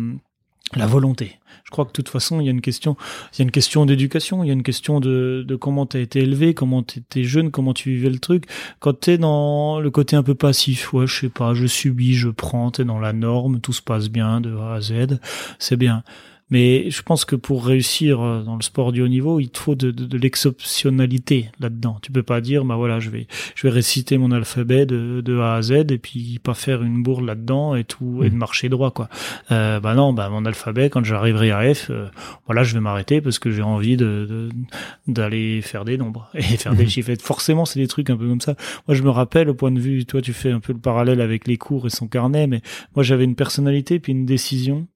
la 0.76 0.88
volonté. 0.88 1.40
Je 1.64 1.72
crois 1.72 1.86
que 1.86 1.90
de 1.90 1.94
toute 1.94 2.10
façon, 2.10 2.40
il 2.42 2.46
y 2.46 2.48
a 2.48 2.52
une 2.52 2.62
question, 2.62 2.98
il 3.34 3.40
y 3.40 3.42
a 3.42 3.44
une 3.44 3.52
question 3.52 3.86
d'éducation, 3.86 4.44
il 4.44 4.48
y 4.48 4.50
a 4.50 4.54
une 4.54 4.64
question 4.64 5.00
de, 5.00 5.44
de 5.48 5.56
comment 5.56 5.86
tu 5.86 5.98
as 5.98 6.00
été 6.00 6.20
élevé, 6.20 6.54
comment 6.54 6.84
tu 6.84 7.00
étais 7.00 7.24
jeune, 7.24 7.52
comment 7.52 7.74
tu 7.74 7.92
vivais 7.92 8.10
le 8.10 8.20
truc. 8.20 8.46
Quand 8.80 9.00
tu 9.00 9.12
es 9.12 9.18
dans 9.18 9.80
le 9.80 9.92
côté 9.92 10.16
un 10.16 10.24
peu 10.24 10.36
passif, 10.36 10.94
ouais, 10.94 11.08
je 11.08 11.22
sais 11.22 11.30
pas, 11.30 11.54
je 11.54 11.68
subis, 11.68 12.16
je 12.16 12.30
prends, 12.30 12.72
tu 12.72 12.82
es 12.82 12.86
dans 12.86 13.00
la 13.00 13.14
norme, 13.14 13.60
tout 13.62 13.74
se 13.74 13.82
passe 13.82 14.10
bien 14.10 14.42
de 14.42 14.56
A 14.56 14.76
à 14.76 14.82
Z, 14.82 15.20
c'est 15.60 15.78
bien. 15.78 16.04
Mais 16.52 16.90
je 16.90 17.02
pense 17.02 17.26
que 17.26 17.36
pour 17.36 17.66
réussir 17.66 18.22
euh, 18.22 18.44
dans 18.44 18.56
le 18.56 18.62
sport 18.62 18.92
du 18.92 19.02
haut 19.02 19.08
niveau, 19.08 19.40
il 19.40 19.50
te 19.50 19.58
faut 19.58 19.76
de, 19.76 19.90
de, 19.90 20.06
de 20.06 20.18
l'exceptionnalité 20.18 21.50
là-dedans. 21.60 21.98
Tu 22.02 22.12
peux 22.12 22.24
pas 22.24 22.42
dire, 22.42 22.66
bah 22.66 22.76
voilà, 22.76 23.00
je 23.00 23.10
vais, 23.10 23.28
je 23.56 23.66
vais 23.66 23.74
réciter 23.74 24.18
mon 24.18 24.32
alphabet 24.32 24.86
de, 24.86 25.22
de 25.22 25.40
A 25.40 25.56
à 25.56 25.62
Z 25.62 25.72
et 25.72 25.98
puis 25.98 26.40
pas 26.44 26.54
faire 26.54 26.84
une 26.84 27.02
bourde 27.02 27.26
là-dedans 27.26 27.76
et 27.76 27.86
tout 27.86 28.24
et 28.24 28.30
de 28.30 28.36
mmh. 28.36 28.38
marcher 28.38 28.70
droit 28.70 28.92
quoi. 28.92 29.10
Euh, 29.52 29.80
bah 29.80 29.96
non, 29.96 30.14
bah 30.14 30.30
mon 30.30 30.46
alphabet 30.46 30.90
quand 30.90 31.04
j'arriverai 31.04 31.52
à 31.52 31.74
F, 31.74 31.90
euh, 31.90 32.08
voilà, 32.46 32.64
je 32.64 32.74
vais 32.74 32.82
m'arrêter 32.82 33.22
parce 33.22 33.40
que 33.40 33.50
j'ai 33.52 33.62
envie 33.62 33.98
de 33.98 34.50
d'aller 35.08 35.62
faire 35.62 35.86
des 35.86 35.98
nombres 35.98 36.30
et 36.36 36.42
faire 36.42 36.76
des 36.76 36.86
mmh. 36.86 36.90
chiffres. 36.90 37.12
forcément, 37.22 37.66
c'est 37.66 37.80
des 37.80 37.88
trucs 37.88 38.10
un 38.10 38.18
peu 38.18 38.28
comme 38.28 38.42
ça. 38.42 38.56
Moi, 38.88 38.96
je 38.96 39.04
me 39.04 39.10
rappelle 39.10 39.50
au 39.50 39.54
point 39.54 39.72
de 39.72 39.80
vue, 39.80 40.06
toi, 40.06 40.22
tu 40.22 40.34
fais 40.34 40.52
un 40.52 40.60
peu 40.60 40.74
le 40.74 40.80
parallèle 40.80 41.22
avec 41.22 41.48
les 41.48 41.58
cours 41.58 41.88
et 41.88 41.90
son 41.90 42.08
carnet, 42.08 42.48
mais 42.48 42.62
moi, 42.96 43.04
j'avais 43.04 43.24
une 43.24 43.36
personnalité 43.36 44.00
puis 44.00 44.12
une 44.12 44.26
décision. 44.26 44.88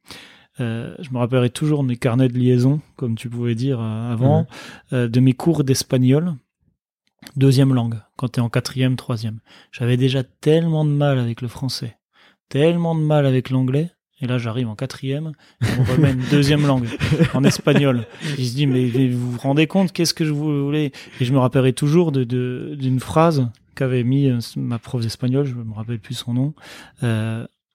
Euh, 0.60 0.96
je 1.00 1.10
me 1.12 1.18
rappellerai 1.18 1.50
toujours 1.50 1.84
de 1.84 1.88
mes 1.88 1.98
carnets 1.98 2.30
de 2.30 2.38
liaison, 2.38 2.82
comme 2.96 3.16
tu 3.16 3.30
pouvais 3.30 3.56
dire 3.56 3.80
euh, 3.80 4.12
avant, 4.12 4.48
euh, 4.94 5.08
de 5.08 5.20
mes 5.20 5.34
cours 5.34 5.64
d'espagnol, 5.64 6.36
deuxième 7.36 7.74
langue, 7.74 8.00
quand 8.16 8.30
tu 8.30 8.40
es 8.40 8.44
en 8.44 8.50
quatrième, 8.50 8.96
troisième. 8.96 9.40
J'avais 9.72 9.98
déjà 9.98 10.24
tellement 10.24 10.86
de 10.86 10.92
mal 10.92 11.20
avec 11.20 11.42
le 11.42 11.48
français, 11.48 11.98
tellement 12.48 12.96
de 12.96 13.02
mal 13.02 13.26
avec 13.26 13.50
l'anglais, 13.50 13.92
et 14.22 14.28
là, 14.28 14.38
j'arrive 14.38 14.70
en 14.70 14.76
quatrième, 14.76 15.34
et 15.62 15.68
on 15.78 15.84
remet 15.84 16.12
une 16.12 16.24
deuxième 16.32 16.66
langue, 16.68 16.88
en 17.34 17.44
espagnol. 17.44 18.08
Et 18.38 18.44
je 18.44 18.54
dis, 18.54 18.66
mais 18.66 18.88
vous 19.10 19.32
vous 19.32 19.38
rendez 19.38 19.68
compte, 19.68 19.92
qu'est-ce 19.92 20.14
que 20.14 20.24
je 20.24 20.32
voulais? 20.32 20.94
Et 21.20 21.26
je 21.26 21.34
me 21.34 21.40
rappellerai 21.40 21.74
toujours 21.74 22.14
de 22.14 22.24
d'une 22.80 23.02
phrase 23.02 23.50
qu'avait 23.76 24.06
mis 24.06 24.32
ma 24.56 24.80
prof 24.80 25.02
d'espagnol, 25.02 25.46
je 25.46 25.54
me 25.56 25.74
rappelle 25.74 26.00
plus 26.00 26.14
son 26.14 26.34
nom, 26.34 26.54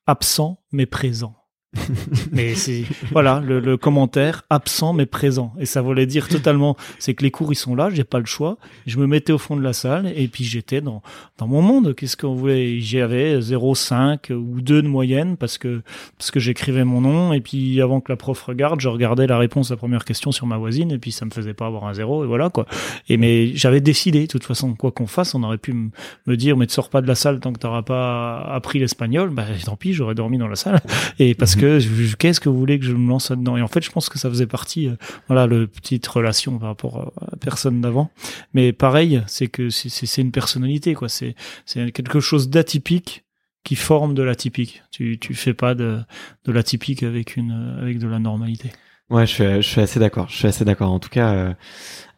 absent 0.06 0.62
mais 0.72 0.86
présent. 0.86 1.39
mais 2.32 2.56
c'est 2.56 2.82
voilà 3.12 3.40
le, 3.46 3.60
le, 3.60 3.76
commentaire 3.76 4.42
absent 4.50 4.92
mais 4.92 5.06
présent. 5.06 5.52
Et 5.60 5.66
ça 5.66 5.82
voulait 5.82 6.06
dire 6.06 6.26
totalement 6.26 6.76
c'est 6.98 7.14
que 7.14 7.22
les 7.22 7.30
cours 7.30 7.52
ils 7.52 7.56
sont 7.56 7.76
là 7.76 7.90
j'ai 7.90 8.02
pas 8.02 8.18
le 8.18 8.26
choix. 8.26 8.58
Je 8.86 8.98
me 8.98 9.06
mettais 9.06 9.32
au 9.32 9.38
fond 9.38 9.56
de 9.56 9.62
la 9.62 9.72
salle 9.72 10.12
et 10.16 10.26
puis 10.26 10.42
j'étais 10.42 10.80
dans 10.80 11.00
dans 11.38 11.46
mon 11.46 11.62
monde. 11.62 11.94
Qu'est-ce 11.94 12.16
qu'on 12.16 12.34
voulait? 12.34 12.80
J'avais 12.80 13.38
0,5 13.38 14.32
ou 14.32 14.60
2 14.60 14.82
de 14.82 14.88
moyenne 14.88 15.36
parce 15.36 15.58
que 15.58 15.82
parce 16.18 16.32
que 16.32 16.40
j'écrivais 16.40 16.84
mon 16.84 17.02
nom. 17.02 17.32
Et 17.32 17.40
puis 17.40 17.80
avant 17.80 18.00
que 18.00 18.10
la 18.10 18.16
prof 18.16 18.42
regarde 18.42 18.80
je 18.80 18.88
regardais 18.88 19.28
la 19.28 19.38
réponse 19.38 19.70
à 19.70 19.74
la 19.74 19.78
première 19.78 20.04
question 20.04 20.32
sur 20.32 20.46
ma 20.46 20.58
voisine 20.58 20.90
et 20.90 20.98
puis 20.98 21.12
ça 21.12 21.24
me 21.24 21.30
faisait 21.30 21.54
pas 21.54 21.66
avoir 21.66 21.84
un 21.84 21.94
zéro 21.94 22.24
et 22.24 22.26
voilà 22.26 22.50
quoi. 22.50 22.66
Et 23.08 23.16
mais 23.16 23.54
j'avais 23.54 23.80
décidé 23.80 24.22
de 24.22 24.26
toute 24.26 24.44
façon 24.44 24.74
quoi 24.74 24.90
qu'on 24.90 25.06
fasse 25.06 25.36
on 25.36 25.42
aurait 25.44 25.58
pu 25.58 25.72
me 25.72 26.36
dire 26.36 26.56
mais 26.56 26.66
tu 26.66 26.74
sors 26.74 26.90
pas 26.90 27.00
de 27.00 27.06
la 27.06 27.14
salle 27.14 27.38
tant 27.38 27.52
que 27.52 27.60
t'auras 27.60 27.82
pas 27.82 28.40
appris 28.40 28.80
l'espagnol. 28.80 29.30
Bah 29.30 29.44
tant 29.64 29.76
pis 29.76 29.92
j'aurais 29.92 30.16
dormi 30.16 30.36
dans 30.36 30.48
la 30.48 30.56
salle. 30.56 30.80
Et 31.20 31.34
parce 31.36 31.54
que 31.54 31.59
que 31.60 32.14
qu'est-ce 32.16 32.40
que 32.40 32.48
vous 32.48 32.58
voulez 32.58 32.78
que 32.78 32.86
je 32.86 32.92
me 32.92 33.08
lance 33.08 33.30
là-dedans? 33.30 33.56
Et 33.56 33.62
en 33.62 33.68
fait, 33.68 33.82
je 33.82 33.90
pense 33.90 34.08
que 34.08 34.18
ça 34.18 34.28
faisait 34.28 34.46
partie, 34.46 34.88
euh, 34.88 34.96
voilà, 35.28 35.46
le 35.46 35.66
petite 35.66 36.06
relation 36.06 36.58
par 36.58 36.68
rapport 36.68 37.12
à 37.20 37.36
personne 37.36 37.80
d'avant. 37.80 38.10
Mais 38.54 38.72
pareil, 38.72 39.22
c'est 39.26 39.48
que 39.48 39.70
c'est 39.70 40.22
une 40.22 40.32
personnalité, 40.32 40.94
quoi. 40.94 41.08
C'est 41.08 41.34
c'est 41.66 41.92
quelque 41.92 42.20
chose 42.20 42.48
d'atypique 42.48 43.24
qui 43.64 43.76
forme 43.76 44.14
de 44.14 44.22
l'atypique. 44.22 44.82
Tu 44.90 45.18
tu 45.18 45.34
fais 45.34 45.54
pas 45.54 45.74
de 45.74 46.00
de 46.44 46.52
l'atypique 46.52 47.02
avec 47.02 47.36
une 47.36 47.78
avec 47.80 47.98
de 47.98 48.08
la 48.08 48.18
normalité. 48.18 48.70
Ouais, 49.10 49.26
je 49.26 49.32
suis, 49.32 49.44
je 49.44 49.60
suis 49.62 49.80
assez 49.80 49.98
d'accord. 49.98 50.28
Je 50.28 50.36
suis 50.36 50.46
assez 50.46 50.64
d'accord. 50.64 50.92
En 50.92 51.00
tout 51.00 51.08
cas, 51.08 51.34
euh, 51.34 51.54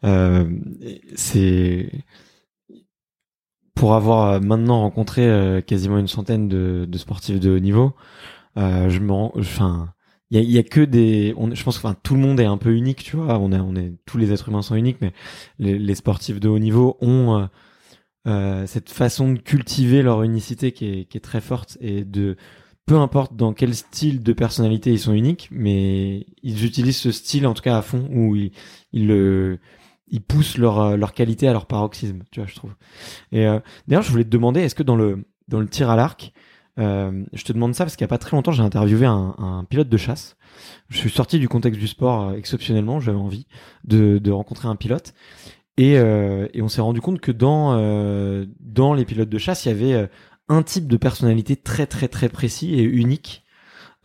euh, 0.05 0.45
c'est 1.15 1.89
pour 3.75 3.95
avoir 3.95 4.39
maintenant 4.41 4.81
rencontré 4.81 5.27
euh, 5.27 5.61
quasiment 5.61 5.97
une 5.97 6.07
centaine 6.07 6.47
de, 6.47 6.85
de 6.87 6.97
sportifs 6.99 7.39
de 7.39 7.49
haut 7.49 7.59
niveau, 7.59 7.93
euh, 8.57 8.89
je 8.89 8.99
me, 8.99 9.11
enfin, 9.11 9.93
il 10.29 10.37
y 10.37 10.39
a, 10.39 10.43
y 10.43 10.57
a, 10.57 10.63
que 10.63 10.81
des, 10.81 11.33
on, 11.37 11.53
je 11.53 11.63
pense 11.63 11.77
que 11.77 11.85
enfin 11.85 11.95
tout 12.03 12.15
le 12.15 12.21
monde 12.21 12.39
est 12.39 12.45
un 12.45 12.57
peu 12.57 12.73
unique, 12.73 13.03
tu 13.03 13.15
vois. 13.15 13.37
On 13.39 13.51
est, 13.51 13.59
on 13.59 13.75
est, 13.75 13.93
tous 14.05 14.17
les 14.17 14.31
êtres 14.31 14.49
humains 14.49 14.61
sont 14.61 14.75
uniques, 14.75 14.97
mais 15.01 15.13
les, 15.59 15.77
les 15.77 15.95
sportifs 15.95 16.39
de 16.39 16.49
haut 16.49 16.59
niveau 16.59 16.97
ont 17.01 17.37
euh, 17.37 17.45
euh, 18.27 18.67
cette 18.67 18.89
façon 18.89 19.33
de 19.33 19.39
cultiver 19.39 20.01
leur 20.01 20.23
unicité 20.23 20.71
qui 20.71 20.85
est, 20.87 21.05
qui 21.05 21.17
est 21.17 21.21
très 21.21 21.41
forte 21.41 21.77
et 21.81 22.03
de 22.05 22.37
peu 22.85 22.97
importe 22.97 23.35
dans 23.35 23.53
quel 23.53 23.75
style 23.75 24.23
de 24.23 24.33
personnalité 24.33 24.91
ils 24.91 24.99
sont 24.99 25.13
uniques, 25.13 25.49
mais 25.51 26.25
ils 26.41 26.65
utilisent 26.65 26.97
ce 26.97 27.11
style 27.11 27.47
en 27.47 27.53
tout 27.53 27.61
cas 27.61 27.77
à 27.77 27.81
fond 27.81 28.09
où 28.11 28.35
ils, 28.35 28.51
ils 28.91 29.07
le 29.07 29.59
ils 30.07 30.21
poussent 30.21 30.57
leur 30.57 30.97
leur 30.97 31.13
qualité 31.13 31.47
à 31.47 31.53
leur 31.53 31.65
paroxysme, 31.65 32.19
tu 32.31 32.39
vois, 32.39 32.47
je 32.47 32.55
trouve. 32.55 32.75
Et 33.31 33.47
euh, 33.47 33.59
d'ailleurs, 33.87 34.03
je 34.03 34.11
voulais 34.11 34.25
te 34.25 34.29
demander, 34.29 34.61
est-ce 34.61 34.75
que 34.75 34.83
dans 34.83 34.95
le 34.95 35.25
dans 35.47 35.59
le 35.59 35.67
tir 35.67 35.89
à 35.89 35.95
l'arc, 35.95 36.33
euh, 36.79 37.23
je 37.33 37.43
te 37.43 37.53
demande 37.53 37.75
ça 37.75 37.83
parce 37.83 37.95
qu'il 37.95 38.03
n'y 38.03 38.09
a 38.09 38.15
pas 38.15 38.17
très 38.17 38.35
longtemps, 38.35 38.51
j'ai 38.51 38.63
interviewé 38.63 39.05
un, 39.05 39.35
un, 39.37 39.63
pilote 39.63 39.89
de 39.89 39.97
chasse. 39.97 40.35
Je 40.89 40.97
suis 40.97 41.09
sorti 41.09 41.39
du 41.39 41.47
contexte 41.47 41.79
du 41.79 41.87
sport 41.87 42.29
euh, 42.29 42.33
exceptionnellement, 42.33 42.99
j'avais 42.99 43.17
envie 43.17 43.45
de, 43.83 44.17
de, 44.17 44.31
rencontrer 44.31 44.67
un 44.67 44.75
pilote. 44.75 45.13
Et, 45.77 45.97
euh, 45.97 46.47
et 46.53 46.61
on 46.61 46.67
s'est 46.67 46.81
rendu 46.81 47.01
compte 47.01 47.19
que 47.19 47.31
dans, 47.31 47.73
euh, 47.73 48.45
dans 48.59 48.93
les 48.93 49.05
pilotes 49.05 49.29
de 49.29 49.37
chasse, 49.37 49.65
il 49.65 49.69
y 49.69 49.71
avait 49.71 49.93
euh, 49.93 50.07
un 50.49 50.63
type 50.63 50.87
de 50.87 50.97
personnalité 50.97 51.55
très 51.55 51.85
très 51.87 52.07
très 52.07 52.29
précis 52.29 52.75
et 52.75 52.83
unique. 52.83 53.43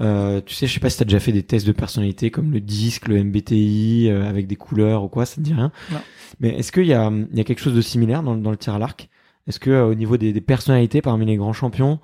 Euh, 0.00 0.40
tu 0.44 0.54
sais, 0.54 0.66
je 0.66 0.74
sais 0.74 0.80
pas 0.80 0.90
si 0.90 0.98
tu 0.98 1.02
as 1.02 1.06
déjà 1.06 1.20
fait 1.20 1.32
des 1.32 1.42
tests 1.42 1.66
de 1.66 1.72
personnalité 1.72 2.30
comme 2.30 2.52
le 2.52 2.60
disque, 2.60 3.08
le 3.08 3.22
MBTI, 3.24 4.10
avec 4.10 4.46
des 4.46 4.56
couleurs 4.56 5.02
ou 5.02 5.08
quoi, 5.08 5.26
ça 5.26 5.36
te 5.36 5.40
dit 5.40 5.52
rien? 5.52 5.72
Non. 5.90 5.98
Mais 6.40 6.50
est-ce 6.50 6.70
qu'il 6.70 6.86
y 6.86 6.94
a, 6.94 7.10
il 7.10 7.36
y 7.36 7.40
a 7.40 7.44
quelque 7.44 7.60
chose 7.60 7.74
de 7.74 7.80
similaire 7.80 8.22
dans, 8.22 8.36
dans 8.36 8.50
le 8.50 8.56
tir 8.56 8.74
à 8.74 8.78
l'arc? 8.78 9.08
Est-ce 9.48 9.58
que 9.58 9.82
au 9.82 9.94
niveau 9.94 10.16
des, 10.16 10.32
des 10.32 10.40
personnalités 10.40 11.02
parmi 11.02 11.26
les 11.26 11.36
grands 11.36 11.52
champions, 11.54 11.98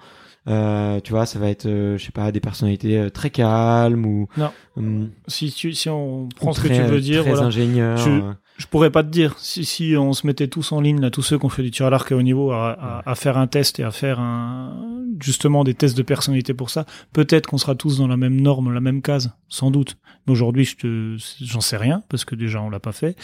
euh, 0.46 1.00
tu 1.00 1.12
vois, 1.12 1.24
ça 1.24 1.38
va 1.38 1.48
être, 1.48 1.66
euh, 1.66 1.96
je 1.96 2.04
sais 2.04 2.12
pas, 2.12 2.30
des 2.30 2.40
personnalités 2.40 2.98
euh, 2.98 3.10
très 3.10 3.30
calmes 3.30 4.04
ou. 4.04 4.28
Non. 4.36 4.50
Hum, 4.76 5.10
si 5.26 5.50
tu, 5.52 5.72
si 5.72 5.88
on 5.88 6.28
prend 6.36 6.52
ce 6.52 6.60
que 6.60 6.68
tu 6.68 6.82
veux 6.82 7.00
dire, 7.00 7.22
très 7.22 7.30
voilà. 7.30 7.46
ingénieur. 7.46 7.96
Je, 7.96 8.20
je, 8.58 8.66
pourrais 8.66 8.90
pas 8.90 9.02
te 9.02 9.08
dire 9.08 9.38
si, 9.38 9.64
si 9.64 9.94
on 9.96 10.12
se 10.12 10.26
mettait 10.26 10.48
tous 10.48 10.72
en 10.72 10.80
ligne, 10.80 11.00
là, 11.00 11.10
tous 11.10 11.22
ceux 11.22 11.38
qui 11.38 11.46
ont 11.46 11.50
fait 11.50 11.62
du 11.62 11.70
tir 11.70 11.86
à 11.86 11.90
l'arc 11.90 12.12
au 12.12 12.22
niveau, 12.22 12.50
à, 12.50 12.72
à, 12.72 13.10
à, 13.10 13.14
faire 13.14 13.38
un 13.38 13.46
test 13.46 13.78
et 13.78 13.84
à 13.84 13.90
faire 13.90 14.20
un, 14.20 15.06
justement 15.20 15.64
des 15.64 15.74
tests 15.74 15.96
de 15.96 16.02
personnalité 16.02 16.52
pour 16.52 16.68
ça. 16.68 16.84
Peut-être 17.12 17.46
qu'on 17.46 17.58
sera 17.58 17.74
tous 17.74 17.98
dans 17.98 18.08
la 18.08 18.16
même 18.16 18.38
norme, 18.38 18.72
la 18.72 18.80
même 18.80 19.00
case, 19.00 19.32
sans 19.48 19.70
doute. 19.70 19.96
Mais 20.26 20.32
aujourd'hui, 20.32 20.64
je 20.64 20.76
te, 20.76 21.16
j'en 21.42 21.60
sais 21.60 21.76
rien 21.76 22.02
parce 22.10 22.24
que 22.24 22.34
déjà 22.34 22.60
on 22.60 22.68
l'a 22.68 22.80
pas 22.80 22.92
fait 22.92 23.16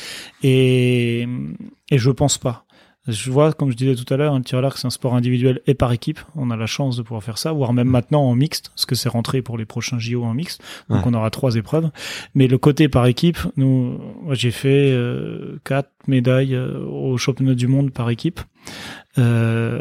et 0.42 1.26
et 1.90 1.98
je 1.98 2.10
pense 2.10 2.38
pas. 2.38 2.64
Je 3.08 3.30
vois, 3.30 3.52
comme 3.54 3.70
je 3.70 3.76
disais 3.76 3.94
tout 3.94 4.12
à 4.12 4.16
l'heure, 4.18 4.34
un 4.34 4.42
tir 4.42 4.58
à 4.58 4.60
l'arc, 4.60 4.76
c'est 4.76 4.86
un 4.86 4.90
sport 4.90 5.14
individuel 5.14 5.62
et 5.66 5.72
par 5.74 5.90
équipe. 5.92 6.20
On 6.36 6.50
a 6.50 6.56
la 6.56 6.66
chance 6.66 6.96
de 6.98 7.02
pouvoir 7.02 7.22
faire 7.24 7.38
ça, 7.38 7.50
voire 7.50 7.72
même 7.72 7.88
maintenant 7.88 8.22
en 8.22 8.34
mixte, 8.34 8.68
parce 8.70 8.84
que 8.84 8.94
c'est 8.94 9.08
rentré 9.08 9.40
pour 9.40 9.56
les 9.56 9.64
prochains 9.64 9.98
JO 9.98 10.22
en 10.22 10.34
mixte. 10.34 10.62
Donc 10.90 11.06
on 11.06 11.14
aura 11.14 11.30
trois 11.30 11.56
épreuves. 11.56 11.90
Mais 12.34 12.46
le 12.46 12.58
côté 12.58 12.88
par 12.90 13.06
équipe, 13.06 13.38
nous, 13.56 13.98
j'ai 14.32 14.50
fait 14.50 14.90
euh, 14.92 15.58
quatre 15.64 15.90
médailles 16.08 16.54
euh, 16.54 16.78
au 16.84 17.16
championnat 17.16 17.54
du 17.54 17.68
monde 17.68 17.90
par 17.90 18.10
équipe, 18.10 18.40
euh, 19.18 19.80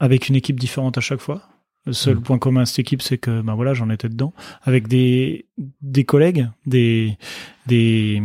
avec 0.00 0.28
une 0.28 0.34
équipe 0.34 0.58
différente 0.58 0.98
à 0.98 1.00
chaque 1.00 1.20
fois. 1.20 1.42
Le 1.86 1.92
seul 1.92 2.16
Mm. 2.16 2.22
point 2.22 2.38
commun 2.38 2.62
à 2.62 2.66
cette 2.66 2.80
équipe, 2.80 3.02
c'est 3.02 3.18
que 3.18 3.40
ben 3.40 3.54
voilà, 3.54 3.72
j'en 3.72 3.88
étais 3.88 4.08
dedans 4.08 4.34
avec 4.62 4.88
des 4.88 5.46
des 5.80 6.04
collègues, 6.04 6.48
des 6.66 7.16
des 7.66 8.20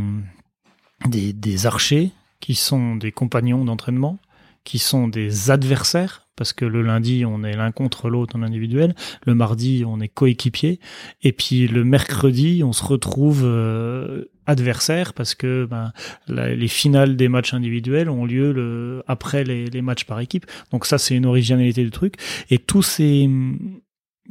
des, 1.07 1.33
des 1.33 1.65
archers 1.65 2.11
qui 2.43 2.55
sont 2.55 2.97
des 2.97 3.13
compagnons 3.13 3.63
d'entraînement, 3.63 4.19
qui 4.65 4.77
sont 4.77 5.07
des 5.07 5.49
adversaires 5.49 6.27
parce 6.35 6.51
que 6.51 6.65
le 6.65 6.81
lundi 6.81 7.23
on 7.25 7.41
est 7.41 7.55
l'un 7.55 7.71
contre 7.71 8.09
l'autre 8.09 8.35
en 8.35 8.41
individuel, 8.41 8.95
le 9.25 9.33
mardi 9.33 9.85
on 9.87 10.01
est 10.01 10.09
coéquipier 10.09 10.81
et 11.21 11.31
puis 11.31 11.69
le 11.69 11.85
mercredi 11.85 12.61
on 12.65 12.73
se 12.73 12.83
retrouve 12.83 13.43
euh, 13.45 14.25
adversaires 14.45 15.13
parce 15.13 15.35
que 15.35 15.65
ben, 15.65 15.93
les 16.27 16.67
finales 16.67 17.15
des 17.15 17.29
matchs 17.29 17.53
individuels 17.53 18.09
ont 18.09 18.25
lieu 18.25 19.01
après 19.07 19.45
les, 19.45 19.67
les 19.67 19.81
matchs 19.81 20.03
par 20.03 20.19
équipe. 20.19 20.45
Donc 20.71 20.85
ça 20.85 20.97
c'est 20.97 21.15
une 21.15 21.25
originalité 21.25 21.81
du 21.81 21.91
truc 21.91 22.15
et 22.49 22.57
tous 22.57 22.81
ces 22.81 23.29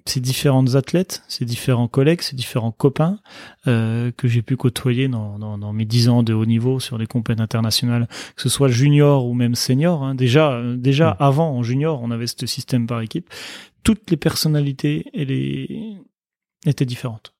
ces 0.06 0.20
différentes 0.20 0.74
athlètes, 0.74 1.22
ces 1.28 1.44
différents 1.44 1.86
collègues, 1.88 2.22
ces 2.22 2.34
différents 2.34 2.72
copains 2.72 3.20
euh, 3.66 4.10
que 4.16 4.26
j'ai 4.26 4.42
pu 4.42 4.56
côtoyer 4.56 5.06
dans, 5.08 5.38
dans, 5.38 5.58
dans 5.58 5.72
mes 5.72 5.84
dix 5.84 6.08
ans 6.08 6.22
de 6.22 6.32
haut 6.34 6.46
niveau 6.46 6.80
sur 6.80 6.98
des 6.98 7.06
compétitions 7.06 7.44
internationales, 7.44 8.08
que 8.36 8.42
ce 8.42 8.48
soit 8.48 8.68
junior 8.68 9.26
ou 9.26 9.34
même 9.34 9.54
senior. 9.54 10.02
hein. 10.02 10.14
Déjà, 10.14 10.52
euh, 10.52 10.76
déjà 10.76 11.10
Mm. 11.12 11.16
avant 11.22 11.50
en 11.56 11.62
junior, 11.62 12.00
on 12.02 12.10
avait 12.10 12.26
ce 12.26 12.46
système 12.46 12.86
par 12.86 13.00
équipe. 13.00 13.28
Toutes 13.84 14.10
les 14.10 14.16
personnalités 14.16 15.06
et 15.12 15.24
les 15.24 15.96
étaient 16.66 16.86
différentes. 16.86 17.34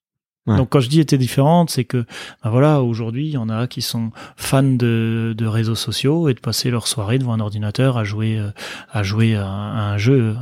Donc 0.45 0.69
quand 0.69 0.81
je 0.81 0.89
dis 0.89 0.99
étaient 0.99 1.17
différentes, 1.17 1.69
c'est 1.69 1.85
que 1.85 2.05
ben 2.43 2.49
voilà, 2.49 2.81
aujourd'hui, 2.81 3.27
il 3.27 3.31
y 3.31 3.37
en 3.37 3.47
a 3.49 3.65
qui 3.67 3.81
sont 3.81 4.11
fans 4.35 4.61
de, 4.61 5.33
de 5.37 5.45
réseaux 5.45 5.75
sociaux 5.75 6.27
et 6.27 6.33
de 6.33 6.39
passer 6.41 6.69
leur 6.69 6.87
soirée 6.87 7.17
devant 7.17 7.31
un 7.33 7.39
ordinateur 7.39 7.97
à 7.97 8.03
jouer 8.03 8.37
euh, 8.37 8.49
à 8.91 9.03
jouer 9.03 9.35
à, 9.35 9.47
un 9.47 9.97
jeu 9.97 10.35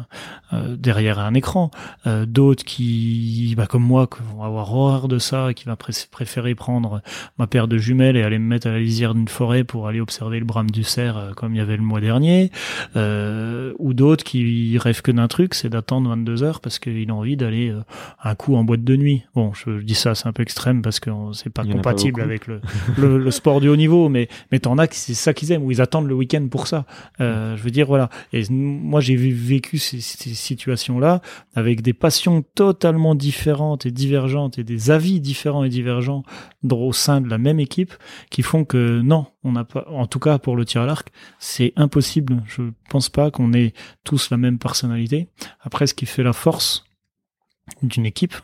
euh, 0.53 0.75
derrière 0.75 1.19
un 1.19 1.33
écran. 1.35 1.69
Euh, 2.07 2.25
D'autres 2.25 2.63
qui, 2.63 3.53
bah, 3.55 3.67
comme 3.67 3.83
moi, 3.83 4.07
qui 4.07 4.21
vont 4.35 4.43
avoir 4.43 4.73
horreur 4.73 5.07
de 5.07 5.19
ça 5.19 5.51
et 5.51 5.53
qui 5.53 5.65
va 5.65 5.75
pré- 5.75 5.93
préférer 6.09 6.55
prendre 6.55 7.01
ma 7.37 7.45
paire 7.45 7.67
de 7.67 7.77
jumelles 7.77 8.17
et 8.17 8.23
aller 8.23 8.39
me 8.39 8.47
mettre 8.47 8.67
à 8.67 8.71
la 8.71 8.79
lisière 8.79 9.13
d'une 9.13 9.27
forêt 9.27 9.63
pour 9.63 9.87
aller 9.87 10.01
observer 10.01 10.39
le 10.39 10.45
brame 10.45 10.71
du 10.71 10.83
cerf 10.83 11.15
euh, 11.17 11.31
comme 11.33 11.53
il 11.53 11.57
y 11.59 11.61
avait 11.61 11.77
le 11.77 11.83
mois 11.83 12.01
dernier. 12.01 12.51
Euh, 12.95 13.73
ou 13.79 13.93
d'autres 13.93 14.23
qui 14.23 14.77
rêvent 14.79 15.01
que 15.03 15.11
d'un 15.11 15.27
truc, 15.27 15.53
c'est 15.53 15.69
d'attendre 15.69 16.09
22 16.09 16.43
heures 16.43 16.59
parce 16.59 16.79
qu'il 16.79 17.09
a 17.09 17.13
envie 17.13 17.37
d'aller 17.37 17.73
un 18.23 18.35
coup 18.35 18.55
en 18.55 18.63
boîte 18.63 18.83
de 18.83 18.95
nuit. 18.95 19.23
Bon, 19.35 19.53
je, 19.53 19.79
je 19.79 19.85
dis 19.93 19.99
ça, 19.99 20.15
c'est 20.15 20.27
un 20.27 20.33
peu 20.33 20.43
extrême 20.43 20.81
parce 20.81 20.99
que 20.99 21.09
c'est 21.33 21.49
pas 21.49 21.65
compatible 21.65 22.21
avec 22.21 22.47
le, 22.47 22.61
le, 22.97 23.17
le 23.17 23.31
sport 23.31 23.61
du 23.61 23.69
haut 23.69 23.75
niveau, 23.75 24.09
mais 24.09 24.27
mais 24.51 24.59
t'en 24.59 24.77
as 24.77 24.87
qui 24.87 24.97
c'est 24.97 25.13
ça 25.13 25.33
qu'ils 25.33 25.51
aiment, 25.51 25.63
ou 25.63 25.71
ils 25.71 25.81
attendent 25.81 26.07
le 26.07 26.15
week-end 26.15 26.47
pour 26.49 26.67
ça. 26.67 26.85
Euh, 27.19 27.55
je 27.57 27.63
veux 27.63 27.71
dire 27.71 27.87
voilà. 27.87 28.09
Et 28.33 28.43
moi 28.49 29.01
j'ai 29.01 29.15
vécu 29.15 29.77
ces, 29.77 30.01
ces 30.01 30.33
situations-là 30.33 31.21
avec 31.55 31.81
des 31.81 31.93
passions 31.93 32.43
totalement 32.55 33.15
différentes 33.15 33.85
et 33.85 33.91
divergentes 33.91 34.57
et 34.57 34.63
des 34.63 34.91
avis 34.91 35.19
différents 35.19 35.63
et 35.63 35.69
divergents 35.69 36.23
au 36.69 36.93
sein 36.93 37.21
de 37.21 37.29
la 37.29 37.37
même 37.37 37.59
équipe 37.59 37.93
qui 38.29 38.41
font 38.41 38.65
que 38.65 39.01
non, 39.01 39.27
on 39.43 39.51
n'a 39.51 39.63
pas, 39.63 39.85
en 39.89 40.07
tout 40.07 40.19
cas 40.19 40.37
pour 40.37 40.55
le 40.55 40.65
tir 40.65 40.81
à 40.81 40.85
l'arc, 40.85 41.11
c'est 41.39 41.73
impossible. 41.75 42.43
Je 42.47 42.63
pense 42.89 43.09
pas 43.09 43.31
qu'on 43.31 43.53
ait 43.53 43.73
tous 44.03 44.29
la 44.29 44.37
même 44.37 44.57
personnalité. 44.57 45.27
Après, 45.61 45.87
ce 45.87 45.93
qui 45.93 46.05
fait 46.05 46.23
la 46.23 46.33
force 46.33 46.85
d'une 47.81 48.05
équipe, 48.05 48.35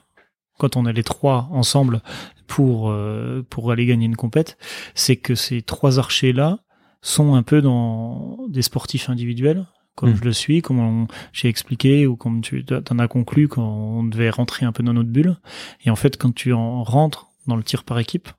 quand 0.57 0.75
on 0.75 0.85
est 0.85 0.93
les 0.93 1.03
trois 1.03 1.47
ensemble 1.51 2.01
pour 2.47 2.89
euh, 2.89 3.45
pour 3.49 3.71
aller 3.71 3.85
gagner 3.85 4.05
une 4.05 4.15
compète, 4.15 4.57
c'est 4.95 5.17
que 5.17 5.35
ces 5.35 5.61
trois 5.61 5.99
archers 5.99 6.33
là 6.33 6.59
sont 7.01 7.35
un 7.35 7.43
peu 7.43 7.61
dans 7.61 8.37
des 8.49 8.61
sportifs 8.61 9.09
individuels 9.09 9.65
comme 9.97 10.11
Mm. 10.11 10.17
je 10.17 10.23
le 10.23 10.31
suis, 10.31 10.61
comme 10.61 11.07
j'ai 11.33 11.49
expliqué 11.49 12.07
ou 12.07 12.15
comme 12.15 12.41
tu 12.41 12.63
en 12.89 12.99
as 12.99 13.07
conclu 13.07 13.49
quand 13.49 13.67
on 13.67 14.03
devait 14.03 14.29
rentrer 14.29 14.65
un 14.65 14.71
peu 14.71 14.83
dans 14.83 14.93
notre 14.93 15.09
bulle. 15.09 15.37
Et 15.83 15.89
en 15.89 15.95
fait, 15.95 16.17
quand 16.17 16.33
tu 16.33 16.53
en 16.53 16.83
rentres 16.83 17.27
dans 17.47 17.55
le 17.55 17.63
tir 17.63 17.83
par 17.83 17.97
équipe, 17.97 18.29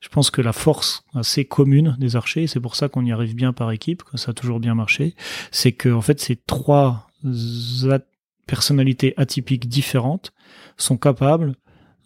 je 0.00 0.08
pense 0.08 0.30
que 0.30 0.40
la 0.40 0.52
force 0.52 1.04
assez 1.14 1.44
commune 1.44 1.94
des 2.00 2.16
archers, 2.16 2.44
et 2.44 2.46
c'est 2.48 2.58
pour 2.58 2.74
ça 2.74 2.88
qu'on 2.88 3.04
y 3.04 3.12
arrive 3.12 3.36
bien 3.36 3.52
par 3.52 3.70
équipe, 3.70 4.02
que 4.02 4.16
ça 4.16 4.30
a 4.30 4.34
toujours 4.34 4.58
bien 4.58 4.74
marché, 4.74 5.14
c'est 5.52 5.72
que 5.72 5.90
en 5.90 6.00
fait 6.00 6.18
ces 6.18 6.36
trois 6.36 7.06
personnalités 8.46 9.14
atypiques 9.16 9.68
différentes 9.68 10.32
sont 10.76 10.96
capables 10.96 11.54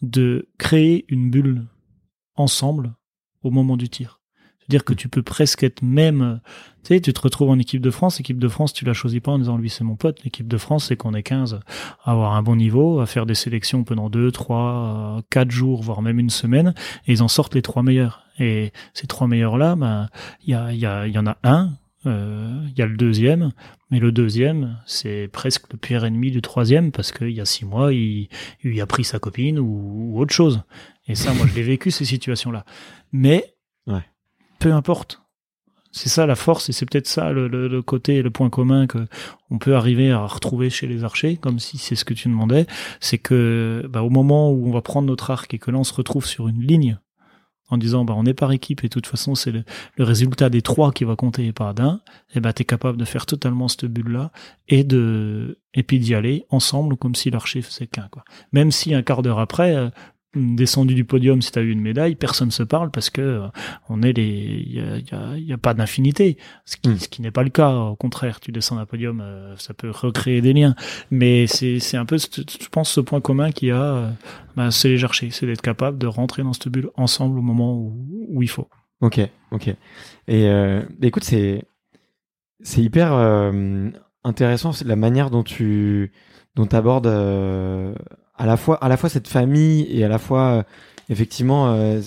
de 0.03 0.49
créer 0.59 1.05
une 1.09 1.31
bulle 1.31 1.67
ensemble 2.35 2.95
au 3.43 3.51
moment 3.51 3.77
du 3.77 3.89
tir. 3.89 4.21
C'est-à-dire 4.59 4.85
que 4.85 4.95
tu 4.95 5.09
peux 5.09 5.23
presque 5.23 5.63
être 5.63 5.83
même, 5.83 6.41
tu 6.83 6.95
sais, 6.95 7.01
tu 7.01 7.13
te 7.13 7.21
retrouves 7.21 7.51
en 7.51 7.59
équipe 7.59 7.81
de 7.81 7.91
France, 7.93 8.19
équipe 8.19 8.41
de 8.41 8.49
France, 8.49 8.73
tu 8.73 8.85
la 8.85 8.95
choisis 8.95 9.21
pas 9.21 9.31
en 9.31 9.39
disant 9.39 9.57
lui 9.57 9.71
c'est 9.71 9.85
mon 9.85 9.95
pote, 9.95 10.25
l'équipe 10.25 10.49
de 10.49 10.57
France 10.57 10.87
c'est 10.87 10.97
qu'on 10.97 11.15
est 11.15 11.23
15 11.23 11.61
à 12.05 12.11
avoir 12.11 12.35
un 12.35 12.43
bon 12.43 12.57
niveau, 12.57 12.99
à 12.99 13.07
faire 13.07 13.27
des 13.27 13.37
sélections 13.37 13.85
pendant 13.85 14.11
2, 14.11 14.33
3, 14.33 15.23
4 15.31 15.51
jours, 15.53 15.83
voire 15.83 16.03
même 16.03 16.19
une 16.19 16.31
semaine, 16.31 16.75
et 17.07 17.13
ils 17.13 17.23
en 17.23 17.29
sortent 17.29 17.55
les 17.55 17.63
trois 17.63 17.85
meilleurs. 17.85 18.25
Et 18.41 18.73
ces 18.93 19.07
trois 19.07 19.29
meilleurs-là, 19.29 19.77
ben, 19.77 20.09
il 20.45 20.51
y, 20.51 20.55
a, 20.55 20.73
y, 20.73 20.85
a, 20.85 21.07
y 21.07 21.17
en 21.17 21.27
a 21.27 21.39
un, 21.45 21.71
euh, 22.07 22.61
il 22.69 22.79
y 22.79 22.83
a 22.83 22.87
le 22.87 22.97
deuxième, 22.97 23.51
mais 23.91 23.99
le 24.01 24.13
deuxième, 24.13 24.79
c'est 24.87 25.29
presque 25.33 25.73
le 25.73 25.79
pire 25.79 26.05
ennemi 26.05 26.31
du 26.31 26.43
troisième, 26.43 26.93
parce 26.93 27.13
qu'il 27.13 27.31
y 27.31 27.41
a 27.41 27.45
six 27.45 27.65
mois, 27.65 27.93
il, 27.93 28.29
il 28.65 28.81
a 28.81 28.87
pris 28.87 29.05
sa 29.05 29.19
copine 29.19 29.59
ou, 29.59 30.13
ou 30.15 30.21
autre 30.21 30.35
chose. 30.35 30.63
Et 31.09 31.15
ça, 31.15 31.33
moi, 31.35 31.47
je 31.49 31.55
l'ai 31.55 31.63
vécu, 31.63 31.91
ces 31.91 32.05
situations-là. 32.05 32.65
Mais, 33.13 33.55
Ouais. 33.87 34.03
peu 34.59 34.73
importe. 34.73 35.23
C'est 35.93 36.11
ça 36.11 36.27
la 36.27 36.35
force, 36.35 36.69
et 36.69 36.73
c'est 36.73 36.85
peut-être 36.85 37.07
ça 37.07 37.33
le, 37.33 37.49
le, 37.49 37.69
le 37.69 37.81
côté, 37.81 38.21
le 38.21 38.31
point 38.31 38.51
commun 38.51 38.87
que 38.87 39.07
on 39.49 39.57
peut 39.59 39.75
arriver 39.77 40.11
à 40.11 40.27
retrouver 40.27 40.69
chez 40.69 40.87
les 40.87 41.05
archers, 41.05 41.37
comme 41.39 41.59
si 41.59 41.79
c'est 41.79 41.95
ce 41.97 42.05
que 42.05 42.13
tu 42.13 42.29
demandais, 42.29 42.67
c'est 43.01 43.17
que 43.17 43.87
bah, 43.89 44.03
au 44.03 44.11
moment 44.11 44.51
où 44.51 44.69
on 44.69 44.73
va 44.73 44.83
prendre 44.83 45.09
notre 45.09 45.31
arc 45.31 45.55
et 45.55 45.59
que 45.59 45.71
là 45.71 45.79
on 45.79 45.85
se 45.85 45.95
retrouve 45.95 46.27
sur 46.27 46.49
une 46.49 46.61
ligne 46.61 46.99
en 47.69 47.79
disant 47.79 48.05
bah 48.05 48.15
on 48.17 48.25
est 48.27 48.35
par 48.35 48.53
équipe 48.53 48.85
et 48.85 48.89
de 48.89 48.93
toute 48.93 49.07
façon 49.07 49.35
c'est 49.35 49.53
le, 49.53 49.65
résultat 49.99 50.51
des 50.51 50.63
trois 50.63 50.93
qui 50.93 51.05
va 51.05 51.17
compter 51.17 51.47
et 51.47 51.53
pas 51.53 51.73
d'un, 51.73 52.01
et 52.35 52.41
bah 52.41 52.53
t'es 52.53 52.65
capable 52.65 52.99
de 52.99 53.05
faire 53.05 53.27
totalement 53.27 53.69
cette 53.69 53.87
bulle 53.87 54.13
là 54.13 54.31
et 54.69 54.85
de 54.85 55.59
et 55.75 55.83
puis 55.83 55.99
d'y 55.99 56.15
aller 56.15 56.47
ensemble 56.51 56.97
comme 56.97 57.15
si 57.15 57.31
l'archer 57.31 57.63
faisait 57.63 57.87
qu'un 57.87 58.09
quoi. 58.11 58.25
Même 58.53 58.71
si 58.71 58.95
un 58.95 59.03
quart 59.03 59.23
d'heure 59.23 59.41
après 59.41 59.75
euh, 59.75 59.91
descendu 60.37 60.95
du 60.95 61.05
podium 61.05 61.41
si 61.43 61.51
t'as 61.51 61.63
eu 61.63 61.71
une 61.71 61.81
médaille, 61.81 62.15
personne 62.15 62.51
se 62.51 62.63
parle 62.63 62.91
parce 62.91 63.11
que 63.11 63.21
euh, 63.21 63.47
on 63.89 64.03
est 64.03 64.13
les 64.13 64.65
il 64.67 64.75
y 64.75 64.81
a, 64.81 64.97
y 64.99 65.13
a- 65.13 65.39
y 65.39 65.53
a 65.53 65.59
pas 65.59 65.75
d'infinité, 65.75 66.37
ce 66.65 66.77
qui, 66.77 66.89
Mm. 66.91 66.97
ce 66.99 67.09
qui 67.09 67.23
n'est 67.23 67.31
pas 67.31 67.43
le 67.43 67.51
cas. 67.51 67.71
Au 67.75 67.97
contraire, 67.97 68.41
tu 68.41 68.53
descends 68.53 68.77
d'un 68.77 68.87
podium, 68.87 69.21
euh, 69.21 69.57
ça 69.57 69.73
peut 69.75 69.91
recréer 69.91 70.41
des 70.41 70.53
liens. 70.53 70.75
Mais 71.11 71.47
c'est 71.47 71.79
c'est 71.81 71.97
un 71.97 72.05
peu, 72.05 72.19
je 72.19 72.69
pense, 72.71 72.91
ce 72.91 73.01
point 73.01 73.21
commun 73.21 73.51
qu'il 73.51 73.69
y 73.69 73.73
a, 73.73 73.83
euh, 73.83 74.11
bah, 74.57 74.71
c'est 74.71 74.89
les 74.91 75.03
archers, 75.05 75.31
c'est 75.31 75.47
d'être 75.47 75.63
capable 75.63 75.99
de 75.99 76.07
rentrer 76.07 76.43
dans 76.43 76.53
cette 76.53 76.69
bulle 76.69 76.91
ensemble 76.97 77.39
au 77.39 77.43
moment 77.43 77.75
où, 77.75 78.27
où 78.29 78.43
il 78.43 78.49
faut. 78.49 78.69
Ok, 79.01 79.21
ok. 79.53 79.69
Et 79.69 79.77
euh, 80.49 80.83
bah, 80.99 81.07
écoute, 81.09 81.25
c'est 81.25 81.65
c'est 82.63 82.83
hyper 82.83 83.13
euh, 83.13 83.91
intéressant 84.25 84.73
c'est 84.73 84.87
la 84.87 84.97
manière 84.97 85.31
dont 85.31 85.43
tu 85.43 86.11
dont 86.55 86.67
abordes 86.67 87.07
euh, 87.07 87.95
à 88.39 88.47
la 88.47 88.57
fois 88.57 88.77
à 88.85 88.89
la 88.89 88.97
fois 88.97 89.09
cette 89.09 89.29
famille 89.29 89.87
et 89.91 90.05
à 90.05 90.09
la 90.09 90.19
fois 90.19 90.43
euh, 90.51 90.63
effectivement 91.09 91.69
euh, 91.69 92.01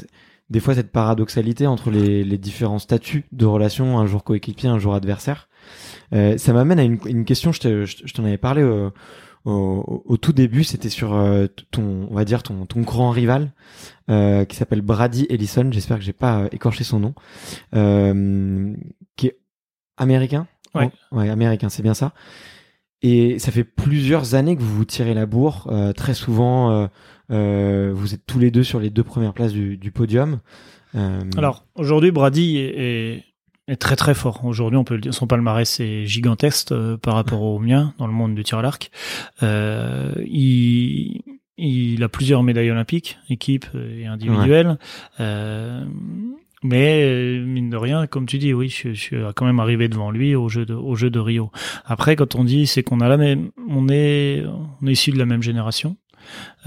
des 0.49 0.59
fois 0.59 0.75
cette 0.75 0.91
paradoxalité 0.91 1.67
entre 1.67 1.91
les, 1.91 2.23
les 2.23 2.37
différents 2.37 2.79
statuts 2.79 3.25
de 3.31 3.45
relation 3.45 3.99
un 3.99 4.05
jour 4.07 4.23
coéquipier 4.23 4.69
un 4.69 4.79
jour 4.79 4.93
adversaire. 4.95 5.47
Euh, 6.13 6.37
ça 6.37 6.53
m'amène 6.53 6.79
à 6.79 6.83
une, 6.83 6.97
une 7.05 7.25
question. 7.25 7.51
Je 7.51 7.59
te- 7.59 7.85
je 7.85 7.97
je 8.05 8.13
t'en 8.13 8.25
avais 8.25 8.37
parlé 8.39 8.63
au, 8.63 8.91
au, 9.45 10.03
au 10.05 10.17
tout 10.17 10.33
début. 10.33 10.63
C'était 10.63 10.89
sur 10.89 11.13
euh, 11.13 11.45
ton 11.71 12.07
on 12.09 12.15
va 12.15 12.25
dire 12.25 12.41
ton 12.41 12.65
ton 12.65 12.81
grand 12.81 13.11
rival 13.11 13.51
euh, 14.09 14.45
qui 14.45 14.55
s'appelle 14.55 14.81
Brady 14.81 15.27
Ellison. 15.29 15.69
J'espère 15.71 15.97
que 15.97 16.03
j'ai 16.03 16.13
pas 16.13 16.39
euh, 16.41 16.47
écorché 16.51 16.83
son 16.83 16.99
nom. 16.99 17.13
Euh, 17.75 18.73
qui 19.15 19.27
est 19.27 19.37
américain. 19.97 20.47
Ouais. 20.75 20.89
ouais, 21.11 21.29
américain, 21.29 21.69
c'est 21.69 21.83
bien 21.83 21.93
ça. 21.93 22.13
Et 23.01 23.39
ça 23.39 23.51
fait 23.51 23.63
plusieurs 23.63 24.35
années 24.35 24.55
que 24.57 24.61
vous 24.61 24.75
vous 24.75 24.85
tirez 24.85 25.13
la 25.13 25.25
bourre. 25.25 25.67
euh, 25.71 25.93
très 25.93 26.13
souvent, 26.13 26.71
euh, 26.71 26.87
euh, 27.31 27.91
vous 27.95 28.13
êtes 28.13 28.25
tous 28.25 28.39
les 28.39 28.51
deux 28.51 28.63
sur 28.63 28.79
les 28.79 28.89
deux 28.89 29.03
premières 29.03 29.33
places 29.33 29.53
du, 29.53 29.77
du 29.77 29.91
podium. 29.91 30.39
Euh, 30.95 31.21
Alors 31.37 31.65
aujourd'hui, 31.75 32.11
Brady 32.11 32.57
est, 32.57 32.73
est, 32.77 33.23
est 33.67 33.75
très 33.77 33.95
très 33.95 34.13
fort. 34.13 34.43
Aujourd'hui, 34.43 34.77
on 34.77 34.83
peut 34.83 34.95
le 34.95 35.01
dire, 35.01 35.13
son 35.13 35.27
palmarès 35.27 35.79
est 35.79 36.05
gigantesque 36.05 36.71
euh, 36.71 36.97
par 36.97 37.13
rapport 37.13 37.41
au 37.43 37.59
mien 37.59 37.93
dans 37.99 38.07
le 38.07 38.13
monde 38.13 38.35
du 38.35 38.43
tir 38.43 38.57
à 38.57 38.61
l'arc. 38.63 38.91
Euh, 39.43 40.11
il, 40.27 41.21
il 41.57 42.03
a 42.03 42.09
plusieurs 42.09 42.43
médailles 42.43 42.71
olympiques, 42.71 43.17
équipe 43.29 43.65
et 43.75 44.07
individuelles. 44.07 44.77
Euh, 45.19 45.85
mais 46.63 47.03
euh, 47.03 47.45
mine 47.45 47.69
de 47.69 47.77
rien, 47.77 48.07
comme 48.07 48.25
tu 48.25 48.37
dis, 48.37 48.53
oui, 48.53 48.69
je, 48.69 48.93
je 48.93 48.99
suis 48.99 49.17
quand 49.35 49.45
même 49.45 49.59
arrivé 49.59 49.87
devant 49.87 50.11
lui 50.11 50.35
au 50.35 50.49
jeu 50.49 50.65
de, 50.65 50.73
au 50.73 50.95
jeu 50.95 51.09
de 51.09 51.19
Rio. 51.19 51.51
Après, 51.85 52.15
quand 52.15 52.35
on 52.35 52.43
dit, 52.43 52.67
c'est 52.67 52.83
qu'on 52.83 52.99
a 53.01 53.07
la 53.07 53.17
même, 53.17 53.51
on 53.69 53.87
est, 53.89 54.43
on 54.81 54.87
est 54.87 54.91
issu 54.91 55.11
de 55.11 55.17
la 55.17 55.25
même 55.25 55.41
génération. 55.41 55.97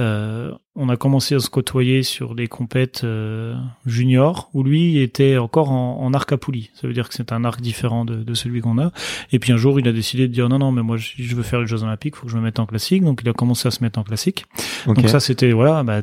Euh, 0.01 0.53
on 0.75 0.89
a 0.89 0.97
commencé 0.97 1.35
à 1.35 1.39
se 1.39 1.51
côtoyer 1.51 2.03
sur 2.03 2.35
des 2.35 2.49
compètes 2.49 3.03
euh, 3.05 3.55
juniors 3.85 4.49
où 4.55 4.63
lui 4.63 5.01
était 5.01 5.37
encore 5.37 5.71
en, 5.71 6.03
en, 6.03 6.15
arc 6.15 6.33
à 6.33 6.39
poulie. 6.39 6.71
Ça 6.73 6.87
veut 6.87 6.95
dire 6.95 7.11
que 7.11 7.15
c'est 7.15 7.31
un 7.31 7.45
arc 7.45 7.61
différent 7.61 8.07
de, 8.07 8.15
de 8.15 8.35
celui 8.35 8.63
qu'on 8.63 8.79
a. 8.79 8.91
Et 9.33 9.39
puis 9.39 9.53
un 9.53 9.59
jour, 9.59 9.79
il 9.79 9.87
a 9.87 9.93
décidé 9.93 10.29
de 10.29 10.33
dire 10.33 10.49
non, 10.49 10.59
non, 10.59 10.73
mais 10.73 10.83
moi, 10.83 10.97
je 10.97 11.37
veux 11.37 11.43
faire 11.43 11.61
les 11.61 11.67
Jeux 11.67 11.83
Olympiques, 11.83 12.17
faut 12.17 12.25
que 12.25 12.33
je 12.33 12.39
me 12.39 12.43
mette 12.43 12.59
en 12.59 12.65
classique. 12.65 13.05
Donc 13.05 13.21
il 13.23 13.29
a 13.29 13.35
commencé 13.35 13.69
à 13.69 13.71
se 13.71 13.83
mettre 13.83 13.99
en 13.99 14.03
classique. 14.03 14.47
Donc 14.87 15.07
ça, 15.11 15.21
c'était 15.21 15.53
voilà, 15.53 15.83
bah, 15.83 16.01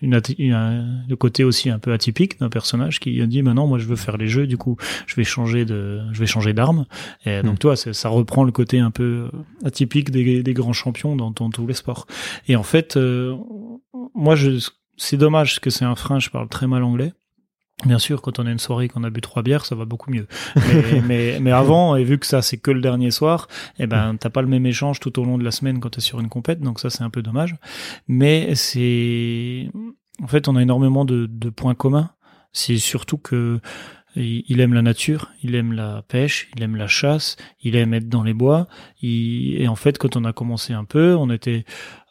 une, 0.00 0.20
une, 0.38 1.04
le 1.06 1.16
côté 1.16 1.44
aussi 1.44 1.68
un 1.68 1.78
peu 1.78 1.92
atypique 1.92 2.40
d'un 2.40 2.48
personnage 2.48 3.00
qui 3.00 3.20
a 3.20 3.26
dit 3.26 3.42
maintenant, 3.42 3.66
moi, 3.66 3.78
je 3.78 3.84
veux 3.84 3.96
faire 3.96 4.16
les 4.16 4.28
Jeux. 4.28 4.46
Du 4.46 4.56
coup, 4.56 4.78
je 5.06 5.16
vais 5.16 5.24
changer 5.24 5.66
de, 5.66 6.00
je 6.12 6.18
vais 6.18 6.26
changer 6.26 6.54
d'arme. 6.54 6.86
Et 7.26 7.42
donc 7.42 7.56
hmm. 7.56 7.58
toi, 7.58 7.76
ça 7.76 8.08
reprend 8.08 8.44
le 8.44 8.52
côté 8.52 8.78
un 8.78 8.90
peu 8.90 9.28
atypique 9.66 10.10
des, 10.10 10.42
des 10.42 10.54
grands 10.54 10.72
champions 10.72 11.14
dans, 11.14 11.30
dans, 11.30 11.50
tous 11.50 11.66
les 11.66 11.74
sports. 11.74 12.06
Et 12.48 12.56
en 12.56 12.62
fait, 12.62 12.96
euh, 12.96 13.17
moi, 14.14 14.34
je, 14.34 14.68
c'est 14.96 15.16
dommage 15.16 15.60
que 15.60 15.70
c'est 15.70 15.84
un 15.84 15.94
frein. 15.94 16.18
Je 16.18 16.30
parle 16.30 16.48
très 16.48 16.66
mal 16.66 16.82
anglais. 16.82 17.12
Bien 17.86 18.00
sûr, 18.00 18.22
quand 18.22 18.40
on 18.40 18.46
a 18.46 18.50
une 18.50 18.58
soirée 18.58 18.88
qu'on 18.88 19.04
a 19.04 19.10
bu 19.10 19.20
trois 19.20 19.42
bières, 19.42 19.64
ça 19.64 19.76
va 19.76 19.84
beaucoup 19.84 20.10
mieux. 20.10 20.26
Mais, 20.56 21.00
mais, 21.06 21.38
mais, 21.40 21.52
avant, 21.52 21.94
et 21.94 22.02
vu 22.02 22.18
que 22.18 22.26
ça 22.26 22.42
c'est 22.42 22.56
que 22.56 22.72
le 22.72 22.80
dernier 22.80 23.12
soir, 23.12 23.46
eh 23.78 23.86
ben 23.86 24.16
t'as 24.16 24.30
pas 24.30 24.42
le 24.42 24.48
même 24.48 24.66
échange 24.66 24.98
tout 24.98 25.16
au 25.20 25.24
long 25.24 25.38
de 25.38 25.44
la 25.44 25.52
semaine 25.52 25.78
quand 25.78 25.90
t'es 25.90 26.00
sur 26.00 26.18
une 26.18 26.28
compète, 26.28 26.60
donc 26.60 26.80
ça 26.80 26.90
c'est 26.90 27.04
un 27.04 27.10
peu 27.10 27.22
dommage. 27.22 27.54
Mais 28.08 28.56
c'est, 28.56 29.70
en 30.20 30.26
fait, 30.26 30.48
on 30.48 30.56
a 30.56 30.62
énormément 30.62 31.04
de, 31.04 31.26
de 31.26 31.50
points 31.50 31.76
communs. 31.76 32.10
C'est 32.52 32.78
surtout 32.78 33.18
que 33.18 33.60
il 34.16 34.60
aime 34.60 34.74
la 34.74 34.82
nature, 34.82 35.30
il 35.44 35.54
aime 35.54 35.72
la 35.72 36.02
pêche, 36.02 36.48
il 36.56 36.62
aime 36.64 36.74
la 36.74 36.88
chasse, 36.88 37.36
il 37.62 37.76
aime 37.76 37.94
être 37.94 38.08
dans 38.08 38.24
les 38.24 38.34
bois. 38.34 38.66
et 39.00 39.68
en 39.68 39.76
fait, 39.76 39.98
quand 39.98 40.16
on 40.16 40.24
a 40.24 40.32
commencé 40.32 40.72
un 40.72 40.84
peu, 40.84 41.14
on 41.14 41.30
était 41.30 41.64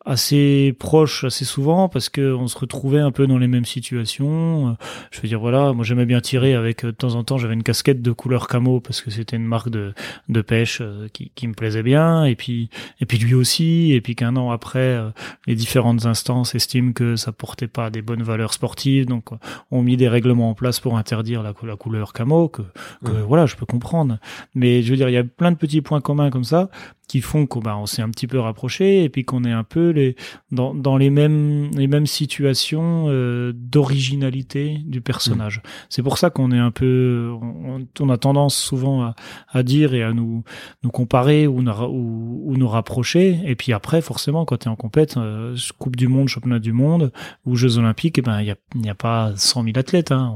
assez 0.07 0.73
proches 0.79 1.25
assez 1.25 1.43
souvent 1.43 1.89
parce 1.89 2.07
que 2.07 2.33
on 2.33 2.47
se 2.47 2.57
retrouvait 2.57 2.99
un 2.99 3.11
peu 3.11 3.27
dans 3.27 3.37
les 3.37 3.47
mêmes 3.47 3.65
situations. 3.65 4.69
Euh, 4.69 4.71
je 5.11 5.19
veux 5.19 5.27
dire 5.27 5.39
voilà, 5.39 5.73
moi 5.73 5.83
j'aimais 5.83 6.05
bien 6.05 6.21
tirer 6.21 6.55
avec 6.55 6.85
euh, 6.85 6.87
de 6.87 6.91
temps 6.95 7.15
en 7.15 7.25
temps 7.25 7.37
j'avais 7.37 7.53
une 7.53 7.63
casquette 7.63 8.01
de 8.01 8.11
couleur 8.13 8.47
camo 8.47 8.79
parce 8.79 9.01
que 9.01 9.11
c'était 9.11 9.35
une 9.35 9.45
marque 9.45 9.69
de, 9.69 9.93
de 10.29 10.41
pêche 10.41 10.79
euh, 10.81 11.09
qui, 11.11 11.31
qui 11.35 11.47
me 11.47 11.53
plaisait 11.53 11.83
bien. 11.83 12.23
Et 12.23 12.35
puis 12.35 12.69
et 13.01 13.05
puis 13.05 13.17
lui 13.17 13.33
aussi. 13.33 13.91
Et 13.91 13.99
puis 13.99 14.15
qu'un 14.15 14.37
an 14.37 14.49
après 14.49 14.97
les 15.45 15.55
différentes 15.55 16.05
instances 16.05 16.55
estiment 16.55 16.93
que 16.93 17.17
ça 17.17 17.33
portait 17.33 17.67
pas 17.67 17.89
des 17.89 18.01
bonnes 18.01 18.23
valeurs 18.23 18.53
sportives. 18.53 19.05
Donc 19.05 19.25
on 19.71 19.83
mis 19.83 19.97
des 19.97 20.07
règlements 20.07 20.51
en 20.51 20.53
place 20.53 20.79
pour 20.79 20.97
interdire 20.97 21.43
la, 21.43 21.53
la 21.63 21.75
couleur 21.75 22.13
camo 22.13 22.47
que, 22.47 22.61
que 23.03 23.11
voilà 23.11 23.45
je 23.45 23.55
peux 23.55 23.65
comprendre. 23.65 24.19
Mais 24.55 24.81
je 24.83 24.89
veux 24.89 24.95
dire 24.95 25.09
il 25.09 25.13
y 25.13 25.17
a 25.17 25.23
plein 25.25 25.51
de 25.51 25.57
petits 25.57 25.81
points 25.81 25.99
communs 25.99 26.29
comme 26.29 26.45
ça 26.45 26.69
qui 27.07 27.21
font 27.21 27.45
qu'on 27.45 27.59
bah, 27.59 27.77
on 27.77 27.85
s'est 27.85 28.01
un 28.01 28.09
petit 28.09 28.27
peu 28.27 28.39
rapproché 28.39 29.03
et 29.03 29.09
puis 29.09 29.23
qu'on 29.23 29.43
est 29.43 29.51
un 29.51 29.63
peu 29.63 29.89
les, 29.89 30.15
dans, 30.51 30.73
dans 30.73 30.97
les 30.97 31.09
mêmes 31.09 31.71
les 31.75 31.87
mêmes 31.87 32.05
situations 32.05 33.05
euh, 33.07 33.53
d'originalité 33.55 34.79
du 34.85 35.01
personnage. 35.01 35.57
Mm. 35.57 35.69
C'est 35.89 36.03
pour 36.03 36.17
ça 36.17 36.29
qu'on 36.29 36.51
est 36.51 36.59
un 36.59 36.71
peu 36.71 37.31
on, 37.41 37.87
on, 37.99 38.09
a 38.09 38.17
tendance 38.17 38.55
souvent 38.55 39.03
à, 39.03 39.15
à, 39.49 39.63
dire 39.63 39.93
et 39.93 40.03
à 40.03 40.11
nous 40.11 40.43
nous 40.83 40.91
comparer 40.91 41.47
ou, 41.47 41.61
ou, 41.61 42.41
ou 42.45 42.57
nous 42.57 42.67
rapprocher 42.67 43.39
et 43.45 43.55
puis 43.55 43.71
après 43.71 44.01
forcément 44.01 44.43
quand 44.45 44.57
tu 44.57 44.67
es 44.67 44.71
en 44.71 44.75
compète 44.75 45.17
euh, 45.17 45.55
Coupe 45.79 45.95
du 45.95 46.07
monde, 46.07 46.27
championnat 46.27 46.59
du 46.59 46.73
monde 46.73 47.11
ou 47.45 47.55
Jeux 47.55 47.77
olympiques, 47.77 48.17
eh 48.17 48.21
ben 48.21 48.41
il 48.41 48.47
y 48.47 48.51
a 48.51 48.55
il 48.75 48.81
n'y 48.81 48.89
a 48.89 48.95
pas 48.95 49.31
100 49.35 49.63
000 49.63 49.77
athlètes 49.77 50.11
hein. 50.11 50.35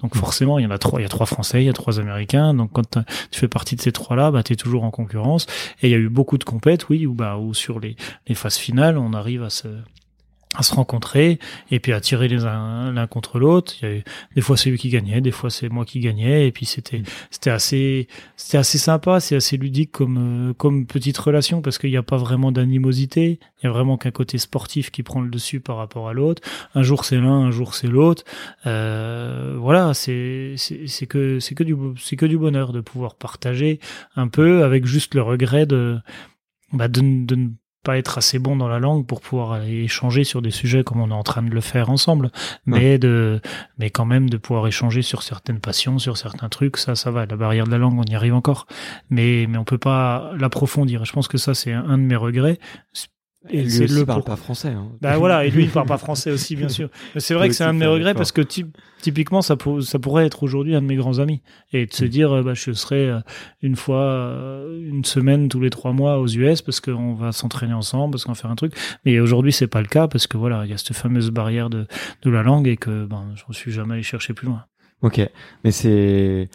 donc 0.00 0.14
mm. 0.14 0.18
forcément 0.18 0.58
il 0.58 0.64
y 0.64 0.66
en 0.66 0.70
a 0.70 0.78
trois 0.78 1.00
il 1.00 1.02
y 1.02 1.06
a 1.06 1.08
trois 1.08 1.26
français, 1.26 1.62
il 1.62 1.66
y 1.66 1.70
a 1.70 1.72
trois 1.72 1.98
américains 1.98 2.52
donc 2.52 2.72
quand 2.72 2.98
tu 3.30 3.40
fais 3.40 3.48
partie 3.48 3.76
de 3.76 3.80
ces 3.80 3.92
trois 3.92 4.16
là, 4.16 4.30
bah 4.30 4.42
tu 4.42 4.52
es 4.52 4.56
toujours 4.56 4.84
en 4.84 4.90
concurrence 4.90 5.46
et 5.80 5.88
il 5.88 5.90
y 5.90 5.94
a 5.94 5.98
eu 5.98 6.09
beaucoup 6.10 6.38
de 6.38 6.44
compètes, 6.44 6.88
oui, 6.88 7.06
ou 7.06 7.14
bah 7.14 7.38
ou 7.38 7.54
sur 7.54 7.80
les, 7.80 7.96
les 8.26 8.34
phases 8.34 8.56
finales, 8.56 8.98
on 8.98 9.12
arrive 9.12 9.42
à 9.42 9.50
se 9.50 9.68
à 10.56 10.64
se 10.64 10.74
rencontrer 10.74 11.38
et 11.70 11.78
puis 11.78 11.92
à 11.92 12.00
tirer 12.00 12.26
les 12.26 12.44
uns 12.44 12.90
l'un 12.92 13.06
contre 13.06 13.38
l'autre. 13.38 13.74
Des 14.34 14.40
fois 14.40 14.56
c'est 14.56 14.70
lui 14.70 14.78
qui 14.78 14.88
gagnait, 14.88 15.20
des 15.20 15.30
fois 15.30 15.48
c'est 15.48 15.68
moi 15.68 15.84
qui 15.84 16.00
gagnais 16.00 16.48
et 16.48 16.52
puis 16.52 16.66
c'était 16.66 17.02
c'était 17.30 17.50
assez 17.50 18.08
c'était 18.36 18.58
assez 18.58 18.78
sympa, 18.78 19.20
c'est 19.20 19.36
assez 19.36 19.56
ludique 19.56 19.92
comme 19.92 20.50
euh, 20.50 20.52
comme 20.54 20.86
petite 20.86 21.16
relation 21.18 21.62
parce 21.62 21.78
qu'il 21.78 21.90
n'y 21.90 21.96
a 21.96 22.02
pas 22.02 22.16
vraiment 22.16 22.50
d'animosité, 22.50 23.38
il 23.62 23.66
y 23.66 23.68
a 23.68 23.70
vraiment 23.70 23.96
qu'un 23.96 24.10
côté 24.10 24.38
sportif 24.38 24.90
qui 24.90 25.04
prend 25.04 25.20
le 25.20 25.30
dessus 25.30 25.60
par 25.60 25.76
rapport 25.76 26.08
à 26.08 26.12
l'autre. 26.14 26.42
Un 26.74 26.82
jour 26.82 27.04
c'est 27.04 27.16
l'un, 27.16 27.42
un 27.42 27.50
jour 27.52 27.74
c'est 27.74 27.86
l'autre. 27.86 28.24
Euh, 28.66 29.56
voilà, 29.56 29.94
c'est 29.94 30.54
c'est 30.56 31.06
que 31.06 31.38
c'est 31.38 31.54
que 31.54 31.62
du 31.62 31.76
c'est 31.96 32.16
que 32.16 32.26
du 32.26 32.38
bonheur 32.38 32.72
de 32.72 32.80
pouvoir 32.80 33.14
partager 33.14 33.78
un 34.16 34.26
peu 34.26 34.64
avec 34.64 34.84
juste 34.84 35.14
le 35.14 35.22
regret 35.22 35.66
de 35.66 36.00
bah 36.72 36.88
de, 36.88 37.00
de, 37.24 37.50
pas 37.82 37.98
être 37.98 38.18
assez 38.18 38.38
bon 38.38 38.56
dans 38.56 38.68
la 38.68 38.78
langue 38.78 39.06
pour 39.06 39.20
pouvoir 39.20 39.62
échanger 39.64 40.24
sur 40.24 40.42
des 40.42 40.50
sujets 40.50 40.84
comme 40.84 41.00
on 41.00 41.10
est 41.10 41.14
en 41.14 41.22
train 41.22 41.42
de 41.42 41.50
le 41.50 41.60
faire 41.60 41.90
ensemble, 41.90 42.30
mais 42.66 42.98
de, 42.98 43.40
mais 43.78 43.90
quand 43.90 44.04
même 44.04 44.28
de 44.28 44.36
pouvoir 44.36 44.66
échanger 44.66 45.02
sur 45.02 45.22
certaines 45.22 45.60
passions, 45.60 45.98
sur 45.98 46.16
certains 46.16 46.48
trucs, 46.48 46.76
ça, 46.76 46.94
ça 46.94 47.10
va. 47.10 47.26
La 47.26 47.36
barrière 47.36 47.66
de 47.66 47.70
la 47.70 47.78
langue, 47.78 47.98
on 47.98 48.04
y 48.04 48.14
arrive 48.14 48.34
encore, 48.34 48.66
mais 49.08 49.46
mais 49.48 49.58
on 49.58 49.64
peut 49.64 49.78
pas 49.78 50.32
l'approfondir. 50.36 51.04
Je 51.04 51.12
pense 51.12 51.28
que 51.28 51.38
ça, 51.38 51.54
c'est 51.54 51.72
un 51.72 51.98
de 51.98 52.02
mes 52.02 52.16
regrets 52.16 52.58
et, 53.48 53.62
lui 53.62 53.84
aussi 53.84 53.94
le 53.94 54.04
parle 54.04 54.22
pas 54.22 54.36
français. 54.36 54.68
Hein. 54.68 54.88
Bah 55.00 55.16
voilà, 55.16 55.46
et 55.46 55.50
lui 55.50 55.64
il 55.64 55.70
parle 55.70 55.86
pas 55.86 55.96
français 55.98 56.30
aussi 56.30 56.56
bien 56.56 56.68
sûr. 56.68 56.90
Mais 57.14 57.20
c'est 57.20 57.32
vrai 57.32 57.48
que 57.48 57.54
c'est 57.54 57.64
un 57.64 57.72
de 57.72 57.78
mes 57.78 57.86
regrets 57.86 58.14
parce 58.14 58.32
que 58.32 58.42
typiquement 59.00 59.40
ça, 59.40 59.56
ça 59.80 59.98
pourrait 59.98 60.26
être 60.26 60.42
aujourd'hui 60.42 60.74
un 60.74 60.82
de 60.82 60.86
mes 60.86 60.96
grands 60.96 61.20
amis 61.20 61.40
et 61.72 61.86
de 61.86 61.92
se 61.92 62.04
mm. 62.04 62.08
dire 62.08 62.32
euh, 62.32 62.42
bah 62.42 62.52
je 62.52 62.72
serai 62.72 63.08
euh, 63.08 63.20
une 63.62 63.76
fois 63.76 64.02
euh, 64.02 64.78
une 64.86 65.04
semaine 65.06 65.48
tous 65.48 65.60
les 65.60 65.70
trois 65.70 65.92
mois 65.92 66.18
aux 66.18 66.28
US 66.28 66.60
parce 66.60 66.80
qu'on 66.80 67.14
va 67.14 67.32
s'entraîner 67.32 67.72
ensemble 67.72 68.12
parce 68.12 68.24
qu'on 68.24 68.32
va 68.32 68.38
faire 68.38 68.50
un 68.50 68.56
truc. 68.56 68.74
Mais 69.06 69.18
aujourd'hui 69.20 69.52
c'est 69.52 69.68
pas 69.68 69.80
le 69.80 69.88
cas 69.88 70.06
parce 70.06 70.26
que 70.26 70.36
voilà 70.36 70.66
il 70.66 70.70
y 70.70 70.74
a 70.74 70.78
cette 70.78 70.94
fameuse 70.94 71.30
barrière 71.30 71.70
de 71.70 71.86
de 72.22 72.30
la 72.30 72.42
langue 72.42 72.68
et 72.68 72.76
que 72.76 73.06
ben 73.06 73.24
je 73.34 73.56
suis 73.56 73.72
jamais 73.72 73.94
allé 73.94 74.02
chercher 74.02 74.34
plus 74.34 74.48
loin. 74.48 74.64
Ok, 75.02 75.18
mais 75.64 75.70
c'est 75.70 76.50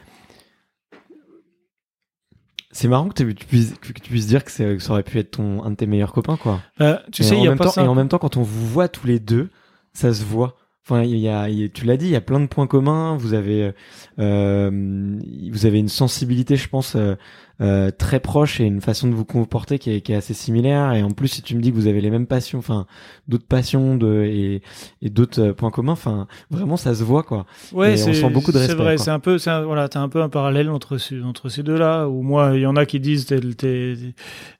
c'est 2.75 2.89
marrant 2.89 3.07
que, 3.07 3.23
tu 3.23 3.45
puisses, 3.45 3.73
que 3.79 3.93
tu 3.93 4.09
puisses 4.09 4.27
dire 4.27 4.43
que, 4.43 4.51
ça 4.51 4.91
aurait 4.91 5.03
pu 5.03 5.17
être 5.17 5.31
ton, 5.31 5.63
un 5.63 5.71
de 5.71 5.75
tes 5.75 5.87
meilleurs 5.87 6.11
copains, 6.11 6.35
quoi. 6.35 6.59
Euh, 6.81 6.97
tu 7.09 7.23
sais, 7.23 7.37
il 7.37 7.43
y 7.43 7.47
a 7.47 7.55
pas 7.55 7.71
temps, 7.71 7.81
Et 7.81 7.87
en 7.87 7.95
même 7.95 8.09
temps, 8.09 8.17
quand 8.17 8.35
on 8.35 8.41
vous 8.41 8.67
voit 8.67 8.89
tous 8.89 9.07
les 9.07 9.17
deux, 9.17 9.49
ça 9.93 10.13
se 10.13 10.25
voit. 10.25 10.57
Enfin, 10.83 11.01
il 11.03 11.17
y 11.17 11.29
a, 11.29 11.47
tu 11.73 11.85
l'as 11.85 11.95
dit, 11.95 12.07
il 12.07 12.11
y 12.11 12.17
a 12.17 12.21
plein 12.21 12.41
de 12.41 12.47
points 12.47 12.67
communs. 12.67 13.15
Vous 13.15 13.33
avez, 13.33 13.71
euh, 14.19 15.19
vous 15.51 15.65
avez 15.65 15.79
une 15.79 15.87
sensibilité, 15.87 16.57
je 16.57 16.67
pense, 16.67 16.97
euh, 16.97 17.15
euh, 17.61 17.89
très 17.89 18.19
proche 18.19 18.59
et 18.59 18.65
une 18.65 18.81
façon 18.81 19.07
de 19.07 19.13
vous 19.13 19.23
comporter 19.23 19.79
qui 19.79 19.89
est, 19.89 20.01
qui 20.01 20.11
est, 20.11 20.15
assez 20.15 20.33
similaire. 20.33 20.91
Et 20.91 21.03
en 21.03 21.11
plus, 21.11 21.29
si 21.29 21.41
tu 21.41 21.55
me 21.55 21.61
dis 21.61 21.71
que 21.71 21.75
vous 21.75 21.87
avez 21.87 22.01
les 22.01 22.09
mêmes 22.09 22.27
passions, 22.27 22.59
enfin 22.59 22.85
d'autres 23.29 23.47
passions 23.47 23.95
de 23.95 24.23
et, 24.25 24.61
et 25.01 25.09
d'autres 25.09 25.41
euh, 25.41 25.53
points 25.53 25.71
communs, 25.71 25.93
enfin 25.93 26.27
vraiment 26.51 26.75
ça 26.75 26.93
se 26.93 27.03
voit 27.03 27.23
quoi. 27.23 27.45
Ouais, 27.71 27.93
on 27.93 28.13
sent 28.13 28.29
beaucoup 28.29 28.51
de 28.51 28.57
respect. 28.57 28.73
C'est 28.73 28.77
vrai, 28.77 28.97
c'est 28.97 29.11
un 29.11 29.19
peu, 29.19 29.37
un, 29.45 29.61
voilà, 29.61 29.87
t'as 29.87 30.01
un 30.01 30.09
peu 30.09 30.21
un 30.21 30.27
parallèle 30.27 30.69
entre 30.69 30.97
entre 31.23 31.47
ces 31.47 31.63
deux 31.63 31.77
là. 31.77 32.09
Où 32.09 32.23
moi, 32.23 32.51
il 32.55 32.61
y 32.61 32.65
en 32.65 32.75
a 32.75 32.85
qui 32.85 32.99
disent 32.99 33.25
t'es, 33.25 33.39
t'es, 33.39 33.95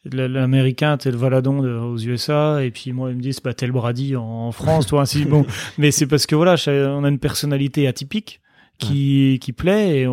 l'américain, 0.06 0.96
t'es 0.96 1.12
le 1.12 1.18
Valadon 1.18 1.60
aux 1.60 1.98
USA, 1.98 2.64
et 2.64 2.72
puis 2.72 2.94
moi 2.94 3.10
ils 3.10 3.18
me 3.18 3.22
disent 3.22 3.42
bah 3.42 3.54
t'es 3.54 3.68
le 3.68 3.74
Brady 3.74 4.16
en, 4.16 4.54
France, 4.54 4.88
toi 4.88 5.02
ainsi. 5.02 5.26
bon, 5.26 5.46
mais 5.78 5.92
c'est 5.92 6.08
parce 6.08 6.26
que 6.26 6.36
voilà, 6.36 6.56
on 6.68 7.04
a 7.04 7.10
une 7.10 7.20
personnalité 7.20 7.88
atypique 7.88 8.40
qui 8.78 9.38
qui 9.42 9.52
plaît 9.52 10.04
et 10.04 10.08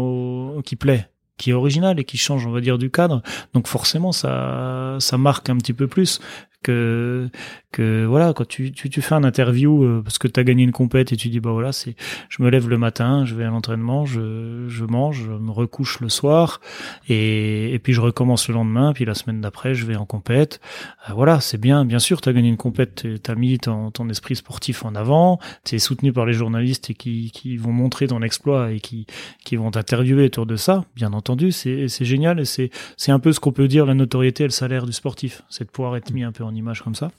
qui 0.65 0.75
plaît 0.75 1.12
qui 1.39 1.51
est 1.51 1.55
original 1.55 1.99
et 1.99 2.05
qui 2.05 2.19
change, 2.19 2.47
on 2.47 2.51
va 2.51 2.61
dire, 2.61 2.79
du 2.79 2.91
cadre. 2.91 3.23
Donc 3.55 3.67
forcément, 3.67 4.13
ça, 4.13 4.97
ça 5.01 5.19
marque 5.19 5.51
un 5.51 5.57
petit 5.57 5.73
peu 5.73 5.87
plus 5.87 6.21
que 6.63 7.29
que 7.73 8.05
voilà 8.05 8.35
quand 8.35 8.47
tu, 8.47 8.71
tu, 8.73 9.01
fais 9.01 9.15
un 9.15 9.25
interview 9.25 9.83
euh, 9.83 10.03
parce 10.03 10.19
que 10.19 10.29
tu 10.29 10.39
as 10.39 10.45
gagné 10.45 10.63
une 10.63 10.73
compète 10.73 11.13
et 11.13 11.17
tu 11.17 11.29
dis 11.29 11.41
bah 11.41 11.53
voilà 11.53 11.73
c'est 11.73 11.97
je 12.29 12.43
me 12.43 12.51
lève 12.51 12.69
le 12.69 12.77
matin 12.77 13.25
je 13.25 13.35
vais 13.35 13.45
à 13.45 13.49
l'entraînement 13.49 14.05
je, 14.05 14.67
je 14.69 14.85
mange 14.85 15.25
je 15.25 15.31
me 15.31 15.51
recouche 15.51 16.01
le 16.01 16.11
soir 16.11 16.61
et, 17.09 17.73
et 17.73 17.79
puis 17.79 17.95
je 17.95 18.01
recommence 18.01 18.49
le 18.49 18.55
lendemain 18.55 18.93
puis 18.93 19.05
la 19.05 19.15
semaine 19.15 19.41
d'après 19.41 19.75
je 19.75 19.87
vais 19.87 19.97
en 19.97 20.05
compète. 20.05 20.61
Euh, 21.09 21.15
voilà 21.15 21.41
c'est 21.41 21.59
bien. 21.59 21.85
Bien 21.85 21.99
sûr 21.99 22.21
tu 22.21 22.29
as 22.29 22.33
gagné 22.33 22.49
une 22.49 22.57
compète 22.57 23.07
tu 23.23 23.31
as 23.31 23.35
mis 23.35 23.59
ton, 23.59 23.91
ton 23.91 24.09
esprit 24.09 24.37
sportif 24.37 24.85
en 24.85 24.95
avant 24.95 25.39
tu 25.65 25.77
es 25.77 25.79
soutenu 25.79 26.13
par 26.13 26.27
les 26.27 26.35
journalistes 26.35 26.91
et 26.91 26.95
qui, 26.95 27.31
qui 27.33 27.57
vont 27.57 27.73
montrer 27.73 28.07
ton 28.07 28.23
exploit 28.23 28.73
et 28.73 28.81
qui 28.81 29.07
qui 29.45 29.57
vont 29.57 29.71
t'interviewer 29.71 30.27
autour 30.27 30.47
de 30.47 30.57
ça 30.57 30.85
bien 30.95 31.13
entendu 31.15 31.53
c'est 31.53 31.89
c'est 31.89 32.05
génial 32.05 32.39
et 32.39 32.45
c'est 32.45 32.71
c'est 32.97 33.13
un 33.13 33.19
peu 33.19 33.33
ce 33.33 33.41
qu'on 33.41 33.53
peut 33.53 33.69
dire 33.69 33.87
la 33.87 33.95
notoriété 33.95 34.45
et 34.45 34.47
le 34.47 34.53
salaire 34.53 34.87
du 34.87 34.93
sportif. 34.93 35.43
C'est 35.49 35.65
de 35.65 35.71
pouvoir 35.71 35.97
être 35.97 36.13
mis 36.13 36.23
un 36.23 36.33
peu 36.33 36.45
en 36.45 36.52
image 36.57 36.83
comme 36.83 36.95
ça. 36.95 37.11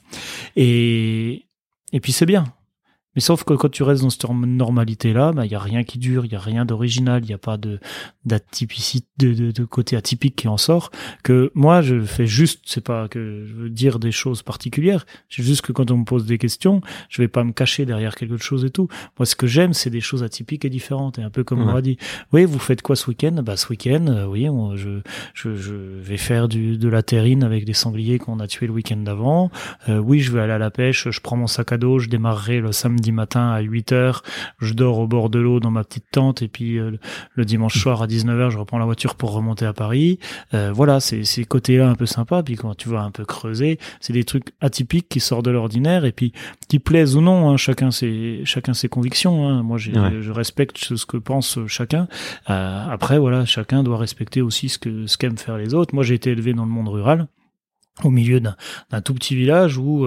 Et, 0.56 1.44
et 1.92 2.00
puis 2.00 2.12
c'est 2.12 2.26
bien. 2.26 2.44
Mais 3.14 3.20
sauf 3.20 3.44
que 3.44 3.54
quand 3.54 3.70
tu 3.70 3.82
restes 3.82 4.02
dans 4.02 4.10
cette 4.10 4.28
normalité-là, 4.28 5.32
bah, 5.32 5.46
il 5.46 5.52
y 5.52 5.54
a 5.54 5.60
rien 5.60 5.84
qui 5.84 5.98
dure, 5.98 6.24
il 6.24 6.32
y 6.32 6.36
a 6.36 6.40
rien 6.40 6.64
d'original, 6.64 7.22
il 7.24 7.28
n'y 7.28 7.34
a 7.34 7.38
pas 7.38 7.56
de 7.56 7.78
d'atypicité, 8.24 9.06
de, 9.18 9.50
de, 9.50 9.64
côté 9.64 9.96
atypique 9.96 10.36
qui 10.36 10.48
en 10.48 10.56
sort. 10.56 10.90
Que 11.22 11.50
moi, 11.54 11.82
je 11.82 12.00
fais 12.00 12.26
juste, 12.26 12.62
c'est 12.64 12.82
pas 12.82 13.08
que 13.08 13.44
je 13.46 13.52
veux 13.54 13.70
dire 13.70 13.98
des 13.98 14.12
choses 14.12 14.42
particulières, 14.42 15.04
c'est 15.28 15.42
juste 15.42 15.62
que 15.62 15.72
quand 15.72 15.90
on 15.90 15.98
me 15.98 16.04
pose 16.04 16.24
des 16.24 16.38
questions, 16.38 16.80
je 17.10 17.20
vais 17.20 17.28
pas 17.28 17.44
me 17.44 17.52
cacher 17.52 17.84
derrière 17.84 18.14
quelque 18.14 18.38
chose 18.38 18.64
et 18.64 18.70
tout. 18.70 18.88
Moi, 19.18 19.26
ce 19.26 19.36
que 19.36 19.46
j'aime, 19.46 19.74
c'est 19.74 19.90
des 19.90 20.00
choses 20.00 20.22
atypiques 20.22 20.64
et 20.64 20.70
différentes. 20.70 21.18
Et 21.18 21.22
un 21.22 21.30
peu 21.30 21.44
comme 21.44 21.60
on 21.60 21.74
a 21.74 21.82
dit, 21.82 21.98
oui, 22.32 22.44
vous 22.44 22.58
faites 22.58 22.82
quoi 22.82 22.96
ce 22.96 23.08
week-end? 23.08 23.42
Bah, 23.44 23.56
ce 23.56 23.68
week-end, 23.68 24.06
euh, 24.08 24.26
oui, 24.26 24.48
je, 24.76 25.00
je, 25.34 25.54
je 25.56 25.74
vais 25.74 26.16
faire 26.16 26.48
du, 26.48 26.78
de 26.78 26.88
la 26.88 27.02
terrine 27.02 27.44
avec 27.44 27.64
des 27.64 27.74
sangliers 27.74 28.18
qu'on 28.18 28.40
a 28.40 28.46
tués 28.46 28.66
le 28.66 28.72
week-end 28.72 28.96
d'avant. 28.96 29.50
Euh, 29.88 29.98
oui, 29.98 30.20
je 30.20 30.32
vais 30.32 30.40
aller 30.40 30.52
à 30.52 30.58
la 30.58 30.70
pêche, 30.70 31.10
je 31.10 31.20
prends 31.20 31.36
mon 31.36 31.46
sac 31.46 31.72
à 31.72 31.78
dos, 31.78 31.98
je 31.98 32.08
démarrerai 32.08 32.60
le 32.60 32.72
samedi 32.72 33.03
matin 33.12 33.50
à 33.50 33.60
8 33.60 33.92
heures, 33.92 34.22
je 34.58 34.74
dors 34.74 34.98
au 34.98 35.06
bord 35.06 35.30
de 35.30 35.38
l'eau 35.38 35.60
dans 35.60 35.70
ma 35.70 35.84
petite 35.84 36.06
tente 36.10 36.42
et 36.42 36.48
puis 36.48 36.78
euh, 36.78 36.92
le 37.34 37.44
dimanche 37.44 37.78
soir 37.78 38.02
à 38.02 38.06
19h, 38.06 38.50
je 38.50 38.58
reprends 38.58 38.78
la 38.78 38.84
voiture 38.84 39.14
pour 39.14 39.32
remonter 39.32 39.66
à 39.66 39.72
Paris. 39.72 40.18
Euh, 40.52 40.72
voilà, 40.72 41.00
c'est 41.00 41.24
ces 41.24 41.44
côtés-là 41.44 41.88
un 41.88 41.94
peu 41.94 42.06
sympa. 42.06 42.42
Puis 42.42 42.56
quand 42.56 42.74
tu 42.74 42.88
vas 42.88 43.02
un 43.02 43.10
peu 43.10 43.24
creuser, 43.24 43.78
c'est 44.00 44.12
des 44.12 44.24
trucs 44.24 44.52
atypiques 44.60 45.08
qui 45.08 45.20
sortent 45.20 45.44
de 45.44 45.50
l'ordinaire 45.50 46.04
et 46.04 46.12
puis 46.12 46.32
qui 46.68 46.78
plaisent 46.78 47.16
ou 47.16 47.20
non. 47.20 47.50
Hein, 47.50 47.56
chacun 47.56 47.90
ses 47.90 48.42
chacun 48.44 48.74
ses 48.74 48.88
convictions. 48.88 49.48
Hein. 49.48 49.62
Moi, 49.62 49.78
je 49.78 50.30
respecte 50.30 50.78
ce 50.78 51.06
que 51.06 51.16
pense 51.16 51.58
chacun. 51.66 52.08
Euh, 52.50 52.86
après, 52.88 53.18
voilà, 53.18 53.44
chacun 53.44 53.82
doit 53.82 53.98
respecter 53.98 54.42
aussi 54.42 54.68
ce 54.68 54.78
que 54.78 55.06
ce 55.06 55.18
qu'aiment 55.18 55.38
faire 55.38 55.56
les 55.56 55.74
autres. 55.74 55.94
Moi, 55.94 56.04
j'ai 56.04 56.14
été 56.14 56.30
élevé 56.30 56.52
dans 56.52 56.64
le 56.64 56.70
monde 56.70 56.88
rural 56.88 57.26
au 58.02 58.10
milieu 58.10 58.40
d'un 58.40 58.56
tout 59.04 59.14
petit 59.14 59.36
village 59.36 59.78
où 59.78 60.04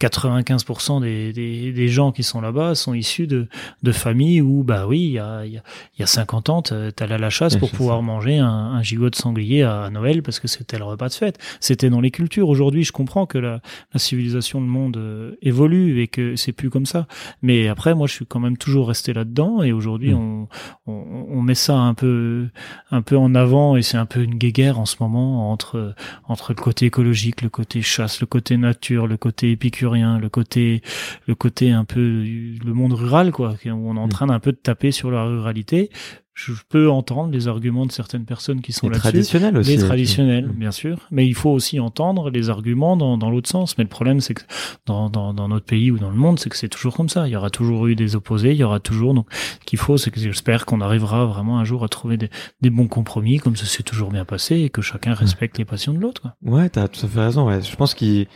95% 0.00 0.96
euh, 0.96 1.00
des, 1.00 1.32
des, 1.32 1.72
des, 1.72 1.88
gens 1.88 2.12
qui 2.12 2.22
sont 2.22 2.40
là-bas 2.40 2.76
sont 2.76 2.94
issus 2.94 3.26
de, 3.26 3.48
de 3.82 3.92
familles 3.92 4.40
où, 4.40 4.62
bah 4.62 4.86
oui, 4.86 5.00
il 5.00 5.10
y 5.12 5.18
a, 5.18 5.44
y, 5.44 5.56
a, 5.56 5.62
y 5.98 6.02
a 6.04 6.06
50 6.06 6.50
ans, 6.50 6.62
t'allais 6.62 7.14
à 7.14 7.18
la 7.18 7.30
chasse 7.30 7.56
pour 7.56 7.70
pouvoir 7.72 8.00
manger 8.02 8.38
un, 8.38 8.46
un, 8.48 8.82
gigot 8.82 9.10
de 9.10 9.16
sanglier 9.16 9.64
à 9.64 9.90
Noël 9.90 10.22
parce 10.22 10.38
que 10.38 10.46
c'était 10.46 10.78
le 10.78 10.84
repas 10.84 11.08
de 11.08 11.14
fête. 11.14 11.38
C'était 11.58 11.90
dans 11.90 12.00
les 12.00 12.12
cultures. 12.12 12.48
Aujourd'hui, 12.48 12.84
je 12.84 12.92
comprends 12.92 13.26
que 13.26 13.38
la, 13.38 13.60
la 13.92 13.98
civilisation, 13.98 14.60
le 14.60 14.66
monde 14.66 14.96
euh, 14.96 15.34
évolue 15.42 16.00
et 16.00 16.06
que 16.06 16.36
c'est 16.36 16.52
plus 16.52 16.70
comme 16.70 16.86
ça. 16.86 17.08
Mais 17.42 17.66
après, 17.66 17.96
moi, 17.96 18.06
je 18.06 18.12
suis 18.12 18.26
quand 18.26 18.40
même 18.40 18.56
toujours 18.56 18.86
resté 18.86 19.12
là-dedans 19.12 19.64
et 19.64 19.72
aujourd'hui, 19.72 20.14
mm. 20.14 20.16
on, 20.16 20.48
on, 20.86 21.26
on, 21.30 21.42
met 21.42 21.56
ça 21.56 21.76
un 21.76 21.94
peu, 21.94 22.46
un 22.92 23.02
peu 23.02 23.16
en 23.16 23.34
avant 23.34 23.76
et 23.76 23.82
c'est 23.82 23.96
un 23.96 24.06
peu 24.06 24.22
une 24.22 24.36
guéguerre 24.36 24.78
en 24.78 24.86
ce 24.86 24.96
moment 25.00 25.50
entre, 25.50 25.92
entre 26.28 26.52
le 26.52 26.62
côté 26.62 26.86
écologique 26.86 27.15
le 27.42 27.48
côté 27.48 27.82
chasse, 27.82 28.20
le 28.20 28.26
côté 28.26 28.56
nature, 28.56 29.06
le 29.06 29.16
côté 29.16 29.50
épicurien, 29.50 30.18
le 30.18 30.28
côté, 30.28 30.82
le 31.26 31.34
côté 31.34 31.72
un 31.72 31.84
peu 31.84 32.00
le 32.00 32.72
monde 32.72 32.92
rural, 32.92 33.32
quoi, 33.32 33.56
où 33.64 33.68
on 33.68 33.96
est 33.96 34.00
en 34.00 34.06
mm. 34.06 34.10
train 34.10 34.26
d'un 34.26 34.40
peu 34.40 34.52
de 34.52 34.56
taper 34.56 34.92
sur 34.92 35.10
la 35.10 35.24
ruralité 35.24 35.90
je 36.36 36.52
peux 36.68 36.90
entendre 36.90 37.32
les 37.32 37.48
arguments 37.48 37.86
de 37.86 37.92
certaines 37.92 38.26
personnes 38.26 38.60
qui 38.60 38.74
sont 38.74 38.88
là-dessus. 38.88 39.00
traditionnels 39.00 39.56
aussi. 39.56 39.70
Les 39.70 39.78
traditionnels, 39.78 40.46
bien 40.48 40.70
sûr. 40.70 40.98
Mais 41.10 41.26
il 41.26 41.34
faut 41.34 41.48
aussi 41.48 41.80
entendre 41.80 42.28
les 42.28 42.50
arguments 42.50 42.98
dans, 42.98 43.16
dans 43.16 43.30
l'autre 43.30 43.48
sens. 43.48 43.78
Mais 43.78 43.84
le 43.84 43.88
problème, 43.88 44.20
c'est 44.20 44.34
que 44.34 44.42
dans, 44.84 45.08
dans, 45.08 45.32
dans, 45.32 45.48
notre 45.48 45.64
pays 45.64 45.90
ou 45.90 45.98
dans 45.98 46.10
le 46.10 46.16
monde, 46.16 46.38
c'est 46.38 46.50
que 46.50 46.56
c'est 46.58 46.68
toujours 46.68 46.94
comme 46.94 47.08
ça. 47.08 47.26
Il 47.26 47.30
y 47.30 47.36
aura 47.36 47.48
toujours 47.48 47.86
eu 47.86 47.94
des 47.94 48.16
opposés, 48.16 48.50
il 48.50 48.58
y 48.58 48.64
aura 48.64 48.80
toujours. 48.80 49.14
Donc, 49.14 49.26
ce 49.32 49.64
qu'il 49.64 49.78
faut, 49.78 49.96
c'est 49.96 50.10
que 50.10 50.20
j'espère 50.20 50.66
qu'on 50.66 50.82
arrivera 50.82 51.24
vraiment 51.24 51.58
un 51.58 51.64
jour 51.64 51.82
à 51.84 51.88
trouver 51.88 52.18
des, 52.18 52.28
des 52.60 52.68
bons 52.68 52.86
compromis, 52.86 53.38
comme 53.38 53.56
ça 53.56 53.64
s'est 53.64 53.82
toujours 53.82 54.10
bien 54.10 54.26
passé, 54.26 54.56
et 54.56 54.68
que 54.68 54.82
chacun 54.82 55.14
respecte 55.14 55.56
les 55.56 55.64
passions 55.64 55.94
de 55.94 56.00
l'autre. 56.00 56.32
Ouais, 56.42 56.68
t'as 56.68 56.86
tout 56.88 57.06
à 57.06 57.08
fait 57.08 57.20
raison. 57.20 57.46
Ouais. 57.46 57.62
Je 57.62 57.76
pense 57.76 57.94
qu'il 57.94 58.26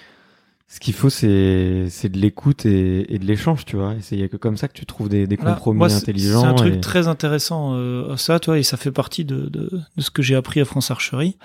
ce 0.73 0.79
qu'il 0.79 0.95
faut, 0.95 1.11
c'est 1.11 1.87
c'est 1.91 2.09
de 2.09 2.19
l'écoute 2.19 2.65
et, 2.65 3.13
et, 3.13 3.19
de 3.19 3.25
l'échange, 3.25 3.65
tu 3.65 3.75
vois. 3.75 3.95
Il 4.13 4.21
y 4.21 4.23
a 4.23 4.29
que 4.29 4.37
comme 4.37 4.57
ça 4.57 4.69
que 4.69 4.73
tu 4.73 4.87
trouves 4.87 5.09
des, 5.09 5.27
des 5.27 5.37
compromis 5.37 5.93
intelligents. 5.93 6.43
C'est 6.43 6.47
un 6.47 6.55
truc 6.55 6.81
très 6.81 7.09
intéressant, 7.09 7.75
euh, 7.75 8.17
ça, 8.17 8.39
toi, 8.39 8.57
et 8.57 8.63
ça 8.63 8.77
fait 8.77 8.93
partie 8.93 9.25
de, 9.25 9.49
de, 9.49 9.69
de 9.97 10.03
ce 10.03 10.11
que 10.11 10.23
j'ai 10.23 10.37
appris 10.37 10.61
à 10.61 10.65
France 10.65 10.93
Archerie. 10.93 11.37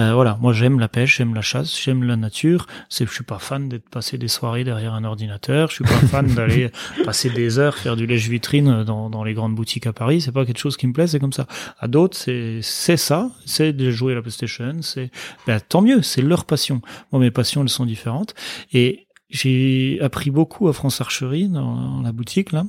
Euh, 0.00 0.14
voilà, 0.14 0.36
moi 0.40 0.52
j'aime 0.52 0.80
la 0.80 0.88
pêche, 0.88 1.18
j'aime 1.18 1.32
la 1.32 1.42
chasse, 1.42 1.80
j'aime 1.80 2.02
la 2.02 2.16
nature. 2.16 2.66
C'est, 2.88 3.06
je 3.06 3.12
suis 3.12 3.22
pas 3.22 3.38
fan 3.38 3.68
d'être 3.68 3.88
passé 3.88 4.18
des 4.18 4.26
soirées 4.26 4.64
derrière 4.64 4.94
un 4.94 5.04
ordinateur. 5.04 5.68
Je 5.68 5.74
suis 5.74 5.84
pas 5.84 6.06
fan 6.08 6.26
d'aller 6.34 6.72
passer 7.04 7.30
des 7.30 7.60
heures 7.60 7.78
faire 7.78 7.94
du 7.94 8.06
lèche 8.06 8.26
vitrine 8.26 8.82
dans, 8.82 9.10
dans 9.10 9.22
les 9.22 9.34
grandes 9.34 9.54
boutiques 9.54 9.86
à 9.86 9.92
Paris. 9.92 10.22
C'est 10.22 10.32
pas 10.32 10.44
quelque 10.44 10.58
chose 10.58 10.76
qui 10.76 10.88
me 10.88 10.92
plaît. 10.92 11.06
C'est 11.06 11.20
comme 11.20 11.32
ça. 11.32 11.46
À 11.78 11.86
d'autres, 11.86 12.16
c'est 12.16 12.58
c'est 12.62 12.96
ça, 12.96 13.30
c'est 13.46 13.72
de 13.72 13.92
jouer 13.92 14.10
à 14.10 14.16
la 14.16 14.22
PlayStation. 14.22 14.78
C'est 14.80 15.12
ben, 15.46 15.60
tant 15.60 15.82
mieux, 15.82 16.02
c'est 16.02 16.22
leur 16.22 16.46
passion. 16.46 16.82
Moi, 17.12 17.20
mes 17.20 17.30
passions, 17.30 17.62
elles 17.62 17.68
sont 17.68 17.86
différentes. 17.86 18.34
Et 18.72 19.06
j'ai 19.28 19.98
appris 20.00 20.30
beaucoup 20.30 20.68
à 20.68 20.72
France 20.72 21.00
Archerie 21.00 21.48
dans, 21.48 22.00
la 22.02 22.12
boutique 22.12 22.52
là. 22.52 22.64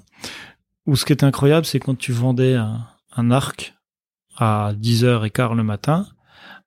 Où 0.86 0.96
ce 0.96 1.06
qui 1.06 1.14
est 1.14 1.24
incroyable, 1.24 1.66
c'est 1.66 1.80
quand 1.80 1.98
tu 1.98 2.12
vendais 2.12 2.56
un, 2.56 2.86
un 3.16 3.32
arc 3.32 3.74
à 4.38 4.74
10h15 4.74 5.56
le 5.56 5.64
matin, 5.64 6.08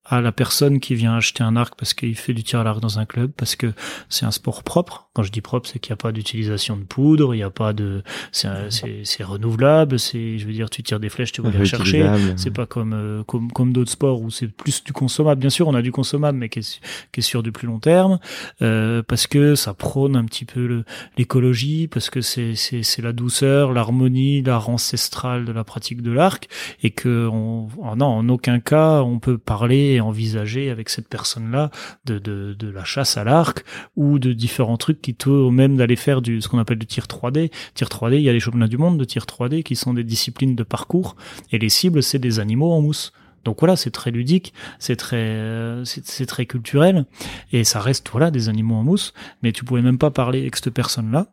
à 0.04 0.20
la 0.20 0.32
personne 0.32 0.80
qui 0.80 0.94
vient 0.94 1.16
acheter 1.16 1.42
un 1.42 1.56
arc 1.56 1.74
parce 1.76 1.92
qu'il 1.92 2.16
fait 2.16 2.32
du 2.32 2.44
tir 2.44 2.60
à 2.60 2.64
l'arc 2.64 2.80
dans 2.80 2.98
un 2.98 3.04
club, 3.04 3.32
parce 3.32 3.56
que 3.56 3.72
c'est 4.08 4.24
un 4.24 4.30
sport 4.30 4.62
propre. 4.62 5.05
Quand 5.16 5.22
je 5.22 5.32
dis 5.32 5.40
propre, 5.40 5.66
c'est 5.66 5.78
qu'il 5.78 5.92
n'y 5.92 5.94
a 5.94 5.96
pas 5.96 6.12
d'utilisation 6.12 6.76
de 6.76 6.82
poudre, 6.82 7.34
il 7.34 7.38
n'y 7.38 7.42
a 7.42 7.48
pas 7.48 7.72
de, 7.72 8.02
c'est 8.32 9.24
renouvelable, 9.24 9.98
c'est, 9.98 10.36
je 10.36 10.46
veux 10.46 10.52
dire, 10.52 10.68
tu 10.68 10.82
tires 10.82 11.00
des 11.00 11.08
flèches, 11.08 11.32
tu 11.32 11.40
vas 11.40 11.48
les 11.48 11.64
chercher. 11.64 12.06
C'est 12.36 12.50
pas 12.50 12.66
comme 12.66 12.92
euh, 12.92 13.22
comme 13.24 13.50
comme 13.50 13.72
d'autres 13.72 13.90
sports 13.90 14.20
où 14.20 14.28
c'est 14.30 14.46
plus 14.46 14.84
du 14.84 14.92
consommable. 14.92 15.40
Bien 15.40 15.48
sûr, 15.48 15.68
on 15.68 15.74
a 15.74 15.80
du 15.80 15.90
consommable, 15.90 16.36
mais 16.36 16.50
qui 16.50 16.58
est, 16.58 16.80
qui 17.12 17.20
est 17.20 17.22
sur 17.22 17.42
du 17.42 17.50
plus 17.50 17.66
long 17.66 17.78
terme, 17.78 18.18
euh, 18.60 19.02
parce 19.02 19.26
que 19.26 19.54
ça 19.54 19.72
prône 19.72 20.16
un 20.16 20.26
petit 20.26 20.44
peu 20.44 20.84
l'écologie, 21.16 21.88
parce 21.88 22.10
que 22.10 22.20
c'est 22.20 22.54
c'est 22.54 22.82
c'est 22.82 23.00
la 23.00 23.14
douceur, 23.14 23.72
l'harmonie, 23.72 24.42
l'art 24.42 24.68
ancestral 24.68 25.46
de 25.46 25.52
la 25.52 25.64
pratique 25.64 26.02
de 26.02 26.12
l'arc, 26.12 26.46
et 26.82 26.90
que 26.90 27.26
on, 27.32 27.68
non, 27.96 28.04
en 28.04 28.28
aucun 28.28 28.60
cas 28.60 29.00
on 29.00 29.18
peut 29.18 29.38
parler 29.38 29.98
envisager 29.98 30.68
avec 30.68 30.90
cette 30.90 31.08
personne-là 31.08 31.70
de, 32.04 32.18
de, 32.18 32.54
de, 32.58 32.68
la 32.68 32.84
chasse 32.84 33.16
à 33.16 33.24
l'arc 33.24 33.64
ou 33.96 34.18
de 34.18 34.34
différents 34.34 34.76
trucs 34.76 35.05
qui 35.06 35.14
te 35.14 35.30
même 35.30 35.76
d'aller 35.76 35.94
faire 35.94 36.20
du 36.20 36.40
ce 36.40 36.48
qu'on 36.48 36.58
appelle 36.58 36.80
du 36.80 36.86
tir 36.86 37.04
3D. 37.04 37.52
Tir 37.74 37.86
3D, 37.86 38.16
il 38.16 38.22
y 38.22 38.28
a 38.28 38.32
les 38.32 38.40
championnats 38.40 38.66
du 38.66 38.76
monde 38.76 38.98
de 38.98 39.04
tir 39.04 39.24
3D 39.24 39.62
qui 39.62 39.76
sont 39.76 39.94
des 39.94 40.02
disciplines 40.02 40.56
de 40.56 40.64
parcours 40.64 41.14
et 41.52 41.58
les 41.58 41.68
cibles 41.68 42.02
c'est 42.02 42.18
des 42.18 42.40
animaux 42.40 42.72
en 42.72 42.82
mousse. 42.82 43.12
Donc 43.44 43.60
voilà, 43.60 43.76
c'est 43.76 43.92
très 43.92 44.10
ludique, 44.10 44.52
c'est 44.80 44.96
très, 44.96 45.80
c'est 45.84 46.26
très 46.26 46.46
culturel, 46.46 47.06
et 47.52 47.62
ça 47.62 47.78
reste 47.78 48.08
voilà 48.10 48.32
des 48.32 48.48
animaux 48.48 48.74
en 48.74 48.82
mousse. 48.82 49.14
Mais 49.44 49.52
tu 49.52 49.64
pouvais 49.64 49.82
même 49.82 49.98
pas 49.98 50.10
parler 50.10 50.40
avec 50.40 50.56
cette 50.56 50.70
personne-là 50.70 51.32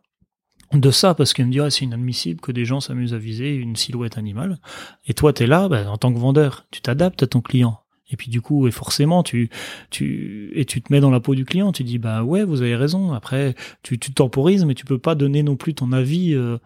de 0.72 0.90
ça 0.92 1.14
parce 1.14 1.32
qu'elle 1.32 1.46
me 1.46 1.50
dit 1.50 1.58
ah, 1.58 1.70
c'est 1.70 1.84
inadmissible 1.84 2.40
que 2.40 2.52
des 2.52 2.64
gens 2.64 2.78
s'amusent 2.78 3.14
à 3.14 3.18
viser 3.18 3.56
une 3.56 3.74
silhouette 3.74 4.18
animale. 4.18 4.60
Et 5.06 5.14
toi 5.14 5.32
t'es 5.32 5.48
là, 5.48 5.68
ben, 5.68 5.88
en 5.88 5.96
tant 5.96 6.14
que 6.14 6.18
vendeur, 6.20 6.66
tu 6.70 6.80
t'adaptes 6.80 7.24
à 7.24 7.26
ton 7.26 7.40
client. 7.40 7.83
Et 8.10 8.16
puis 8.16 8.30
du 8.30 8.40
coup, 8.40 8.66
et 8.66 8.70
forcément, 8.70 9.22
tu, 9.22 9.48
tu, 9.90 10.50
et 10.54 10.64
tu 10.64 10.82
te 10.82 10.92
mets 10.92 11.00
dans 11.00 11.10
la 11.10 11.20
peau 11.20 11.34
du 11.34 11.44
client. 11.44 11.72
Tu 11.72 11.84
dis 11.84 11.98
bah 11.98 12.22
ouais, 12.22 12.44
vous 12.44 12.62
avez 12.62 12.76
raison. 12.76 13.12
Après, 13.12 13.54
tu, 13.82 13.98
tu 13.98 14.12
temporises, 14.12 14.64
mais 14.64 14.74
tu 14.74 14.84
peux 14.84 14.98
pas 14.98 15.14
donner 15.14 15.42
non 15.42 15.56
plus 15.56 15.74
ton 15.74 15.92
avis 15.92 16.34
euh, 16.34 16.58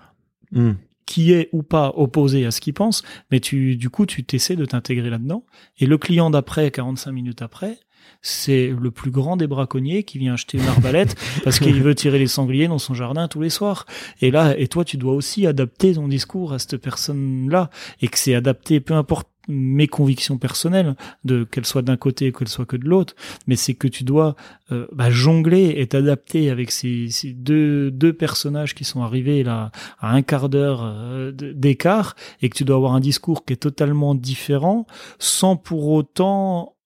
hmm. 0.52 0.73
qui 1.06 1.32
est 1.32 1.48
ou 1.52 1.62
pas 1.62 1.93
opposé 1.97 2.44
à 2.44 2.51
ce 2.51 2.60
qu'il 2.60 2.74
pense. 2.74 3.02
Mais 3.31 3.40
tu, 3.40 3.77
du 3.77 3.89
coup, 3.89 4.05
tu 4.06 4.24
t'essaies 4.24 4.56
de 4.56 4.65
t'intégrer 4.65 5.10
là-dedans. 5.10 5.44
Et 5.78 5.86
le 5.86 5.97
client 5.97 6.31
d'après, 6.31 6.70
45 6.70 7.12
minutes 7.12 7.43
après, 7.43 7.78
c'est 8.20 8.74
le 8.78 8.90
plus 8.90 9.10
grand 9.10 9.36
des 9.36 9.47
braconniers 9.47 10.02
qui 10.02 10.19
vient 10.19 10.35
acheter 10.35 10.59
une 10.59 10.66
arbalète 10.66 11.15
parce 11.44 11.60
qu'il 11.60 11.81
veut 11.82 11.94
tirer 11.94 12.19
les 12.19 12.27
sangliers 12.27 12.66
dans 12.66 12.78
son 12.78 12.94
jardin 12.94 13.28
tous 13.28 13.40
les 13.40 13.51
soirs. 13.51 13.86
Et 14.20 14.31
là, 14.32 14.59
et 14.59 14.66
toi, 14.66 14.85
tu 14.85 14.97
dois 14.97 15.12
aussi 15.12 15.47
adapter 15.47 15.94
ton 15.94 16.09
discours 16.09 16.52
à 16.52 16.59
cette 16.59 16.78
personne-là 16.78 17.70
et 18.01 18.09
que 18.09 18.19
c'est 18.19 18.35
adapté, 18.35 18.81
peu 18.81 18.94
importe 18.94 19.28
mes 19.48 19.88
convictions 19.88 20.38
personnelles, 20.38 20.94
de 21.24 21.44
qu'elles 21.44 21.66
soient 21.66 21.82
d'un 21.82 21.96
côté 21.96 22.28
ou 22.28 22.32
qu'elles 22.32 22.48
soient 22.48 22.66
que 22.66 22.76
de 22.76 22.86
l'autre, 22.86 23.14
mais 23.46 23.56
c'est 23.56 23.74
que 23.74 23.88
tu 23.88 24.04
dois 24.04 24.36
euh, 24.70 24.86
bah, 24.92 25.10
jongler 25.10 25.74
et 25.78 25.86
t'adapter 25.86 26.50
avec 26.50 26.70
ces, 26.70 27.08
deux 27.34 28.12
personnages 28.12 28.74
qui 28.74 28.84
sont 28.84 29.02
arrivés 29.02 29.42
là 29.42 29.72
à 29.98 30.12
un 30.12 30.22
quart 30.22 30.48
d'heure 30.48 30.82
euh, 30.84 31.32
d'écart 31.32 32.14
et 32.42 32.48
que 32.48 32.56
tu 32.56 32.64
dois 32.64 32.76
avoir 32.76 32.94
un 32.94 33.00
discours 33.00 33.44
qui 33.44 33.54
est 33.54 33.56
totalement 33.56 34.14
différent 34.14 34.86
sans 35.18 35.56
pour 35.56 35.88
autant 35.88 36.76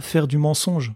faire 0.00 0.28
du 0.28 0.38
mensonge. 0.38 0.92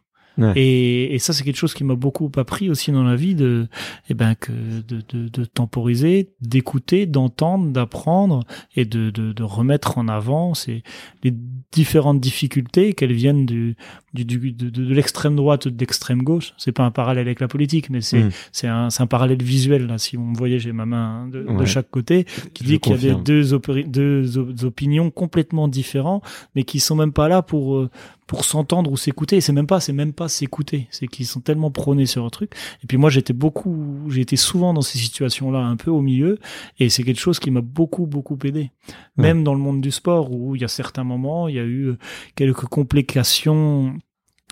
Et, 0.57 1.15
et, 1.15 1.19
ça, 1.19 1.33
c'est 1.33 1.45
quelque 1.45 1.57
chose 1.57 1.75
qui 1.75 1.85
m'a 1.85 1.95
beaucoup 1.95 2.31
appris 2.37 2.71
aussi 2.71 2.91
dans 2.91 3.03
la 3.03 3.17
vie 3.17 3.35
de, 3.35 3.69
eh 4.09 4.15
ben, 4.15 4.35
que 4.35 4.53
de, 4.53 5.03
de, 5.09 5.29
de 5.29 5.45
temporiser, 5.45 6.31
d'écouter, 6.41 7.07
d'entendre, 7.07 7.71
d'apprendre 7.71 8.45
et 8.75 8.85
de, 8.85 9.11
de, 9.11 9.33
de, 9.33 9.43
remettre 9.43 9.99
en 9.99 10.09
avant 10.09 10.55
ces, 10.55 10.83
les 11.23 11.35
différentes 11.71 12.21
difficultés, 12.21 12.95
qu'elles 12.95 13.13
viennent 13.13 13.45
du, 13.45 13.77
du, 14.15 14.25
du 14.25 14.53
de, 14.53 14.71
de 14.71 14.95
l'extrême 14.95 15.37
droite 15.37 15.67
ou 15.67 15.71
de 15.71 15.79
l'extrême 15.79 16.23
gauche. 16.23 16.55
C'est 16.57 16.73
pas 16.73 16.85
un 16.85 16.91
parallèle 16.91 17.27
avec 17.27 17.41
la 17.41 17.49
politique, 17.49 17.91
mais 17.91 18.01
c'est, 18.01 18.25
mm. 18.25 18.31
c'est 18.53 18.69
un, 18.69 18.89
un 18.97 19.07
parallèle 19.07 19.43
visuel, 19.43 19.87
là. 19.87 19.99
Si 19.99 20.17
vous 20.17 20.25
me 20.25 20.37
voyez, 20.37 20.59
j'ai 20.59 20.73
ma 20.73 20.87
main 20.87 21.29
de, 21.29 21.43
de 21.43 21.65
chaque 21.67 21.91
côté, 21.91 22.25
qui 22.55 22.65
dit 22.65 22.81
qu'il 22.81 22.93
y 22.93 23.11
a 23.11 23.15
des, 23.15 23.15
deux, 23.23 23.59
deux 23.87 24.65
opinions 24.65 25.11
complètement 25.11 25.69
différentes, 25.69 26.25
mais 26.55 26.65
qui 26.65 26.81
sont 26.81 26.97
même 26.97 27.13
pas 27.13 27.29
là 27.29 27.43
pour, 27.43 27.77
euh, 27.77 27.91
pour 28.33 28.47
s'entendre 28.47 28.91
ou 28.91 28.97
s'écouter. 28.97 29.37
Et 29.37 29.41
c'est 29.43 29.53
même 29.53 29.67
pas, 29.67 29.79
c'est 29.79 29.93
même 29.93 30.15
pas 30.15 30.27
s'écouter. 30.27 30.89
C'est 30.91 31.07
qu'ils 31.07 31.27
sont 31.27 31.43
tellement 31.43 31.71
prônés 31.71 32.07
sur 32.07 32.25
un 32.25 32.31
truc. 32.31 32.55
Et 32.83 32.87
puis 32.87 32.97
moi, 32.97 33.11
j'étais 33.11 33.35
beaucoup, 33.35 34.07
j'ai 34.09 34.23
été 34.23 34.37
souvent 34.37 34.73
dans 34.73 34.81
ces 34.81 34.97
situations-là, 34.97 35.59
un 35.59 35.77
peu 35.77 35.91
au 35.91 36.01
milieu. 36.01 36.39
Et 36.79 36.89
c'est 36.89 37.03
quelque 37.03 37.21
chose 37.21 37.39
qui 37.39 37.51
m'a 37.51 37.61
beaucoup, 37.61 38.07
beaucoup 38.07 38.39
aidé. 38.45 38.71
Même 39.19 39.45
dans 39.45 39.53
le 39.53 39.61
monde 39.61 39.83
du 39.83 39.91
sport 39.91 40.33
où 40.33 40.57
il 40.57 40.63
y 40.63 40.65
a 40.65 40.69
certains 40.69 41.05
moments, 41.05 41.47
il 41.47 41.57
y 41.57 41.59
a 41.59 41.65
eu 41.65 41.93
quelques 42.35 42.65
complications 42.65 43.95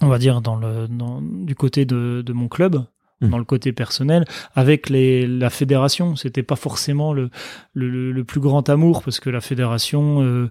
on 0.02 0.08
va 0.08 0.18
dire 0.18 0.40
dans 0.40 0.56
le 0.56 0.86
dans, 0.88 1.20
du 1.22 1.54
côté 1.54 1.84
de, 1.84 2.22
de 2.24 2.32
mon 2.32 2.48
club 2.48 2.86
mmh. 3.20 3.28
dans 3.28 3.36
le 3.36 3.44
côté 3.44 3.72
personnel 3.72 4.24
avec 4.54 4.88
les 4.88 5.26
la 5.26 5.50
fédération 5.50 6.16
c'était 6.16 6.42
pas 6.42 6.56
forcément 6.56 7.12
le, 7.12 7.28
le, 7.74 8.10
le 8.10 8.24
plus 8.24 8.40
grand 8.40 8.66
amour 8.70 9.02
parce 9.02 9.20
que 9.20 9.28
la 9.28 9.42
fédération 9.42 10.22
euh, 10.22 10.50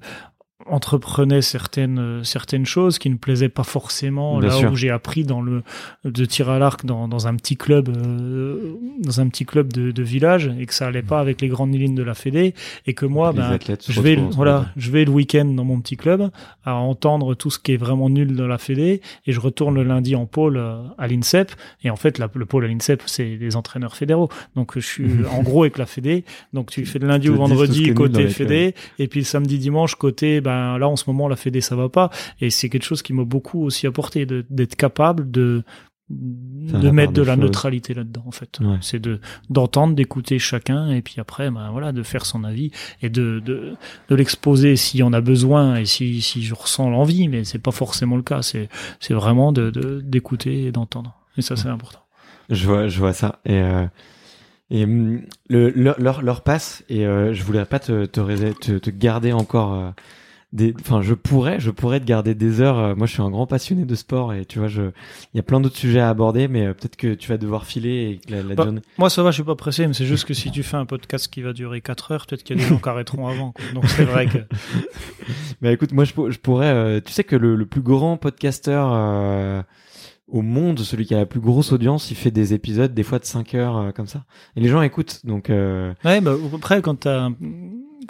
entreprenait 0.66 1.42
certaines 1.42 2.24
certaines 2.24 2.66
choses 2.66 3.00
qui 3.00 3.10
ne 3.10 3.16
plaisaient 3.16 3.50
pas 3.50 3.64
forcément 3.64 4.40
là 4.40 4.60
où 4.70 4.76
j'ai 4.76 4.90
appris 4.90 5.24
dans 5.24 5.42
le 5.42 5.64
de 6.04 6.26
tir 6.26 6.50
à 6.50 6.60
l'arc 6.60 6.86
dans, 6.86 7.08
dans 7.08 7.28
un 7.28 7.36
petit 7.36 7.56
club 7.56 7.90
euh, 7.90 8.76
dans 9.00 9.22
un 9.22 9.30
petit 9.30 9.46
club 9.46 9.72
de, 9.72 9.92
de, 9.92 10.04
village 10.04 10.52
et 10.60 10.66
que 10.66 10.74
ça 10.74 10.88
allait 10.88 11.02
pas 11.02 11.20
avec 11.20 11.42
les 11.42 11.48
grandes 11.48 11.74
lignes 11.74 11.96
de 11.96 12.04
la 12.04 12.14
Fédé 12.14 12.54
et 12.86 12.94
que 12.94 13.06
moi 13.06 13.32
ben, 13.32 13.58
je 13.88 14.02
vais 14.02 14.16
voilà 14.16 14.68
je 14.76 14.92
vais 14.92 15.06
le 15.06 15.12
week-end 15.12 15.46
dans 15.46 15.64
mon 15.64 15.80
petit 15.80 15.96
club 15.98 16.30
à 16.66 16.76
entendre 16.76 17.36
tout 17.36 17.50
ce 17.50 17.58
qui 17.58 17.74
est 17.74 17.78
vraiment 17.78 18.10
nul 18.10 18.36
dans 18.36 18.48
la 18.48 18.58
Fédé 18.58 19.02
et 19.26 19.32
je 19.32 19.40
retourne 19.40 19.76
le 19.76 19.84
lundi 19.84 20.16
en 20.16 20.26
pôle 20.26 20.58
euh, 20.58 20.82
à 20.98 21.08
l'INSEP 21.08 21.52
et 21.84 21.90
en 21.90 21.96
fait 21.96 22.18
la, 22.18 22.30
le 22.34 22.46
pôle 22.46 22.66
à 22.66 22.68
l'INSEP 22.68 23.04
c'est 23.06 23.38
les 23.40 23.56
entraîneurs 23.56 23.96
fédéraux. 23.96 24.30
Donc 24.56 24.74
je 24.76 24.86
suis 24.86 25.26
en 25.32 25.42
gros 25.42 25.64
avec 25.64 25.78
la 25.78 25.86
Fédé. 25.86 26.24
Donc 26.54 26.72
tu 26.72 26.86
fais 26.86 27.00
le 27.00 27.08
lundi 27.08 27.30
ou 27.30 27.36
vendredi 27.36 27.94
côté 27.94 28.28
Fédé 28.28 28.76
et 28.98 29.08
puis 29.08 29.22
le 29.22 29.26
samedi 29.26 29.58
dimanche 29.58 29.96
côté 29.96 30.42
ben, 30.42 30.49
ben, 30.50 30.80
là 30.80 30.88
en 30.88 30.96
ce 30.96 31.04
moment 31.08 31.28
la 31.28 31.36
Fédé 31.36 31.62
ça 31.62 31.76
va 31.76 31.90
pas. 31.90 32.10
Et 32.42 32.50
c'est 32.50 32.70
quelque 32.70 32.84
chose 32.84 33.04
qui 33.04 33.14
m'a 33.14 33.24
beaucoup 33.24 33.64
aussi 33.64 33.86
apporté 33.86 34.26
d'être 34.26 34.76
capable 34.76 35.30
de 35.30 35.64
de 36.10 36.90
mettre 36.90 37.14
de, 37.14 37.22
la 37.22 37.36
neutralité 37.36 37.94
là-dedans 37.94 38.24
en 38.26 38.32
fait. 38.32 38.60
C'est 38.82 38.98
de 38.98 39.20
d'entendre 39.52 39.94
d'écouter 39.94 40.40
chacun 40.40 40.90
et 40.90 41.04
puis 41.04 41.16
après 41.20 41.52
ben 41.52 41.70
voilà 41.72 41.92
de 41.92 42.02
faire 42.02 42.26
son 42.26 42.44
avis 42.44 42.72
et 43.04 43.10
de 43.10 43.40
de, 43.46 43.76
de 44.10 44.16
l'exposer 44.16 44.76
s'il 44.76 45.02
y 45.02 45.04
en 45.04 45.14
a 45.14 45.22
besoin 45.22 45.76
et 45.76 45.86
si 45.86 46.22
si 46.22 46.42
je 46.42 46.56
ressens 46.56 46.90
l'envie. 46.90 47.28
Mais 47.28 47.44
c'est 47.44 47.60
pas 47.60 47.72
forcément 47.72 48.16
le 48.16 48.24
cas. 48.24 48.42
C'est 48.42 48.70
c'est 49.00 49.14
vraiment 49.14 49.52
de 49.52 50.02
d'écouter 50.04 50.64
et 50.66 50.72
d'entendre. 50.72 51.16
Et 51.38 51.44
ça 51.44 51.56
c'est 51.56 51.70
important. 51.70 52.02
Je 52.50 52.66
vois 52.66 52.88
je 52.88 52.98
vois 52.98 53.14
ça. 53.14 53.40
Et 53.46 53.62
euh... 53.62 53.86
Et 54.72 54.84
hum, 54.84 55.22
le, 55.50 55.72
leur, 55.72 56.22
leur, 56.22 56.42
passe, 56.42 56.84
et 56.90 57.06
euh, 57.06 57.34
je 57.34 57.44
voulais 57.44 57.66
pas 57.66 57.80
te, 57.80 58.06
te, 58.06 58.54
te, 58.54 58.78
te 58.78 58.90
garder 58.92 59.34
encore 59.34 59.74
euh, 59.74 59.90
enfin 60.80 61.02
je 61.04 61.14
pourrais 61.14 61.60
je 61.60 61.70
pourrais 61.70 62.00
te 62.00 62.06
garder 62.06 62.34
des 62.34 62.60
heures 62.60 62.80
euh, 62.80 62.96
moi 62.96 63.06
je 63.06 63.14
suis 63.14 63.22
un 63.22 63.30
grand 63.30 63.46
passionné 63.46 63.86
de 63.86 63.94
sport 63.96 64.34
et 64.34 64.46
tu 64.46 64.58
vois 64.58 64.68
je 64.68 64.82
il 64.82 65.38
y 65.38 65.40
a 65.40 65.44
plein 65.44 65.60
d'autres 65.60 65.78
sujets 65.78 66.00
à 66.00 66.10
aborder 66.10 66.48
mais 66.48 66.66
euh, 66.66 66.74
peut-être 66.74 66.96
que 66.96 67.14
tu 67.14 67.30
vas 67.30 67.38
devoir 67.38 67.66
filer 67.66 68.20
et 68.28 68.32
la, 68.32 68.42
la 68.42 68.56
bah, 68.56 68.68
moi 68.98 69.12
ça 69.12 69.22
va 69.22 69.30
je 69.30 69.36
suis 69.36 69.44
pas 69.44 69.56
pressé 69.56 69.86
mais 69.86 69.94
c'est 69.94 70.08
juste 70.08 70.26
que 70.26 70.34
si 70.40 70.50
tu 70.50 70.64
fais 70.64 70.78
un 70.78 70.88
podcast 70.88 71.28
qui 71.28 71.44
va 71.44 71.54
durer 71.54 71.82
4 71.82 72.12
heures 72.12 72.26
peut-être 72.26 72.44
qu'il 72.44 72.58
y 72.58 72.60
a 72.60 72.64
des 72.64 72.70
gens 72.70 72.80
qui 72.80 72.90
arrêteront 72.90 73.28
avant 73.28 73.52
quoi. 73.52 73.64
donc 73.76 73.86
c'est 73.90 74.06
vrai 74.06 74.26
que 74.26 74.40
bah 75.62 75.72
écoute 75.72 75.92
moi 75.92 76.04
je, 76.04 76.14
je 76.30 76.40
pourrais 76.40 76.74
euh, 76.74 77.00
tu 77.00 77.14
sais 77.14 77.24
que 77.24 77.36
le, 77.36 77.56
le 77.56 77.66
plus 77.68 77.82
grand 77.82 78.18
podcasteur 78.18 79.66
au 80.32 80.44
monde, 80.44 80.80
celui 80.80 81.08
qui 81.08 81.16
a 81.16 81.18
la 81.18 81.26
plus 81.26 81.40
grosse 81.40 81.72
audience, 81.72 82.12
il 82.12 82.16
fait 82.16 82.30
des 82.30 82.54
épisodes 82.54 82.94
des 82.94 83.02
fois 83.02 83.18
de 83.18 83.26
5 83.26 83.56
heures 83.56 83.92
comme 83.96 84.06
ça. 84.06 84.26
Et 84.56 84.62
les 84.62 84.68
gens 84.70 84.84
écoutent, 84.84 85.26
donc. 85.26 85.50
Ouais, 85.50 86.22
bah 86.22 86.36
après 86.54 86.84
quand 86.84 87.00
t'as 87.00 87.30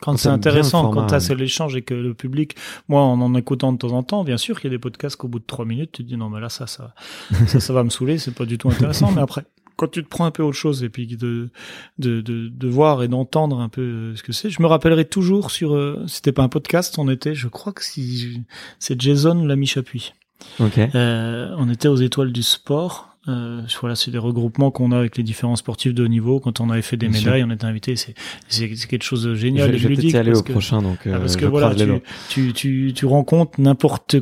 quand 0.02 0.18
c'est 0.18 0.30
intéressant, 0.30 0.92
quand 0.92 1.08
tu 1.08 1.20
c'est 1.20 1.36
l'échange 1.36 1.76
et 1.76 1.82
que 1.82 1.94
le 1.94 2.14
public, 2.14 2.56
moi, 2.88 3.02
en 3.02 3.20
en 3.22 3.36
écoutant 3.36 3.74
de 3.74 3.78
temps 3.78 3.92
en 3.92 4.04
temps, 4.04 4.24
bien 4.24 4.38
sûr 4.38 4.60
qu'il 4.60 4.72
y 4.72 4.74
a 4.74 4.78
des 4.78 4.82
podcasts 4.82 5.16
qu'au 5.16 5.28
bout 5.28 5.40
de 5.40 5.46
trois 5.46 5.66
minutes, 5.66 5.92
tu 5.92 6.04
te 6.04 6.08
dis 6.08 6.18
non, 6.18 6.30
mais 6.30 6.40
là, 6.40 6.50
ça, 6.50 6.68
ça, 6.68 6.94
ça, 7.48 7.60
ça 7.60 7.74
va 7.74 7.84
me 7.84 7.90
saouler, 7.90 8.18
c'est 8.18 8.34
pas 8.34 8.46
du 8.46 8.58
tout 8.58 8.70
intéressant. 8.70 9.12
mais 9.12 9.22
après, 9.22 9.46
quand 9.80 9.88
tu 9.88 10.04
te 10.04 10.10
prends 10.10 10.26
un 10.26 10.32
peu 10.32 10.44
autre 10.44 10.58
chose 10.58 10.84
et 10.84 10.90
puis 10.90 11.08
de 11.08 11.50
de 11.98 12.22
de, 12.22 12.50
de 12.50 12.68
voir 12.68 13.02
et 13.02 13.08
d'entendre 13.08 13.60
un 13.62 13.70
peu 13.70 13.82
euh, 13.82 14.16
ce 14.16 14.24
que 14.24 14.34
c'est, 14.34 14.50
je 14.50 14.62
me 14.62 14.68
rappellerai 14.68 15.06
toujours 15.06 15.52
sur, 15.52 15.74
euh, 15.74 16.04
c'était 16.08 16.34
pas 16.34 16.44
un 16.44 16.50
podcast, 16.50 17.00
on 17.00 17.10
était, 17.10 17.34
je 17.34 17.48
crois 17.48 17.72
que 17.72 17.84
si 17.84 18.44
c'est 18.80 19.00
Jason 19.00 19.46
l'ami 19.46 19.68
Chapuis. 19.68 20.14
Okay. 20.60 20.90
Euh, 20.96 21.54
on 21.58 21.70
était 21.70 21.88
aux 21.88 21.98
étoiles 21.98 22.32
du 22.32 22.44
sport 22.44 23.09
euh, 23.28 23.62
voilà, 23.82 23.96
c'est 23.96 24.12
des 24.12 24.18
regroupements 24.18 24.72
qu'on 24.72 24.92
a 24.92 24.98
avec 24.98 25.18
les 25.18 25.24
différents 25.24 25.58
sportifs 25.58 25.94
de 25.94 26.04
haut 26.04 26.08
niveau. 26.08 26.40
Quand 26.40 26.62
on 26.62 26.70
avait 26.70 26.82
fait 26.82 26.98
des 26.98 27.10
médailles, 27.10 27.44
on 27.44 27.52
était 27.52 27.66
invité. 27.66 27.96
C'est, 27.96 28.16
c'est, 28.48 28.70
quelque 28.70 29.04
chose 29.04 29.24
de 29.24 29.36
génial. 29.36 29.78
Je, 29.78 29.88
vais 29.88 29.96
peut-être 29.96 30.16
aller 30.16 30.34
au 30.34 30.44
prochain, 30.44 30.82
donc. 30.82 31.00
Ah, 31.06 31.20
parce 31.20 31.36
euh, 31.36 31.40
que 31.40 31.46
voilà, 31.46 31.76
tu, 31.76 32.02
tu, 32.30 32.54
tu, 32.54 32.94
tu 32.96 33.06
rencontres 33.06 33.60
n'importe 33.60 34.16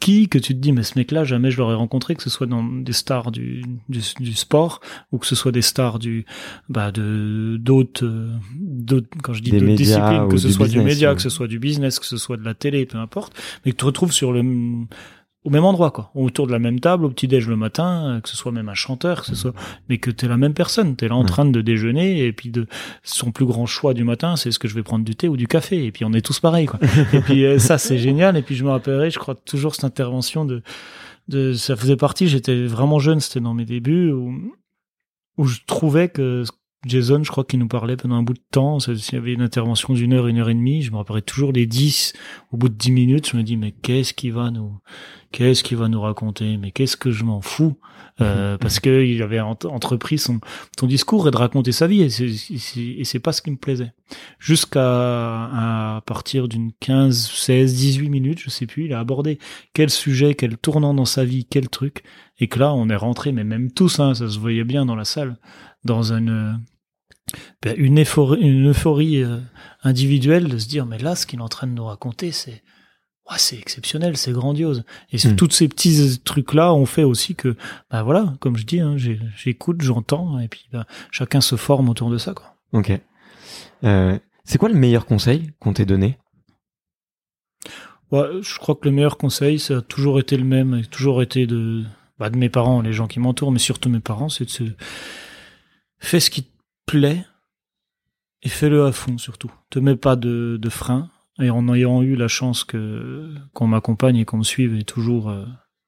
qui 0.00 0.28
que 0.28 0.38
tu 0.38 0.54
te 0.54 0.60
dis 0.60 0.70
mais 0.70 0.84
ce 0.84 0.96
mec-là 0.96 1.24
jamais 1.24 1.50
je 1.50 1.58
l'aurais 1.58 1.74
rencontré 1.74 2.14
que 2.14 2.22
ce 2.22 2.30
soit 2.30 2.46
dans 2.46 2.62
des 2.62 2.92
stars 2.92 3.32
du, 3.32 3.64
du, 3.88 4.00
du, 4.20 4.32
sport 4.32 4.80
ou 5.10 5.18
que 5.18 5.26
ce 5.26 5.34
soit 5.34 5.50
des 5.50 5.60
stars 5.60 5.98
du 5.98 6.24
bah 6.68 6.92
de 6.92 7.56
d'autres 7.58 8.08
d'autres 8.54 9.08
quand 9.24 9.32
je 9.32 9.42
dis 9.42 9.50
d'autres 9.50 9.74
disciplines 9.74 10.28
que 10.28 10.36
ce 10.36 10.50
soit 10.50 10.68
du 10.68 10.80
média 10.80 11.14
que 11.16 11.20
ce 11.20 11.30
soit 11.30 11.48
du 11.48 11.58
business 11.58 11.98
que 11.98 12.06
ce 12.06 12.16
soit 12.16 12.36
de 12.36 12.44
la 12.44 12.54
télé 12.54 12.86
peu 12.86 12.98
importe 12.98 13.32
mais 13.64 13.72
que 13.72 13.76
tu 13.76 13.80
te 13.80 13.86
retrouves 13.86 14.12
sur 14.12 14.32
le 14.32 14.44
au 15.48 15.50
même 15.50 15.64
endroit, 15.64 15.90
quoi, 15.90 16.10
autour 16.14 16.46
de 16.46 16.52
la 16.52 16.58
même 16.58 16.78
table, 16.78 17.06
au 17.06 17.08
petit 17.08 17.26
déj 17.26 17.48
le 17.48 17.56
matin, 17.56 18.16
euh, 18.16 18.20
que 18.20 18.28
ce 18.28 18.36
soit 18.36 18.52
même 18.52 18.68
un 18.68 18.74
chanteur, 18.74 19.22
que 19.22 19.28
ce 19.28 19.34
soit, 19.34 19.54
mais 19.88 19.96
que 19.96 20.10
t'es 20.10 20.28
la 20.28 20.36
même 20.36 20.52
personne, 20.52 20.94
t'es 20.94 21.08
là 21.08 21.14
en 21.14 21.24
train 21.24 21.46
de 21.46 21.60
déjeuner, 21.62 22.26
et 22.26 22.34
puis 22.34 22.50
de 22.50 22.66
son 23.02 23.32
plus 23.32 23.46
grand 23.46 23.64
choix 23.64 23.94
du 23.94 24.04
matin, 24.04 24.36
c'est 24.36 24.50
ce 24.50 24.58
que 24.58 24.68
je 24.68 24.74
vais 24.74 24.82
prendre 24.82 25.06
du 25.06 25.16
thé 25.16 25.26
ou 25.26 25.38
du 25.38 25.46
café, 25.46 25.86
et 25.86 25.90
puis 25.90 26.04
on 26.04 26.12
est 26.12 26.20
tous 26.20 26.38
pareils, 26.38 26.66
quoi. 26.66 26.78
et 27.14 27.20
puis 27.22 27.46
euh, 27.46 27.58
ça, 27.58 27.78
c'est 27.78 27.96
génial, 27.96 28.36
et 28.36 28.42
puis 28.42 28.56
je 28.56 28.64
me 28.64 28.68
rappellerai, 28.68 29.10
je 29.10 29.18
crois 29.18 29.36
toujours 29.36 29.74
cette 29.74 29.84
intervention 29.84 30.44
de, 30.44 30.62
de, 31.28 31.54
ça 31.54 31.76
faisait 31.76 31.96
partie, 31.96 32.28
j'étais 32.28 32.66
vraiment 32.66 32.98
jeune, 32.98 33.20
c'était 33.20 33.40
dans 33.40 33.54
mes 33.54 33.64
débuts, 33.64 34.12
où, 34.12 34.34
où 35.38 35.46
je 35.46 35.60
trouvais 35.66 36.10
que 36.10 36.44
Jason, 36.86 37.24
je 37.24 37.30
crois 37.30 37.44
qu'il 37.44 37.58
nous 37.58 37.68
parlait 37.68 37.96
pendant 37.96 38.16
un 38.16 38.22
bout 38.22 38.34
de 38.34 38.42
temps. 38.52 38.78
S'il 38.78 39.14
y 39.14 39.16
avait 39.16 39.32
une 39.32 39.42
intervention 39.42 39.94
d'une 39.94 40.12
heure, 40.12 40.28
une 40.28 40.38
heure 40.38 40.48
et 40.48 40.54
demie, 40.54 40.82
je 40.82 40.92
me 40.92 40.96
rappellerai 40.96 41.22
toujours 41.22 41.52
les 41.52 41.66
dix. 41.66 42.12
Au 42.52 42.56
bout 42.56 42.68
de 42.68 42.74
dix 42.74 42.92
minutes, 42.92 43.30
je 43.30 43.36
me 43.36 43.42
dis, 43.42 43.56
mais 43.56 43.72
qu'est-ce 43.72 44.14
qu'il 44.14 44.32
va 44.32 44.50
nous, 44.50 44.78
qu'est-ce 45.32 45.62
qu'il 45.62 45.76
va 45.76 45.88
nous 45.88 46.00
raconter? 46.00 46.56
Mais 46.56 46.70
qu'est-ce 46.70 46.96
que 46.96 47.10
je 47.10 47.24
m'en 47.24 47.40
fous? 47.40 47.78
Euh, 48.20 48.58
parce 48.58 48.80
que 48.80 49.04
il 49.04 49.22
avait 49.22 49.38
entrepris 49.38 50.18
son, 50.18 50.40
son 50.78 50.86
discours 50.86 51.28
et 51.28 51.30
de 51.30 51.36
raconter 51.36 51.70
sa 51.72 51.86
vie. 51.86 52.02
Et 52.02 53.04
c'est 53.04 53.20
pas 53.20 53.32
ce 53.32 53.42
qui 53.42 53.50
me 53.50 53.56
plaisait. 53.56 53.92
Jusqu'à, 54.38 54.80
à 54.82 56.02
partir 56.04 56.48
d'une 56.48 56.72
15, 56.80 57.30
16, 57.30 57.74
18 57.74 58.08
minutes, 58.08 58.40
je 58.40 58.50
sais 58.50 58.66
plus, 58.66 58.86
il 58.86 58.92
a 58.92 59.00
abordé 59.00 59.38
quel 59.72 59.90
sujet, 59.90 60.34
quel 60.34 60.56
tournant 60.56 60.94
dans 60.94 61.04
sa 61.04 61.24
vie, 61.24 61.44
quel 61.44 61.68
truc. 61.68 62.02
Et 62.40 62.48
que 62.48 62.58
là, 62.58 62.72
on 62.74 62.88
est 62.88 62.96
rentré, 62.96 63.32
mais 63.32 63.44
même 63.44 63.70
tous, 63.70 64.00
hein, 64.00 64.14
ça 64.14 64.28
se 64.28 64.38
voyait 64.38 64.64
bien 64.64 64.84
dans 64.84 64.96
la 64.96 65.04
salle 65.04 65.38
dans 65.84 66.12
une 66.12 66.60
ben, 67.62 67.74
une 67.76 68.00
euphorie, 68.00 68.40
une 68.40 68.70
euphorie 68.70 69.22
euh, 69.22 69.38
individuelle 69.82 70.48
de 70.48 70.58
se 70.58 70.68
dire 70.68 70.86
mais 70.86 70.98
là 70.98 71.14
ce 71.14 71.26
qu'il 71.26 71.40
est 71.40 71.42
en 71.42 71.48
train 71.48 71.66
de 71.66 71.72
nous 71.72 71.84
raconter 71.84 72.32
c'est 72.32 72.62
ouais, 73.30 73.38
c'est 73.38 73.58
exceptionnel 73.58 74.16
c'est 74.16 74.32
grandiose 74.32 74.84
et 75.12 75.16
mm. 75.16 75.36
tous 75.36 75.50
ces 75.50 75.68
petits 75.68 76.20
trucs 76.24 76.54
là 76.54 76.72
ont 76.72 76.86
fait 76.86 77.04
aussi 77.04 77.34
que 77.34 77.56
ben 77.90 78.02
voilà 78.02 78.34
comme 78.40 78.56
je 78.56 78.64
dis 78.64 78.80
hein, 78.80 78.96
j'écoute 78.96 79.82
j'entends 79.82 80.38
et 80.38 80.48
puis 80.48 80.66
ben, 80.72 80.84
chacun 81.10 81.40
se 81.40 81.56
forme 81.56 81.88
autour 81.88 82.10
de 82.10 82.18
ça 82.18 82.34
quoi 82.34 82.56
ok 82.72 82.98
euh, 83.84 84.18
c'est 84.44 84.58
quoi 84.58 84.68
le 84.68 84.74
meilleur 84.74 85.06
conseil 85.06 85.52
qu'on 85.60 85.72
t'ait 85.72 85.84
donné? 85.84 86.18
Ouais, 88.10 88.26
je 88.40 88.58
crois 88.58 88.74
que 88.74 88.88
le 88.88 88.90
meilleur 88.90 89.18
conseil 89.18 89.58
ça 89.58 89.78
a 89.78 89.80
toujours 89.82 90.18
été 90.18 90.36
le 90.36 90.44
même 90.44 90.84
toujours 90.86 91.22
été 91.22 91.46
de 91.46 91.84
bah, 92.18 92.30
de 92.30 92.38
mes 92.38 92.48
parents 92.48 92.80
les 92.80 92.92
gens 92.92 93.06
qui 93.06 93.20
m'entourent 93.20 93.52
mais 93.52 93.58
surtout 93.58 93.90
mes 93.90 94.00
parents 94.00 94.28
c'est 94.28 94.44
de 94.44 94.50
se 94.50 94.64
fais 95.98 96.20
ce 96.20 96.30
qui 96.30 96.44
te 96.44 96.50
plaît 96.86 97.24
et 98.42 98.48
fais-le 98.48 98.86
à 98.86 98.92
fond 98.92 99.18
surtout. 99.18 99.50
Te 99.70 99.78
mets 99.78 99.96
pas 99.96 100.16
de, 100.16 100.58
de 100.60 100.68
frein. 100.68 101.10
Et 101.40 101.50
en 101.50 101.72
ayant 101.72 102.02
eu 102.02 102.16
la 102.16 102.28
chance 102.28 102.64
que 102.64 103.32
qu'on 103.52 103.68
m'accompagne 103.68 104.16
et 104.16 104.24
qu'on 104.24 104.38
me 104.38 104.44
suive 104.44 104.74
est 104.74 104.88
toujours 104.88 105.30
euh, 105.30 105.44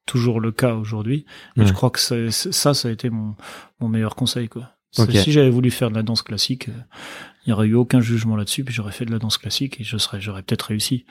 toujours 0.07 0.41
le 0.41 0.53
cas 0.53 0.75
aujourd'hui. 0.75 1.25
Je 1.57 1.73
crois 1.73 1.91
que 1.91 2.01
ça, 2.01 2.31
ça, 2.31 2.75
ça 2.75 2.89
a 2.89 2.91
été 2.91 3.11
mon, 3.11 3.35
mon 3.81 3.89
meilleur 3.89 4.15
conseil 4.15 4.49
quoi. 4.49 4.73
Si 4.93 5.33
j'avais 5.33 5.51
voulu 5.51 5.71
faire 5.71 5.91
de 5.91 5.95
la 5.95 6.03
danse 6.03 6.23
classique, 6.23 6.69
euh, 6.69 6.73
il 7.47 7.51
n'y 7.51 7.53
aurait 7.53 7.69
eu 7.69 7.75
aucun 7.75 8.01
jugement 8.01 8.37
là-dessus, 8.37 8.65
puis 8.65 8.75
j'aurais 8.75 8.93
fait 8.93 9.05
de 9.05 9.13
la 9.13 9.19
danse 9.19 9.39
classique 9.39 9.81
et 9.81 9.85
je 9.85 9.97
serais, 9.99 10.21
j'aurais 10.21 10.43
peut-être 10.43 10.63
réussi. 10.63 11.07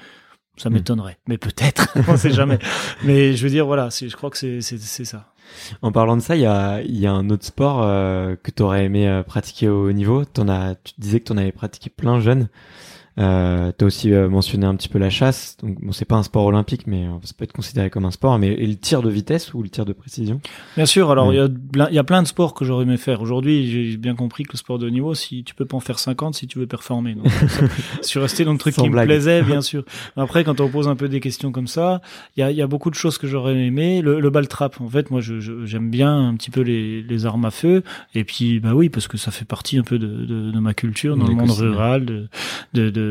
Ça 0.58 0.70
hmm. 0.70 0.74
m'étonnerait, 0.74 1.18
mais 1.28 1.38
peut-être, 1.38 1.88
on 2.10 2.18
sait 2.18 2.34
jamais. 2.34 2.60
mais 3.04 3.34
je 3.34 3.44
veux 3.44 3.50
dire, 3.50 3.66
voilà, 3.66 3.88
je 3.90 4.14
crois 4.16 4.30
que 4.30 4.38
c'est 4.38 5.06
ça. 5.06 5.34
En 5.82 5.92
parlant 5.92 6.18
de 6.18 6.22
ça, 6.22 6.36
il 6.36 6.42
y 6.42 6.46
a, 6.46 6.82
y 6.82 7.08
a 7.08 7.14
un 7.14 7.30
autre 7.30 7.46
sport 7.46 7.82
euh, 7.84 8.36
que 8.36 8.52
tu 8.52 8.62
aurais 8.62 8.86
aimé 8.86 9.08
euh, 9.08 9.24
pratiquer 9.24 9.70
au 9.70 9.88
haut 9.88 9.92
niveau. 9.94 10.24
En 10.38 10.50
as, 10.50 10.76
tu 10.76 10.94
disais 10.98 11.22
que 11.22 11.26
tu 11.26 11.32
en 11.32 11.38
avais 11.38 11.54
pratiqué 11.54 11.90
plein 11.90 12.20
jeune. 12.20 12.50
Euh, 13.20 13.72
tu 13.78 13.84
as 13.84 13.88
aussi 13.88 14.14
euh, 14.14 14.30
mentionné 14.30 14.66
un 14.66 14.76
petit 14.76 14.88
peu 14.90 14.98
la 15.00 15.10
chasse. 15.10 15.58
Donc 15.62 15.82
bon, 15.82 15.92
c'est 15.92 16.06
pas 16.06 16.16
un 16.16 16.24
sport 16.24 16.46
olympique, 16.46 16.88
mais 16.88 17.06
euh, 17.06 17.12
ça 17.24 17.34
peut 17.38 17.44
être 17.44 17.52
considéré 17.54 17.90
comme 17.90 18.06
un 18.06 18.12
sport. 18.12 18.38
Mais 18.40 18.48
et 18.54 18.66
le 18.66 18.76
tir 18.76 19.02
de 19.02 19.10
vitesse 19.10 19.54
ou 19.54 19.62
le 19.62 19.70
tir 19.70 19.86
de 19.86 19.94
précision? 19.94 20.40
Bien 20.78 20.86
sûr. 20.86 21.12
Alors 21.12 21.28
Ouais. 21.28 21.36
il 21.36 21.38
y 21.38 21.42
a 21.42 21.50
plein- 21.50 21.88
il 21.90 21.96
y 21.96 22.00
a 22.00 22.04
plein 22.04 22.22
de 22.24 22.28
sports 22.28 22.54
que 22.54 22.64
j'aurais 22.66 22.84
aimé 22.84 22.98
faire. 22.98 23.22
Aujourd'hui, 23.22 23.70
j'ai 23.70 23.98
bien 23.98 24.16
compris 24.16 24.44
que 24.44 24.54
le 24.54 24.58
sport 24.58 24.80
de 24.80 24.88
haut 24.88 24.92
niveau, 24.92 25.14
si 25.16 25.44
tu 25.44 25.54
peux 25.54 25.66
pas 25.66 25.76
en 25.78 25.82
faire 25.82 26.00
50, 26.00 26.36
si 26.36 26.48
tu 26.48 26.60
veux 26.60 26.68
performer. 26.68 27.16
Donc, 27.16 27.26
je 28.02 28.08
suis 28.08 28.20
resté 28.20 28.46
dans 28.46 28.54
le 28.54 28.58
truc 28.58 28.74
Sans 28.76 28.84
qui 28.84 28.90
blague. 28.90 29.08
me 29.10 29.14
plaisait, 29.16 29.42
bien 29.44 29.62
sûr. 29.62 29.84
Après, 30.16 30.44
quand 30.44 30.62
on 30.62 30.70
pose 30.70 30.88
un 30.88 30.96
peu 30.96 31.10
des 31.10 31.20
questions 31.20 31.52
comme 31.52 31.68
ça, 31.68 32.02
il 32.38 32.40
y 32.40 32.44
a, 32.44 32.52
il 32.52 32.58
y 32.58 32.62
a 32.62 32.68
beaucoup 32.68 32.90
de 32.90 32.96
choses 32.96 33.18
que 33.18 33.28
j'aurais 33.28 33.56
aimé. 33.58 34.02
Le, 34.02 34.20
le 34.20 34.30
ball 34.30 34.48
trap, 34.48 34.80
en 34.80 34.88
fait, 34.88 35.12
moi, 35.12 35.20
je- 35.22 35.40
je- 35.40 35.66
j'aime 35.66 35.90
bien 35.90 36.28
un 36.30 36.36
petit 36.36 36.52
peu 36.52 36.62
les, 36.62 37.02
les 37.02 37.26
armes 37.26 37.46
à 37.46 37.52
feu. 37.52 37.84
Et 38.16 38.24
puis, 38.24 38.60
bah 38.60 38.74
oui, 38.74 38.90
parce 38.90 39.08
que 39.08 39.18
ça 39.18 39.32
fait 39.32 39.46
partie 39.46 39.78
un 39.78 39.84
peu 39.84 40.00
de, 40.00 40.08
de, 40.08 40.52
de 40.52 40.60
ma 40.60 40.74
culture 40.74 41.18
dans 41.18 41.28
le 41.28 41.36
monde 41.36 41.52
rural, 41.52 42.06
de, 42.06 42.28
de, 42.74 42.90
de- 42.90 43.09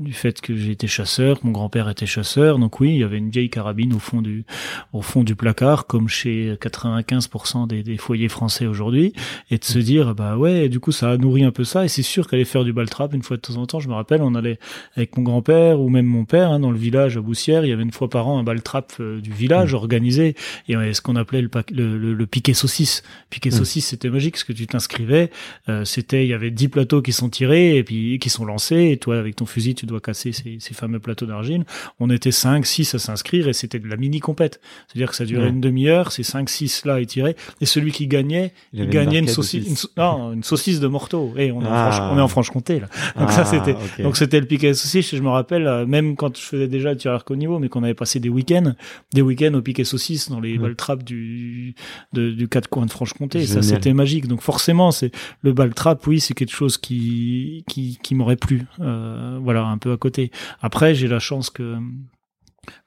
du 0.00 0.12
fait 0.12 0.40
que 0.40 0.52
été 0.70 0.86
chasseur, 0.86 1.40
que 1.40 1.46
mon 1.46 1.52
grand-père 1.52 1.88
était 1.88 2.06
chasseur. 2.06 2.58
Donc 2.58 2.80
oui, 2.80 2.90
il 2.90 2.98
y 2.98 3.04
avait 3.04 3.18
une 3.18 3.30
vieille 3.30 3.50
carabine 3.50 3.92
au 3.94 3.98
fond 3.98 4.22
du, 4.22 4.44
au 4.92 5.02
fond 5.02 5.24
du 5.24 5.34
placard, 5.34 5.86
comme 5.86 6.08
chez 6.08 6.54
95% 6.60 7.66
des, 7.66 7.82
des 7.82 7.96
foyers 7.96 8.28
français 8.28 8.66
aujourd'hui, 8.66 9.12
et 9.50 9.58
de 9.58 9.64
se 9.64 9.78
dire, 9.78 10.14
bah 10.14 10.36
ouais, 10.36 10.68
du 10.68 10.80
coup, 10.80 10.92
ça 10.92 11.10
a 11.10 11.16
nourri 11.16 11.44
un 11.44 11.50
peu 11.50 11.64
ça. 11.64 11.84
Et 11.84 11.88
c'est 11.88 12.02
sûr 12.02 12.28
qu'aller 12.28 12.44
faire 12.44 12.64
du 12.64 12.72
ball 12.72 12.88
trap 12.88 13.14
une 13.14 13.22
fois 13.22 13.36
de 13.36 13.42
temps 13.42 13.56
en 13.56 13.66
temps, 13.66 13.80
je 13.80 13.88
me 13.88 13.94
rappelle, 13.94 14.22
on 14.22 14.34
allait 14.34 14.58
avec 14.96 15.16
mon 15.16 15.22
grand-père 15.22 15.80
ou 15.80 15.88
même 15.88 16.06
mon 16.06 16.24
père 16.24 16.50
hein, 16.50 16.60
dans 16.60 16.70
le 16.70 16.78
village 16.78 17.16
à 17.16 17.20
Boussière, 17.20 17.64
il 17.64 17.68
y 17.68 17.72
avait 17.72 17.82
une 17.82 17.92
fois 17.92 18.08
par 18.08 18.28
an 18.28 18.38
un 18.38 18.42
ball 18.44 18.62
trap 18.62 18.92
euh, 19.00 19.20
du 19.20 19.32
village 19.32 19.74
organisé, 19.74 20.34
et 20.68 20.76
on 20.76 20.80
avait 20.80 20.94
ce 20.94 21.02
qu'on 21.02 21.16
appelait 21.16 21.42
le, 21.42 21.50
le, 21.72 21.98
le, 21.98 22.14
le 22.14 22.26
piquet 22.26 22.54
saucisse. 22.54 23.02
Piquet 23.30 23.48
Mm. 23.48 23.52
saucisse, 23.52 23.86
c'était 23.86 24.10
magique, 24.10 24.34
parce 24.34 24.44
que 24.44 24.52
tu 24.52 24.66
t'inscrivais, 24.66 25.30
euh, 25.68 25.84
c'était, 25.84 26.24
il 26.24 26.28
y 26.28 26.34
avait 26.34 26.50
10 26.50 26.68
plateaux 26.68 27.02
qui 27.02 27.12
sont 27.12 27.28
tirés 27.28 27.76
et 27.76 27.84
puis 27.84 28.18
qui 28.18 28.30
sont 28.30 28.44
lancés, 28.44 28.90
et 28.92 28.96
toi, 28.96 29.16
avec 29.28 29.36
ton 29.36 29.46
fusil, 29.46 29.74
tu 29.74 29.86
dois 29.86 30.00
casser 30.00 30.32
ces, 30.32 30.56
ces 30.60 30.74
fameux 30.74 30.98
plateaux 31.00 31.26
d'argile. 31.26 31.64
On 32.00 32.10
était 32.10 32.32
5, 32.32 32.66
6 32.66 32.94
à 32.94 32.98
s'inscrire, 32.98 33.48
et 33.48 33.52
c'était 33.52 33.78
de 33.78 33.88
la 33.88 33.96
mini-compète. 33.96 34.60
C'est-à-dire 34.88 35.10
que 35.10 35.16
ça 35.16 35.24
durait 35.24 35.44
Ouais. 35.44 35.50
une 35.50 35.60
demi-heure, 35.60 36.10
ces 36.12 36.22
5, 36.22 36.48
6 36.48 36.84
là 36.84 37.00
étirés, 37.00 37.36
et 37.60 37.66
celui 37.66 37.92
qui 37.92 38.06
gagnait, 38.06 38.52
Il 38.72 38.78
il, 38.78 38.82
avait 38.82 38.86
une 38.88 39.04
gagnait 39.04 39.18
une, 39.20 39.28
saucisse, 39.28 39.66
une, 39.96 40.02
non, 40.02 40.32
une 40.32 40.42
saucisse 40.42 40.80
de 40.80 40.86
morteau. 40.88 41.32
Et 41.36 41.52
on, 41.52 41.62
est 41.62 41.66
en 41.66 41.72
Ah. 41.72 41.90
Franche- 41.92 42.12
on 42.12 42.18
est 42.18 42.22
en 42.22 42.28
Franche-Comté, 42.28 42.80
là. 42.80 42.88
Donc 43.16 43.28
Ah, 43.28 43.32
ça, 43.32 43.44
c'était, 43.44 43.72
ok. 43.74 44.02
donc 44.02 44.16
c'était 44.16 44.40
le 44.40 44.46
piquet 44.46 44.74
saucisse. 44.74 45.14
Je 45.14 45.22
me 45.22 45.28
rappelle, 45.28 45.66
euh, 45.66 45.86
même 45.86 46.16
quand 46.16 46.36
je 46.36 46.42
faisais 46.42 46.68
déjà 46.68 46.90
le 46.90 46.96
tireur 46.96 47.24
qu'au 47.24 47.36
niveau, 47.36 47.58
mais 47.58 47.68
qu'on 47.68 47.82
avait 47.84 47.94
passé 47.94 48.18
des 48.20 48.28
week-ends, 48.28 48.74
des 49.12 49.22
week-ends 49.22 49.54
au 49.54 49.62
piquet 49.62 49.84
saucisse 49.84 50.28
dans 50.30 50.40
les 50.40 50.52
Ouais. 50.52 50.58
ball 50.58 50.76
traps 50.76 51.04
du, 51.04 51.74
de- 52.12 52.30
du 52.30 52.48
quatre 52.48 52.68
coins 52.68 52.86
de 52.86 52.90
Franche-Comté. 52.90 53.46
Ça, 53.46 53.62
c'était 53.62 53.92
magique. 53.92 54.26
Donc 54.26 54.42
forcément, 54.42 54.90
c'est 54.90 55.12
le 55.42 55.52
ball 55.52 55.74
trap. 55.74 56.06
Oui, 56.06 56.20
c'est 56.20 56.34
quelque 56.34 56.54
chose 56.54 56.78
qui 56.78 57.64
qui, 57.68 57.98
qui 58.02 58.14
m'aurait 58.14 58.36
plu. 58.36 58.62
Euh, 58.80 59.17
voilà, 59.42 59.62
un 59.64 59.78
peu 59.78 59.92
à 59.92 59.96
côté. 59.96 60.30
Après, 60.60 60.94
j'ai 60.94 61.08
la 61.08 61.18
chance 61.18 61.50
que 61.50 61.78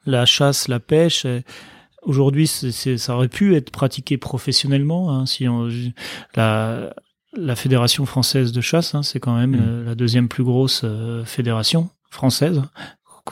la 0.06 0.26
chasse, 0.26 0.68
la 0.68 0.80
pêche. 0.80 1.24
euh, 1.26 1.40
Aujourd'hui, 2.02 2.48
ça 2.48 3.14
aurait 3.14 3.28
pu 3.28 3.54
être 3.54 3.70
pratiqué 3.70 4.18
professionnellement. 4.18 5.14
Hein, 5.16 5.24
si 5.26 5.46
on, 5.48 5.68
la, 6.34 6.92
la 7.36 7.54
fédération 7.56 8.06
française 8.06 8.50
de 8.50 8.60
chasse, 8.60 8.96
hein, 8.96 9.04
c'est 9.04 9.20
quand 9.20 9.36
même 9.36 9.52
Mm. 9.52 9.60
euh, 9.62 9.84
la 9.84 9.94
deuxième 9.94 10.26
plus 10.28 10.42
grosse 10.42 10.80
euh, 10.82 11.24
fédération 11.24 11.90
française, 12.10 12.60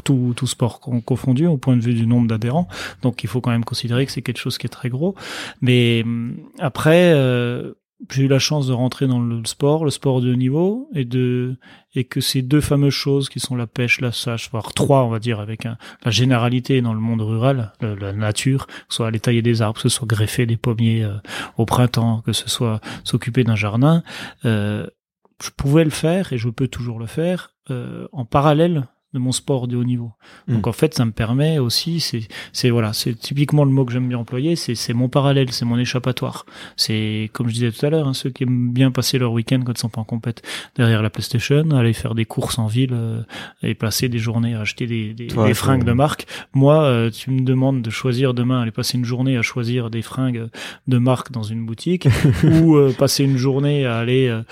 tout, 0.05 0.35
tout 0.36 0.47
sport 0.47 0.78
con- 0.78 1.01
confondu 1.01 1.47
au 1.48 1.56
point 1.56 1.77
de 1.77 1.82
vue 1.82 1.94
du 1.94 2.06
nombre 2.06 2.28
d'adhérents. 2.28 2.68
Donc 3.02 3.24
il 3.24 3.28
faut 3.28 3.40
quand 3.40 3.51
même 3.51 3.64
considérer 3.64 4.06
que 4.06 4.12
c'est 4.12 4.22
quelque 4.22 4.39
chose 4.39 4.56
qui 4.56 4.66
est 4.66 4.70
très 4.70 4.89
gros. 4.89 5.16
Mais 5.60 6.02
hum, 6.05 6.36
après, 6.60 7.12
euh, 7.12 7.72
j'ai 8.10 8.22
eu 8.22 8.28
la 8.28 8.39
chance 8.39 8.66
de 8.66 8.72
rentrer 8.72 9.06
dans 9.06 9.20
le 9.20 9.44
sport, 9.44 9.85
le 9.85 9.90
sport 9.90 10.20
de 10.20 10.32
niveau, 10.35 10.89
et 10.94 11.05
de 11.05 11.56
et 11.94 12.05
que 12.05 12.20
ces 12.20 12.40
deux 12.43 12.60
fameuses 12.60 12.94
choses 12.94 13.28
qui 13.28 13.40
sont 13.40 13.56
la 13.56 13.66
pêche, 13.66 14.01
la 14.01 14.12
chasse, 14.12 14.48
voire 14.51 14.72
trois, 14.72 15.05
on 15.05 15.09
va 15.09 15.18
dire, 15.18 15.40
avec 15.40 15.66
un, 15.66 15.77
la 16.05 16.10
généralité 16.10 16.81
dans 16.82 16.94
le 16.94 17.01
monde 17.01 17.20
rural, 17.20 17.72
le- 17.81 17.94
la 17.97 18.12
nature, 18.12 18.66
que 18.66 18.72
ce 18.89 18.97
soit 18.97 19.06
aller 19.09 19.20
tailler 19.20 19.43
des 19.43 19.60
arbres, 19.60 19.77
que 19.77 19.89
ce 19.89 19.89
soit 19.89 20.06
greffer 20.06 20.47
des 20.47 20.56
pommiers 20.56 21.02
euh, 21.05 21.14
au 21.56 21.66
printemps, 21.66 22.22
que 22.24 22.32
ce 22.32 22.48
soit 22.48 22.81
s'occuper 23.05 23.43
d'un 23.44 23.56
jardin, 23.56 24.02
euh, 24.44 24.86
je 25.43 25.51
pouvais 25.56 25.85
le 25.85 25.90
faire 25.90 26.32
et 26.32 26.39
je 26.39 26.48
peux 26.48 26.68
toujours 26.68 26.98
le 27.01 27.06
faire 27.06 27.51
euh, 27.70 28.06
en 28.12 28.24
parallèle 28.24 28.86
de 29.12 29.19
mon 29.19 29.32
sport 29.32 29.66
de 29.69 29.77
haut 29.77 29.85
niveau. 29.85 30.12
Donc 30.49 30.66
Mm. 30.66 30.69
en 30.69 30.73
fait, 30.73 30.95
ça 30.95 31.05
me 31.05 31.11
permet 31.11 31.59
aussi, 31.59 32.01
c'est, 32.01 32.28
c'est 32.53 32.70
voilà, 32.70 32.93
c'est 32.93 33.15
typiquement 33.15 33.65
le 33.65 33.70
mot 33.70 33.85
que 33.85 33.93
j'aime 33.93 34.09
bien 34.09 34.19
employer, 34.19 34.57
c'est, 34.57 34.74
c'est 34.74 34.93
mon 34.93 35.09
parallèle, 35.09 35.53
c'est 35.53 35.65
mon 35.65 35.78
échappatoire. 35.78 36.47
C'est 36.77 37.31
comme 37.32 37.49
je 37.49 37.55
disais 37.55 37.73
tout 37.73 37.85
à 37.85 37.91
l'heure, 37.91 38.07
hein, 38.07 38.15
ceux 38.15 38.31
qui 38.31 38.45
aiment 38.45 38.73
bien 38.73 38.91
passer 38.91 39.19
leur 39.19 39.32
week-end 39.32 39.61
quand 39.65 39.73
ils 39.73 39.78
sont 39.78 39.89
pas 39.89 40.01
en 40.01 40.05
compète 40.05 40.43
derrière 40.77 41.03
la 41.03 41.11
PlayStation, 41.11 41.70
aller 41.73 41.93
faire 41.93 42.15
des 42.15 42.24
courses 42.24 42.59
en 42.59 42.66
ville 42.66 42.93
euh, 42.93 43.23
et 43.62 43.74
passer 43.74 44.09
des 44.09 44.19
journées 44.19 44.55
à 44.55 44.61
acheter 44.61 44.87
des, 44.87 45.12
des, 45.12 45.27
Toi, 45.27 45.47
des 45.47 45.55
fringues 45.55 45.85
de 45.85 45.93
marque. 45.93 46.27
Moi, 46.55 46.82
euh, 46.82 47.11
tu 47.11 47.31
me 47.31 47.41
demandes 47.41 47.82
de 47.82 47.91
choisir 47.91 48.35
demain, 48.35 48.62
aller 48.62 48.70
passer 48.70 48.97
une 48.97 49.05
journée 49.05 49.37
à 49.37 49.43
choisir 49.43 49.91
des 49.91 50.03
fringues 50.03 50.49
de 50.87 50.99
marque 50.99 51.32
dans 51.32 51.43
une 51.43 51.66
boutique 51.66 52.09
ou 52.45 52.77
euh, 52.77 52.93
passer 52.93 53.24
une 53.24 53.37
journée 53.37 53.87
à 53.87 53.99
aller 53.99 54.28
euh, 54.28 54.43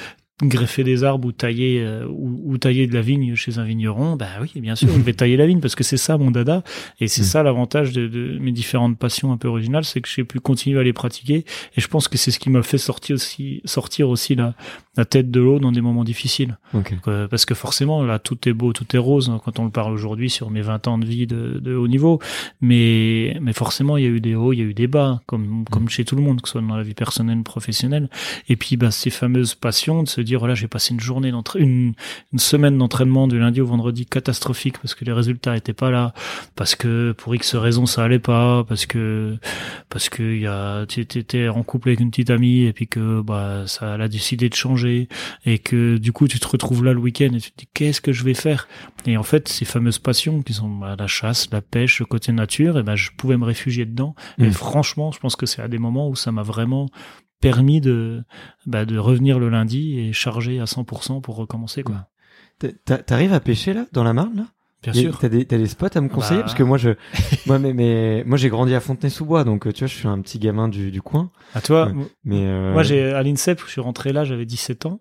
greffer 0.42 0.84
des 0.84 1.02
arbres 1.02 1.26
ou 1.26 1.32
tailler 1.32 1.82
euh, 1.82 2.06
ou, 2.08 2.40
ou 2.44 2.58
tailler 2.58 2.86
de 2.86 2.94
la 2.94 3.00
vigne 3.00 3.34
chez 3.34 3.58
un 3.58 3.64
vigneron, 3.64 4.16
bah 4.16 4.28
oui, 4.40 4.52
bien 4.60 4.76
sûr, 4.76 4.88
je 4.88 5.00
vais 5.00 5.12
tailler 5.14 5.36
la 5.36 5.46
vigne 5.46 5.60
parce 5.60 5.74
que 5.74 5.82
c'est 5.84 5.96
ça 5.96 6.16
mon 6.16 6.30
dada 6.30 6.62
et 7.00 7.08
c'est 7.08 7.22
Mm. 7.22 7.24
ça 7.24 7.42
l'avantage 7.42 7.92
de, 7.92 8.06
de 8.06 8.38
mes 8.38 8.52
différentes 8.52 8.96
passions 8.98 9.32
un 9.32 9.36
peu 9.36 9.48
originales, 9.48 9.84
c'est 9.84 10.00
que 10.00 10.08
j'ai 10.08 10.24
pu 10.24 10.38
continuer 10.38 10.78
à 10.78 10.82
les 10.84 10.92
pratiquer 10.92 11.44
et 11.76 11.80
je 11.80 11.88
pense 11.88 12.06
que 12.06 12.16
c'est 12.16 12.30
ce 12.30 12.38
qui 12.38 12.50
m'a 12.50 12.62
fait 12.62 12.78
sortir 12.78 13.16
aussi 13.16 13.60
sortir 13.64 14.08
aussi 14.08 14.36
la, 14.36 14.54
la 14.98 15.04
tête 15.04 15.30
de 15.30 15.40
l'eau 15.40 15.60
dans 15.60 15.70
des 15.70 15.80
moments 15.80 16.02
difficiles. 16.02 16.58
Donc, 16.74 16.92
euh, 17.06 17.28
parce 17.28 17.46
que 17.46 17.54
forcément, 17.54 18.02
là, 18.02 18.18
tout 18.18 18.48
est 18.48 18.52
beau, 18.52 18.72
tout 18.72 18.84
est 18.96 18.98
rose 18.98 19.30
hein, 19.30 19.40
quand 19.44 19.60
on 19.60 19.64
le 19.64 19.70
parle 19.70 19.92
aujourd'hui 19.92 20.28
sur 20.28 20.50
mes 20.50 20.60
20 20.60 20.88
ans 20.88 20.98
de 20.98 21.06
vie 21.06 21.28
de, 21.28 21.60
de 21.60 21.76
haut 21.76 21.86
niveau. 21.86 22.18
Mais, 22.60 23.38
mais 23.40 23.52
forcément, 23.52 23.96
il 23.96 24.02
y 24.02 24.06
a 24.06 24.10
eu 24.10 24.20
des 24.20 24.34
hauts, 24.34 24.52
il 24.52 24.58
y 24.58 24.62
a 24.62 24.64
eu 24.64 24.74
des 24.74 24.88
bas, 24.88 25.20
comme, 25.26 25.64
comme 25.70 25.88
chez 25.88 26.04
tout 26.04 26.16
le 26.16 26.22
monde, 26.22 26.42
que 26.42 26.48
ce 26.48 26.52
soit 26.52 26.62
dans 26.62 26.76
la 26.76 26.82
vie 26.82 26.94
personnelle, 26.94 27.44
professionnelle. 27.44 28.10
Et 28.48 28.56
puis, 28.56 28.76
bah, 28.76 28.90
ces 28.90 29.10
fameuses 29.10 29.54
passions 29.54 30.02
de 30.02 30.08
se 30.08 30.20
dire, 30.20 30.40
voilà, 30.40 30.56
j'ai 30.56 30.66
passé 30.66 30.94
une 30.94 31.00
journée 31.00 31.32
une, 31.54 31.92
une 32.32 32.38
semaine 32.38 32.76
d'entraînement 32.76 33.28
du 33.28 33.38
lundi 33.38 33.60
au 33.60 33.66
vendredi 33.66 34.04
catastrophique 34.04 34.78
parce 34.78 34.96
que 34.96 35.04
les 35.04 35.12
résultats 35.12 35.56
étaient 35.56 35.72
pas 35.72 35.92
là, 35.92 36.12
parce 36.56 36.74
que 36.74 37.12
pour 37.12 37.34
X 37.36 37.54
raisons 37.54 37.86
ça 37.86 38.02
allait 38.02 38.18
pas, 38.18 38.64
parce 38.64 38.86
que, 38.86 39.36
parce 39.90 40.08
que 40.08 40.22
y 40.22 40.46
a, 40.46 40.86
tu 40.86 41.02
étais 41.02 41.48
en 41.48 41.62
couple 41.62 41.90
avec 41.90 42.00
une 42.00 42.10
petite 42.10 42.30
amie 42.30 42.62
et 42.62 42.72
puis 42.72 42.88
que, 42.88 43.20
bah, 43.20 43.64
ça, 43.66 43.94
elle 43.94 44.02
a 44.02 44.08
décidé 44.08 44.48
de 44.48 44.54
changer 44.54 44.87
et 45.44 45.58
que 45.58 45.96
du 45.98 46.12
coup 46.12 46.28
tu 46.28 46.38
te 46.40 46.46
retrouves 46.48 46.84
là 46.84 46.92
le 46.92 47.00
week-end 47.00 47.30
et 47.34 47.40
tu 47.40 47.50
te 47.52 47.58
dis 47.58 47.68
qu'est-ce 47.74 48.00
que 48.00 48.12
je 48.12 48.24
vais 48.24 48.34
faire? 48.34 48.68
Et 49.06 49.16
en 49.16 49.22
fait 49.22 49.48
ces 49.48 49.64
fameuses 49.64 49.98
passions 49.98 50.42
qui 50.42 50.52
sont 50.52 50.68
bah, 50.68 50.96
la 50.98 51.06
chasse 51.06 51.48
la 51.52 51.60
pêche 51.62 52.00
le 52.00 52.06
côté 52.06 52.32
nature 52.32 52.78
et 52.78 52.82
ben 52.82 52.96
je 52.96 53.10
pouvais 53.16 53.36
me 53.36 53.44
réfugier 53.44 53.86
dedans. 53.86 54.14
Et 54.38 54.44
Mm. 54.48 54.52
franchement 54.52 55.12
je 55.12 55.18
pense 55.18 55.36
que 55.36 55.46
c'est 55.46 55.62
à 55.62 55.68
des 55.68 55.78
moments 55.78 56.08
où 56.08 56.16
ça 56.16 56.32
m'a 56.32 56.42
vraiment 56.42 56.88
permis 57.40 57.80
de 57.80 58.24
bah, 58.66 58.84
de 58.84 58.98
revenir 58.98 59.38
le 59.38 59.48
lundi 59.48 59.98
et 59.98 60.12
charger 60.12 60.58
à 60.60 60.64
100% 60.64 61.20
pour 61.20 61.36
recommencer 61.36 61.82
quoi. 61.82 62.08
T'a- 62.58 62.72
t'a- 62.84 62.98
T'arrives 62.98 63.32
à 63.32 63.40
pêcher 63.40 63.72
là, 63.72 63.86
dans 63.92 64.02
la 64.04 64.12
Marne 64.12 64.36
là? 64.36 64.46
Bien 64.82 64.92
Y 64.92 64.98
a- 64.98 65.02
sûr 65.02 65.18
T'as 65.18 65.28
des, 65.28 65.44
t'as 65.44 65.58
des 65.58 65.66
spots 65.66 65.86
à 65.94 66.00
me 66.00 66.08
conseiller 66.08 66.38
Bah. 66.38 66.44
parce 66.44 66.54
que 66.54 66.62
moi 66.62 66.78
je, 66.78 66.90
moi 67.46 67.58
mais, 67.58 67.72
mais 67.72 68.22
moi 68.26 68.36
j'ai 68.38 68.48
grandi 68.48 68.74
à 68.74 68.80
Fontenay-sous-Bois 68.80 69.44
donc 69.44 69.66
euh, 69.66 69.72
tu 69.72 69.80
vois 69.80 69.88
je 69.88 69.94
suis 69.96 70.08
un 70.08 70.20
petit 70.20 70.38
gamin 70.38 70.68
du, 70.68 70.90
du 70.90 71.02
coin. 71.02 71.30
à 71.54 71.60
toi 71.60 71.86
Ouais. 71.88 72.04
Mais 72.24 72.46
euh, 72.46 72.72
Moi, 72.72 72.82
j'ai 72.82 73.12
à 73.12 73.22
l'INSEP, 73.22 73.60
je 73.66 73.70
suis 73.70 73.80
rentré 73.80 74.12
là, 74.12 74.24
j'avais 74.24 74.44
17 74.46 74.86
ans. 74.86 75.00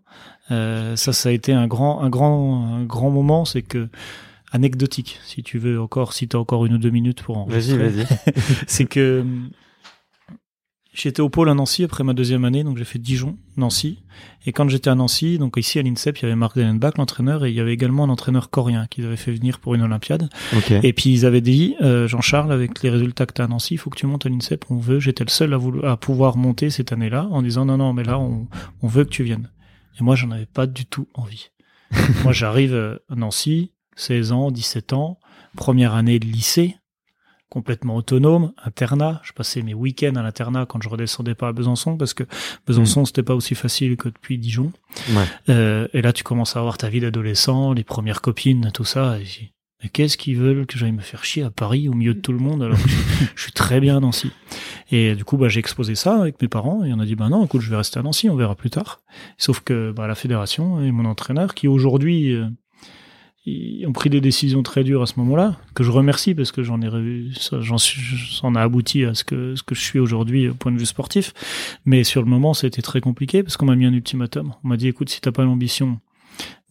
Euh, 0.52 0.96
ça, 0.96 1.12
ça 1.14 1.30
a 1.30 1.32
été 1.32 1.52
un 1.54 1.68
grand, 1.68 2.02
un 2.02 2.10
grand, 2.10 2.66
un 2.76 2.84
grand 2.86 3.10
moment. 3.12 3.44
C'est 3.46 3.62
que 3.62 3.90
anecdotique, 4.52 5.20
si 5.26 5.44
tu 5.44 5.58
veux 5.60 5.80
encore, 5.82 6.14
si 6.14 6.28
t'as 6.28 6.38
encore 6.38 6.66
une 6.66 6.74
ou 6.74 6.78
deux 6.78 6.90
minutes 6.90 7.22
pour 7.22 7.38
en. 7.38 7.46
Vas-y, 7.46 7.78
vas-y. 7.78 8.06
c'est 8.68 8.86
que 8.86 9.26
j'étais 11.02 11.22
au 11.22 11.30
pôle 11.30 11.50
à 11.50 11.54
Nancy 11.54 11.84
après 11.84 12.04
ma 12.04 12.14
deuxième 12.14 12.46
année, 12.46 12.64
donc 12.64 12.78
j'ai 12.78 12.84
fait 12.84 13.00
Dijon, 13.00 13.38
Nancy. 13.56 14.00
Et 14.46 14.52
quand 14.52 14.68
j'étais 14.68 14.90
à 14.90 14.96
Nancy, 14.96 15.38
donc 15.38 15.56
ici 15.58 15.80
à 15.80 15.82
l'INSEP, 15.82 16.18
il 16.20 16.24
y 16.24 16.26
avait 16.26 16.36
Marc 16.36 16.56
Dellenbach, 16.56 16.98
l'entraîneur, 16.98 17.46
et 17.46 17.50
il 17.50 17.56
y 17.56 17.60
avait 17.60 17.74
également 17.74 18.06
un 18.06 18.10
entraîneur 18.10 18.50
coréen 18.50 18.88
qu'ils 18.88 19.06
avaient 19.06 19.16
fait 19.16 19.32
venir 19.32 19.60
pour 19.60 19.76
une 19.76 19.82
Olympiade. 19.82 20.30
Et 20.84 20.94
puis 20.94 21.12
ils 21.12 21.26
avaient 21.26 21.42
dit, 21.42 21.76
euh, 21.82 22.08
Jean-Charles, 22.08 22.52
avec 22.52 22.82
les 22.84 22.90
résultats 22.90 23.26
que 23.26 23.34
tu 23.34 23.42
as 23.42 23.46
à 23.46 23.48
Nancy, 23.48 23.76
il 23.76 23.78
faut 23.78 23.90
que 23.90 23.98
tu 23.98 24.08
montes 24.08 24.26
à 24.26 24.30
l'INSEP, 24.30 24.66
on 24.70 24.78
veut, 24.78 25.00
j'étais 25.00 25.24
le 25.24 25.30
seul 25.30 25.54
à, 25.54 25.58
vouloir, 25.58 25.92
à 25.92 25.98
pouvoir 25.98 26.38
monter 26.38 26.70
cette 26.70 26.92
année-là, 26.92 27.28
en 27.32 27.42
disant 27.42 27.66
non, 27.66 27.78
non, 27.78 27.94
mais 27.94 28.04
là, 28.04 28.20
on, 28.20 28.48
on 28.82 28.88
veut 28.88 29.04
que 29.04 29.10
tu 29.10 29.24
viennes. 29.24 29.50
Et 30.00 30.04
moi, 30.04 30.16
j'en 30.16 30.32
avais 30.32 30.46
pas 30.46 30.68
du 30.68 30.86
tout 30.86 31.08
envie. 31.14 31.50
moi, 32.24 32.34
j'arrive 32.34 32.74
euh, 32.74 32.98
à 33.10 33.16
Nancy, 33.16 33.72
16 33.96 34.32
ans, 34.32 34.52
17 34.52 34.94
ans, 34.94 35.20
première 35.56 35.94
année 35.94 36.20
de 36.20 36.26
lycée, 36.26 36.76
complètement 37.50 37.96
autonome, 37.96 38.54
internat. 38.64 39.22
Je 39.24 39.34
passais 39.34 39.62
mes 39.62 39.74
week-ends 39.74 40.16
à 40.16 40.24
l'internat 40.24 40.66
quand 40.66 40.82
je 40.82 40.90
redescendais 40.90 41.36
pas 41.36 41.50
à 41.50 41.54
Besançon, 41.54 41.98
parce 41.98 42.14
que 42.14 42.24
Besançon, 42.66 43.06
c'était 43.06 43.24
pas 43.24 43.36
aussi 43.36 43.56
facile 43.56 43.98
que 43.98 44.10
depuis 44.10 44.38
Dijon. 44.38 44.72
Ouais. 45.12 45.26
Euh, 45.50 45.88
et 45.94 46.02
là, 46.02 46.14
tu 46.14 46.24
commences 46.24 46.56
à 46.56 46.60
avoir 46.60 46.78
ta 46.78 46.90
vie 46.90 47.00
d'adolescent, 47.00 47.74
les 47.74 47.84
premières 47.84 48.22
copines, 48.22 48.72
tout 48.74 48.86
ça. 48.86 49.20
Et 49.20 49.52
mais 49.84 49.90
qu'est-ce 49.90 50.18
qu'ils 50.18 50.38
veulent 50.38 50.66
que 50.66 50.78
j'aille 50.78 50.92
me 50.92 51.02
faire 51.02 51.24
chier 51.24 51.44
à 51.44 51.52
Paris 51.52 51.88
au 51.88 51.94
milieu 51.94 52.16
de 52.16 52.20
tout 52.20 52.32
le 52.32 52.40
monde 52.40 52.64
alors 52.64 52.82
que 52.82 52.90
je, 52.90 52.96
je 53.36 53.42
suis 53.44 53.52
très 53.52 53.80
bien 53.80 53.98
à 53.98 54.00
Nancy. 54.00 54.32
Et 54.92 55.16
du 55.16 55.24
coup, 55.24 55.38
bah, 55.38 55.50
j'ai 55.50 55.60
exposé 55.60 55.94
ça 55.94 56.20
avec 56.20 56.42
mes 56.42 56.48
parents 56.48 56.84
et 56.84 56.94
on 56.94 57.00
a 57.00 57.06
dit, 57.06 57.16
bah 57.16 57.30
non, 57.30 57.46
écoute, 57.46 57.62
je 57.62 57.70
vais 57.70 57.78
rester 57.78 58.00
à 58.00 58.04
Nancy, 58.04 58.30
on 58.30 58.36
verra 58.36 58.56
plus 58.56 58.72
tard. 58.72 59.02
Sauf 59.38 59.60
que 59.60 59.92
bah, 59.92 60.08
la 60.08 60.16
fédération 60.16 60.82
et 60.82 60.92
mon 60.92 61.06
entraîneur, 61.06 61.54
qui 61.54 61.68
aujourd'hui, 61.68 62.34
euh, 62.34 62.48
ils 63.50 63.88
ont 63.88 63.94
pris 63.94 64.10
des 64.10 64.20
décisions 64.20 64.62
très 64.62 64.84
dures 64.84 65.02
à 65.02 65.06
ce 65.06 65.14
moment-là, 65.20 65.58
que 65.74 65.82
je 65.82 65.90
remercie 65.90 66.36
parce 66.36 66.52
que 66.52 66.64
j'en 66.64 66.82
ai 66.82 66.90
revu, 66.90 67.34
j'en 67.62 67.78
suis, 67.78 68.02
ça 68.36 68.46
en 68.46 68.56
a 68.56 68.62
abouti 68.62 69.06
à 69.06 69.16
ce 69.16 69.24
que, 69.24 69.56
ce 69.56 69.64
que 69.64 69.74
je 69.74 69.82
suis 69.82 70.00
aujourd'hui 70.00 70.50
au 70.50 70.54
point 70.54 70.72
de 70.74 70.78
vue 70.78 70.86
sportif. 70.86 71.34
Mais 71.86 72.04
sur 72.04 72.22
le 72.22 72.28
moment, 72.28 72.54
c'était 72.54 72.82
très 72.82 73.00
compliqué 73.00 73.44
parce 73.44 73.56
qu'on 73.56 73.66
m'a 73.66 73.78
mis 73.78 73.86
un 73.86 73.94
ultimatum. 73.94 74.54
On 74.66 74.68
m'a 74.68 74.76
dit, 74.76 74.90
écoute, 74.90 75.10
si 75.10 75.22
t'as 75.22 75.32
pas 75.32 75.46
l'ambition 75.46 76.00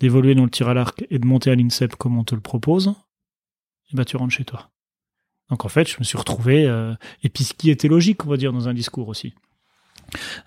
d'évoluer 0.00 0.34
dans 0.34 0.44
le 0.44 0.50
tir 0.50 0.68
à 0.68 0.74
l'arc 0.74 1.06
et 1.10 1.18
de 1.18 1.26
monter 1.26 1.50
à 1.50 1.54
l'INSEP 1.54 1.96
comme 1.96 2.18
on 2.18 2.24
te 2.24 2.34
le 2.34 2.42
propose, 2.42 2.92
eh 3.92 3.96
ben, 3.96 4.04
tu 4.04 4.18
rentres 4.18 4.34
chez 4.34 4.44
toi. 4.44 4.70
Donc 5.48 5.64
en 5.64 5.68
fait, 5.68 5.88
je 5.88 5.96
me 5.98 6.04
suis 6.04 6.18
retrouvé, 6.18 6.66
euh, 6.66 6.94
et 7.22 7.30
puis 7.30 7.44
ce 7.44 7.54
qui 7.54 7.70
était 7.70 7.88
logique, 7.88 8.26
on 8.26 8.28
va 8.28 8.36
dire, 8.36 8.52
dans 8.52 8.68
un 8.68 8.74
discours 8.74 9.08
aussi. 9.08 9.32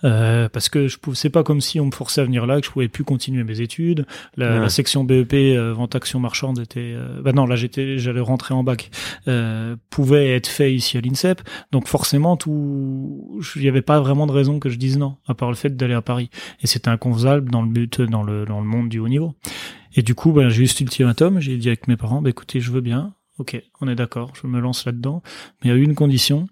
Euh, 0.03 0.49
parce 0.49 0.69
que 0.69 0.87
je 0.87 0.97
pouvais, 0.97 1.15
c'est 1.15 1.29
pas 1.29 1.43
comme 1.43 1.61
si 1.61 1.79
on 1.79 1.85
me 1.85 1.91
forçait 1.91 2.21
à 2.21 2.23
venir 2.23 2.45
là 2.45 2.59
que 2.59 2.65
je 2.65 2.71
pouvais 2.71 2.87
plus 2.87 3.03
continuer 3.03 3.43
mes 3.43 3.61
études. 3.61 4.05
La, 4.37 4.59
la 4.59 4.69
section 4.69 5.03
BEP 5.03 5.33
euh, 5.33 5.73
vente 5.73 5.95
action 5.95 6.19
marchande 6.19 6.59
était, 6.59 6.93
euh, 6.95 7.21
bah 7.21 7.31
non 7.33 7.45
là 7.45 7.55
j'étais, 7.55 7.97
j'allais 7.97 8.19
rentrer 8.19 8.53
en 8.53 8.63
bac, 8.63 8.91
euh, 9.27 9.75
pouvait 9.89 10.35
être 10.35 10.47
fait 10.47 10.73
ici 10.73 10.97
à 10.97 11.01
l'INSEP. 11.01 11.41
Donc 11.71 11.87
forcément 11.87 12.37
tout, 12.37 13.41
il 13.55 13.63
y 13.63 13.67
avait 13.67 13.81
pas 13.81 13.99
vraiment 13.99 14.27
de 14.27 14.31
raison 14.31 14.59
que 14.59 14.69
je 14.69 14.77
dise 14.77 14.97
non, 14.97 15.17
à 15.27 15.33
part 15.33 15.49
le 15.49 15.55
fait 15.55 15.75
d'aller 15.75 15.93
à 15.93 16.01
Paris. 16.01 16.29
Et 16.61 16.67
c'était 16.67 16.89
inconvenable 16.89 17.51
dans 17.51 17.61
le 17.61 17.69
but, 17.69 18.01
dans 18.01 18.23
le 18.23 18.45
dans 18.45 18.59
le 18.59 18.65
monde 18.65 18.89
du 18.89 18.99
haut 18.99 19.07
niveau. 19.07 19.35
Et 19.95 20.03
du 20.03 20.15
coup, 20.15 20.31
bah, 20.31 20.49
j'ai 20.49 20.63
eu 20.63 20.67
cet 20.67 20.81
ultimatum. 20.81 21.39
J'ai 21.39 21.57
dit 21.57 21.67
avec 21.67 21.87
mes 21.87 21.97
parents, 21.97 22.21
bah, 22.21 22.29
écoutez, 22.29 22.59
je 22.59 22.71
veux 22.71 22.81
bien. 22.81 23.13
Ok, 23.39 23.61
on 23.79 23.87
est 23.87 23.95
d'accord, 23.95 24.33
je 24.39 24.47
me 24.47 24.59
lance 24.59 24.85
là-dedans. 24.85 25.23
Mais 25.63 25.69
il 25.69 25.73
y 25.73 25.79
a 25.79 25.81
une 25.81 25.95
condition, 25.95 26.49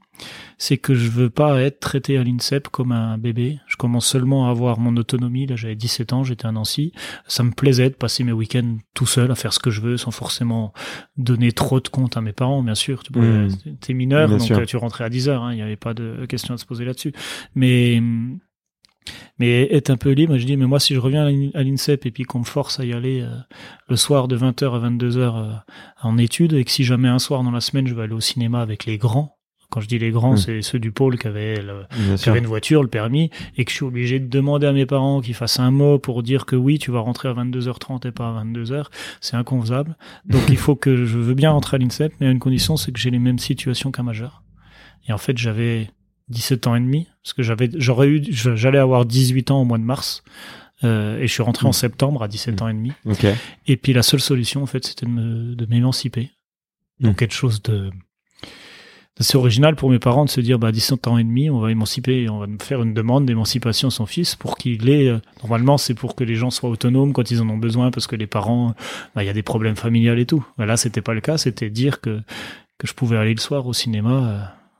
c'est 0.58 0.78
que 0.78 0.96
je 0.96 1.10
veux 1.10 1.30
pas 1.30 1.62
être 1.62 1.82
traité 1.82 2.18
à 2.18 2.24
l'INSEP 2.24 2.70
comme 2.70 2.94
un 2.94 3.18
bébé. 3.18 3.60
Je 3.68 3.76
commence 3.76 4.08
seulement 4.08 4.48
à 4.48 4.52
avoir 4.52 4.80
mon 4.80 4.96
autonomie. 4.96 5.46
Là, 5.46 5.58
j'avais 5.58 5.76
17 5.76 6.14
ans, 6.14 6.24
j'étais 6.24 6.48
à 6.48 6.52
Nancy. 6.54 6.94
Ça 7.28 7.44
me 7.44 7.52
plaisait 7.52 7.90
de 7.90 7.96
passer 7.96 8.24
mes 8.24 8.32
week-ends 8.32 8.78
tout 8.94 9.06
seul 9.06 9.30
à 9.32 9.36
faire 9.36 9.52
ce 9.52 9.60
que 9.60 9.70
je 9.70 9.82
veux 9.82 9.98
sans 9.98 10.12
forcément 10.12 10.72
donner 11.18 11.52
trop 11.52 11.82
de 11.82 11.90
compte 11.90 12.16
à 12.16 12.22
mes 12.22 12.34
parents, 12.34 12.64
bien 12.64 12.76
sûr. 12.76 13.04
Tu 13.04 13.12
mmh. 13.20 13.50
es 13.90 13.94
mineur, 13.94 14.30
donc 14.30 14.50
euh, 14.50 14.66
tu 14.66 14.78
rentrais 14.78 15.04
à 15.04 15.10
10 15.10 15.28
heures. 15.28 15.44
Hein. 15.44 15.52
Il 15.52 15.58
n'y 15.58 15.62
avait 15.62 15.76
pas 15.76 15.94
de 15.94 16.26
question 16.28 16.54
à 16.54 16.58
se 16.58 16.66
poser 16.66 16.86
là-dessus. 16.86 17.12
Mais 17.54 18.02
mais 19.40 19.64
être 19.74 19.90
un 19.90 19.98
peu 19.98 20.12
libre, 20.12 20.38
je 20.38 20.46
dis, 20.46 20.58
mais 20.58 20.66
moi, 20.66 20.80
si 20.80 20.94
je 20.94 21.00
reviens 21.00 21.26
à 21.54 21.64
l'INSEP 21.64 22.06
et 22.06 22.12
puis 22.12 22.24
qu'on 22.24 22.40
me 22.40 22.46
force 22.46 22.80
à 22.80 22.86
y 22.86 22.94
aller 22.94 23.22
euh, 23.22 23.30
le 23.90 23.96
soir 23.96 24.28
de 24.28 24.38
20h 24.38 24.74
à 24.74 24.90
22h 24.90 25.18
euh, 25.18 25.54
en 26.02 26.18
études, 26.18 26.54
et 26.54 26.64
que 26.64 26.72
si 26.72 26.84
jamais 26.84 27.08
un 27.08 27.20
soir 27.20 27.44
dans 27.44 27.52
la 27.52 27.62
semaine, 27.62 27.88
je 27.88 27.94
vais 27.94 28.04
aller 28.04 28.14
au 28.14 28.20
cinéma 28.20 28.62
avec 28.62 28.86
les 28.86 28.98
grands, 28.98 29.38
quand 29.70 29.82
je 29.82 29.88
dis 29.88 30.00
les 30.00 30.12
grands, 30.12 30.34
hmm. 30.34 30.38
c'est 30.38 30.62
ceux 30.62 30.80
du 30.80 30.92
pôle 30.92 31.18
qui 31.18 31.28
avaient, 31.28 31.60
qui 32.18 32.30
avaient 32.30 32.40
une 32.40 32.48
voiture, 32.48 32.82
le 32.82 32.88
permis, 32.88 33.32
et 33.58 33.66
que 33.66 33.72
je 33.72 33.76
suis 33.76 33.86
obligé 33.86 34.20
de 34.20 34.28
demander 34.28 34.66
à 34.66 34.72
mes 34.72 34.86
parents 34.86 35.20
qu'ils 35.20 35.34
fassent 35.34 35.60
un 35.60 35.72
mot 35.72 36.00
pour 36.00 36.24
dire 36.24 36.46
que 36.46 36.56
oui, 36.56 36.80
tu 36.80 36.90
vas 36.92 37.02
rentrer 37.02 37.28
à 37.28 37.34
22h30 37.34 38.08
et 38.08 38.12
pas 38.12 38.30
à 38.30 38.44
22h, 38.44 38.86
c'est 39.20 39.36
inconcevable. 39.36 39.98
Donc 40.26 40.44
il 40.50 40.58
faut 40.58 40.76
que 40.76 41.06
je 41.06 41.18
veux 41.18 41.34
bien 41.34 41.52
rentrer 41.52 41.76
à 41.76 41.80
l'INSEP, 41.80 42.14
mais 42.20 42.28
à 42.28 42.32
une 42.32 42.40
condition, 42.40 42.78
c'est 42.78 42.94
que 42.94 43.00
j'ai 43.00 43.12
les 43.12 43.20
mêmes 43.20 43.40
situations 43.40 43.92
qu'un 43.92 44.04
majeur. 44.04 44.42
Et 45.10 45.14
en 45.14 45.18
fait, 45.18 45.38
j'avais 45.38 45.90
17 46.30 46.68
ans 46.68 46.76
et 46.76 46.80
demi, 46.80 47.08
parce 47.24 47.34
que 47.34 47.44
j'avais, 47.44 47.70
j'aurais 47.76 48.08
eu, 48.08 48.24
j'allais 48.32 48.80
avoir 48.80 49.06
18 49.06 49.52
ans 49.52 49.62
au 49.62 49.66
mois 49.66 49.78
de 49.78 49.84
mars, 49.84 50.24
euh, 50.84 51.20
et 51.20 51.28
je 51.28 51.34
suis 51.34 51.44
rentré 51.44 51.66
en 51.66 51.72
hmm. 51.72 51.74
septembre 51.74 52.24
à 52.24 52.28
17 52.28 52.62
ans 52.62 52.68
et 52.68 52.74
demi. 52.74 52.92
Et 53.66 53.78
puis 53.78 53.94
la 53.94 54.04
seule 54.04 54.20
solution, 54.20 54.62
en 54.64 54.68
fait, 54.68 54.86
c'était 54.86 55.06
de 55.06 55.66
m'émanciper. 55.66 56.32
Donc 57.00 57.14
hmm. 57.14 57.16
quelque 57.16 57.34
chose 57.34 57.62
de 57.62 57.92
c'est 59.20 59.38
original 59.38 59.76
pour 59.76 59.90
mes 59.90 60.00
parents 60.00 60.26
de 60.26 60.30
se 60.30 60.42
dire, 60.42 60.60
bah, 60.60 60.72
17 60.72 61.08
ans 61.08 61.18
et 61.18 61.24
demi, 61.24 61.50
on 61.50 61.60
va 61.60 61.72
émanciper, 61.72 62.30
on 62.30 62.40
va 62.40 62.48
faire 62.62 62.84
une 62.84 62.94
demande 62.94 63.26
d'émancipation 63.26 63.88
à 63.88 63.92
son 63.92 64.06
fils 64.06 64.36
pour 64.36 64.58
qu'il 64.58 64.90
ait, 64.90 65.10
euh, 65.10 65.20
normalement, 65.42 65.78
c'est 65.78 65.96
pour 65.96 66.16
que 66.16 66.24
les 66.24 66.36
gens 66.36 66.52
soient 66.52 66.70
autonomes 66.70 67.14
quand 67.14 67.32
ils 67.32 67.42
en 67.42 67.50
ont 67.50 67.58
besoin 67.58 67.90
parce 67.90 68.06
que 68.06 68.16
les 68.16 68.28
parents, 68.28 68.76
bah, 69.16 69.24
il 69.24 69.26
y 69.26 69.30
a 69.30 69.34
des 69.34 69.44
problèmes 69.44 69.76
familiales 69.76 70.20
et 70.20 70.26
tout. 70.26 70.46
Bah, 70.58 70.66
là, 70.66 70.78
c'était 70.78 71.02
pas 71.02 71.14
le 71.14 71.22
cas, 71.22 71.38
c'était 71.38 71.70
dire 71.70 72.00
que, 72.00 72.22
que 72.78 72.88
je 72.88 72.94
pouvais 72.94 73.18
aller 73.18 73.34
le 73.34 73.40
soir 73.40 73.66
au 73.66 73.74
cinéma, 73.74 74.12
euh, 74.12 74.40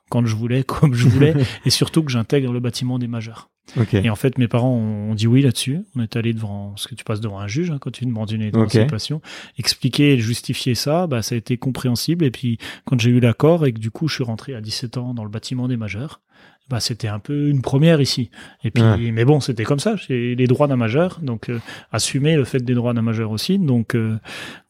quand 0.10 0.26
je 0.26 0.36
voulais, 0.36 0.64
comme 0.68 0.94
je 0.94 1.08
voulais, 1.08 1.34
et 1.66 1.70
surtout 1.70 2.04
que 2.04 2.12
j'intègre 2.12 2.52
le 2.52 2.60
bâtiment 2.60 3.00
des 3.00 3.08
majeurs. 3.08 3.50
Et 3.92 4.10
en 4.10 4.16
fait, 4.16 4.38
mes 4.38 4.48
parents 4.48 4.74
ont, 4.74 5.14
dit 5.14 5.28
oui 5.28 5.42
là-dessus. 5.42 5.80
On 5.96 6.02
est 6.02 6.16
allé 6.16 6.34
devant, 6.34 6.76
ce 6.78 6.88
que 6.88 6.96
tu 6.96 7.04
passes 7.04 7.20
devant 7.20 7.40
un 7.40 7.48
juge 7.48 7.70
hein, 7.70 7.78
quand 7.80 7.92
tu 7.92 8.06
demandes 8.06 8.32
une 8.32 8.44
émancipation. 8.44 9.22
Expliquer 9.58 10.14
et 10.14 10.20
justifier 10.20 10.74
ça, 10.74 11.06
bah, 11.08 11.22
ça 11.22 11.36
a 11.36 11.38
été 11.38 11.58
compréhensible. 11.58 12.24
Et 12.24 12.32
puis, 12.32 12.60
quand 12.86 13.00
j'ai 13.00 13.10
eu 13.10 13.20
l'accord 13.20 13.66
et 13.66 13.74
que 13.74 13.80
du 13.80 13.92
coup, 13.92 14.08
je 14.08 14.16
suis 14.16 14.24
rentré 14.24 14.56
à 14.56 14.62
17 14.62 14.98
ans 14.98 15.14
dans 15.14 15.24
le 15.24 15.30
bâtiment 15.30 15.68
des 15.68 15.76
majeurs, 15.76 16.22
bah, 16.70 16.80
c'était 16.80 17.08
un 17.08 17.20
peu 17.20 17.50
une 17.50 17.62
première 17.62 18.02
ici. 18.02 18.30
Et 18.64 18.72
puis, 18.72 19.12
mais 19.12 19.26
bon, 19.26 19.40
c'était 19.40 19.64
comme 19.64 19.80
ça. 19.80 19.96
J'ai 19.96 20.36
les 20.36 20.48
droits 20.48 20.68
d'un 20.68 20.76
majeur, 20.76 21.20
donc 21.22 21.50
euh, 21.50 21.60
assumer 21.92 22.36
le 22.36 22.44
fait 22.44 22.60
des 22.60 22.74
droits 22.74 22.94
d'un 22.94 23.02
majeur 23.02 23.32
aussi. 23.32 23.58
Donc, 23.58 23.96
euh, 23.96 24.18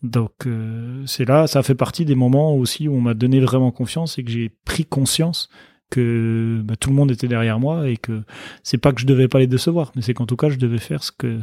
donc 0.04 0.46
euh, 0.46 1.04
c'est 1.06 1.26
là, 1.26 1.48
ça 1.48 1.64
fait 1.64 1.76
partie 1.76 2.06
des 2.06 2.16
moments 2.16 2.56
aussi 2.56 2.88
où 2.88 2.96
on 2.96 3.02
m'a 3.02 3.14
donné 3.14 3.40
vraiment 3.40 3.72
confiance 3.72 4.20
et 4.20 4.24
que 4.24 4.30
j'ai 4.30 4.52
pris 4.66 4.86
conscience 4.86 5.50
que 5.90 6.62
bah, 6.64 6.76
tout 6.76 6.90
le 6.90 6.96
monde 6.96 7.12
était 7.12 7.28
derrière 7.28 7.60
moi 7.60 7.90
et 7.90 7.98
que 7.98 8.22
c'est 8.62 8.78
pas 8.78 8.92
que 8.92 9.02
je 9.02 9.06
devais 9.06 9.28
pas 9.28 9.40
les 9.40 9.48
décevoir, 9.48 9.92
mais 9.96 10.02
c'est 10.02 10.14
qu'en 10.14 10.26
tout 10.26 10.38
cas, 10.38 10.50
je 10.50 10.58
devais 10.58 10.80
faire 10.80 11.04
ce 11.04 11.12
que 11.12 11.40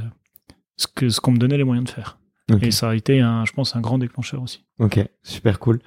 ce 0.76 0.86
que 0.86 1.08
ce 1.08 1.20
qu'on 1.20 1.32
me 1.32 1.38
donnait 1.38 1.56
les 1.56 1.64
moyens 1.64 1.86
de 1.86 1.90
faire. 1.90 2.18
Et 2.60 2.70
ça 2.70 2.90
a 2.90 2.94
été, 2.94 3.20
un, 3.20 3.44
je 3.46 3.52
pense, 3.52 3.74
un 3.74 3.80
grand 3.80 3.98
déclencheur 3.98 4.42
aussi. 4.42 4.64
Ok, 4.78 5.00
super 5.22 5.58
cool. 5.58 5.80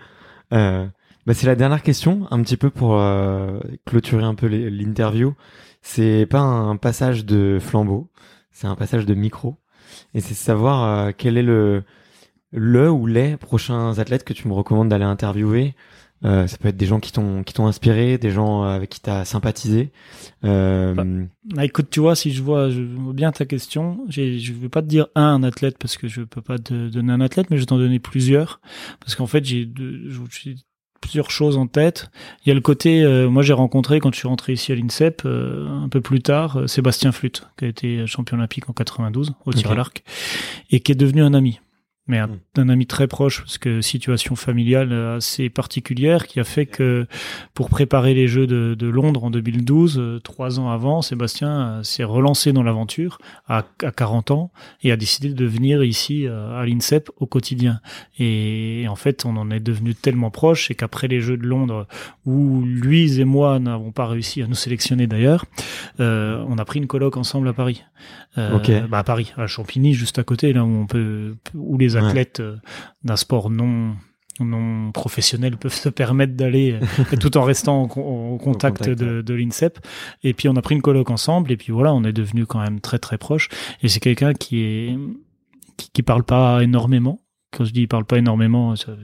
Euh, 0.53 0.88
bah, 1.28 1.34
c'est 1.34 1.45
la 1.45 1.56
dernière 1.56 1.84
question, 1.84 2.26
un 2.32 2.41
petit 2.41 2.56
peu 2.56 2.70
pour 2.70 2.98
euh, 2.98 3.60
clôturer 3.86 4.24
un 4.24 4.34
peu 4.34 4.48
l'interview. 4.48 5.36
C'est 5.82 6.26
pas 6.26 6.40
un 6.40 6.78
passage 6.78 7.26
de 7.26 7.58
flambeau, 7.60 8.10
c'est 8.52 8.66
un 8.66 8.76
passage 8.76 9.06
de 9.06 9.14
micro. 9.14 9.58
Et 10.14 10.22
c'est 10.22 10.36
savoir 10.36 10.84
euh, 10.86 11.12
quel 11.16 11.38
est 11.38 11.44
le, 11.44 11.84
le 12.54 12.90
ou 12.90 13.08
les 13.08 13.36
prochains 13.36 13.99
athlètes 13.99 14.24
que 14.24 14.32
tu 14.32 14.48
me 14.48 14.54
recommandes 14.54 14.88
d'aller 14.88 15.04
interviewer. 15.04 15.76
Euh, 16.24 16.48
ça 16.48 16.58
peut 16.58 16.70
être 16.70 16.78
des 16.78 16.86
gens 16.86 17.02
qui 17.02 17.12
t'ont 17.12 17.44
qui 17.44 17.54
t'ont 17.54 17.68
inspiré, 17.68 18.18
des 18.18 18.32
gens 18.32 18.64
avec 18.64 18.90
qui 18.90 19.02
t'as 19.02 19.26
sympathisé. 19.26 19.91
Euh... 20.45 20.94
Bah, 20.94 21.04
bah, 21.44 21.66
écoute, 21.66 21.90
tu 21.91 21.99
vois, 21.99 22.16
si 22.16 22.32
je 22.32 22.41
vois, 22.41 22.70
je 22.70 22.82
vois 22.82 23.14
bien 23.14 23.34
ta 23.34 23.45
question. 23.45 23.99
Je 24.08 24.54
veux 24.54 24.70
pas 24.70 24.82
te 24.82 24.88
dire 24.88 25.08
un, 25.14 25.44
athlète 25.44 25.78
parce 25.78 25.98
que 25.98 26.08
je 26.08 26.22
peux 26.22 26.41
pas 26.41 26.58
te 26.58 26.88
donner 26.88 27.12
un 27.12 27.22
athlète, 27.22 27.49
mais 27.49 27.58
je 27.58 27.64
vais 27.64 27.68
t'en 27.68 27.78
donner 27.78 27.99
plusieurs 27.99 28.62
parce 29.02 29.14
qu'en 29.16 29.28
fait 29.28 29.44
j'ai 29.44 29.70
plusieurs 31.02 31.32
choses 31.32 31.57
en 31.57 31.68
tête. 31.68 32.10
Il 32.45 32.49
y 32.49 32.52
a 32.52 32.56
le 32.56 32.61
côté, 32.61 33.03
euh, 33.03 33.30
moi 33.30 33.44
j'ai 33.44 33.53
rencontré 33.53 33.99
quand 33.99 34.14
je 34.14 34.19
suis 34.19 34.28
rentré 34.28 34.53
ici 34.53 34.72
à 34.72 34.76
l'INSEP 34.76 35.24
euh, 35.26 35.68
un 35.84 35.90
peu 35.90 36.02
plus 36.02 36.22
tard 36.22 36.57
euh, 36.57 36.68
Sébastien 36.68 37.11
Flûte, 37.11 37.48
qui 37.57 37.65
a 37.65 37.68
été 37.68 38.07
champion 38.07 38.38
olympique 38.38 38.69
en 38.69 38.74
92 38.74 39.34
au 39.45 39.53
tir 39.53 39.72
à 39.72 39.76
l'arc 39.76 40.03
et 40.72 40.80
qui 40.80 40.91
est 40.91 40.95
devenu 40.95 41.22
un 41.22 41.34
ami 41.34 41.60
mais 42.08 42.20
un, 42.20 42.30
hmm. 42.58 42.70
ami 42.70 42.86
très 42.86 43.08
proche, 43.08 43.42
parce 43.42 43.58
que 43.58 43.82
situation 43.82 44.36
familiale 44.36 44.94
assez 44.94 45.50
particulière 45.50 46.28
qui 46.28 46.40
a 46.40 46.44
fait 46.44 46.66
que 46.66 47.06
pour 47.54 47.70
préparer 47.70 48.14
les 48.14 48.28
Jeux 48.28 48.48
de, 48.48 48.76
de 48.78 48.88
Londres 48.88 49.24
en 49.24 49.32
2012, 49.32 49.98
euh, 49.98 50.20
trois 50.20 50.60
ans 50.60 50.70
avant, 50.70 51.02
Sébastien 51.02 51.82
s'est 51.84 52.04
relancé 52.04 52.54
dans 52.54 52.64
l'aventure 52.64 53.20
à, 53.48 53.66
à, 53.84 53.92
40 53.92 54.32
ans 54.32 54.52
et 54.82 54.92
a 54.92 54.98
décidé 54.98 55.30
de 55.30 55.46
venir 55.46 55.84
ici 55.84 56.28
euh, 56.28 56.60
à 56.60 56.66
l'INSEP 56.66 57.10
au 57.18 57.26
quotidien. 57.26 57.80
Et, 58.20 58.86
en 58.90 58.96
fait, 58.96 59.26
on 59.26 59.36
en 59.38 59.52
est 59.52 59.60
devenu 59.60 59.96
tellement 59.96 60.32
proche 60.32 60.72
et 60.72 60.76
qu'après 60.76 61.08
les 61.08 61.22
Jeux 61.22 61.38
de 61.38 61.46
Londres, 61.46 61.88
où 62.26 62.64
lui 62.64 63.20
et 63.20 63.26
moi 63.26 63.60
n'avons 63.60 63.92
pas 63.92 64.08
réussi 64.08 64.42
à 64.42 64.48
nous 64.48 64.56
sélectionner 64.56 65.08
d'ailleurs, 65.08 65.46
euh, 66.00 66.44
on 66.48 66.58
a 66.58 66.66
pris 66.66 66.80
une 66.80 66.88
colloque 66.88 67.18
ensemble 67.18 67.48
à 67.48 67.54
Paris. 67.54 67.84
Euh, 68.38 68.88
bah 68.88 69.00
à 69.00 69.04
Paris, 69.04 69.34
à 69.38 69.48
Champigny, 69.48 69.94
juste 69.94 70.20
à 70.20 70.24
côté, 70.24 70.54
là 70.54 70.64
où 70.64 70.68
on 70.68 70.86
peut, 70.86 71.36
où 71.56 71.78
les 71.78 71.97
athlètes 71.98 72.40
euh, 72.40 72.57
d'un 73.03 73.15
sport 73.15 73.49
non 73.49 73.95
non 74.40 74.91
professionnel 74.91 75.57
peuvent 75.57 75.74
se 75.74 75.90
permettre 75.90 76.34
d'aller 76.34 76.74
euh, 76.74 77.15
tout 77.19 77.38
en 77.38 77.44
restant 77.44 77.84
en, 77.84 78.38
contact, 78.38 78.88
de, 78.88 79.22
de 79.22 79.34
l'INSEP. 79.34 79.80
Et 80.24 80.34
puis 80.34 80.48
on 80.48 80.56
a 80.56 80.61
pris 80.61 80.76
une 80.76 80.82
colloque 80.82 81.10
ensemble 81.10 81.52
et 81.52 81.57
puis 81.57 81.72
voilà, 81.74 81.94
on 81.94 82.03
est 82.03 82.14
devenu 82.14 82.45
quand 82.45 82.61
même 82.61 82.80
très 82.80 82.99
très 82.99 83.18
proche. 83.18 83.49
Et 83.82 83.88
c'est 83.88 83.99
quelqu'un 83.99 84.34
qui 84.34 84.61
est 84.61 84.98
qui, 85.78 85.90
qui, 85.91 86.03
parle 86.03 86.24
pas 86.24 86.64
énormément. 86.64 87.19
Quand 87.52 87.64
je 87.64 87.72
dis 87.72 87.82
il 87.82 87.88
parle 87.88 88.06
pas 88.06 88.18
énormément, 88.18 88.76
ça, 88.76 88.95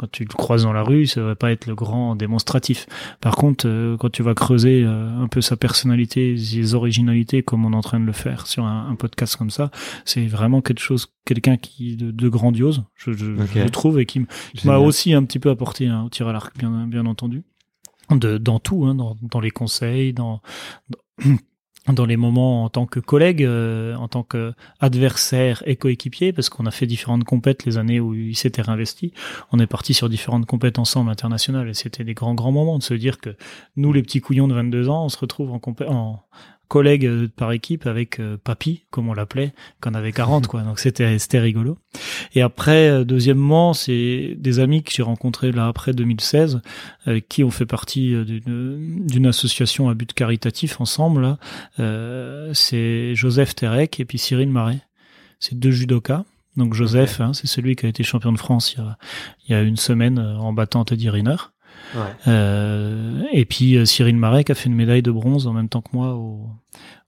quand 0.00 0.10
tu 0.10 0.24
le 0.24 0.32
croises 0.32 0.62
dans 0.62 0.72
la 0.72 0.82
rue, 0.82 1.06
ça 1.06 1.20
va 1.20 1.34
pas 1.34 1.52
être 1.52 1.66
le 1.66 1.74
grand 1.74 2.16
démonstratif. 2.16 2.86
Par 3.20 3.36
contre, 3.36 3.68
euh, 3.68 3.98
quand 3.98 4.10
tu 4.10 4.22
vas 4.22 4.32
creuser 4.32 4.82
euh, 4.82 5.14
un 5.20 5.28
peu 5.28 5.42
sa 5.42 5.58
personnalité, 5.58 6.38
ses 6.38 6.74
originalités, 6.74 7.42
comme 7.42 7.66
on 7.66 7.74
est 7.74 7.76
en 7.76 7.82
train 7.82 8.00
de 8.00 8.06
le 8.06 8.12
faire 8.12 8.46
sur 8.46 8.64
un, 8.64 8.94
podcast 8.94 9.36
comme 9.36 9.50
ça, 9.50 9.70
c'est 10.06 10.26
vraiment 10.26 10.62
quelque 10.62 10.80
chose, 10.80 11.12
quelqu'un 11.26 11.58
qui 11.58 11.96
de, 11.96 12.10
de 12.10 12.28
grandiose, 12.30 12.84
je, 12.96 13.12
je, 13.12 13.68
trouve, 13.68 14.00
et 14.00 14.06
qui 14.06 14.24
m'a 14.64 14.78
aussi 14.78 15.12
un 15.12 15.22
petit 15.24 15.38
peu 15.38 15.50
apporté 15.50 15.86
un, 15.86 16.04
au 16.04 16.08
tir 16.08 16.26
à 16.28 16.32
l'arc, 16.32 16.56
bien, 16.56 16.86
bien 16.86 17.04
entendu. 17.04 17.42
De, 18.10 18.38
dans 18.38 18.58
tout, 18.58 18.86
hein, 18.86 18.94
dans, 18.94 19.18
dans 19.20 19.40
les 19.40 19.50
conseils, 19.50 20.14
dans, 20.14 20.40
dans 20.88 21.36
dans 21.88 22.04
les 22.04 22.16
moments 22.16 22.64
en 22.64 22.68
tant 22.68 22.86
que 22.86 23.00
collègue, 23.00 23.42
euh, 23.42 23.94
en 23.96 24.08
tant 24.08 24.22
qu'adversaire 24.22 25.62
et 25.66 25.76
coéquipier, 25.76 26.32
parce 26.32 26.48
qu'on 26.48 26.66
a 26.66 26.70
fait 26.70 26.86
différentes 26.86 27.24
compètes 27.24 27.64
les 27.64 27.78
années 27.78 28.00
où 28.00 28.14
il 28.14 28.36
s'était 28.36 28.62
réinvesti. 28.62 29.12
On 29.52 29.58
est 29.58 29.66
parti 29.66 29.94
sur 29.94 30.08
différentes 30.08 30.46
compètes 30.46 30.78
ensemble 30.78 31.10
internationales 31.10 31.68
et 31.68 31.74
c'était 31.74 32.04
des 32.04 32.14
grands 32.14 32.34
grands 32.34 32.52
moments 32.52 32.78
de 32.78 32.82
se 32.82 32.94
dire 32.94 33.18
que 33.18 33.34
nous, 33.76 33.92
les 33.92 34.02
petits 34.02 34.20
couillons 34.20 34.48
de 34.48 34.54
22 34.54 34.88
ans, 34.88 35.04
on 35.04 35.08
se 35.08 35.18
retrouve 35.18 35.52
en, 35.52 35.58
compé 35.58 35.86
en 35.86 36.22
collègue 36.70 37.04
euh, 37.04 37.28
par 37.34 37.50
équipe 37.50 37.86
avec 37.86 38.20
euh, 38.20 38.36
Papy, 38.42 38.84
comme 38.90 39.08
on 39.08 39.12
l'appelait, 39.12 39.52
qu'on 39.82 39.92
avait 39.92 40.12
40, 40.12 40.46
quoi. 40.46 40.62
Donc 40.62 40.78
c'était 40.78 41.18
c'était 41.18 41.40
rigolo. 41.40 41.76
Et 42.34 42.40
après, 42.40 43.04
deuxièmement, 43.04 43.74
c'est 43.74 44.36
des 44.38 44.60
amis 44.60 44.82
que 44.82 44.92
j'ai 44.92 45.02
rencontrés 45.02 45.50
là 45.50 45.66
après 45.66 45.92
2016, 45.92 46.62
avec 47.04 47.28
qui 47.28 47.44
ont 47.44 47.50
fait 47.50 47.66
partie 47.66 48.14
d'une 48.24 49.04
d'une 49.06 49.26
association 49.26 49.88
à 49.88 49.94
but 49.94 50.14
caritatif 50.14 50.80
ensemble. 50.80 51.22
Là, 51.22 51.38
euh, 51.80 52.54
c'est 52.54 53.14
Joseph 53.16 53.54
Terek 53.56 53.98
et 53.98 54.04
puis 54.04 54.18
Cyril 54.18 54.48
Marais. 54.48 54.80
C'est 55.40 55.58
deux 55.58 55.72
judokas. 55.72 56.24
Donc 56.56 56.74
Joseph, 56.74 57.20
hein, 57.20 57.32
c'est 57.32 57.46
celui 57.46 57.74
qui 57.74 57.86
a 57.86 57.88
été 57.88 58.02
champion 58.02 58.32
de 58.32 58.38
France 58.38 58.74
il 58.74 58.80
y 58.80 58.82
a, 58.82 58.98
il 59.46 59.52
y 59.52 59.54
a 59.54 59.62
une 59.62 59.76
semaine 59.76 60.18
en 60.18 60.52
battant 60.52 60.84
Teddy 60.84 61.10
Riner. 61.10 61.36
Euh, 62.26 63.22
et 63.32 63.44
puis 63.44 63.76
euh, 63.76 63.84
Cyril 63.84 64.16
Marek 64.16 64.50
a 64.50 64.54
fait 64.54 64.68
une 64.68 64.74
médaille 64.74 65.02
de 65.02 65.10
bronze 65.10 65.46
en 65.46 65.52
même 65.52 65.68
temps 65.68 65.80
que 65.80 65.90
moi 65.92 66.14
au, 66.14 66.48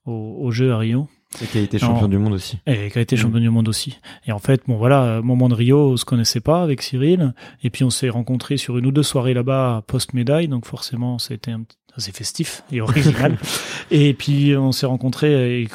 au, 0.05 0.37
au 0.41 0.51
jeu 0.51 0.71
à 0.71 0.77
Rio. 0.77 1.07
Et 1.41 1.47
qui 1.47 1.57
a 1.57 1.61
été 1.61 1.79
champion 1.79 2.07
du 2.07 2.19
monde 2.19 2.33
aussi. 2.33 2.59
Et 2.67 2.91
qui 2.91 2.99
a 2.99 3.01
été 3.01 3.17
champion 3.17 3.39
du 3.39 3.49
monde 3.49 3.67
aussi. 3.67 3.97
Et 4.27 4.31
en 4.31 4.39
fait, 4.39 4.61
bon 4.67 4.77
voilà, 4.77 5.21
moment 5.23 5.49
de 5.49 5.55
Rio, 5.55 5.93
on 5.93 5.97
se 5.97 6.05
connaissait 6.05 6.41
pas 6.41 6.61
avec 6.61 6.83
Cyril. 6.83 7.33
Et 7.63 7.71
puis 7.71 7.83
on 7.83 7.89
s'est 7.89 8.09
rencontrés 8.09 8.57
sur 8.57 8.77
une 8.77 8.85
ou 8.85 8.91
deux 8.91 9.03
soirées 9.03 9.33
là-bas 9.33 9.83
post-médaille. 9.87 10.47
Donc 10.47 10.67
forcément, 10.67 11.17
c'était 11.17 11.51
un 11.51 11.63
assez 11.95 12.11
festif 12.11 12.63
et 12.71 12.81
original. 12.81 13.37
et 13.91 14.13
puis 14.13 14.55
on 14.55 14.71
s'est 14.71 14.85
rencontrés 14.85 15.33
avec 15.33 15.71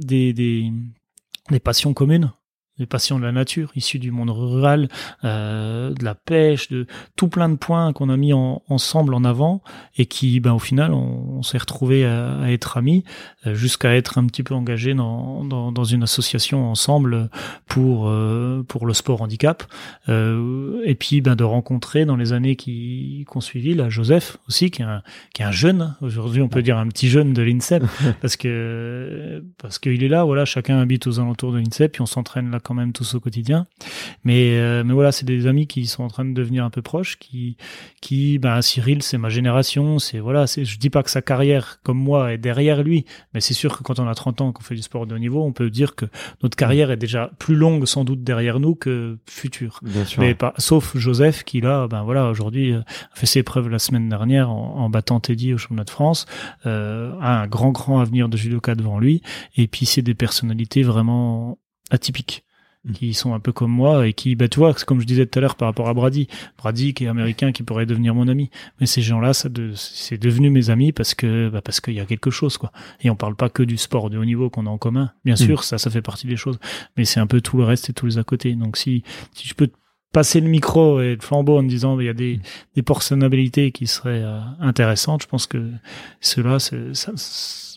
des, 0.00 0.32
des, 0.32 0.72
des 1.50 1.60
passions 1.60 1.94
communes 1.94 2.32
des 2.78 2.86
passions 2.86 3.18
de 3.18 3.24
la 3.24 3.32
nature, 3.32 3.70
issues 3.74 3.98
du 3.98 4.10
monde 4.10 4.30
rural, 4.30 4.88
euh, 5.24 5.90
de 5.90 6.04
la 6.04 6.14
pêche, 6.14 6.68
de 6.68 6.86
tout 7.16 7.28
plein 7.28 7.48
de 7.48 7.56
points 7.56 7.92
qu'on 7.92 8.08
a 8.08 8.16
mis 8.16 8.32
ensemble 8.32 9.14
en 9.14 9.24
avant 9.24 9.62
et 9.96 10.06
qui, 10.06 10.40
ben, 10.40 10.52
au 10.52 10.58
final, 10.58 10.92
on, 10.92 11.42
s'est 11.42 11.58
retrouvé 11.58 12.04
à, 12.04 12.50
être 12.50 12.76
amis 12.76 13.04
euh, 13.46 13.54
jusqu'à 13.54 13.94
être 13.94 14.18
un 14.18 14.26
petit 14.26 14.42
peu 14.42 14.54
engagés 14.54 14.94
dans, 14.94 15.44
dans, 15.44 15.72
dans 15.72 15.84
une 15.84 16.02
association 16.02 16.70
ensemble 16.70 17.30
pour 17.66 18.08
euh, 18.08 18.64
pour 18.66 18.86
le 18.86 18.94
sport 18.94 19.22
handicap. 19.22 19.62
Euh, 20.08 20.80
et 20.84 20.94
puis 20.94 21.20
ben 21.20 21.36
de 21.36 21.44
rencontrer 21.44 22.04
dans 22.04 22.16
les 22.16 22.32
années 22.32 22.56
qui 22.56 23.24
qu'on 23.28 23.40
suivi 23.40 23.74
là 23.74 23.88
Joseph 23.88 24.38
aussi 24.48 24.70
qui 24.70 24.82
est 24.82 24.84
un 24.84 25.02
qui 25.34 25.42
est 25.42 25.44
un 25.44 25.50
jeune. 25.50 25.96
Aujourd'hui 26.00 26.42
on 26.42 26.48
peut 26.48 26.62
dire 26.62 26.78
un 26.78 26.88
petit 26.88 27.08
jeune 27.08 27.32
de 27.32 27.42
l'INSEP 27.42 27.84
parce 28.20 28.36
que 28.36 29.44
parce 29.58 29.78
qu'il 29.78 30.02
est 30.02 30.08
là 30.08 30.24
voilà 30.24 30.44
chacun 30.44 30.78
habite 30.78 31.06
aux 31.06 31.20
alentours 31.20 31.52
de 31.52 31.58
l'INSEP 31.58 31.92
puis 31.92 32.02
on 32.02 32.06
s'entraîne 32.06 32.50
là 32.50 32.60
quand 32.68 32.74
même 32.74 32.92
tous 32.92 33.14
au 33.14 33.20
quotidien. 33.20 33.66
Mais, 34.24 34.58
euh, 34.58 34.84
mais 34.84 34.92
voilà, 34.92 35.10
c'est 35.10 35.24
des 35.24 35.46
amis 35.46 35.66
qui 35.66 35.86
sont 35.86 36.02
en 36.02 36.08
train 36.08 36.26
de 36.26 36.34
devenir 36.34 36.64
un 36.64 36.70
peu 36.70 36.82
proches, 36.82 37.18
qui, 37.18 37.56
qui, 38.02 38.38
ben, 38.38 38.60
Cyril, 38.60 39.02
c'est 39.02 39.16
ma 39.16 39.30
génération, 39.30 39.98
c'est, 39.98 40.18
voilà, 40.18 40.46
c'est, 40.46 40.66
je 40.66 40.78
dis 40.78 40.90
pas 40.90 41.02
que 41.02 41.10
sa 41.10 41.22
carrière, 41.22 41.80
comme 41.82 41.98
moi, 41.98 42.34
est 42.34 42.38
derrière 42.38 42.82
lui, 42.82 43.06
mais 43.32 43.40
c'est 43.40 43.54
sûr 43.54 43.78
que 43.78 43.82
quand 43.82 43.98
on 43.98 44.06
a 44.06 44.14
30 44.14 44.42
ans, 44.42 44.52
qu'on 44.52 44.62
fait 44.62 44.74
du 44.74 44.82
sport 44.82 45.06
de 45.06 45.14
haut 45.14 45.18
niveau, 45.18 45.42
on 45.42 45.52
peut 45.52 45.70
dire 45.70 45.94
que 45.94 46.04
notre 46.42 46.56
carrière 46.56 46.90
est 46.90 46.98
déjà 46.98 47.30
plus 47.38 47.56
longue, 47.56 47.86
sans 47.86 48.04
doute, 48.04 48.22
derrière 48.22 48.60
nous 48.60 48.74
que 48.74 49.18
future. 49.26 49.80
Mais 50.18 50.34
pas, 50.34 50.52
sauf 50.58 50.94
Joseph, 50.96 51.44
qui 51.44 51.62
là, 51.62 51.88
ben 51.88 52.02
voilà, 52.02 52.28
aujourd'hui, 52.28 52.72
euh, 52.72 52.80
a 52.80 53.16
fait 53.16 53.26
ses 53.26 53.42
preuves 53.42 53.68
la 53.70 53.78
semaine 53.78 54.10
dernière 54.10 54.50
en, 54.50 54.90
battant 54.90 55.20
Teddy 55.20 55.54
au 55.54 55.58
championnat 55.58 55.84
de 55.84 55.90
France, 55.90 56.26
euh, 56.66 57.12
a 57.20 57.40
un 57.40 57.46
grand, 57.46 57.72
grand 57.72 58.00
avenir 58.00 58.28
de 58.28 58.36
judoka 58.36 58.74
devant 58.74 58.98
lui, 58.98 59.22
et 59.56 59.68
puis 59.68 59.86
c'est 59.86 60.02
des 60.02 60.14
personnalités 60.14 60.82
vraiment 60.82 61.58
atypiques. 61.90 62.44
Mm. 62.88 62.92
qui 62.92 63.14
sont 63.14 63.34
un 63.34 63.40
peu 63.40 63.52
comme 63.52 63.70
moi 63.70 64.06
et 64.06 64.12
qui, 64.12 64.34
bah, 64.34 64.48
tu 64.48 64.58
vois, 64.58 64.74
comme 64.74 65.00
je 65.00 65.06
disais 65.06 65.26
tout 65.26 65.38
à 65.38 65.42
l'heure 65.42 65.56
par 65.56 65.68
rapport 65.68 65.88
à 65.88 65.94
Brady, 65.94 66.28
Brady 66.56 66.94
qui 66.94 67.04
est 67.04 67.08
américain, 67.08 67.52
qui 67.52 67.62
pourrait 67.62 67.86
devenir 67.86 68.14
mon 68.14 68.28
ami. 68.28 68.50
Mais 68.80 68.86
ces 68.86 69.02
gens-là, 69.02 69.34
ça 69.34 69.48
de, 69.48 69.72
c'est 69.74 70.18
devenu 70.18 70.50
mes 70.50 70.70
amis 70.70 70.92
parce 70.92 71.14
que, 71.14 71.48
bah, 71.48 71.60
parce 71.60 71.80
qu'il 71.80 71.94
y 71.94 72.00
a 72.00 72.06
quelque 72.06 72.30
chose, 72.30 72.58
quoi. 72.58 72.72
Et 73.00 73.10
on 73.10 73.16
parle 73.16 73.36
pas 73.36 73.48
que 73.48 73.62
du 73.62 73.76
sport 73.76 74.10
de 74.10 74.18
haut 74.18 74.24
niveau 74.24 74.50
qu'on 74.50 74.66
a 74.66 74.70
en 74.70 74.78
commun. 74.78 75.12
Bien 75.24 75.34
mm. 75.34 75.38
sûr, 75.38 75.64
ça, 75.64 75.78
ça 75.78 75.90
fait 75.90 76.02
partie 76.02 76.26
des 76.26 76.36
choses. 76.36 76.58
Mais 76.96 77.04
c'est 77.04 77.20
un 77.20 77.26
peu 77.26 77.40
tout 77.40 77.56
le 77.56 77.64
reste 77.64 77.90
et 77.90 77.92
tous 77.92 78.06
les 78.06 78.18
à 78.18 78.24
côté. 78.24 78.54
Donc 78.54 78.76
si, 78.76 79.02
si 79.32 79.46
je 79.46 79.54
peux 79.54 79.68
passer 80.12 80.40
le 80.40 80.48
micro 80.48 81.00
et 81.00 81.16
le 81.16 81.20
flambeau 81.20 81.58
en 81.58 81.62
me 81.62 81.68
disant 81.68 81.98
il 82.00 82.06
y 82.06 82.08
a 82.08 82.14
des, 82.14 82.40
des 82.74 82.82
personnalités 82.82 83.72
qui 83.72 83.86
seraient 83.86 84.22
euh, 84.22 84.40
intéressantes, 84.60 85.22
je 85.22 85.28
pense 85.28 85.46
que 85.46 85.70
ceux-là, 86.20 86.58
ça, 86.58 86.76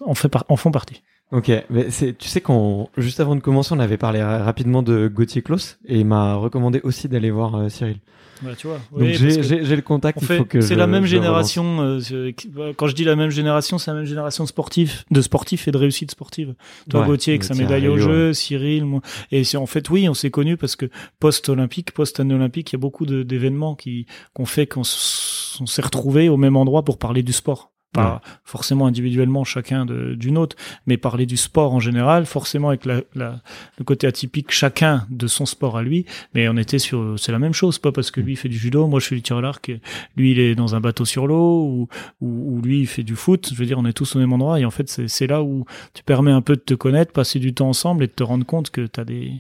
en, 0.05 0.15
fait 0.15 0.33
en 0.47 0.55
font 0.55 0.71
partie. 0.71 1.01
Ok, 1.32 1.49
mais 1.70 1.90
c'est, 1.91 2.18
tu 2.18 2.28
sais 2.28 2.41
qu'on 2.41 2.90
juste 2.98 3.22
avant 3.22 3.36
de 3.36 3.40
commencer, 3.40 3.74
on 3.74 3.80
avait 3.80 3.98
parlé 3.98 4.22
rapidement 4.22 4.84
de 4.84 5.08
Gauthier 5.08 5.41
Klaus 5.41 5.80
et 5.86 5.99
il 5.99 6.06
m'a 6.06 6.36
recommandé 6.36 6.82
aussi 6.84 7.08
d'aller 7.08 7.32
voir 7.32 7.56
euh, 7.56 7.70
Cyril. 7.70 7.99
Bah, 8.41 8.52
tu 8.58 8.68
vois. 8.68 8.80
Donc 8.91 9.08
j'ai, 9.14 9.76
le 9.76 9.82
contact. 9.82 10.20
il 10.22 10.28
faut 10.28 10.45
que 10.45 10.60
c'est 10.60 10.76
la 10.76 10.88
même 10.88 11.06
génération. 11.06 11.99
Euh, 12.02 12.32
quand 12.76 12.88
je 12.88 12.95
dis 12.95 13.06
la 13.06 13.16
même 13.16 13.30
génération, 13.30 13.78
c'est 13.78 13.91
la 13.91 13.98
même 13.98 14.06
génération 14.06 14.44
de 14.44 14.49
sportifs, 14.49 15.06
de 15.10 15.22
sportifs 15.22 15.68
et 15.68 15.72
de 15.72 15.78
réussite 15.78 16.12
sportive. 16.12 16.56
Toi, 16.90 17.06
Gauthier, 17.06 17.34
avec 17.34 17.44
sa 17.45 17.53
médaille 17.53 17.88
au 17.88 17.98
jeu, 17.98 18.34
Cyril, 18.34 18.86
moi. 18.86 19.02
Et 19.32 19.45
c'est 19.45 19.58
en 19.58 19.68
fait, 19.68 19.90
oui, 19.90 20.10
on 20.10 20.14
s'est 20.14 20.32
connus 20.32 20.58
parce 20.58 20.76
que 20.76 20.88
post-olympique, 21.20 21.94
post-année 21.94 22.34
olympique, 22.34 22.72
il 22.72 22.76
y 22.76 22.78
a 22.78 22.80
beaucoup 22.80 23.06
d'événements 23.06 23.76
qui 23.76 24.06
qu'on 24.34 24.45
fait 24.45 24.68
qu'on 24.68 24.84
s'est 24.84 25.82
retrouvés 25.82 26.28
au 26.28 26.38
même 26.38 26.58
endroit 26.58 26.84
pour 26.84 26.98
parler 26.98 27.24
du 27.24 27.32
sport 27.32 27.72
pas 27.91 28.22
forcément 28.43 28.88
individuellement 28.88 29.43
chacun 29.43 29.85
d'une 29.85 30.38
autre, 30.38 30.55
mais 30.85 30.97
parler 30.97 31.26
du 31.26 31.38
sport 31.38 31.73
en 31.73 31.80
général, 31.80 32.26
forcément 32.26 32.69
avec 32.69 32.85
la, 32.85 33.01
la, 33.15 33.41
le 33.77 33.84
côté 33.84 34.07
atypique 34.07 34.51
chacun 34.51 35.05
de 35.09 35.27
son 35.27 35.45
sport 35.45 35.77
à 35.77 35.84
lui, 35.84 36.05
mais 36.34 36.47
on 36.47 36.57
était 36.57 36.80
sur, 36.80 37.19
c'est 37.19 37.31
la 37.31 37.39
même 37.39 37.53
chose, 37.53 37.80
pas 37.80 37.91
parce 37.91 38.11
que 38.11 38.22
lui 38.22 38.35
fait 38.35 38.49
du 38.49 38.57
judo, 38.57 38.88
moi 38.88 38.99
je 38.99 39.07
fais 39.07 39.15
du 39.15 39.22
tir 39.22 39.38
à 39.38 39.41
l'arc, 39.41 39.72
lui 40.15 40.31
il 40.31 40.39
est 40.39 40.55
dans 40.55 40.76
un 40.76 40.80
bateau 40.80 41.05
sur 41.05 41.27
l'eau, 41.27 41.63
ou, 41.65 41.88
ou, 42.22 42.57
ou, 42.57 42.61
lui 42.61 42.81
il 42.81 42.88
fait 42.88 43.03
du 43.03 43.15
foot, 43.15 43.49
je 43.51 43.57
veux 43.57 43.65
dire 43.65 43.77
on 43.77 43.85
est 43.85 43.93
tous 43.93 44.15
au 44.15 44.19
même 44.19 44.31
endroit, 44.34 44.59
et 44.59 44.65
en 44.65 44.72
fait 44.72 44.89
c'est 44.89 45.27
là 45.27 45.43
où 45.43 45.65
tu 45.93 46.03
permets 46.03 46.31
un 46.31 46.41
peu 46.41 46.55
de 46.55 46.61
te 46.61 46.73
connaître, 46.73 47.11
passer 47.11 47.39
du 47.39 47.53
temps 47.53 47.69
ensemble 47.69 48.05
et 48.05 48.07
de 48.07 48.13
te 48.13 48.23
rendre 48.23 48.45
compte 48.45 48.69
que 48.69 48.88
tu 48.88 48.99
as 48.99 49.05
des 49.05 49.34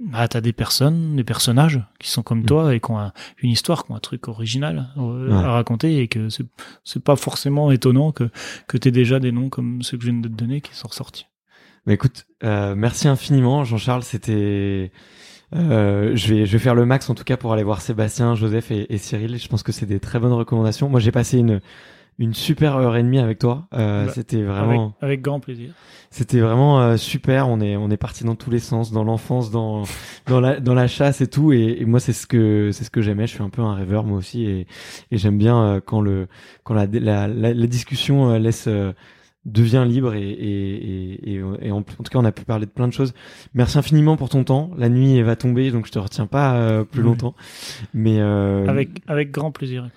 bah, 0.00 0.28
t'as 0.28 0.40
des 0.40 0.52
personnes, 0.52 1.16
des 1.16 1.24
personnages 1.24 1.82
qui 1.98 2.08
sont 2.08 2.22
comme 2.22 2.40
mm. 2.40 2.46
toi 2.46 2.74
et 2.74 2.80
qui 2.80 2.90
ont 2.90 3.10
une 3.38 3.50
histoire, 3.50 3.84
qui 3.84 3.92
ont 3.92 3.96
un 3.96 4.00
truc 4.00 4.28
original 4.28 4.88
euh, 4.96 5.32
à 5.32 5.52
raconter 5.52 5.98
et 5.98 6.08
que 6.08 6.28
c'est 6.28 7.02
pas 7.02 7.16
forcément 7.16 7.72
étonnant 7.72 8.12
que, 8.12 8.30
que 8.68 8.78
t'aies 8.78 8.92
déjà 8.92 9.18
des 9.18 9.32
noms 9.32 9.48
comme 9.48 9.82
ceux 9.82 9.96
que 9.96 10.04
je 10.04 10.10
viens 10.10 10.20
de 10.20 10.28
te 10.28 10.34
donner 10.34 10.60
qui 10.60 10.74
sont 10.74 10.88
ressortis. 10.88 11.26
Mais 11.86 11.94
écoute, 11.94 12.26
euh, 12.44 12.74
merci 12.76 13.08
infiniment 13.08 13.64
Jean-Charles, 13.64 14.04
c'était... 14.04 14.92
Euh, 15.54 16.14
je 16.14 16.34
vais 16.34 16.44
je 16.44 16.52
vais 16.52 16.58
faire 16.58 16.74
le 16.74 16.84
max 16.84 17.08
en 17.08 17.14
tout 17.14 17.24
cas 17.24 17.38
pour 17.38 17.54
aller 17.54 17.62
voir 17.62 17.80
Sébastien, 17.80 18.34
Joseph 18.34 18.70
et, 18.70 18.92
et 18.92 18.98
Cyril. 18.98 19.38
Je 19.38 19.48
pense 19.48 19.62
que 19.62 19.72
c'est 19.72 19.86
des 19.86 19.98
très 19.98 20.18
bonnes 20.18 20.34
recommandations. 20.34 20.90
Moi 20.90 21.00
j'ai 21.00 21.10
passé 21.10 21.38
une 21.38 21.62
une 22.18 22.34
super 22.34 22.76
heure 22.76 22.96
et 22.96 23.02
demie 23.02 23.18
avec 23.18 23.38
toi. 23.38 23.68
Euh, 23.74 24.06
bah, 24.06 24.12
c'était 24.12 24.42
vraiment 24.42 24.94
avec, 25.00 25.22
grand 25.22 25.40
plaisir. 25.40 25.70
C'était 26.10 26.40
vraiment 26.40 26.80
euh, 26.80 26.96
super. 26.96 27.48
On 27.48 27.60
est 27.60 27.76
on 27.76 27.90
est 27.90 27.96
parti 27.96 28.24
dans 28.24 28.34
tous 28.34 28.50
les 28.50 28.58
sens, 28.58 28.90
dans 28.92 29.04
l'enfance, 29.04 29.50
dans 29.50 29.84
dans 30.26 30.40
la 30.40 30.58
dans 30.58 30.74
la 30.74 30.88
chasse 30.88 31.20
et 31.20 31.28
tout. 31.28 31.52
Et, 31.52 31.84
moi 31.84 32.00
c'est 32.00 32.12
ce 32.12 32.26
que 32.26 32.70
c'est 32.72 32.84
ce 32.84 32.90
que 32.90 33.02
j'aimais. 33.02 33.26
Je 33.26 33.34
suis 33.34 33.42
un 33.42 33.50
peu 33.50 33.62
un 33.62 33.74
rêveur 33.74 34.04
moi 34.04 34.18
aussi 34.18 34.44
et, 34.44 34.66
et 35.10 35.18
j'aime 35.18 35.38
bien 35.38 35.62
euh, 35.62 35.80
quand 35.84 36.00
le 36.00 36.26
quand 36.64 36.74
la 36.74 36.86
la, 36.86 37.28
la, 37.28 37.66
discussion 37.66 38.30
euh, 38.30 38.38
laisse 38.38 38.68
devient 39.44 39.84
libre 39.86 40.14
et, 40.14 40.28
et, 40.28 41.34
et, 41.34 41.42
et 41.62 41.70
en, 41.70 41.82
tout 41.82 42.02
cas 42.10 42.18
on 42.18 42.24
a 42.24 42.32
pu 42.32 42.44
parler 42.44 42.66
de 42.66 42.70
plein 42.70 42.88
de 42.88 42.92
choses. 42.92 43.14
Merci 43.54 43.78
infiniment 43.78 44.16
pour 44.16 44.28
ton 44.28 44.42
temps. 44.42 44.70
La 44.76 44.88
nuit 44.88 45.22
va 45.22 45.36
tomber 45.36 45.70
donc 45.70 45.86
je 45.86 45.92
te 45.92 45.98
retiens 45.98 46.26
pas 46.26 46.84
plus 46.84 47.02
longtemps. 47.02 47.34
Mais 47.94 48.20
avec 48.20 49.02
avec 49.06 49.30
grand 49.30 49.52
plaisir. 49.52 49.88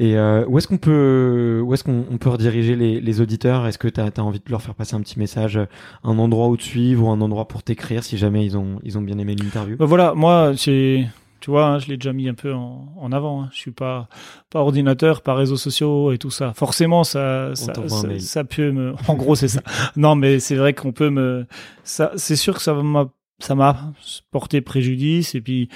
Et 0.00 0.16
euh, 0.16 0.44
où 0.46 0.58
est-ce 0.58 0.68
qu'on 0.68 0.78
peut, 0.78 1.60
où 1.64 1.74
est-ce 1.74 1.82
qu'on 1.82 2.18
peut 2.18 2.28
rediriger 2.28 2.76
les, 2.76 3.00
les 3.00 3.20
auditeurs? 3.20 3.66
Est-ce 3.66 3.78
que 3.78 3.88
tu 3.88 4.00
as, 4.00 4.12
envie 4.18 4.38
de 4.38 4.50
leur 4.50 4.62
faire 4.62 4.74
passer 4.74 4.94
un 4.94 5.00
petit 5.00 5.18
message, 5.18 5.58
un 6.04 6.18
endroit 6.18 6.48
où 6.48 6.56
te 6.56 6.62
suivre 6.62 7.06
ou 7.06 7.10
un 7.10 7.20
endroit 7.20 7.48
pour 7.48 7.64
t'écrire 7.64 8.04
si 8.04 8.16
jamais 8.16 8.46
ils 8.46 8.56
ont, 8.56 8.78
ils 8.84 8.96
ont 8.96 9.02
bien 9.02 9.18
aimé 9.18 9.34
l'interview? 9.34 9.76
Bah 9.76 9.86
Voilà, 9.86 10.14
moi, 10.14 10.52
c'est, 10.56 11.04
tu 11.40 11.50
vois, 11.50 11.66
hein, 11.66 11.78
je 11.80 11.88
l'ai 11.88 11.96
déjà 11.96 12.12
mis 12.12 12.28
un 12.28 12.34
peu 12.34 12.54
en, 12.54 12.92
en 12.96 13.10
avant. 13.10 13.42
Hein. 13.42 13.48
Je 13.52 13.58
suis 13.58 13.70
pas, 13.72 14.08
pas 14.50 14.60
ordinateur, 14.60 15.22
pas 15.22 15.34
réseaux 15.34 15.56
sociaux 15.56 16.12
et 16.12 16.18
tout 16.18 16.30
ça. 16.30 16.52
Forcément, 16.54 17.02
ça, 17.02 17.54
ça, 17.54 17.72
ça, 17.88 18.18
ça, 18.18 18.44
peut 18.44 18.70
me. 18.70 18.94
En 19.08 19.14
gros, 19.14 19.34
c'est 19.34 19.48
ça. 19.48 19.62
Non, 19.96 20.14
mais 20.14 20.38
c'est 20.38 20.56
vrai 20.56 20.74
qu'on 20.74 20.92
peut 20.92 21.10
me. 21.10 21.46
Ça, 21.82 22.12
c'est 22.16 22.36
sûr 22.36 22.54
que 22.54 22.62
ça 22.62 22.74
m'a, 22.74 23.08
ça 23.40 23.54
m'a 23.54 23.92
porté 24.30 24.60
préjudice 24.60 25.34
et 25.34 25.40
puis 25.40 25.68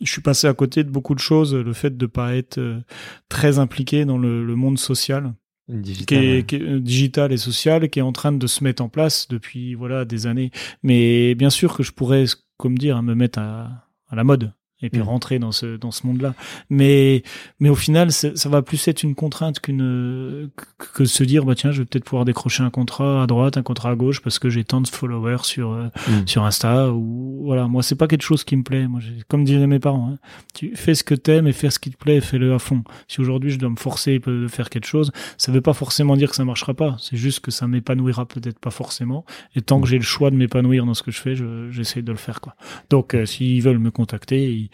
je 0.00 0.10
suis 0.10 0.22
passé 0.22 0.46
à 0.46 0.54
côté 0.54 0.84
de 0.84 0.90
beaucoup 0.90 1.14
de 1.14 1.20
choses. 1.20 1.54
Le 1.54 1.72
fait 1.72 1.96
de 1.96 2.06
pas 2.06 2.36
être 2.36 2.58
euh, 2.58 2.80
très 3.28 3.58
impliqué 3.58 4.04
dans 4.04 4.18
le, 4.18 4.44
le 4.44 4.54
monde 4.54 4.78
social, 4.78 5.34
digital, 5.68 6.06
qui, 6.06 6.14
est, 6.14 6.46
qui 6.46 6.56
est, 6.56 6.62
euh, 6.62 6.80
digital 6.80 7.32
et 7.32 7.36
social, 7.36 7.88
qui 7.88 7.98
est 7.98 8.02
en 8.02 8.12
train 8.12 8.32
de 8.32 8.46
se 8.46 8.62
mettre 8.62 8.82
en 8.82 8.88
place 8.88 9.28
depuis 9.28 9.74
voilà 9.74 10.04
des 10.04 10.26
années. 10.26 10.50
Mais 10.82 11.34
bien 11.34 11.50
sûr 11.50 11.76
que 11.76 11.82
je 11.82 11.92
pourrais, 11.92 12.24
comme 12.56 12.78
dire, 12.78 13.02
me 13.02 13.14
mettre 13.14 13.38
à, 13.38 13.88
à 14.08 14.16
la 14.16 14.24
mode 14.24 14.52
et 14.82 14.90
puis 14.90 15.00
Mm. 15.00 15.04
rentrer 15.04 15.38
dans 15.38 15.52
ce 15.52 15.76
dans 15.76 15.90
ce 15.90 16.06
monde-là. 16.06 16.34
Mais 16.70 17.22
mais 17.60 17.68
au 17.68 17.74
final, 17.74 18.12
ça 18.12 18.48
va 18.48 18.62
plus 18.62 18.86
être 18.88 19.02
une 19.02 19.14
contrainte 19.14 19.60
qu'une 19.60 20.50
que 20.56 20.64
que 20.94 21.02
de 21.02 21.08
se 21.08 21.24
dire 21.24 21.44
bah 21.44 21.54
tiens, 21.54 21.70
je 21.72 21.80
vais 21.82 21.84
peut-être 21.86 22.04
pouvoir 22.04 22.24
décrocher 22.24 22.62
un 22.62 22.70
contrat 22.70 23.22
à 23.22 23.26
droite, 23.26 23.56
un 23.56 23.62
contrat 23.62 23.90
à 23.90 23.94
gauche 23.94 24.20
parce 24.20 24.38
que 24.38 24.48
j'ai 24.50 24.64
tant 24.64 24.80
de 24.80 24.88
followers 24.88 25.42
sur 25.44 25.72
euh, 25.72 25.86
Mm. 26.08 26.26
sur 26.26 26.44
Insta 26.44 26.90
ou 26.92 27.42
voilà. 27.44 27.66
Moi, 27.68 27.82
c'est 27.82 27.96
pas 27.96 28.06
quelque 28.06 28.22
chose 28.22 28.44
qui 28.44 28.56
me 28.56 28.62
plaît. 28.62 28.86
Moi, 28.88 29.00
comme 29.28 29.44
diraient 29.44 29.66
mes 29.66 29.78
parents, 29.78 30.12
hein, 30.14 30.18
tu 30.54 30.74
fais 30.76 30.94
ce 30.94 31.04
que 31.04 31.14
t'aimes 31.14 31.46
et 31.46 31.52
fais 31.52 31.70
ce 31.70 31.78
qui 31.78 31.90
te 31.90 31.96
plaît, 31.96 32.20
fais-le 32.20 32.52
à 32.54 32.58
fond. 32.58 32.82
Si 33.08 33.20
aujourd'hui 33.20 33.50
je 33.50 33.58
dois 33.58 33.70
me 33.70 33.76
forcer 33.76 34.18
de 34.20 34.46
faire 34.48 34.70
quelque 34.70 34.86
chose, 34.86 35.10
ça 35.36 35.52
veut 35.52 35.60
pas 35.60 35.72
forcément 35.72 36.16
dire 36.16 36.30
que 36.30 36.36
ça 36.36 36.44
marchera 36.44 36.74
pas. 36.74 36.96
C'est 37.00 37.16
juste 37.16 37.40
que 37.40 37.50
ça 37.50 37.66
m'épanouira 37.66 38.26
peut-être 38.26 38.58
pas 38.58 38.70
forcément. 38.70 39.24
Et 39.56 39.62
tant 39.62 39.80
que 39.80 39.88
j'ai 39.88 39.96
le 39.98 40.02
choix 40.04 40.30
de 40.30 40.36
m'épanouir 40.36 40.84
dans 40.86 40.94
ce 40.94 41.02
que 41.02 41.10
je 41.10 41.20
fais, 41.20 41.34
je- 41.36 41.70
j'essaie 41.70 42.02
de 42.02 42.10
le 42.12 42.18
faire 42.18 42.40
quoi. 42.40 42.54
Donc, 42.90 43.14
euh, 43.14 43.26
s'ils 43.26 43.62
veulent 43.62 43.78
me 43.78 43.90
contacter, 43.90 44.50
ils, 44.52 44.67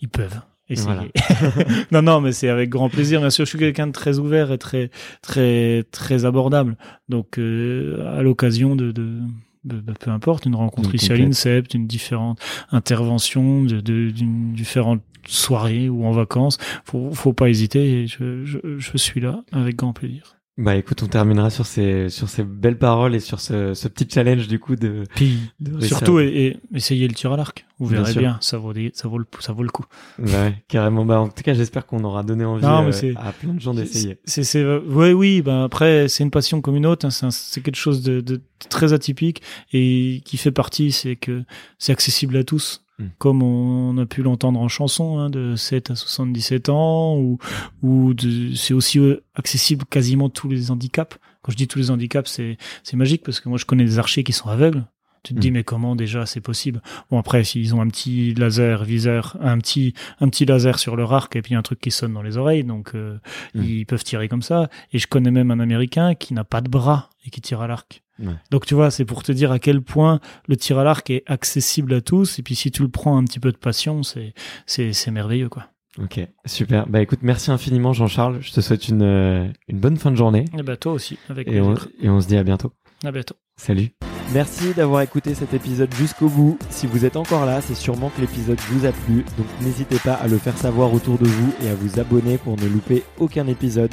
ils 0.00 0.08
peuvent. 0.08 0.40
Essayer. 0.70 1.12
non, 1.92 2.00
non, 2.00 2.22
mais 2.22 2.32
c'est 2.32 2.48
avec 2.48 2.70
grand 2.70 2.88
plaisir. 2.88 3.20
Bien 3.20 3.28
sûr, 3.28 3.44
je 3.44 3.50
suis 3.50 3.58
quelqu'un 3.58 3.86
de 3.86 3.92
très 3.92 4.18
ouvert 4.18 4.50
et 4.50 4.56
très, 4.56 4.90
très, 5.20 5.82
très 5.90 6.24
abordable. 6.24 6.78
Donc, 7.10 7.38
euh, 7.38 8.16
à 8.18 8.22
l'occasion 8.22 8.74
de, 8.74 8.90
de, 8.90 9.20
de- 9.64 9.80
de- 9.82 9.92
peu 9.92 10.10
importe, 10.10 10.46
une 10.46 10.54
rencontre 10.54 10.88
Une 10.88 10.94
ici 10.96 11.06
à 11.06 11.08
complète. 11.16 11.26
l'INSEP, 11.26 11.74
une 11.74 11.86
différente 11.86 12.40
intervention, 12.70 13.62
d'une 13.64 14.54
différente 14.54 15.02
soirée 15.26 15.90
ou 15.90 16.06
en 16.06 16.12
vacances, 16.12 16.56
faut, 16.86 17.10
faut 17.12 17.34
pas 17.34 17.50
hésiter. 17.50 18.02
Et 18.02 18.06
je, 18.06 18.46
je, 18.46 18.58
je 18.78 18.96
suis 18.96 19.20
là 19.20 19.42
avec 19.52 19.76
grand 19.76 19.92
plaisir. 19.92 20.36
Bah 20.56 20.76
écoute, 20.76 21.02
on 21.02 21.08
terminera 21.08 21.50
sur 21.50 21.66
ces 21.66 22.08
sur 22.10 22.28
ces 22.28 22.44
belles 22.44 22.78
paroles 22.78 23.16
et 23.16 23.18
sur 23.20 23.40
ce, 23.40 23.74
ce 23.74 23.88
petit 23.88 24.06
challenge 24.08 24.46
du 24.46 24.60
coup 24.60 24.76
de, 24.76 25.02
Puis, 25.16 25.38
de 25.58 25.80
surtout, 25.80 26.18
à- 26.18 26.22
et, 26.24 26.28
et 26.46 26.56
essayez 26.72 27.08
le 27.08 27.14
tir 27.14 27.32
à 27.32 27.36
l'arc. 27.36 27.66
Vous 27.80 27.88
Bien 27.88 27.98
verrez 28.02 28.12
sûr. 28.12 28.20
bien, 28.20 28.38
ça 28.40 28.56
vaut, 28.58 28.72
des- 28.72 28.92
ça 28.94 29.08
vaut 29.08 29.18
le, 29.18 29.26
ça 29.40 29.52
vaut 29.52 29.64
le 29.64 29.68
coup. 29.70 29.84
Ouais, 30.20 30.62
carrément. 30.68 31.04
Bah 31.04 31.18
en 31.18 31.28
tout 31.28 31.42
cas, 31.42 31.54
j'espère 31.54 31.86
qu'on 31.86 32.04
aura 32.04 32.22
donné 32.22 32.44
envie 32.44 32.64
Non, 32.64 32.88
euh, 32.88 33.12
à 33.16 33.32
plein 33.32 33.52
de 33.54 33.60
gens 33.60 33.74
d'essayer. 33.74 34.18
C'est, 34.26 34.44
c'est, 34.44 34.64
ouais, 34.64 35.12
oui, 35.12 35.42
ben 35.42 35.64
après, 35.64 36.06
c'est 36.06 36.22
une 36.22 36.30
passion 36.30 36.60
comme 36.60 36.76
une 36.76 36.86
autre. 36.86 37.04
hein, 37.04 37.10
c'est, 37.10 37.32
c'est 37.32 37.60
quelque 37.60 37.74
chose 37.74 38.02
de, 38.04 38.20
de 38.20 38.40
très 38.70 38.92
atypique 38.92 39.42
et 39.72 40.22
qui 40.24 40.36
fait 40.36 40.52
partie, 40.52 40.92
c'est 40.92 41.16
que 41.16 41.42
c'est 41.80 41.90
accessible 41.90 42.36
à 42.36 42.44
tous. 42.44 42.83
Mm. 42.98 43.04
Comme 43.18 43.42
on 43.42 43.98
a 43.98 44.06
pu 44.06 44.22
l'entendre 44.22 44.60
en 44.60 44.68
chanson, 44.68 45.18
hein, 45.18 45.30
de 45.30 45.56
7 45.56 45.90
à 45.90 45.96
77 45.96 46.68
ans, 46.68 47.16
ou, 47.18 47.38
ou 47.82 48.14
c'est 48.54 48.74
aussi 48.74 48.98
euh, 48.98 49.22
accessible 49.34 49.84
quasiment 49.84 50.28
tous 50.28 50.48
les 50.48 50.70
handicaps. 50.70 51.16
Quand 51.42 51.52
je 51.52 51.56
dis 51.56 51.66
tous 51.68 51.78
les 51.78 51.90
handicaps, 51.90 52.30
c'est, 52.30 52.56
c'est 52.82 52.96
magique 52.96 53.22
parce 53.24 53.40
que 53.40 53.48
moi 53.48 53.58
je 53.58 53.64
connais 53.64 53.84
des 53.84 53.98
archers 53.98 54.24
qui 54.24 54.32
sont 54.32 54.48
aveugles. 54.48 54.84
Tu 55.24 55.32
te 55.32 55.40
dis 55.40 55.50
mais 55.50 55.64
comment 55.64 55.96
déjà 55.96 56.26
c'est 56.26 56.42
possible? 56.42 56.82
Bon 57.10 57.18
après 57.18 57.44
s'ils 57.44 57.74
ont 57.74 57.80
un 57.80 57.88
petit 57.88 58.34
laser 58.34 58.84
viseur, 58.84 59.38
un 59.40 59.56
petit 59.56 59.94
un 60.20 60.28
petit 60.28 60.44
laser 60.44 60.78
sur 60.78 60.96
leur 60.96 61.14
arc 61.14 61.34
et 61.34 61.40
puis 61.40 61.54
un 61.54 61.62
truc 61.62 61.80
qui 61.80 61.90
sonne 61.90 62.12
dans 62.12 62.20
les 62.20 62.36
oreilles, 62.36 62.62
donc 62.62 62.94
euh, 62.94 63.18
Mm. 63.54 63.62
ils 63.64 63.86
peuvent 63.86 64.04
tirer 64.04 64.28
comme 64.28 64.42
ça. 64.42 64.68
Et 64.92 64.98
je 64.98 65.06
connais 65.06 65.30
même 65.30 65.50
un 65.50 65.60
Américain 65.60 66.14
qui 66.14 66.34
n'a 66.34 66.44
pas 66.44 66.60
de 66.60 66.68
bras 66.68 67.08
et 67.24 67.30
qui 67.30 67.40
tire 67.40 67.62
à 67.62 67.66
l'arc. 67.66 68.02
Ouais. 68.18 68.34
Donc 68.50 68.66
tu 68.66 68.74
vois, 68.74 68.90
c'est 68.90 69.04
pour 69.04 69.22
te 69.22 69.32
dire 69.32 69.50
à 69.50 69.58
quel 69.58 69.80
point 69.82 70.20
le 70.46 70.56
tir 70.56 70.78
à 70.78 70.84
l'arc 70.84 71.08
est 71.10 71.24
accessible 71.26 71.94
à 71.94 72.00
tous. 72.00 72.38
Et 72.38 72.42
puis 72.42 72.54
si 72.54 72.70
tu 72.70 72.82
le 72.82 72.88
prends 72.88 73.16
un 73.16 73.24
petit 73.24 73.40
peu 73.40 73.50
de 73.52 73.56
passion, 73.56 74.02
c'est 74.02 74.34
c'est 74.66 74.92
c'est 74.92 75.10
merveilleux 75.10 75.48
quoi. 75.48 75.66
Ok, 76.02 76.20
super. 76.46 76.88
Bah 76.88 77.00
écoute, 77.00 77.20
merci 77.22 77.50
infiniment 77.50 77.92
Jean-Charles. 77.92 78.38
Je 78.40 78.52
te 78.52 78.60
souhaite 78.60 78.88
une 78.88 79.52
une 79.68 79.80
bonne 79.80 79.96
fin 79.96 80.10
de 80.10 80.16
journée 80.16 80.44
Et 80.58 80.62
bah 80.62 80.76
toi 80.76 80.92
aussi, 80.92 81.18
avec 81.28 81.48
et 81.48 81.60
on, 81.60 81.74
et 82.00 82.08
on 82.08 82.20
se 82.20 82.26
dit 82.26 82.36
à 82.36 82.42
bientôt. 82.42 82.72
À 83.04 83.12
bientôt. 83.12 83.36
Salut. 83.56 83.90
Merci 84.32 84.72
d'avoir 84.74 85.02
écouté 85.02 85.34
cet 85.34 85.54
épisode 85.54 85.94
jusqu'au 85.94 86.28
bout. 86.28 86.58
Si 86.70 86.86
vous 86.86 87.04
êtes 87.04 87.16
encore 87.16 87.46
là, 87.46 87.60
c'est 87.60 87.74
sûrement 87.74 88.10
que 88.10 88.20
l'épisode 88.20 88.58
vous 88.70 88.86
a 88.86 88.92
plu, 88.92 89.24
donc 89.36 89.46
n'hésitez 89.60 89.98
pas 89.98 90.14
à 90.14 90.26
le 90.26 90.38
faire 90.38 90.56
savoir 90.56 90.92
autour 90.92 91.18
de 91.18 91.26
vous 91.26 91.52
et 91.62 91.68
à 91.68 91.74
vous 91.74 92.00
abonner 92.00 92.38
pour 92.38 92.56
ne 92.56 92.66
louper 92.66 93.04
aucun 93.18 93.46
épisode. 93.46 93.92